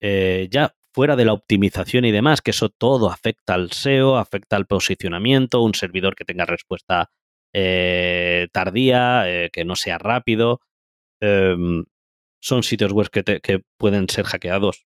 eh, 0.00 0.48
ya 0.50 0.74
fuera 0.92 1.16
de 1.16 1.24
la 1.24 1.32
optimización 1.32 2.04
y 2.04 2.12
demás, 2.12 2.40
que 2.40 2.50
eso 2.50 2.68
todo 2.68 3.10
afecta 3.10 3.54
al 3.54 3.70
SEO, 3.70 4.16
afecta 4.16 4.56
al 4.56 4.66
posicionamiento, 4.66 5.62
un 5.62 5.74
servidor 5.74 6.14
que 6.14 6.24
tenga 6.24 6.46
respuesta 6.46 7.10
eh, 7.52 8.48
tardía, 8.52 9.24
eh, 9.26 9.50
que 9.52 9.64
no 9.64 9.76
sea 9.76 9.98
rápido. 9.98 10.60
Em, 11.20 11.84
son 12.40 12.62
sitios 12.62 12.92
web 12.92 13.10
que 13.10 13.60
pueden 13.78 14.08
ser 14.08 14.24
hackeados 14.24 14.86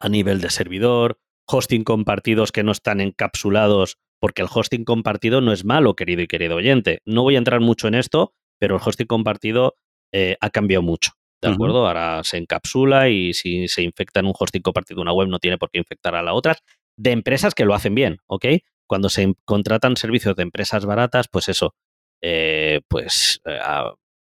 a 0.00 0.08
nivel 0.08 0.40
de 0.40 0.50
servidor, 0.50 1.18
hosting 1.46 1.84
compartidos 1.84 2.52
que 2.52 2.62
no 2.62 2.72
están 2.72 3.00
encapsulados, 3.00 3.98
porque 4.20 4.42
el 4.42 4.48
hosting 4.52 4.84
compartido 4.84 5.40
no 5.40 5.52
es 5.52 5.64
malo, 5.64 5.94
querido 5.94 6.22
y 6.22 6.26
querido 6.26 6.56
oyente. 6.56 7.00
No 7.04 7.22
voy 7.22 7.34
a 7.34 7.38
entrar 7.38 7.60
mucho 7.60 7.88
en 7.88 7.94
esto, 7.94 8.34
pero 8.58 8.76
el 8.76 8.82
hosting 8.84 9.06
compartido 9.06 9.76
eh, 10.12 10.36
ha 10.40 10.50
cambiado 10.50 10.82
mucho. 10.82 11.12
¿De 11.42 11.50
acuerdo? 11.50 11.86
Ahora 11.86 12.24
se 12.24 12.38
encapsula 12.38 13.10
y 13.10 13.34
si 13.34 13.68
se 13.68 13.82
infecta 13.82 14.20
en 14.20 14.26
un 14.26 14.32
hosting 14.38 14.62
compartido 14.62 15.02
una 15.02 15.12
web 15.12 15.28
no 15.28 15.38
tiene 15.38 15.58
por 15.58 15.70
qué 15.70 15.76
infectar 15.78 16.14
a 16.14 16.22
la 16.22 16.32
otra. 16.32 16.56
De 16.96 17.10
empresas 17.10 17.54
que 17.54 17.66
lo 17.66 17.74
hacen 17.74 17.94
bien, 17.94 18.16
¿ok? 18.26 18.46
Cuando 18.86 19.08
se 19.08 19.34
contratan 19.44 19.96
servicios 19.96 20.36
de 20.36 20.42
empresas 20.42 20.84
baratas, 20.86 21.26
pues 21.30 21.48
eso, 21.48 21.74
eh, 22.22 22.80
pues 22.88 23.40
eh, 23.44 23.58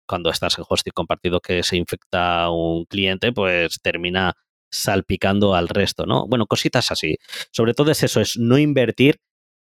cuando 0.07 0.29
estás 0.29 0.57
en 0.57 0.65
hosting 0.67 0.91
compartido 0.93 1.39
que 1.39 1.63
se 1.63 1.77
infecta 1.77 2.49
un 2.49 2.85
cliente, 2.85 3.31
pues 3.31 3.79
termina 3.81 4.33
salpicando 4.71 5.55
al 5.55 5.69
resto, 5.69 6.05
¿no? 6.05 6.27
Bueno, 6.27 6.47
cositas 6.47 6.91
así. 6.91 7.17
Sobre 7.51 7.73
todo 7.73 7.91
es 7.91 8.03
eso, 8.03 8.21
es 8.21 8.37
no 8.37 8.57
invertir 8.57 9.19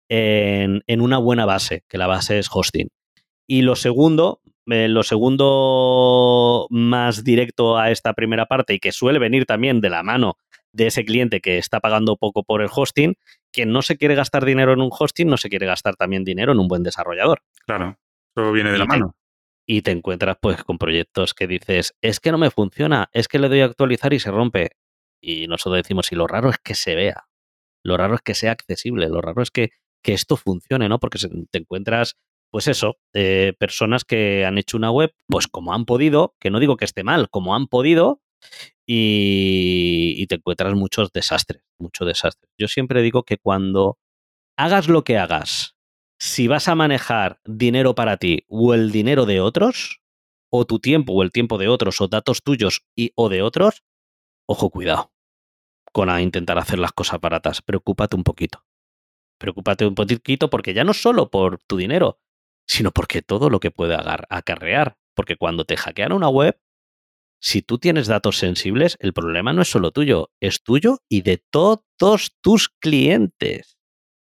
en, 0.08 1.00
una 1.00 1.18
buena 1.18 1.46
base, 1.46 1.84
que 1.88 1.98
la 1.98 2.06
base 2.06 2.38
es 2.38 2.48
hosting. 2.52 2.88
Y 3.46 3.62
lo 3.62 3.76
segundo, 3.76 4.40
eh, 4.66 4.88
lo 4.88 5.02
segundo 5.02 6.66
más 6.70 7.24
directo 7.24 7.76
a 7.78 7.90
esta 7.90 8.12
primera 8.14 8.46
parte 8.46 8.74
y 8.74 8.78
que 8.78 8.92
suele 8.92 9.18
venir 9.18 9.46
también 9.46 9.80
de 9.80 9.90
la 9.90 10.02
mano 10.02 10.36
de 10.72 10.86
ese 10.86 11.04
cliente 11.04 11.40
que 11.40 11.58
está 11.58 11.80
pagando 11.80 12.16
poco 12.16 12.42
por 12.44 12.62
el 12.62 12.68
hosting, 12.74 13.14
que 13.52 13.66
no 13.66 13.82
se 13.82 13.96
quiere 13.96 14.14
gastar 14.14 14.44
dinero 14.44 14.72
en 14.72 14.80
un 14.80 14.90
hosting, 14.90 15.28
no 15.28 15.36
se 15.36 15.48
quiere 15.48 15.66
gastar 15.66 15.96
también 15.96 16.24
dinero 16.24 16.52
en 16.52 16.58
un 16.58 16.68
buen 16.68 16.82
desarrollador. 16.82 17.42
Claro, 17.66 17.98
todo 18.34 18.52
viene 18.52 18.72
de 18.72 18.78
la 18.78 18.86
mano. 18.86 19.16
Y 19.66 19.82
te 19.82 19.92
encuentras 19.92 20.36
pues 20.40 20.64
con 20.64 20.78
proyectos 20.78 21.34
que 21.34 21.46
dices, 21.46 21.94
es 22.00 22.18
que 22.18 22.32
no 22.32 22.38
me 22.38 22.50
funciona, 22.50 23.08
es 23.12 23.28
que 23.28 23.38
le 23.38 23.48
doy 23.48 23.60
a 23.60 23.66
actualizar 23.66 24.12
y 24.12 24.18
se 24.18 24.30
rompe. 24.30 24.70
Y 25.20 25.46
nosotros 25.46 25.82
decimos, 25.82 26.10
y 26.10 26.16
lo 26.16 26.26
raro 26.26 26.50
es 26.50 26.58
que 26.58 26.74
se 26.74 26.96
vea, 26.96 27.28
lo 27.84 27.96
raro 27.96 28.14
es 28.14 28.22
que 28.22 28.34
sea 28.34 28.52
accesible, 28.52 29.08
lo 29.08 29.20
raro 29.20 29.42
es 29.42 29.50
que, 29.50 29.70
esto 30.04 30.36
funcione, 30.36 30.88
¿no? 30.88 30.98
Porque 30.98 31.20
te 31.50 31.58
encuentras, 31.58 32.16
pues 32.50 32.66
eso, 32.66 32.96
eh, 33.12 33.54
personas 33.58 34.04
que 34.04 34.44
han 34.44 34.58
hecho 34.58 34.76
una 34.76 34.90
web, 34.90 35.14
pues 35.28 35.46
como 35.46 35.74
han 35.74 35.84
podido, 35.84 36.34
que 36.40 36.50
no 36.50 36.58
digo 36.58 36.76
que 36.76 36.84
esté 36.84 37.04
mal, 37.04 37.30
como 37.30 37.54
han 37.54 37.68
podido, 37.68 38.20
y, 38.86 40.26
te 40.26 40.36
encuentras 40.36 40.74
muchos 40.74 41.12
desastres, 41.12 41.62
mucho 41.78 42.04
desastre. 42.04 42.48
Yo 42.58 42.68
siempre 42.68 43.02
digo 43.02 43.24
que 43.24 43.38
cuando 43.38 43.98
hagas 44.56 44.88
lo 44.88 45.04
que 45.04 45.18
hagas, 45.18 45.76
si 46.18 46.48
vas 46.48 46.68
a 46.68 46.74
manejar 46.74 47.40
dinero 47.44 47.94
para 47.94 48.16
ti 48.16 48.44
o 48.48 48.74
el 48.74 48.92
dinero 48.92 49.26
de 49.26 49.40
otros, 49.40 50.00
o 50.50 50.66
tu 50.66 50.78
tiempo 50.78 51.14
o 51.14 51.22
el 51.22 51.32
tiempo 51.32 51.58
de 51.58 51.68
otros, 51.68 52.00
o 52.00 52.08
datos 52.08 52.42
tuyos 52.42 52.82
y, 52.96 53.12
o 53.14 53.28
de 53.28 53.42
otros, 53.42 53.82
ojo, 54.46 54.70
cuidado 54.70 55.12
con 55.92 56.08
intentar 56.20 56.58
hacer 56.58 56.78
las 56.78 56.92
cosas 56.92 57.20
baratas. 57.20 57.62
Preocúpate 57.62 58.16
un 58.16 58.24
poquito. 58.24 58.64
Preocúpate 59.38 59.86
un 59.86 59.94
poquito 59.94 60.50
porque 60.50 60.74
ya 60.74 60.84
no 60.84 60.94
solo 60.94 61.30
por 61.30 61.58
tu 61.66 61.76
dinero, 61.76 62.18
sino 62.66 62.90
porque 62.90 63.22
todo 63.22 63.50
lo 63.50 63.60
que 63.60 63.70
puede 63.70 63.96
acarrear. 64.28 64.96
Porque 65.14 65.36
cuando 65.36 65.64
te 65.64 65.76
hackean 65.76 66.12
una 66.12 66.28
web, 66.28 66.58
si 67.42 67.60
tú 67.62 67.78
tienes 67.78 68.06
datos 68.06 68.38
sensibles, 68.38 68.96
el 69.00 69.12
problema 69.12 69.52
no 69.52 69.62
es 69.62 69.68
solo 69.68 69.90
tuyo, 69.90 70.30
es 70.40 70.62
tuyo 70.62 71.00
y 71.08 71.22
de 71.22 71.42
todos 71.50 72.36
tus 72.40 72.68
clientes. 72.68 73.76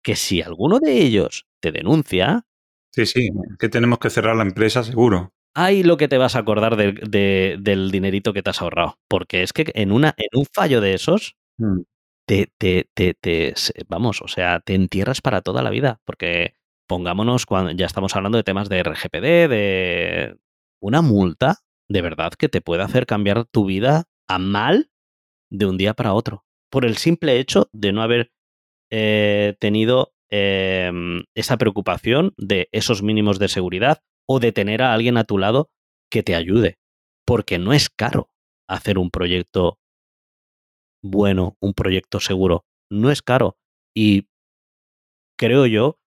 Que 0.02 0.14
si 0.14 0.42
alguno 0.42 0.78
de 0.78 0.98
ellos 0.98 1.46
te 1.60 1.72
denuncia... 1.72 2.46
Sí, 2.92 3.06
sí, 3.06 3.30
que 3.58 3.68
tenemos 3.68 3.98
que 3.98 4.10
cerrar 4.10 4.36
la 4.36 4.42
empresa 4.42 4.84
seguro 4.84 5.32
ahí 5.58 5.82
lo 5.82 5.96
que 5.96 6.08
te 6.08 6.18
vas 6.18 6.36
a 6.36 6.40
acordar 6.40 6.76
del 6.76 7.90
dinerito 7.90 8.32
que 8.32 8.42
te 8.42 8.50
has 8.50 8.62
ahorrado. 8.62 8.98
Porque 9.08 9.42
es 9.42 9.52
que 9.52 9.70
en, 9.74 9.92
una, 9.92 10.14
en 10.16 10.38
un 10.38 10.46
fallo 10.46 10.80
de 10.80 10.94
esos, 10.94 11.36
mm. 11.58 11.80
te, 12.26 12.52
te, 12.58 12.88
te, 12.94 13.54
vamos, 13.88 14.22
o 14.22 14.28
sea, 14.28 14.60
te 14.60 14.74
entierras 14.74 15.20
para 15.20 15.42
toda 15.42 15.62
la 15.62 15.70
vida. 15.70 16.00
Porque 16.04 16.54
pongámonos, 16.86 17.44
cuando 17.44 17.72
ya 17.72 17.86
estamos 17.86 18.14
hablando 18.16 18.38
de 18.38 18.44
temas 18.44 18.68
de 18.68 18.82
RGPD, 18.82 19.48
de 19.48 20.36
una 20.80 21.02
multa, 21.02 21.56
de 21.88 22.02
verdad, 22.02 22.32
que 22.32 22.48
te 22.48 22.60
puede 22.60 22.82
hacer 22.82 23.06
cambiar 23.06 23.44
tu 23.46 23.64
vida 23.64 24.04
a 24.28 24.38
mal 24.38 24.90
de 25.50 25.66
un 25.66 25.78
día 25.78 25.94
para 25.94 26.14
otro. 26.14 26.44
Por 26.70 26.84
el 26.84 26.96
simple 26.96 27.38
hecho 27.38 27.68
de 27.72 27.92
no 27.92 28.02
haber 28.02 28.30
eh, 28.90 29.56
tenido 29.58 30.12
em, 30.30 31.24
esa 31.34 31.56
preocupación 31.56 32.34
de 32.36 32.68
esos 32.72 33.02
mínimos 33.02 33.38
de 33.38 33.48
seguridad 33.48 34.02
o 34.26 34.40
de 34.40 34.52
tener 34.52 34.82
a 34.82 34.92
alguien 34.92 35.16
a 35.16 35.24
tu 35.24 35.38
lado 35.38 35.70
que 36.10 36.22
te 36.22 36.34
ayude, 36.34 36.78
porque 37.24 37.58
no 37.58 37.72
es 37.72 37.88
caro 37.88 38.30
hacer 38.68 38.98
un 38.98 39.10
proyecto 39.10 39.78
bueno, 41.02 41.56
un 41.60 41.74
proyecto 41.74 42.20
seguro. 42.20 42.64
No 42.90 43.10
es 43.10 43.22
caro. 43.22 43.56
Y 43.94 44.28
creo 45.38 45.66
yo 45.66 45.98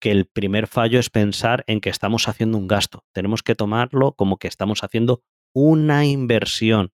que 0.00 0.10
el 0.10 0.26
primer 0.26 0.66
fallo 0.66 0.98
es 0.98 1.10
pensar 1.10 1.64
en 1.66 1.80
que 1.80 1.90
estamos 1.90 2.28
haciendo 2.28 2.58
un 2.58 2.68
gasto. 2.68 3.04
Tenemos 3.12 3.42
que 3.42 3.54
tomarlo 3.54 4.12
como 4.12 4.38
que 4.38 4.48
estamos 4.48 4.84
haciendo 4.84 5.22
una 5.52 6.04
inversión, 6.04 6.92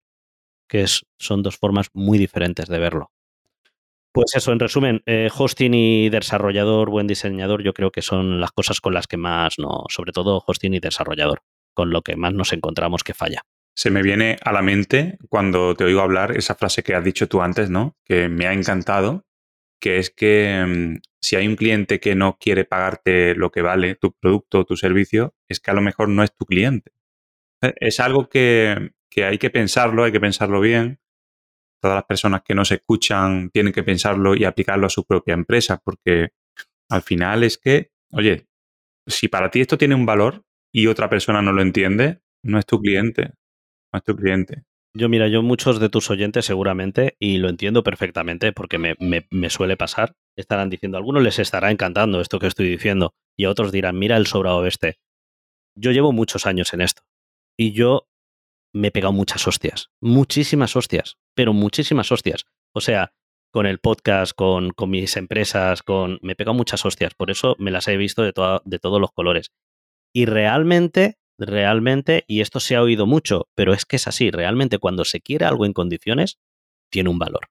que 0.67 0.81
es, 0.81 1.05
son 1.17 1.43
dos 1.43 1.57
formas 1.57 1.89
muy 1.93 2.17
diferentes 2.17 2.67
de 2.67 2.79
verlo. 2.79 3.11
Pues 4.13 4.35
eso, 4.35 4.51
en 4.51 4.59
resumen, 4.59 5.01
eh, 5.07 5.29
hosting 5.35 5.73
y 5.73 6.09
desarrollador, 6.09 6.91
buen 6.91 7.07
diseñador, 7.07 7.63
yo 7.63 7.73
creo 7.73 7.91
que 7.91 8.03
son 8.03 8.39
las 8.39 8.51
cosas 8.51 8.79
con 8.79 8.93
las 8.93 9.07
que 9.07 9.17
más, 9.17 9.57
no, 9.57 9.85
sobre 9.89 10.11
todo 10.11 10.43
hosting 10.45 10.75
y 10.75 10.79
desarrollador, 10.79 11.41
con 11.73 11.89
lo 11.89 12.03
que 12.03 12.15
más 12.15 12.31
nos 12.31 12.53
encontramos 12.53 13.03
que 13.03 13.15
falla. 13.15 13.41
Se 13.75 13.89
me 13.89 14.03
viene 14.03 14.37
a 14.43 14.51
la 14.51 14.61
mente 14.61 15.17
cuando 15.29 15.73
te 15.73 15.83
oigo 15.83 16.01
hablar 16.01 16.37
esa 16.37 16.53
frase 16.53 16.83
que 16.83 16.93
has 16.93 17.03
dicho 17.03 17.27
tú 17.27 17.41
antes, 17.41 17.71
¿no? 17.71 17.95
Que 18.05 18.29
me 18.29 18.45
ha 18.45 18.53
encantado, 18.53 19.25
que 19.83 19.97
es 19.97 20.11
que 20.11 20.63
mm, 20.65 21.01
si 21.21 21.35
hay 21.35 21.45
un 21.45 21.57
cliente 21.57 21.99
que 21.99 22.15
no 22.15 22.37
quiere 22.39 22.63
pagarte 22.63 23.35
lo 23.35 23.51
que 23.51 23.61
vale 23.61 23.95
tu 23.95 24.13
producto 24.13 24.59
o 24.59 24.65
tu 24.65 24.77
servicio, 24.77 25.35
es 25.49 25.59
que 25.59 25.71
a 25.71 25.73
lo 25.73 25.81
mejor 25.81 26.07
no 26.07 26.23
es 26.23 26.33
tu 26.33 26.45
cliente. 26.45 26.93
E, 27.61 27.73
es 27.81 27.99
algo 27.99 28.29
que, 28.29 28.93
que 29.11 29.25
hay 29.25 29.37
que 29.37 29.49
pensarlo, 29.49 30.05
hay 30.05 30.13
que 30.13 30.21
pensarlo 30.21 30.61
bien. 30.61 31.01
Todas 31.81 31.95
las 31.95 32.05
personas 32.05 32.43
que 32.43 32.55
nos 32.55 32.71
escuchan 32.71 33.49
tienen 33.49 33.73
que 33.73 33.83
pensarlo 33.83 34.35
y 34.35 34.45
aplicarlo 34.45 34.87
a 34.87 34.89
su 34.89 35.05
propia 35.05 35.33
empresa, 35.33 35.81
porque 35.83 36.29
al 36.89 37.01
final 37.01 37.43
es 37.43 37.57
que, 37.57 37.91
oye, 38.13 38.47
si 39.05 39.27
para 39.27 39.51
ti 39.51 39.59
esto 39.59 39.77
tiene 39.77 39.95
un 39.95 40.05
valor 40.05 40.45
y 40.73 40.87
otra 40.87 41.09
persona 41.09 41.41
no 41.41 41.51
lo 41.51 41.61
entiende, 41.61 42.21
no 42.41 42.57
es 42.57 42.65
tu 42.65 42.79
cliente 42.79 43.33
a 43.91 43.99
tu 43.99 44.15
cliente. 44.15 44.63
Yo, 44.95 45.09
mira, 45.09 45.27
yo 45.27 45.41
muchos 45.41 45.79
de 45.79 45.89
tus 45.89 46.11
oyentes 46.11 46.45
seguramente, 46.45 47.15
y 47.19 47.37
lo 47.37 47.49
entiendo 47.49 47.81
perfectamente 47.81 48.53
porque 48.53 48.77
me, 48.77 48.95
me, 48.99 49.49
suele 49.49 49.75
pasar, 49.75 50.15
estarán 50.37 50.69
diciendo, 50.69 50.97
a 50.97 50.99
algunos 50.99 51.23
les 51.23 51.39
estará 51.39 51.71
encantando 51.71 52.21
esto 52.21 52.37
que 52.37 52.45
estoy 52.45 52.69
diciendo, 52.69 53.15
y 53.35 53.45
a 53.45 53.49
otros 53.49 53.71
dirán, 53.71 53.97
mira 53.97 54.17
el 54.17 54.27
sobrado 54.27 54.67
este. 54.67 54.99
Yo 55.75 55.91
llevo 55.91 56.11
muchos 56.11 56.45
años 56.45 56.73
en 56.75 56.81
esto, 56.81 57.01
y 57.57 57.71
yo 57.71 58.07
me 58.71 58.89
he 58.89 58.91
pegado 58.91 59.13
muchas 59.13 59.47
hostias, 59.47 59.89
muchísimas 59.99 60.75
hostias, 60.75 61.17
pero 61.35 61.53
muchísimas 61.53 62.11
hostias. 62.11 62.45
O 62.75 62.81
sea, 62.81 63.13
con 63.51 63.65
el 63.65 63.79
podcast, 63.79 64.33
con, 64.35 64.71
con 64.71 64.89
mis 64.89 65.15
empresas, 65.17 65.81
con... 65.83 66.19
Me 66.21 66.33
he 66.33 66.35
pegado 66.35 66.55
muchas 66.55 66.85
hostias, 66.85 67.13
por 67.15 67.31
eso 67.31 67.55
me 67.57 67.71
las 67.71 67.87
he 67.87 67.97
visto 67.97 68.21
de, 68.21 68.33
de 68.63 68.79
todos 68.79 69.01
los 69.01 69.11
colores. 69.11 69.51
Y 70.11 70.25
realmente 70.25 71.17
realmente, 71.37 72.23
y 72.27 72.41
esto 72.41 72.59
se 72.59 72.75
ha 72.75 72.81
oído 72.81 73.05
mucho, 73.05 73.47
pero 73.55 73.73
es 73.73 73.85
que 73.85 73.95
es 73.95 74.07
así, 74.07 74.31
realmente 74.31 74.79
cuando 74.79 75.05
se 75.05 75.21
quiere 75.21 75.45
algo 75.45 75.65
en 75.65 75.73
condiciones, 75.73 76.39
tiene 76.91 77.09
un 77.09 77.19
valor. 77.19 77.49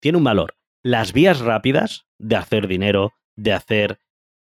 Tiene 0.00 0.18
un 0.18 0.24
valor. 0.24 0.56
Las 0.82 1.12
vías 1.12 1.40
rápidas 1.40 2.06
de 2.18 2.36
hacer 2.36 2.66
dinero, 2.66 3.12
de 3.36 3.52
hacer, 3.52 4.00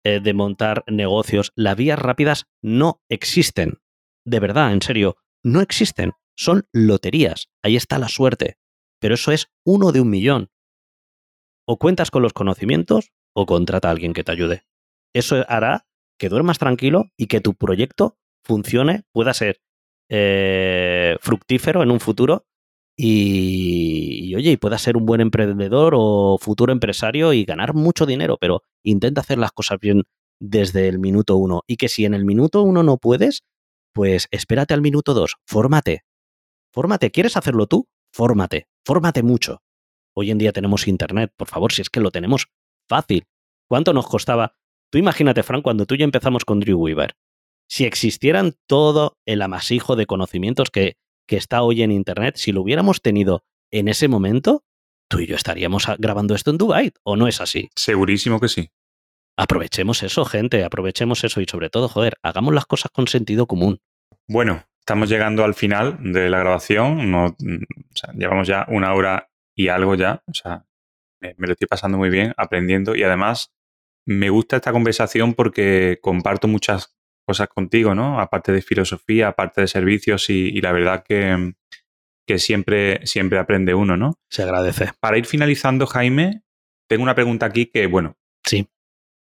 eh, 0.03 0.19
de 0.19 0.33
montar 0.33 0.83
negocios, 0.87 1.51
las 1.55 1.75
vías 1.75 1.99
rápidas 1.99 2.45
no 2.61 3.01
existen. 3.09 3.79
De 4.25 4.39
verdad, 4.39 4.73
en 4.73 4.81
serio, 4.81 5.17
no 5.43 5.61
existen. 5.61 6.13
Son 6.35 6.67
loterías. 6.71 7.49
Ahí 7.63 7.75
está 7.75 7.97
la 7.97 8.09
suerte. 8.09 8.57
Pero 8.99 9.15
eso 9.15 9.31
es 9.31 9.47
uno 9.65 9.91
de 9.91 10.01
un 10.01 10.09
millón. 10.09 10.49
O 11.65 11.77
cuentas 11.77 12.11
con 12.11 12.21
los 12.21 12.33
conocimientos 12.33 13.11
o 13.33 13.45
contrata 13.45 13.87
a 13.87 13.91
alguien 13.91 14.13
que 14.13 14.23
te 14.23 14.31
ayude. 14.31 14.63
Eso 15.13 15.45
hará 15.47 15.87
que 16.17 16.29
duermas 16.29 16.57
tranquilo 16.59 17.11
y 17.17 17.27
que 17.27 17.41
tu 17.41 17.53
proyecto 17.53 18.17
funcione, 18.47 19.03
pueda 19.11 19.33
ser 19.33 19.59
eh, 20.09 21.17
fructífero 21.19 21.83
en 21.83 21.91
un 21.91 21.99
futuro 21.99 22.45
y, 22.95 24.33
oye, 24.35 24.51
y 24.51 24.57
pueda 24.57 24.77
ser 24.79 24.97
un 24.97 25.05
buen 25.05 25.21
emprendedor 25.21 25.93
o 25.95 26.37
futuro 26.39 26.71
empresario 26.71 27.33
y 27.33 27.43
ganar 27.43 27.75
mucho 27.75 28.05
dinero, 28.05 28.37
pero 28.39 28.63
intenta 28.83 29.21
hacer 29.21 29.37
las 29.37 29.51
cosas 29.51 29.79
bien 29.79 30.03
desde 30.39 30.87
el 30.87 30.97
minuto 30.97 31.35
uno. 31.35 31.61
Y 31.67 31.77
que 31.77 31.89
si 31.89 32.05
en 32.05 32.13
el 32.13 32.25
minuto 32.25 32.63
uno 32.63 32.81
no 32.81 32.97
puedes, 32.97 33.43
pues 33.93 34.27
espérate 34.31 34.73
al 34.73 34.81
minuto 34.81 35.13
dos, 35.13 35.35
fórmate. 35.45 36.03
Fórmate, 36.73 37.11
¿quieres 37.11 37.37
hacerlo 37.37 37.67
tú? 37.67 37.87
Fórmate, 38.13 38.67
fórmate 38.85 39.21
mucho. 39.21 39.61
Hoy 40.15 40.31
en 40.31 40.37
día 40.37 40.53
tenemos 40.53 40.87
internet, 40.87 41.31
por 41.35 41.47
favor, 41.47 41.71
si 41.71 41.81
es 41.81 41.89
que 41.89 41.99
lo 41.99 42.09
tenemos 42.09 42.47
fácil. 42.89 43.25
¿Cuánto 43.69 43.93
nos 43.93 44.07
costaba? 44.07 44.55
Tú 44.89 44.97
imagínate, 44.97 45.43
Frank, 45.43 45.63
cuando 45.63 45.85
tú 45.85 45.95
y 45.95 45.99
yo 45.99 46.05
empezamos 46.05 46.45
con 46.45 46.59
Drew 46.61 46.79
Weaver 46.79 47.15
si 47.67 47.85
existieran 47.85 48.53
todo 48.67 49.17
el 49.25 49.41
amasijo 49.41 49.95
de 49.95 50.05
conocimientos 50.05 50.71
que, 50.71 50.95
que 51.27 51.37
está 51.37 51.61
hoy 51.61 51.83
en 51.83 51.91
Internet, 51.91 52.37
si 52.37 52.51
lo 52.51 52.61
hubiéramos 52.61 53.01
tenido 53.01 53.43
en 53.71 53.87
ese 53.87 54.07
momento, 54.07 54.63
tú 55.09 55.19
y 55.19 55.27
yo 55.27 55.35
estaríamos 55.35 55.87
grabando 55.97 56.35
esto 56.35 56.51
en 56.51 56.57
Dubai, 56.57 56.93
¿o 57.03 57.15
no 57.15 57.27
es 57.27 57.41
así? 57.41 57.69
Segurísimo 57.75 58.39
que 58.39 58.47
sí. 58.47 58.71
Aprovechemos 59.37 60.01
eso, 60.01 60.25
gente, 60.25 60.63
aprovechemos 60.63 61.23
eso 61.23 61.41
y 61.41 61.45
sobre 61.45 61.69
todo, 61.69 61.89
joder, 61.89 62.17
hagamos 62.23 62.53
las 62.53 62.65
cosas 62.65 62.91
con 62.91 63.07
sentido 63.07 63.45
común. 63.45 63.79
Bueno, 64.27 64.63
estamos 64.79 65.09
llegando 65.09 65.43
al 65.43 65.53
final 65.53 65.97
de 66.01 66.29
la 66.29 66.39
grabación, 66.39 67.11
no, 67.11 67.35
llevamos 68.15 68.47
ya 68.47 68.65
una 68.69 68.93
hora 68.93 69.29
y 69.55 69.67
algo 69.67 69.95
ya, 69.95 70.23
o 70.25 70.33
sea, 70.33 70.65
me, 71.21 71.35
me 71.37 71.47
lo 71.47 71.53
estoy 71.53 71.67
pasando 71.67 71.97
muy 71.97 72.09
bien 72.09 72.33
aprendiendo 72.37 72.95
y 72.95 73.03
además 73.03 73.53
me 74.05 74.29
gusta 74.29 74.55
esta 74.55 74.71
conversación 74.71 75.33
porque 75.33 75.99
comparto 76.01 76.47
muchas 76.47 76.96
cosas 77.27 77.49
contigo, 77.49 77.93
¿no? 77.93 78.21
Aparte 78.21 78.53
de 78.53 78.61
filosofía, 78.61 79.27
aparte 79.27 79.61
de 79.61 79.67
servicios 79.67 80.29
y, 80.29 80.61
la 80.61 80.71
verdad 80.71 81.03
que, 81.05 81.53
que, 82.25 82.39
siempre, 82.39 83.05
siempre 83.05 83.37
aprende 83.37 83.73
uno, 83.73 83.97
¿no? 83.97 84.17
Se 84.29 84.43
agradece. 84.43 84.91
Para 85.01 85.17
ir 85.17 85.25
finalizando, 85.25 85.85
Jaime, 85.85 86.43
tengo 86.87 87.03
una 87.03 87.15
pregunta 87.15 87.45
aquí 87.45 87.65
que, 87.65 87.85
bueno. 87.87 88.15
Sí. 88.45 88.69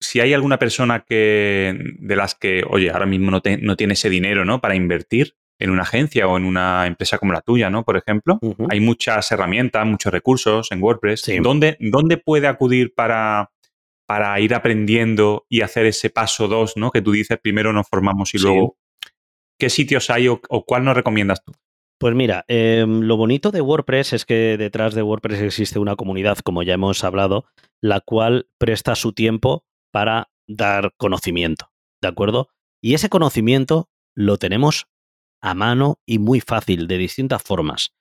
Si 0.00 0.18
hay 0.18 0.32
alguna 0.32 0.58
persona 0.58 1.04
que, 1.06 1.78
de 1.98 2.16
las 2.16 2.34
que, 2.34 2.64
oye, 2.66 2.90
ahora 2.90 3.04
mismo 3.04 3.30
no, 3.30 3.42
no 3.60 3.76
tiene 3.76 3.92
ese 3.92 4.08
dinero, 4.08 4.46
¿no? 4.46 4.62
Para 4.62 4.74
invertir 4.74 5.34
en 5.58 5.68
una 5.68 5.82
agencia 5.82 6.26
o 6.26 6.38
en 6.38 6.46
una 6.46 6.86
empresa 6.86 7.18
como 7.18 7.34
la 7.34 7.42
tuya, 7.42 7.68
¿no? 7.68 7.84
Por 7.84 7.98
ejemplo, 7.98 8.40
hay 8.70 8.80
muchas 8.80 9.30
herramientas, 9.30 9.84
muchos 9.84 10.10
recursos 10.10 10.72
en 10.72 10.82
WordPress. 10.82 11.20
Sí. 11.20 11.38
¿Dónde, 11.38 11.76
¿Dónde 11.80 12.16
puede 12.16 12.46
acudir 12.46 12.94
para, 12.94 13.50
para 14.10 14.40
ir 14.40 14.56
aprendiendo 14.56 15.46
y 15.48 15.60
hacer 15.60 15.86
ese 15.86 16.10
paso 16.10 16.48
dos, 16.48 16.76
¿no? 16.76 16.90
Que 16.90 17.00
tú 17.00 17.12
dices, 17.12 17.38
primero 17.40 17.72
nos 17.72 17.86
formamos 17.86 18.34
y 18.34 18.38
luego, 18.38 18.76
¿qué 19.56 19.70
sitios 19.70 20.10
hay 20.10 20.26
o, 20.26 20.40
cuál 20.66 20.84
nos 20.84 20.96
recomiendas 20.96 21.44
tú? 21.44 21.52
Pues 21.96 22.16
mira, 22.16 22.44
em, 22.48 23.02
lo 23.02 23.16
bonito 23.16 23.52
de 23.52 23.60
WordPress 23.60 24.14
es 24.14 24.24
que 24.26 24.56
detrás 24.56 24.96
de 24.96 25.04
WordPress 25.04 25.42
existe 25.42 25.78
una 25.78 25.94
comunidad, 25.94 26.38
como 26.38 26.64
ya 26.64 26.74
hemos 26.74 27.04
hablado, 27.04 27.44
la 27.80 28.00
cual 28.00 28.48
presta 28.58 28.96
su 28.96 29.12
tiempo 29.12 29.64
para 29.92 30.32
dar 30.48 30.92
conocimiento, 30.96 31.70
¿de 32.02 32.08
acuerdo? 32.08 32.48
Y 32.82 32.94
ese 32.94 33.10
conocimiento 33.10 33.90
lo 34.16 34.38
tenemos 34.38 34.88
a 35.40 35.54
mano 35.54 36.00
y 36.04 36.18
muy 36.18 36.40
fácil, 36.40 36.88
de 36.88 36.98
distintas 36.98 37.44
formas. 37.44 37.94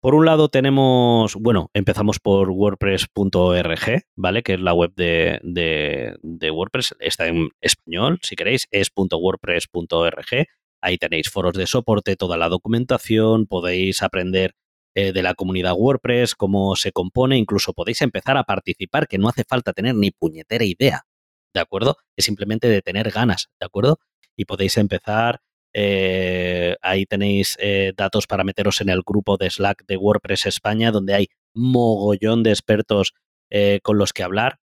Por 0.00 0.14
un 0.14 0.26
lado 0.26 0.48
tenemos, 0.48 1.34
bueno, 1.34 1.70
empezamos 1.72 2.20
por 2.20 2.50
wordpress.org, 2.50 4.02
¿vale? 4.14 4.42
Que 4.42 4.54
es 4.54 4.60
la 4.60 4.74
web 4.74 4.92
de, 4.94 5.40
de, 5.42 6.50
WordPress, 6.50 6.94
está 7.00 7.26
en 7.26 7.48
español, 7.60 8.18
si 8.22 8.36
queréis, 8.36 8.68
es.wordpress.org. 8.70 10.46
Ahí 10.82 10.98
tenéis 10.98 11.30
foros 11.30 11.54
de 11.54 11.66
soporte, 11.66 12.16
toda 12.16 12.36
la 12.36 12.48
documentación, 12.48 13.46
podéis 13.46 14.02
aprender 14.02 14.54
eh, 14.94 15.12
de 15.12 15.22
la 15.22 15.34
comunidad 15.34 15.74
WordPress, 15.76 16.34
cómo 16.34 16.76
se 16.76 16.92
compone, 16.92 17.38
incluso 17.38 17.72
podéis 17.72 18.02
empezar 18.02 18.36
a 18.36 18.44
participar, 18.44 19.08
que 19.08 19.18
no 19.18 19.28
hace 19.28 19.44
falta 19.44 19.72
tener 19.72 19.94
ni 19.94 20.10
puñetera 20.10 20.64
idea, 20.64 21.06
¿de 21.54 21.60
acuerdo? 21.60 21.96
Es 22.16 22.26
simplemente 22.26 22.68
de 22.68 22.82
tener 22.82 23.10
ganas, 23.10 23.48
¿de 23.58 23.66
acuerdo? 23.66 23.98
Y 24.36 24.44
podéis 24.44 24.76
empezar 24.76 25.40
eh, 25.78 26.74
ahí 26.80 27.04
tenéis 27.04 27.58
eh, 27.60 27.92
datos 27.94 28.26
para 28.26 28.44
meteros 28.44 28.80
en 28.80 28.88
el 28.88 29.02
grupo 29.02 29.36
de 29.36 29.50
Slack 29.50 29.84
de 29.86 29.98
WordPress 29.98 30.46
España, 30.46 30.90
donde 30.90 31.12
hay 31.12 31.28
mogollón 31.52 32.42
de 32.42 32.48
expertos 32.48 33.12
eh, 33.50 33.80
con 33.82 33.98
los 33.98 34.14
que 34.14 34.22
hablar. 34.22 34.58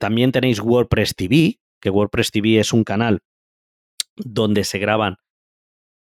también 0.00 0.32
tenéis 0.32 0.58
WordPress 0.58 1.14
TV, 1.14 1.60
que 1.80 1.90
WordPress 1.90 2.32
TV 2.32 2.58
es 2.58 2.72
un 2.72 2.82
canal 2.82 3.20
donde 4.16 4.64
se 4.64 4.80
graban 4.80 5.18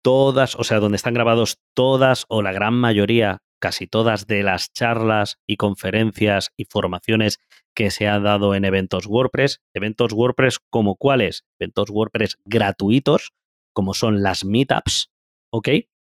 todas, 0.01 0.55
o 0.55 0.63
sea, 0.63 0.79
donde 0.79 0.95
están 0.95 1.13
grabados 1.13 1.59
todas 1.75 2.25
o 2.29 2.41
la 2.41 2.53
gran 2.53 2.73
mayoría, 2.73 3.43
casi 3.59 3.85
todas 3.85 4.25
de 4.25 4.41
las 4.41 4.73
charlas 4.73 5.37
y 5.45 5.55
conferencias 5.55 6.49
y 6.57 6.65
formaciones 6.65 7.37
que 7.75 7.91
se 7.91 8.07
han 8.07 8.23
dado 8.23 8.55
en 8.55 8.65
eventos 8.65 9.05
WordPress. 9.05 9.61
Eventos 9.75 10.13
WordPress 10.13 10.57
como 10.71 10.95
cuáles? 10.95 11.45
Eventos 11.59 11.91
WordPress 11.91 12.37
gratuitos 12.43 13.33
como 13.77 13.93
son 13.93 14.23
las 14.23 14.43
meetups, 14.43 15.11
¿ok? 15.53 15.69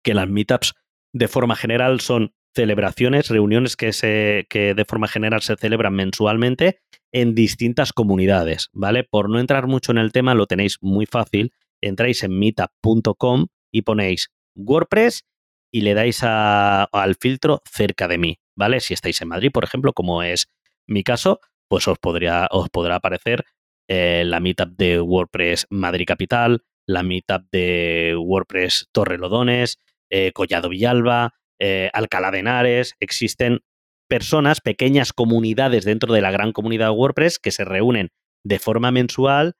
Que 0.02 0.14
las 0.14 0.30
meetups 0.30 0.72
de 1.12 1.28
forma 1.28 1.56
general 1.56 2.00
son 2.00 2.32
celebraciones, 2.54 3.28
reuniones 3.28 3.76
que, 3.76 3.92
se, 3.92 4.46
que 4.48 4.72
de 4.72 4.86
forma 4.86 5.08
general 5.08 5.42
se 5.42 5.56
celebran 5.56 5.92
mensualmente 5.92 6.80
en 7.12 7.34
distintas 7.34 7.92
comunidades, 7.92 8.70
¿vale? 8.72 9.04
Por 9.04 9.28
no 9.28 9.38
entrar 9.38 9.66
mucho 9.66 9.92
en 9.92 9.98
el 9.98 10.10
tema, 10.10 10.32
lo 10.32 10.46
tenéis 10.46 10.78
muy 10.80 11.04
fácil. 11.04 11.52
Entráis 11.82 12.22
en 12.22 12.38
meetup.com 12.38 13.48
y 13.70 13.82
ponéis 13.82 14.30
WordPress 14.54 15.26
y 15.70 15.82
le 15.82 15.92
dais 15.92 16.22
al 16.22 17.14
filtro 17.20 17.60
cerca 17.70 18.08
de 18.08 18.16
mí. 18.16 18.38
¿vale? 18.56 18.80
Si 18.80 18.94
estáis 18.94 19.20
en 19.20 19.28
Madrid, 19.28 19.50
por 19.52 19.64
ejemplo, 19.64 19.92
como 19.92 20.22
es 20.22 20.48
mi 20.86 21.02
caso, 21.02 21.40
pues 21.68 21.86
os, 21.88 21.98
podría, 21.98 22.48
os 22.50 22.70
podrá 22.70 22.94
aparecer 22.94 23.44
eh, 23.86 24.24
la 24.24 24.40
meetup 24.40 24.70
de 24.78 24.98
WordPress 24.98 25.66
Madrid 25.68 26.06
Capital, 26.06 26.62
la 26.90 27.02
meetup 27.02 27.44
de 27.52 28.16
WordPress 28.18 28.88
Torrelodones, 28.92 29.78
eh, 30.10 30.32
Collado 30.32 30.68
Villalba, 30.68 31.34
eh, 31.58 31.90
Alcalá 31.92 32.30
de 32.30 32.40
Henares. 32.40 32.94
Existen 33.00 33.60
personas, 34.08 34.60
pequeñas 34.60 35.12
comunidades 35.12 35.84
dentro 35.84 36.12
de 36.12 36.20
la 36.20 36.30
gran 36.30 36.52
comunidad 36.52 36.86
de 36.86 36.96
WordPress 36.96 37.38
que 37.38 37.52
se 37.52 37.64
reúnen 37.64 38.10
de 38.44 38.58
forma 38.58 38.90
mensual, 38.90 39.54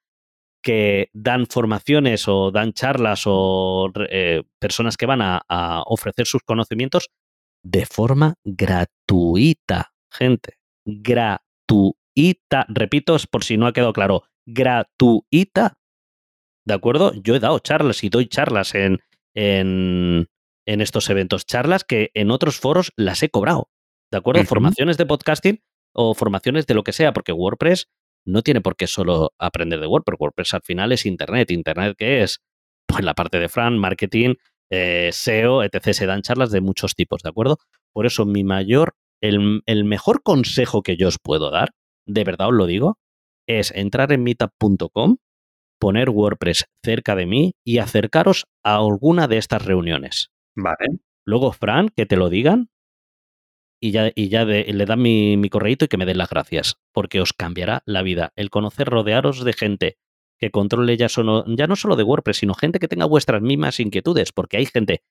que 0.62 1.08
dan 1.12 1.46
formaciones 1.46 2.26
o 2.28 2.50
dan 2.50 2.72
charlas 2.72 3.22
o 3.26 3.90
eh, 4.10 4.42
personas 4.58 4.96
que 4.96 5.06
van 5.06 5.22
a, 5.22 5.42
a 5.48 5.82
ofrecer 5.86 6.26
sus 6.26 6.42
conocimientos 6.42 7.10
de 7.62 7.86
forma 7.86 8.34
gratuita, 8.44 9.92
gente. 10.10 10.58
Gratuita. 10.84 12.66
Repito, 12.68 13.16
por 13.30 13.44
si 13.44 13.56
no 13.56 13.66
ha 13.66 13.72
quedado 13.72 13.92
claro. 13.92 14.24
Gratuita. 14.46 15.79
¿De 16.66 16.74
acuerdo? 16.74 17.12
Yo 17.14 17.34
he 17.34 17.40
dado 17.40 17.58
charlas 17.58 18.04
y 18.04 18.08
doy 18.08 18.26
charlas 18.26 18.74
en, 18.74 19.00
en, 19.34 20.28
en 20.66 20.80
estos 20.80 21.08
eventos. 21.10 21.46
Charlas 21.46 21.84
que 21.84 22.10
en 22.14 22.30
otros 22.30 22.58
foros 22.58 22.92
las 22.96 23.22
he 23.22 23.30
cobrado. 23.30 23.68
¿De 24.10 24.18
acuerdo? 24.18 24.44
Formaciones 24.44 24.96
de 24.96 25.06
podcasting 25.06 25.62
o 25.94 26.14
formaciones 26.14 26.66
de 26.66 26.74
lo 26.74 26.82
que 26.82 26.92
sea, 26.92 27.12
porque 27.12 27.32
WordPress 27.32 27.88
no 28.26 28.42
tiene 28.42 28.60
por 28.60 28.76
qué 28.76 28.86
solo 28.86 29.32
aprender 29.38 29.80
de 29.80 29.86
WordPress. 29.86 30.20
WordPress 30.20 30.54
al 30.54 30.62
final 30.62 30.92
es 30.92 31.06
Internet. 31.06 31.50
¿Internet 31.50 31.96
qué 31.98 32.22
es? 32.22 32.40
Pues 32.86 33.04
la 33.04 33.14
parte 33.14 33.38
de 33.38 33.48
Fran, 33.48 33.78
marketing, 33.78 34.34
eh, 34.70 35.10
SEO, 35.12 35.62
etc. 35.62 35.92
Se 35.92 36.06
dan 36.06 36.22
charlas 36.22 36.50
de 36.50 36.60
muchos 36.60 36.94
tipos, 36.94 37.22
¿de 37.22 37.30
acuerdo? 37.30 37.58
Por 37.92 38.06
eso 38.06 38.24
mi 38.26 38.44
mayor, 38.44 38.94
el, 39.20 39.62
el 39.66 39.84
mejor 39.84 40.22
consejo 40.22 40.82
que 40.82 40.96
yo 40.96 41.08
os 41.08 41.18
puedo 41.18 41.50
dar, 41.50 41.70
de 42.06 42.24
verdad 42.24 42.48
os 42.48 42.54
lo 42.54 42.66
digo, 42.66 42.98
es 43.48 43.72
entrar 43.72 44.12
en 44.12 44.22
meetup.com, 44.22 45.16
poner 45.80 46.10
WordPress 46.10 46.66
cerca 46.84 47.16
de 47.16 47.26
mí 47.26 47.54
y 47.64 47.78
acercaros 47.78 48.44
a 48.64 48.76
alguna 48.76 49.26
de 49.26 49.38
estas 49.38 49.64
reuniones. 49.64 50.30
Vale. 50.56 51.00
Luego, 51.26 51.52
Fran, 51.52 51.88
que 51.88 52.06
te 52.06 52.16
lo 52.16 52.28
digan 52.28 52.68
y 53.82 53.92
ya, 53.92 54.10
y 54.14 54.28
ya 54.28 54.44
de- 54.44 54.64
le 54.72 54.84
dan 54.86 55.00
mi, 55.02 55.36
mi 55.36 55.48
correíto 55.48 55.84
y 55.84 55.88
que 55.88 55.96
me 55.96 56.06
den 56.06 56.18
las 56.18 56.28
gracias, 56.30 56.76
porque 56.92 57.20
os 57.20 57.32
cambiará 57.32 57.82
la 57.86 58.02
vida. 58.02 58.32
El 58.36 58.50
conocer, 58.50 58.88
rodearos 58.88 59.42
de 59.44 59.52
gente 59.52 59.96
que 60.38 60.50
controle 60.50 60.96
ya, 60.96 61.08
solo, 61.08 61.44
ya 61.46 61.66
no 61.66 61.76
solo 61.76 61.96
de 61.96 62.02
WordPress, 62.02 62.38
sino 62.38 62.54
gente 62.54 62.78
que 62.78 62.88
tenga 62.88 63.04
vuestras 63.06 63.42
mismas 63.42 63.80
inquietudes, 63.80 64.32
porque 64.32 64.56
hay 64.58 64.66
gente 64.66 65.02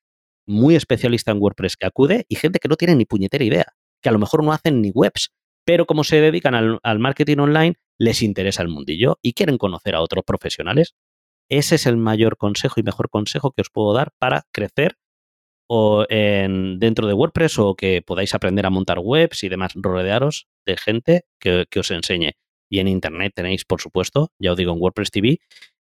muy 0.47 0.75
especialista 0.75 1.31
en 1.31 1.39
WordPress 1.39 1.77
que 1.77 1.85
acude 1.85 2.25
y 2.29 2.35
gente 2.35 2.59
que 2.59 2.67
no 2.67 2.75
tiene 2.75 2.95
ni 2.95 3.05
puñetera 3.05 3.43
idea, 3.43 3.65
que 4.01 4.09
a 4.09 4.11
lo 4.11 4.19
mejor 4.19 4.43
no 4.43 4.51
hacen 4.53 4.81
ni 4.81 4.89
webs, 4.91 5.29
pero 5.69 5.85
como 5.85 6.03
se 6.03 6.19
dedican 6.19 6.55
al, 6.55 6.97
marketing 6.97 7.37
online, 7.37 7.75
les 7.99 8.23
interesa 8.23 8.63
el 8.63 8.69
mundillo 8.69 9.19
y 9.21 9.33
quieren 9.33 9.59
conocer 9.59 9.93
a 9.93 10.01
otros 10.01 10.23
profesionales. 10.25 10.95
Ese 11.47 11.75
es 11.75 11.85
el 11.85 11.95
mayor 11.95 12.37
consejo 12.37 12.79
y 12.79 12.83
mejor 12.83 13.11
consejo 13.11 13.51
que 13.51 13.61
os 13.61 13.69
puedo 13.69 13.93
dar 13.93 14.11
para 14.17 14.47
crecer 14.51 14.97
o 15.69 16.07
en, 16.09 16.79
dentro 16.79 17.05
de 17.05 17.13
WordPress 17.13 17.59
o 17.59 17.75
que 17.75 18.01
podáis 18.01 18.33
aprender 18.33 18.65
a 18.65 18.71
montar 18.71 18.97
webs 18.97 19.43
y 19.43 19.49
demás, 19.49 19.73
rodearos 19.75 20.47
de 20.65 20.75
gente 20.75 21.25
que, 21.39 21.67
que 21.69 21.81
os 21.81 21.91
enseñe. 21.91 22.31
Y 22.67 22.79
en 22.79 22.87
Internet 22.87 23.33
tenéis, 23.35 23.63
por 23.63 23.79
supuesto, 23.79 24.31
ya 24.39 24.53
os 24.53 24.57
digo, 24.57 24.73
en 24.73 24.81
WordPress 24.81 25.11
TV, 25.11 25.37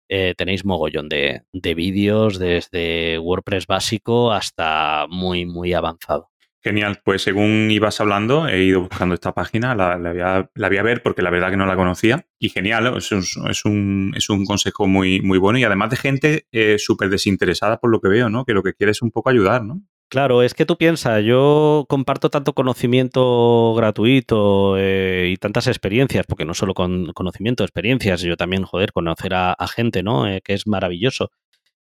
eh, 0.08 0.34
tenéis 0.36 0.64
mogollón 0.64 1.08
de, 1.08 1.42
de 1.52 1.74
vídeos 1.74 2.40
desde 2.40 3.20
WordPress 3.20 3.68
básico 3.68 4.32
hasta 4.32 5.06
muy, 5.08 5.46
muy 5.46 5.74
avanzado. 5.74 6.30
Genial, 6.66 7.00
pues 7.04 7.22
según 7.22 7.70
ibas 7.70 8.00
hablando, 8.00 8.48
he 8.48 8.64
ido 8.64 8.80
buscando 8.80 9.14
esta 9.14 9.32
página, 9.32 9.76
la, 9.76 9.96
la 9.98 10.10
voy, 10.10 10.20
a, 10.20 10.50
la 10.52 10.68
ver 10.82 11.00
porque 11.00 11.22
la 11.22 11.30
verdad 11.30 11.50
que 11.50 11.56
no 11.56 11.64
la 11.64 11.76
conocía. 11.76 12.26
Y 12.40 12.48
genial, 12.48 12.92
es 12.96 13.12
un, 13.12 13.22
es 13.48 13.64
un, 13.64 14.12
es 14.16 14.28
un 14.28 14.44
consejo 14.44 14.88
muy, 14.88 15.20
muy 15.20 15.38
bueno 15.38 15.60
y 15.60 15.62
además 15.62 15.90
de 15.90 15.96
gente 15.96 16.48
eh, 16.50 16.74
súper 16.80 17.08
desinteresada 17.08 17.78
por 17.78 17.92
lo 17.92 18.00
que 18.00 18.08
veo, 18.08 18.30
¿no? 18.30 18.44
Que 18.44 18.52
lo 18.52 18.64
que 18.64 18.74
quiere 18.74 18.90
es 18.90 19.00
un 19.00 19.12
poco 19.12 19.30
ayudar, 19.30 19.62
¿no? 19.62 19.80
Claro, 20.08 20.42
es 20.42 20.54
que 20.54 20.66
tú 20.66 20.76
piensas, 20.76 21.22
yo 21.22 21.86
comparto 21.88 22.30
tanto 22.30 22.52
conocimiento 22.52 23.72
gratuito 23.76 24.76
eh, 24.76 25.30
y 25.32 25.36
tantas 25.36 25.68
experiencias, 25.68 26.26
porque 26.26 26.44
no 26.44 26.54
solo 26.54 26.74
con 26.74 27.12
conocimiento, 27.12 27.62
experiencias, 27.62 28.22
yo 28.22 28.36
también, 28.36 28.64
joder, 28.64 28.90
conocer 28.90 29.34
a, 29.34 29.52
a 29.52 29.68
gente, 29.68 30.02
¿no? 30.02 30.26
Eh, 30.26 30.40
que 30.42 30.54
es 30.54 30.66
maravilloso. 30.66 31.30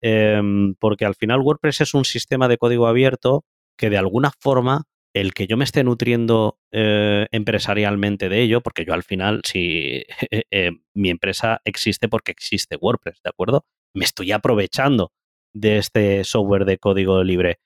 Em, 0.01 0.73
porque 0.79 1.05
al 1.05 1.13
final 1.13 1.41
WordPress 1.41 1.81
es 1.81 1.93
un 1.93 2.03
sistema 2.03 2.47
de 2.47 2.57
código 2.57 2.87
abierto 2.87 3.45
que 3.81 3.89
de 3.89 3.97
alguna 3.97 4.29
forma 4.39 4.83
el 5.13 5.33
que 5.33 5.47
yo 5.47 5.57
me 5.57 5.63
esté 5.63 5.83
nutriendo 5.83 6.59
eh, 6.71 7.27
empresarialmente 7.31 8.29
de 8.29 8.43
ello, 8.43 8.61
porque 8.61 8.85
yo 8.85 8.93
al 8.93 9.01
final, 9.01 9.41
si 9.43 10.05
eh, 10.51 10.71
mi 10.93 11.09
empresa 11.09 11.61
existe 11.65 12.07
porque 12.07 12.31
existe 12.31 12.77
WordPress, 12.79 13.21
¿de 13.23 13.29
acuerdo? 13.31 13.65
Me 13.95 14.05
estoy 14.05 14.31
aprovechando 14.31 15.11
de 15.53 15.79
este 15.79 16.23
software 16.23 16.65
de 16.65 16.77
código 16.77 17.23
libre. 17.23 17.59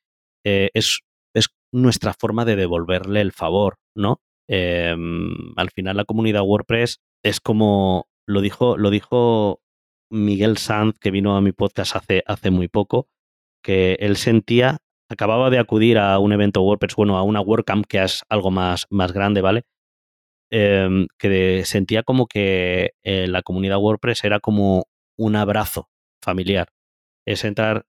Eh, 0.46 0.70
es, 0.74 1.02
es, 1.36 1.50
nuestra 1.74 2.14
forma 2.14 2.46
de 2.46 2.56
devolverle 2.56 3.20
el 3.20 3.34
favor, 3.34 3.76
¿no? 3.94 4.22
Eh, 4.48 4.96
al 5.58 5.70
final 5.72 5.98
la 5.98 6.06
comunidad 6.06 6.44
WordPress 6.44 7.02
es 7.24 7.42
como 7.42 8.08
lo 8.26 8.40
dijo, 8.40 8.78
lo 8.78 8.90
dijo 8.90 9.60
Miguel 10.10 10.58
Sanz, 10.58 10.98
que 10.98 11.12
vino 11.12 11.36
a 11.36 11.42
mi 11.42 11.52
podcast 11.52 11.98
hace, 11.98 12.24
hace 12.26 12.52
muy 12.52 12.70
poco, 12.70 13.10
que 13.62 13.98
él 14.00 14.16
sentía, 14.16 14.78
acababa 15.10 15.50
de 15.50 15.60
acudir 15.60 15.98
a 15.98 16.20
un 16.20 16.34
evento 16.34 16.62
WordPress, 16.62 16.96
bueno, 16.96 17.18
a 17.18 17.24
una 17.24 17.42
WordCamp 17.42 17.86
que 17.86 18.04
es 18.04 18.24
algo 18.30 18.52
más, 18.52 18.88
más 18.90 19.12
grande, 19.12 19.42
¿vale? 19.42 19.64
Eh, 20.52 21.08
que 21.18 21.64
sentía 21.66 22.04
como 22.04 22.28
que 22.28 22.92
eh, 23.04 23.28
la 23.28 23.42
comunidad 23.42 23.80
WordPress 23.80 24.24
era 24.24 24.40
como 24.40 24.86
un 25.18 25.36
abrazo 25.36 25.90
familiar. 26.22 26.70
Es 27.26 27.44
entrar 27.44 27.86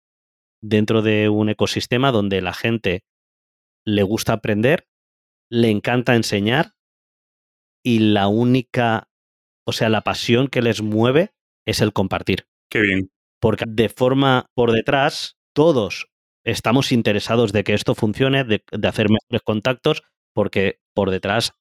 dentro 0.62 1.02
de 1.02 1.28
un 1.28 1.48
ecosistema 1.48 2.12
donde 2.12 2.40
la 2.40 2.52
gente 2.52 3.04
le 3.84 4.02
gusta 4.02 4.32
aprender, 4.34 4.86
le 5.50 5.70
encanta 5.70 6.16
enseñar 6.16 6.72
y 7.84 8.00
la 8.00 8.26
única, 8.26 9.08
o 9.64 9.72
sea, 9.72 9.88
la 9.88 10.00
pasión 10.00 10.48
que 10.48 10.62
les 10.62 10.82
mueve 10.82 11.30
es 11.66 11.80
el 11.80 11.92
compartir. 11.92 12.48
Qué 12.70 12.80
bien. 12.80 13.10
Porque 13.40 13.64
de 13.68 13.88
forma 13.88 14.46
por 14.54 14.72
detrás, 14.72 15.36
todos 15.54 16.08
estamos 16.46 16.92
interesados 16.92 17.52
de 17.52 17.64
que 17.64 17.74
esto 17.74 17.94
funcione, 17.94 18.44
de, 18.44 18.62
de 18.70 18.88
hacer 18.88 19.08
mejores 19.10 19.42
contactos, 19.44 20.02
porque 20.32 20.80
por 20.94 21.10
detrás 21.10 21.52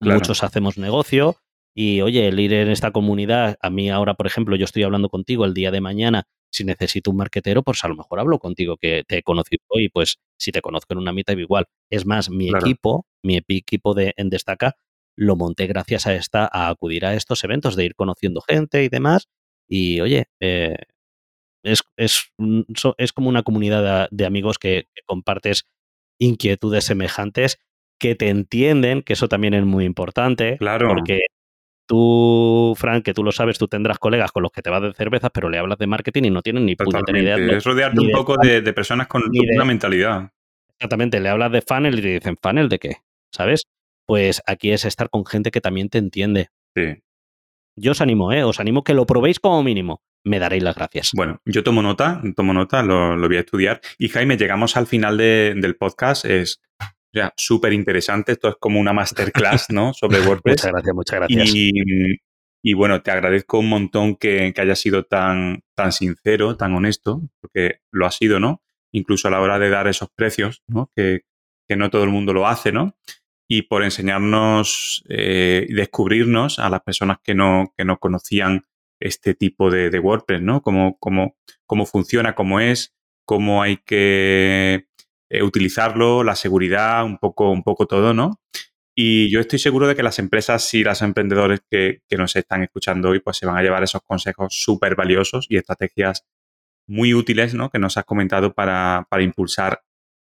claro. 0.00 0.18
muchos 0.18 0.44
hacemos 0.44 0.78
negocio 0.78 1.36
y, 1.74 2.00
oye, 2.00 2.28
el 2.28 2.40
ir 2.40 2.52
en 2.52 2.68
esta 2.68 2.90
comunidad, 2.90 3.56
a 3.60 3.70
mí 3.70 3.90
ahora, 3.90 4.14
por 4.14 4.26
ejemplo, 4.26 4.56
yo 4.56 4.64
estoy 4.64 4.82
hablando 4.82 5.08
contigo 5.08 5.44
el 5.44 5.54
día 5.54 5.70
de 5.70 5.80
mañana, 5.80 6.24
si 6.50 6.64
necesito 6.64 7.10
un 7.10 7.18
marquetero, 7.18 7.62
pues 7.62 7.84
a 7.84 7.88
lo 7.88 7.96
mejor 7.96 8.18
hablo 8.20 8.38
contigo 8.38 8.76
que 8.76 9.04
te 9.06 9.18
he 9.18 9.22
conocido 9.22 9.62
hoy, 9.68 9.88
pues 9.90 10.18
si 10.38 10.52
te 10.52 10.62
conozco 10.62 10.94
en 10.94 11.00
una 11.00 11.12
mitad 11.12 11.36
igual. 11.36 11.66
Es 11.90 12.06
más, 12.06 12.30
mi 12.30 12.48
claro. 12.48 12.64
equipo, 12.64 13.06
mi 13.22 13.36
equipo 13.36 13.94
de 13.94 14.14
en 14.16 14.30
Destaca, 14.30 14.76
lo 15.16 15.36
monté 15.36 15.66
gracias 15.66 16.06
a 16.06 16.14
esta, 16.14 16.48
a 16.50 16.68
acudir 16.68 17.04
a 17.04 17.14
estos 17.14 17.44
eventos, 17.44 17.76
de 17.76 17.84
ir 17.84 17.94
conociendo 17.94 18.40
gente 18.40 18.84
y 18.84 18.88
demás. 18.88 19.28
Y 19.68 20.00
oye, 20.00 20.28
eh, 20.40 20.76
es, 21.66 21.82
es, 21.96 22.32
es, 22.98 23.12
como 23.12 23.28
una 23.28 23.42
comunidad 23.42 24.08
de, 24.08 24.16
de 24.16 24.26
amigos 24.26 24.58
que, 24.58 24.86
que, 24.94 25.02
compartes 25.04 25.66
inquietudes 26.18 26.84
semejantes, 26.84 27.58
que 27.98 28.14
te 28.14 28.28
entienden, 28.28 29.02
que 29.02 29.14
eso 29.14 29.28
también 29.28 29.54
es 29.54 29.64
muy 29.64 29.84
importante. 29.84 30.56
Claro. 30.58 30.88
Porque 30.88 31.26
tú, 31.86 32.74
Frank, 32.76 33.04
que 33.04 33.14
tú 33.14 33.24
lo 33.24 33.32
sabes, 33.32 33.58
tú 33.58 33.68
tendrás 33.68 33.98
colegas 33.98 34.32
con 34.32 34.42
los 34.42 34.52
que 34.52 34.62
te 34.62 34.70
vas 34.70 34.82
de 34.82 34.92
cervezas, 34.92 35.30
pero 35.32 35.48
le 35.48 35.58
hablas 35.58 35.78
de 35.78 35.86
marketing 35.86 36.24
y 36.24 36.30
no 36.30 36.42
tienen 36.42 36.66
ni 36.66 36.76
puñetera 36.76 37.18
idea. 37.18 37.36
Es 37.36 37.64
rodearte 37.64 38.00
un 38.00 38.12
poco 38.12 38.36
de, 38.36 38.60
de, 38.62 38.72
personas 38.72 39.06
con 39.06 39.22
de, 39.30 39.40
una 39.54 39.64
mentalidad. 39.64 40.30
Exactamente, 40.78 41.20
le 41.20 41.28
hablas 41.28 41.52
de 41.52 41.62
funnel 41.62 41.98
y 41.98 42.02
te 42.02 42.08
dicen, 42.08 42.36
¿funnel 42.40 42.68
de 42.68 42.78
qué? 42.78 42.96
¿Sabes? 43.32 43.64
Pues 44.06 44.42
aquí 44.46 44.70
es 44.70 44.84
estar 44.84 45.10
con 45.10 45.26
gente 45.26 45.50
que 45.50 45.60
también 45.60 45.88
te 45.88 45.98
entiende. 45.98 46.48
Sí. 46.74 47.02
Yo 47.76 47.92
os 47.92 48.00
animo, 48.00 48.32
¿eh? 48.32 48.44
Os 48.44 48.60
animo 48.60 48.84
que 48.84 48.94
lo 48.94 49.06
probéis 49.06 49.40
como 49.40 49.62
mínimo. 49.62 50.00
Me 50.26 50.40
daréis 50.40 50.64
las 50.64 50.74
gracias. 50.74 51.12
Bueno, 51.14 51.40
yo 51.44 51.62
tomo 51.62 51.82
nota, 51.82 52.20
tomo 52.34 52.52
nota, 52.52 52.82
lo, 52.82 53.16
lo 53.16 53.28
voy 53.28 53.36
a 53.36 53.40
estudiar. 53.40 53.80
Y 53.96 54.08
Jaime, 54.08 54.36
llegamos 54.36 54.76
al 54.76 54.88
final 54.88 55.16
de, 55.16 55.54
del 55.56 55.76
podcast. 55.76 56.24
Es 56.24 56.60
o 56.80 56.84
sea, 57.12 57.32
súper 57.36 57.72
interesante. 57.72 58.32
Esto 58.32 58.48
es 58.48 58.56
como 58.58 58.80
una 58.80 58.92
masterclass, 58.92 59.70
¿no? 59.70 59.94
Sobre 59.94 60.18
WordPress. 60.18 60.64
muchas 60.64 60.72
gracias, 60.72 60.94
muchas 60.96 61.20
gracias. 61.20 61.54
Y, 61.54 61.70
y 62.60 62.74
bueno, 62.74 63.02
te 63.02 63.12
agradezco 63.12 63.60
un 63.60 63.68
montón 63.68 64.16
que, 64.16 64.52
que 64.52 64.60
hayas 64.60 64.80
sido 64.80 65.04
tan, 65.04 65.62
tan 65.76 65.92
sincero, 65.92 66.56
tan 66.56 66.74
honesto, 66.74 67.22
porque 67.40 67.82
lo 67.92 68.04
ha 68.04 68.10
sido, 68.10 68.40
¿no? 68.40 68.64
Incluso 68.90 69.28
a 69.28 69.30
la 69.30 69.40
hora 69.40 69.60
de 69.60 69.70
dar 69.70 69.86
esos 69.86 70.08
precios, 70.10 70.64
¿no? 70.66 70.90
Que, 70.96 71.20
que 71.68 71.76
no 71.76 71.88
todo 71.88 72.02
el 72.02 72.10
mundo 72.10 72.32
lo 72.32 72.48
hace, 72.48 72.72
¿no? 72.72 72.96
Y 73.48 73.62
por 73.62 73.84
enseñarnos 73.84 75.04
y 75.08 75.14
eh, 75.14 75.66
descubrirnos 75.70 76.58
a 76.58 76.68
las 76.68 76.80
personas 76.80 77.18
que 77.22 77.36
no, 77.36 77.72
que 77.76 77.84
no 77.84 77.98
conocían 77.98 78.64
este 79.00 79.34
tipo 79.34 79.70
de, 79.70 79.90
de 79.90 79.98
WordPress, 79.98 80.42
¿no? 80.42 80.62
Cómo, 80.62 80.96
cómo, 80.98 81.36
cómo 81.66 81.86
funciona, 81.86 82.34
cómo 82.34 82.60
es, 82.60 82.94
cómo 83.24 83.62
hay 83.62 83.78
que 83.78 84.86
eh, 85.28 85.42
utilizarlo, 85.42 86.22
la 86.22 86.36
seguridad, 86.36 87.04
un 87.04 87.18
poco, 87.18 87.50
un 87.50 87.62
poco 87.62 87.86
todo, 87.86 88.14
¿no? 88.14 88.40
Y 88.94 89.30
yo 89.30 89.40
estoy 89.40 89.58
seguro 89.58 89.86
de 89.86 89.94
que 89.94 90.02
las 90.02 90.18
empresas 90.18 90.72
y 90.72 90.82
los 90.82 91.02
emprendedores 91.02 91.60
que, 91.70 92.00
nos 92.16 92.34
están 92.36 92.62
escuchando 92.62 93.10
hoy, 93.10 93.20
pues 93.20 93.36
se 93.36 93.44
van 93.44 93.58
a 93.58 93.62
llevar 93.62 93.82
esos 93.82 94.00
consejos 94.02 94.54
súper 94.58 94.94
valiosos 94.96 95.46
y 95.50 95.58
estrategias 95.58 96.24
muy 96.88 97.12
útiles, 97.12 97.54
¿no? 97.54 97.68
Que 97.68 97.78
nos 97.78 97.98
has 97.98 98.04
comentado 98.04 98.54
para, 98.54 99.06
para 99.10 99.22
impulsar 99.22 99.82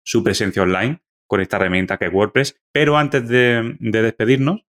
su 0.03 0.25
presencia 0.25 0.63
online 0.63 1.01
con 1.29 1.41
esta 1.41 1.57
herramienta 1.59 1.99
que 1.99 2.07
es 2.07 2.13
WordPress. 2.13 2.57
Pero 2.73 2.97
antes 2.97 3.29
de, 3.29 3.77
despedirnos, 3.79 4.63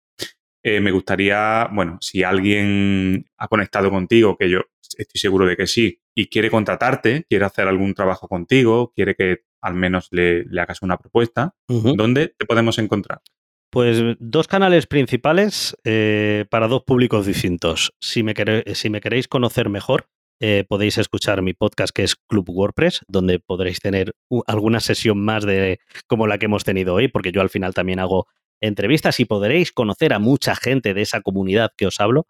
eh, 0.66 0.80
me 0.80 0.92
gustaría, 0.92 1.68
bueno, 1.72 1.98
si 2.00 2.22
alguien 2.22 3.26
ha 3.36 3.48
conectado 3.48 3.90
contigo, 3.90 4.38
que 4.38 4.48
yo 4.48 4.60
estoy 4.80 5.20
seguro 5.20 5.46
de 5.46 5.56
que 5.56 5.66
sí, 5.66 6.00
y 6.14 6.28
quiere 6.28 6.50
contratarte, 6.50 7.26
quiere 7.28 7.44
hacer 7.44 7.68
algún 7.68 7.92
trabajo 7.92 8.28
contigo, 8.28 8.90
quiere 8.96 9.14
que 9.14 9.42
al 9.60 9.74
menos 9.74 10.08
le, 10.10 10.46
hagas 10.58 10.80
una 10.80 10.96
propuesta, 10.96 11.54
¿dónde 11.68 12.34
te 12.36 12.46
podemos 12.46 12.78
encontrar? 12.78 13.20
Pues 13.70 14.02
dos 14.18 14.48
canales 14.48 14.86
principales 14.86 15.76
eh, 15.84 16.46
para 16.48 16.68
dos 16.68 16.84
públicos 16.84 17.26
distintos. 17.26 17.92
Si 18.00 18.22
me, 18.22 18.34
si 18.74 18.88
me 18.88 19.00
queréis 19.00 19.28
conocer 19.28 19.68
mejor, 19.68 20.08
eh, 20.40 20.64
podéis 20.68 20.96
escuchar 20.98 21.42
mi 21.42 21.54
podcast 21.54 21.94
que 21.94 22.04
es 22.04 22.16
Club 22.16 22.48
WordPress, 22.48 23.00
donde 23.06 23.38
podréis 23.38 23.80
tener 23.80 24.14
alguna 24.46 24.80
sesión 24.80 25.22
más 25.22 25.44
de 25.44 25.78
como 26.06 26.26
la 26.26 26.38
que 26.38 26.46
hemos 26.46 26.64
tenido 26.64 26.94
hoy, 26.94 27.08
porque 27.08 27.32
yo 27.32 27.40
al 27.40 27.50
final 27.50 27.74
también 27.74 27.98
hago 27.98 28.26
entrevistas 28.60 29.20
y 29.20 29.24
podréis 29.24 29.72
conocer 29.72 30.12
a 30.12 30.18
mucha 30.18 30.54
gente 30.56 30.94
de 30.94 31.02
esa 31.02 31.20
comunidad 31.20 31.72
que 31.76 31.86
os 31.86 32.00
hablo, 32.00 32.26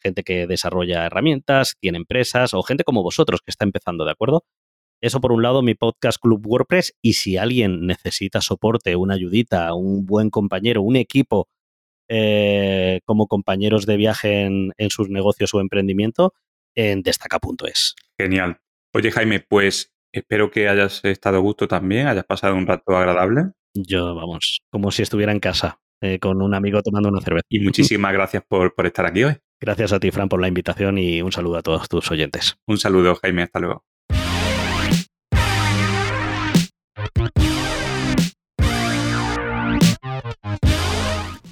gente 0.00 0.22
que 0.22 0.46
desarrolla 0.46 1.06
herramientas, 1.06 1.76
tiene 1.80 1.98
empresas 1.98 2.54
o 2.54 2.62
gente 2.62 2.84
como 2.84 3.02
vosotros 3.02 3.40
que 3.40 3.50
está 3.50 3.64
empezando, 3.64 4.04
¿de 4.04 4.12
acuerdo? 4.12 4.44
Eso 5.00 5.20
por 5.20 5.32
un 5.32 5.42
lado, 5.42 5.62
mi 5.62 5.74
podcast 5.74 6.18
Club 6.20 6.46
WordPress 6.46 6.94
y 7.02 7.14
si 7.14 7.36
alguien 7.36 7.86
necesita 7.86 8.40
soporte, 8.40 8.96
una 8.96 9.14
ayudita, 9.14 9.72
un 9.74 10.06
buen 10.06 10.30
compañero, 10.30 10.82
un 10.82 10.96
equipo 10.96 11.48
eh, 12.08 13.00
como 13.04 13.26
compañeros 13.26 13.84
de 13.84 13.96
viaje 13.96 14.42
en, 14.42 14.72
en 14.78 14.90
sus 14.90 15.10
negocios 15.10 15.52
o 15.54 15.60
emprendimiento, 15.60 16.32
en 16.74 17.02
destaca.es. 17.02 17.94
Genial. 18.18 18.60
Oye, 18.94 19.10
Jaime, 19.10 19.40
pues 19.40 19.92
espero 20.12 20.50
que 20.50 20.68
hayas 20.68 21.04
estado 21.04 21.36
a 21.36 21.40
gusto 21.40 21.68
también, 21.68 22.06
hayas 22.06 22.24
pasado 22.24 22.54
un 22.54 22.66
rato 22.66 22.96
agradable. 22.96 23.52
Yo, 23.76 24.14
vamos, 24.14 24.60
como 24.70 24.90
si 24.90 25.02
estuviera 25.02 25.32
en 25.32 25.40
casa 25.40 25.78
eh, 26.00 26.18
con 26.18 26.42
un 26.42 26.54
amigo 26.54 26.82
tomando 26.82 27.08
una 27.08 27.20
cerveza. 27.20 27.46
Y 27.48 27.60
muchísimas 27.60 28.12
gracias 28.12 28.44
por, 28.46 28.74
por 28.74 28.86
estar 28.86 29.06
aquí 29.06 29.24
hoy. 29.24 29.36
Gracias 29.60 29.92
a 29.92 30.00
ti, 30.00 30.10
Fran, 30.10 30.28
por 30.28 30.40
la 30.40 30.48
invitación 30.48 30.98
y 30.98 31.22
un 31.22 31.32
saludo 31.32 31.56
a 31.56 31.62
todos 31.62 31.88
tus 31.88 32.10
oyentes. 32.10 32.58
Un 32.66 32.78
saludo, 32.78 33.14
Jaime, 33.16 33.42
hasta 33.42 33.58
luego. 33.58 33.84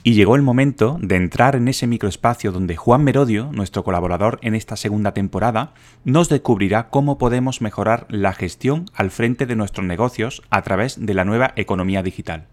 Y 0.06 0.12
llegó 0.12 0.36
el 0.36 0.42
momento 0.42 0.98
de 1.00 1.16
entrar 1.16 1.56
en 1.56 1.66
ese 1.66 1.86
microespacio 1.86 2.52
donde 2.52 2.76
Juan 2.76 3.02
Merodio, 3.02 3.48
nuestro 3.52 3.84
colaborador 3.84 4.38
en 4.42 4.54
esta 4.54 4.76
segunda 4.76 5.14
temporada, 5.14 5.72
nos 6.04 6.28
descubrirá 6.28 6.90
cómo 6.90 7.16
podemos 7.16 7.62
mejorar 7.62 8.04
la 8.10 8.34
gestión 8.34 8.84
al 8.92 9.10
frente 9.10 9.46
de 9.46 9.56
nuestros 9.56 9.86
negocios 9.86 10.42
a 10.50 10.60
través 10.60 11.06
de 11.06 11.14
la 11.14 11.24
nueva 11.24 11.54
economía 11.56 12.02
digital. 12.02 12.48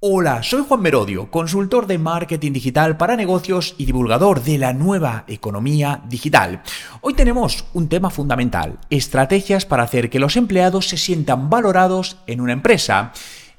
Hola, 0.00 0.42
soy 0.42 0.64
Juan 0.66 0.80
Merodio, 0.80 1.30
consultor 1.30 1.86
de 1.86 1.98
marketing 1.98 2.52
digital 2.52 2.96
para 2.96 3.16
negocios 3.16 3.74
y 3.76 3.84
divulgador 3.84 4.42
de 4.42 4.56
la 4.56 4.72
nueva 4.72 5.24
economía 5.28 6.02
digital. 6.08 6.62
Hoy 7.02 7.12
tenemos 7.12 7.66
un 7.74 7.90
tema 7.90 8.08
fundamental, 8.08 8.78
estrategias 8.88 9.66
para 9.66 9.82
hacer 9.82 10.08
que 10.08 10.18
los 10.18 10.36
empleados 10.36 10.88
se 10.88 10.96
sientan 10.96 11.50
valorados 11.50 12.16
en 12.26 12.40
una 12.40 12.54
empresa. 12.54 13.12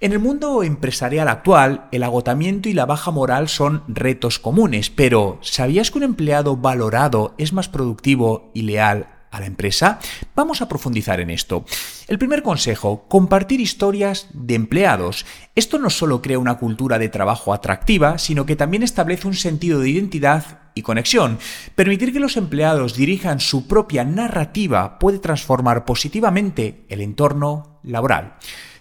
En 0.06 0.14
el 0.14 0.20
mundo 0.20 0.62
empresarial 0.62 1.28
actual, 1.28 1.88
el 1.92 2.04
agotamiento 2.04 2.70
y 2.70 2.74
la 2.74 2.86
baja 2.86 3.10
moral 3.10 3.50
son 3.50 3.82
retos 3.88 4.38
comunes, 4.38 4.92
pero 4.92 5.40
¿sabías 5.42 5.90
que 5.90 5.98
un 5.98 6.04
empleado 6.04 6.58
valorado 6.58 7.34
es 7.40 7.54
más 7.54 7.70
productivo 7.70 8.52
y 8.54 8.62
leal 8.62 9.08
a 9.32 9.40
la 9.40 9.48
empresa? 9.48 9.98
Vamos 10.36 10.62
a 10.62 10.68
profundizar 10.68 11.22
en 11.22 11.32
esto. 11.32 11.66
El 12.08 12.20
primer 12.20 12.44
consejo, 12.44 13.08
compartir 13.08 13.60
historias 13.60 14.28
de 14.32 14.54
empleados. 14.54 15.26
Esto 15.56 15.80
no 15.80 15.90
solo 15.90 16.22
crea 16.22 16.38
una 16.38 16.60
cultura 16.60 17.00
de 17.00 17.10
trabajo 17.10 17.52
atractiva, 17.52 18.20
sino 18.20 18.46
que 18.46 18.56
también 18.56 18.84
establece 18.84 19.28
un 19.28 19.34
sentido 19.34 19.80
de 19.80 19.90
identidad 19.90 20.60
y 20.76 20.84
conexión. 20.84 21.40
Permitir 21.74 22.14
que 22.14 22.20
los 22.20 22.38
empleados 22.38 22.96
dirijan 22.96 23.40
su 23.40 23.68
propia 23.68 24.04
narrativa 24.04 25.00
puede 25.00 25.18
transformar 25.18 25.84
positivamente 25.84 26.86
el 26.90 27.02
entorno 27.02 27.80
laboral. 27.82 28.36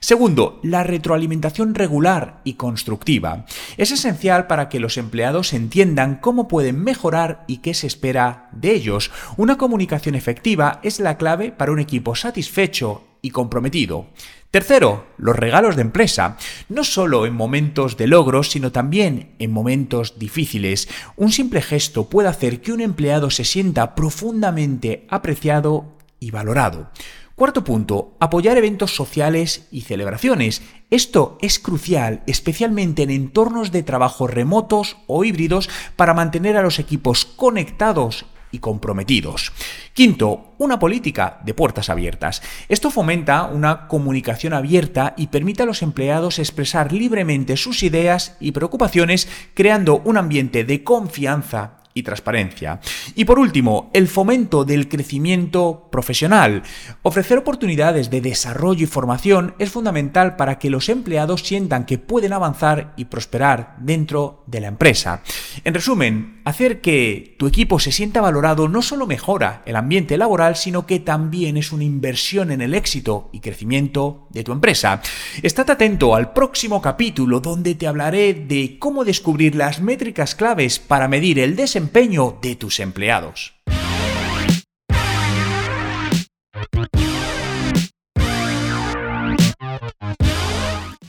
Segundo, 0.04 0.60
la 0.62 0.84
retroalimentación 0.84 1.74
regular 1.74 2.42
y 2.44 2.54
constructiva. 2.54 3.46
Es 3.78 3.90
esencial 3.90 4.46
para 4.46 4.68
que 4.68 4.78
los 4.78 4.98
empleados 4.98 5.54
entiendan 5.54 6.16
cómo 6.16 6.46
pueden 6.46 6.84
mejorar 6.84 7.42
y 7.48 7.62
qué 7.62 7.72
se 7.72 7.86
espera 7.86 8.50
de 8.52 8.72
ellos. 8.74 9.10
Una 9.38 9.56
comunicación 9.56 10.14
efectiva 10.14 10.78
es 10.82 11.00
la 11.00 11.16
clave 11.16 11.52
para 11.52 11.72
un 11.72 11.78
equipo 11.78 12.14
satisfecho 12.14 13.02
y 13.22 13.30
comprometido. 13.30 14.08
Tercero, 14.50 15.06
los 15.16 15.36
regalos 15.36 15.74
de 15.74 15.80
empresa. 15.80 16.36
No 16.68 16.84
solo 16.84 17.24
en 17.24 17.32
momentos 17.32 17.96
de 17.96 18.06
logros, 18.06 18.50
sino 18.50 18.72
también 18.72 19.34
en 19.38 19.52
momentos 19.52 20.18
difíciles. 20.18 20.86
Un 21.16 21.32
simple 21.32 21.62
gesto 21.62 22.10
puede 22.10 22.28
hacer 22.28 22.60
que 22.60 22.74
un 22.74 22.82
empleado 22.82 23.30
se 23.30 23.44
sienta 23.44 23.94
profundamente 23.94 25.06
apreciado 25.08 25.96
y 26.20 26.30
valorado. 26.30 26.90
Cuarto 27.34 27.64
punto, 27.64 28.16
apoyar 28.20 28.56
eventos 28.58 28.94
sociales 28.94 29.66
y 29.72 29.80
celebraciones. 29.80 30.62
Esto 30.90 31.36
es 31.40 31.58
crucial, 31.58 32.22
especialmente 32.28 33.02
en 33.02 33.10
entornos 33.10 33.72
de 33.72 33.82
trabajo 33.82 34.28
remotos 34.28 34.98
o 35.08 35.24
híbridos, 35.24 35.68
para 35.96 36.14
mantener 36.14 36.56
a 36.56 36.62
los 36.62 36.78
equipos 36.78 37.24
conectados 37.24 38.26
y 38.52 38.60
comprometidos. 38.60 39.52
Quinto, 39.94 40.54
una 40.58 40.78
política 40.78 41.40
de 41.44 41.54
puertas 41.54 41.90
abiertas. 41.90 42.40
Esto 42.68 42.88
fomenta 42.88 43.46
una 43.46 43.88
comunicación 43.88 44.52
abierta 44.52 45.14
y 45.16 45.26
permite 45.26 45.64
a 45.64 45.66
los 45.66 45.82
empleados 45.82 46.38
expresar 46.38 46.92
libremente 46.92 47.56
sus 47.56 47.82
ideas 47.82 48.36
y 48.38 48.52
preocupaciones, 48.52 49.28
creando 49.54 50.00
un 50.04 50.18
ambiente 50.18 50.62
de 50.62 50.84
confianza 50.84 51.83
y 51.94 52.02
transparencia. 52.02 52.80
Y 53.14 53.24
por 53.24 53.38
último, 53.38 53.90
el 53.94 54.08
fomento 54.08 54.64
del 54.64 54.88
crecimiento 54.88 55.88
profesional. 55.92 56.64
Ofrecer 57.02 57.38
oportunidades 57.38 58.10
de 58.10 58.20
desarrollo 58.20 58.82
y 58.82 58.86
formación 58.86 59.54
es 59.60 59.70
fundamental 59.70 60.34
para 60.34 60.58
que 60.58 60.70
los 60.70 60.88
empleados 60.88 61.42
sientan 61.42 61.86
que 61.86 61.98
pueden 61.98 62.32
avanzar 62.32 62.94
y 62.96 63.04
prosperar 63.04 63.76
dentro 63.78 64.42
de 64.48 64.60
la 64.60 64.66
empresa. 64.66 65.22
En 65.62 65.72
resumen, 65.72 66.40
hacer 66.44 66.80
que 66.80 67.36
tu 67.38 67.46
equipo 67.46 67.78
se 67.78 67.92
sienta 67.92 68.20
valorado 68.20 68.66
no 68.68 68.82
solo 68.82 69.06
mejora 69.06 69.62
el 69.64 69.76
ambiente 69.76 70.18
laboral, 70.18 70.56
sino 70.56 70.86
que 70.86 70.98
también 70.98 71.56
es 71.56 71.70
una 71.70 71.84
inversión 71.84 72.50
en 72.50 72.60
el 72.60 72.74
éxito 72.74 73.30
y 73.32 73.38
crecimiento 73.38 74.23
de 74.34 74.44
tu 74.44 74.52
empresa. 74.52 75.00
Estate 75.42 75.72
atento 75.72 76.14
al 76.14 76.32
próximo 76.32 76.82
capítulo 76.82 77.40
donde 77.40 77.74
te 77.74 77.86
hablaré 77.86 78.34
de 78.34 78.76
cómo 78.78 79.04
descubrir 79.04 79.54
las 79.54 79.80
métricas 79.80 80.34
claves 80.34 80.78
para 80.78 81.08
medir 81.08 81.38
el 81.38 81.56
desempeño 81.56 82.38
de 82.42 82.56
tus 82.56 82.80
empleados. 82.80 83.54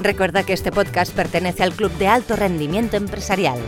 Recuerda 0.00 0.44
que 0.44 0.54
este 0.54 0.72
podcast 0.72 1.14
pertenece 1.14 1.62
al 1.62 1.74
Club 1.74 1.92
de 1.98 2.06
Alto 2.06 2.36
Rendimiento 2.36 2.96
Empresarial. 2.96 3.58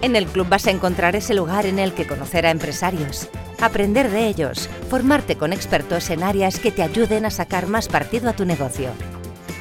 En 0.00 0.16
el 0.16 0.24
club 0.24 0.48
vas 0.48 0.66
a 0.66 0.70
encontrar 0.70 1.14
ese 1.14 1.34
lugar 1.34 1.66
en 1.66 1.78
el 1.78 1.92
que 1.92 2.06
conocer 2.06 2.46
a 2.46 2.50
empresarios, 2.50 3.28
aprender 3.60 4.10
de 4.10 4.26
ellos, 4.26 4.68
formarte 4.88 5.36
con 5.36 5.52
expertos 5.52 6.10
en 6.10 6.22
áreas 6.22 6.58
que 6.58 6.72
te 6.72 6.82
ayuden 6.82 7.26
a 7.26 7.30
sacar 7.30 7.66
más 7.66 7.88
partido 7.88 8.30
a 8.30 8.32
tu 8.32 8.44
negocio. 8.44 8.90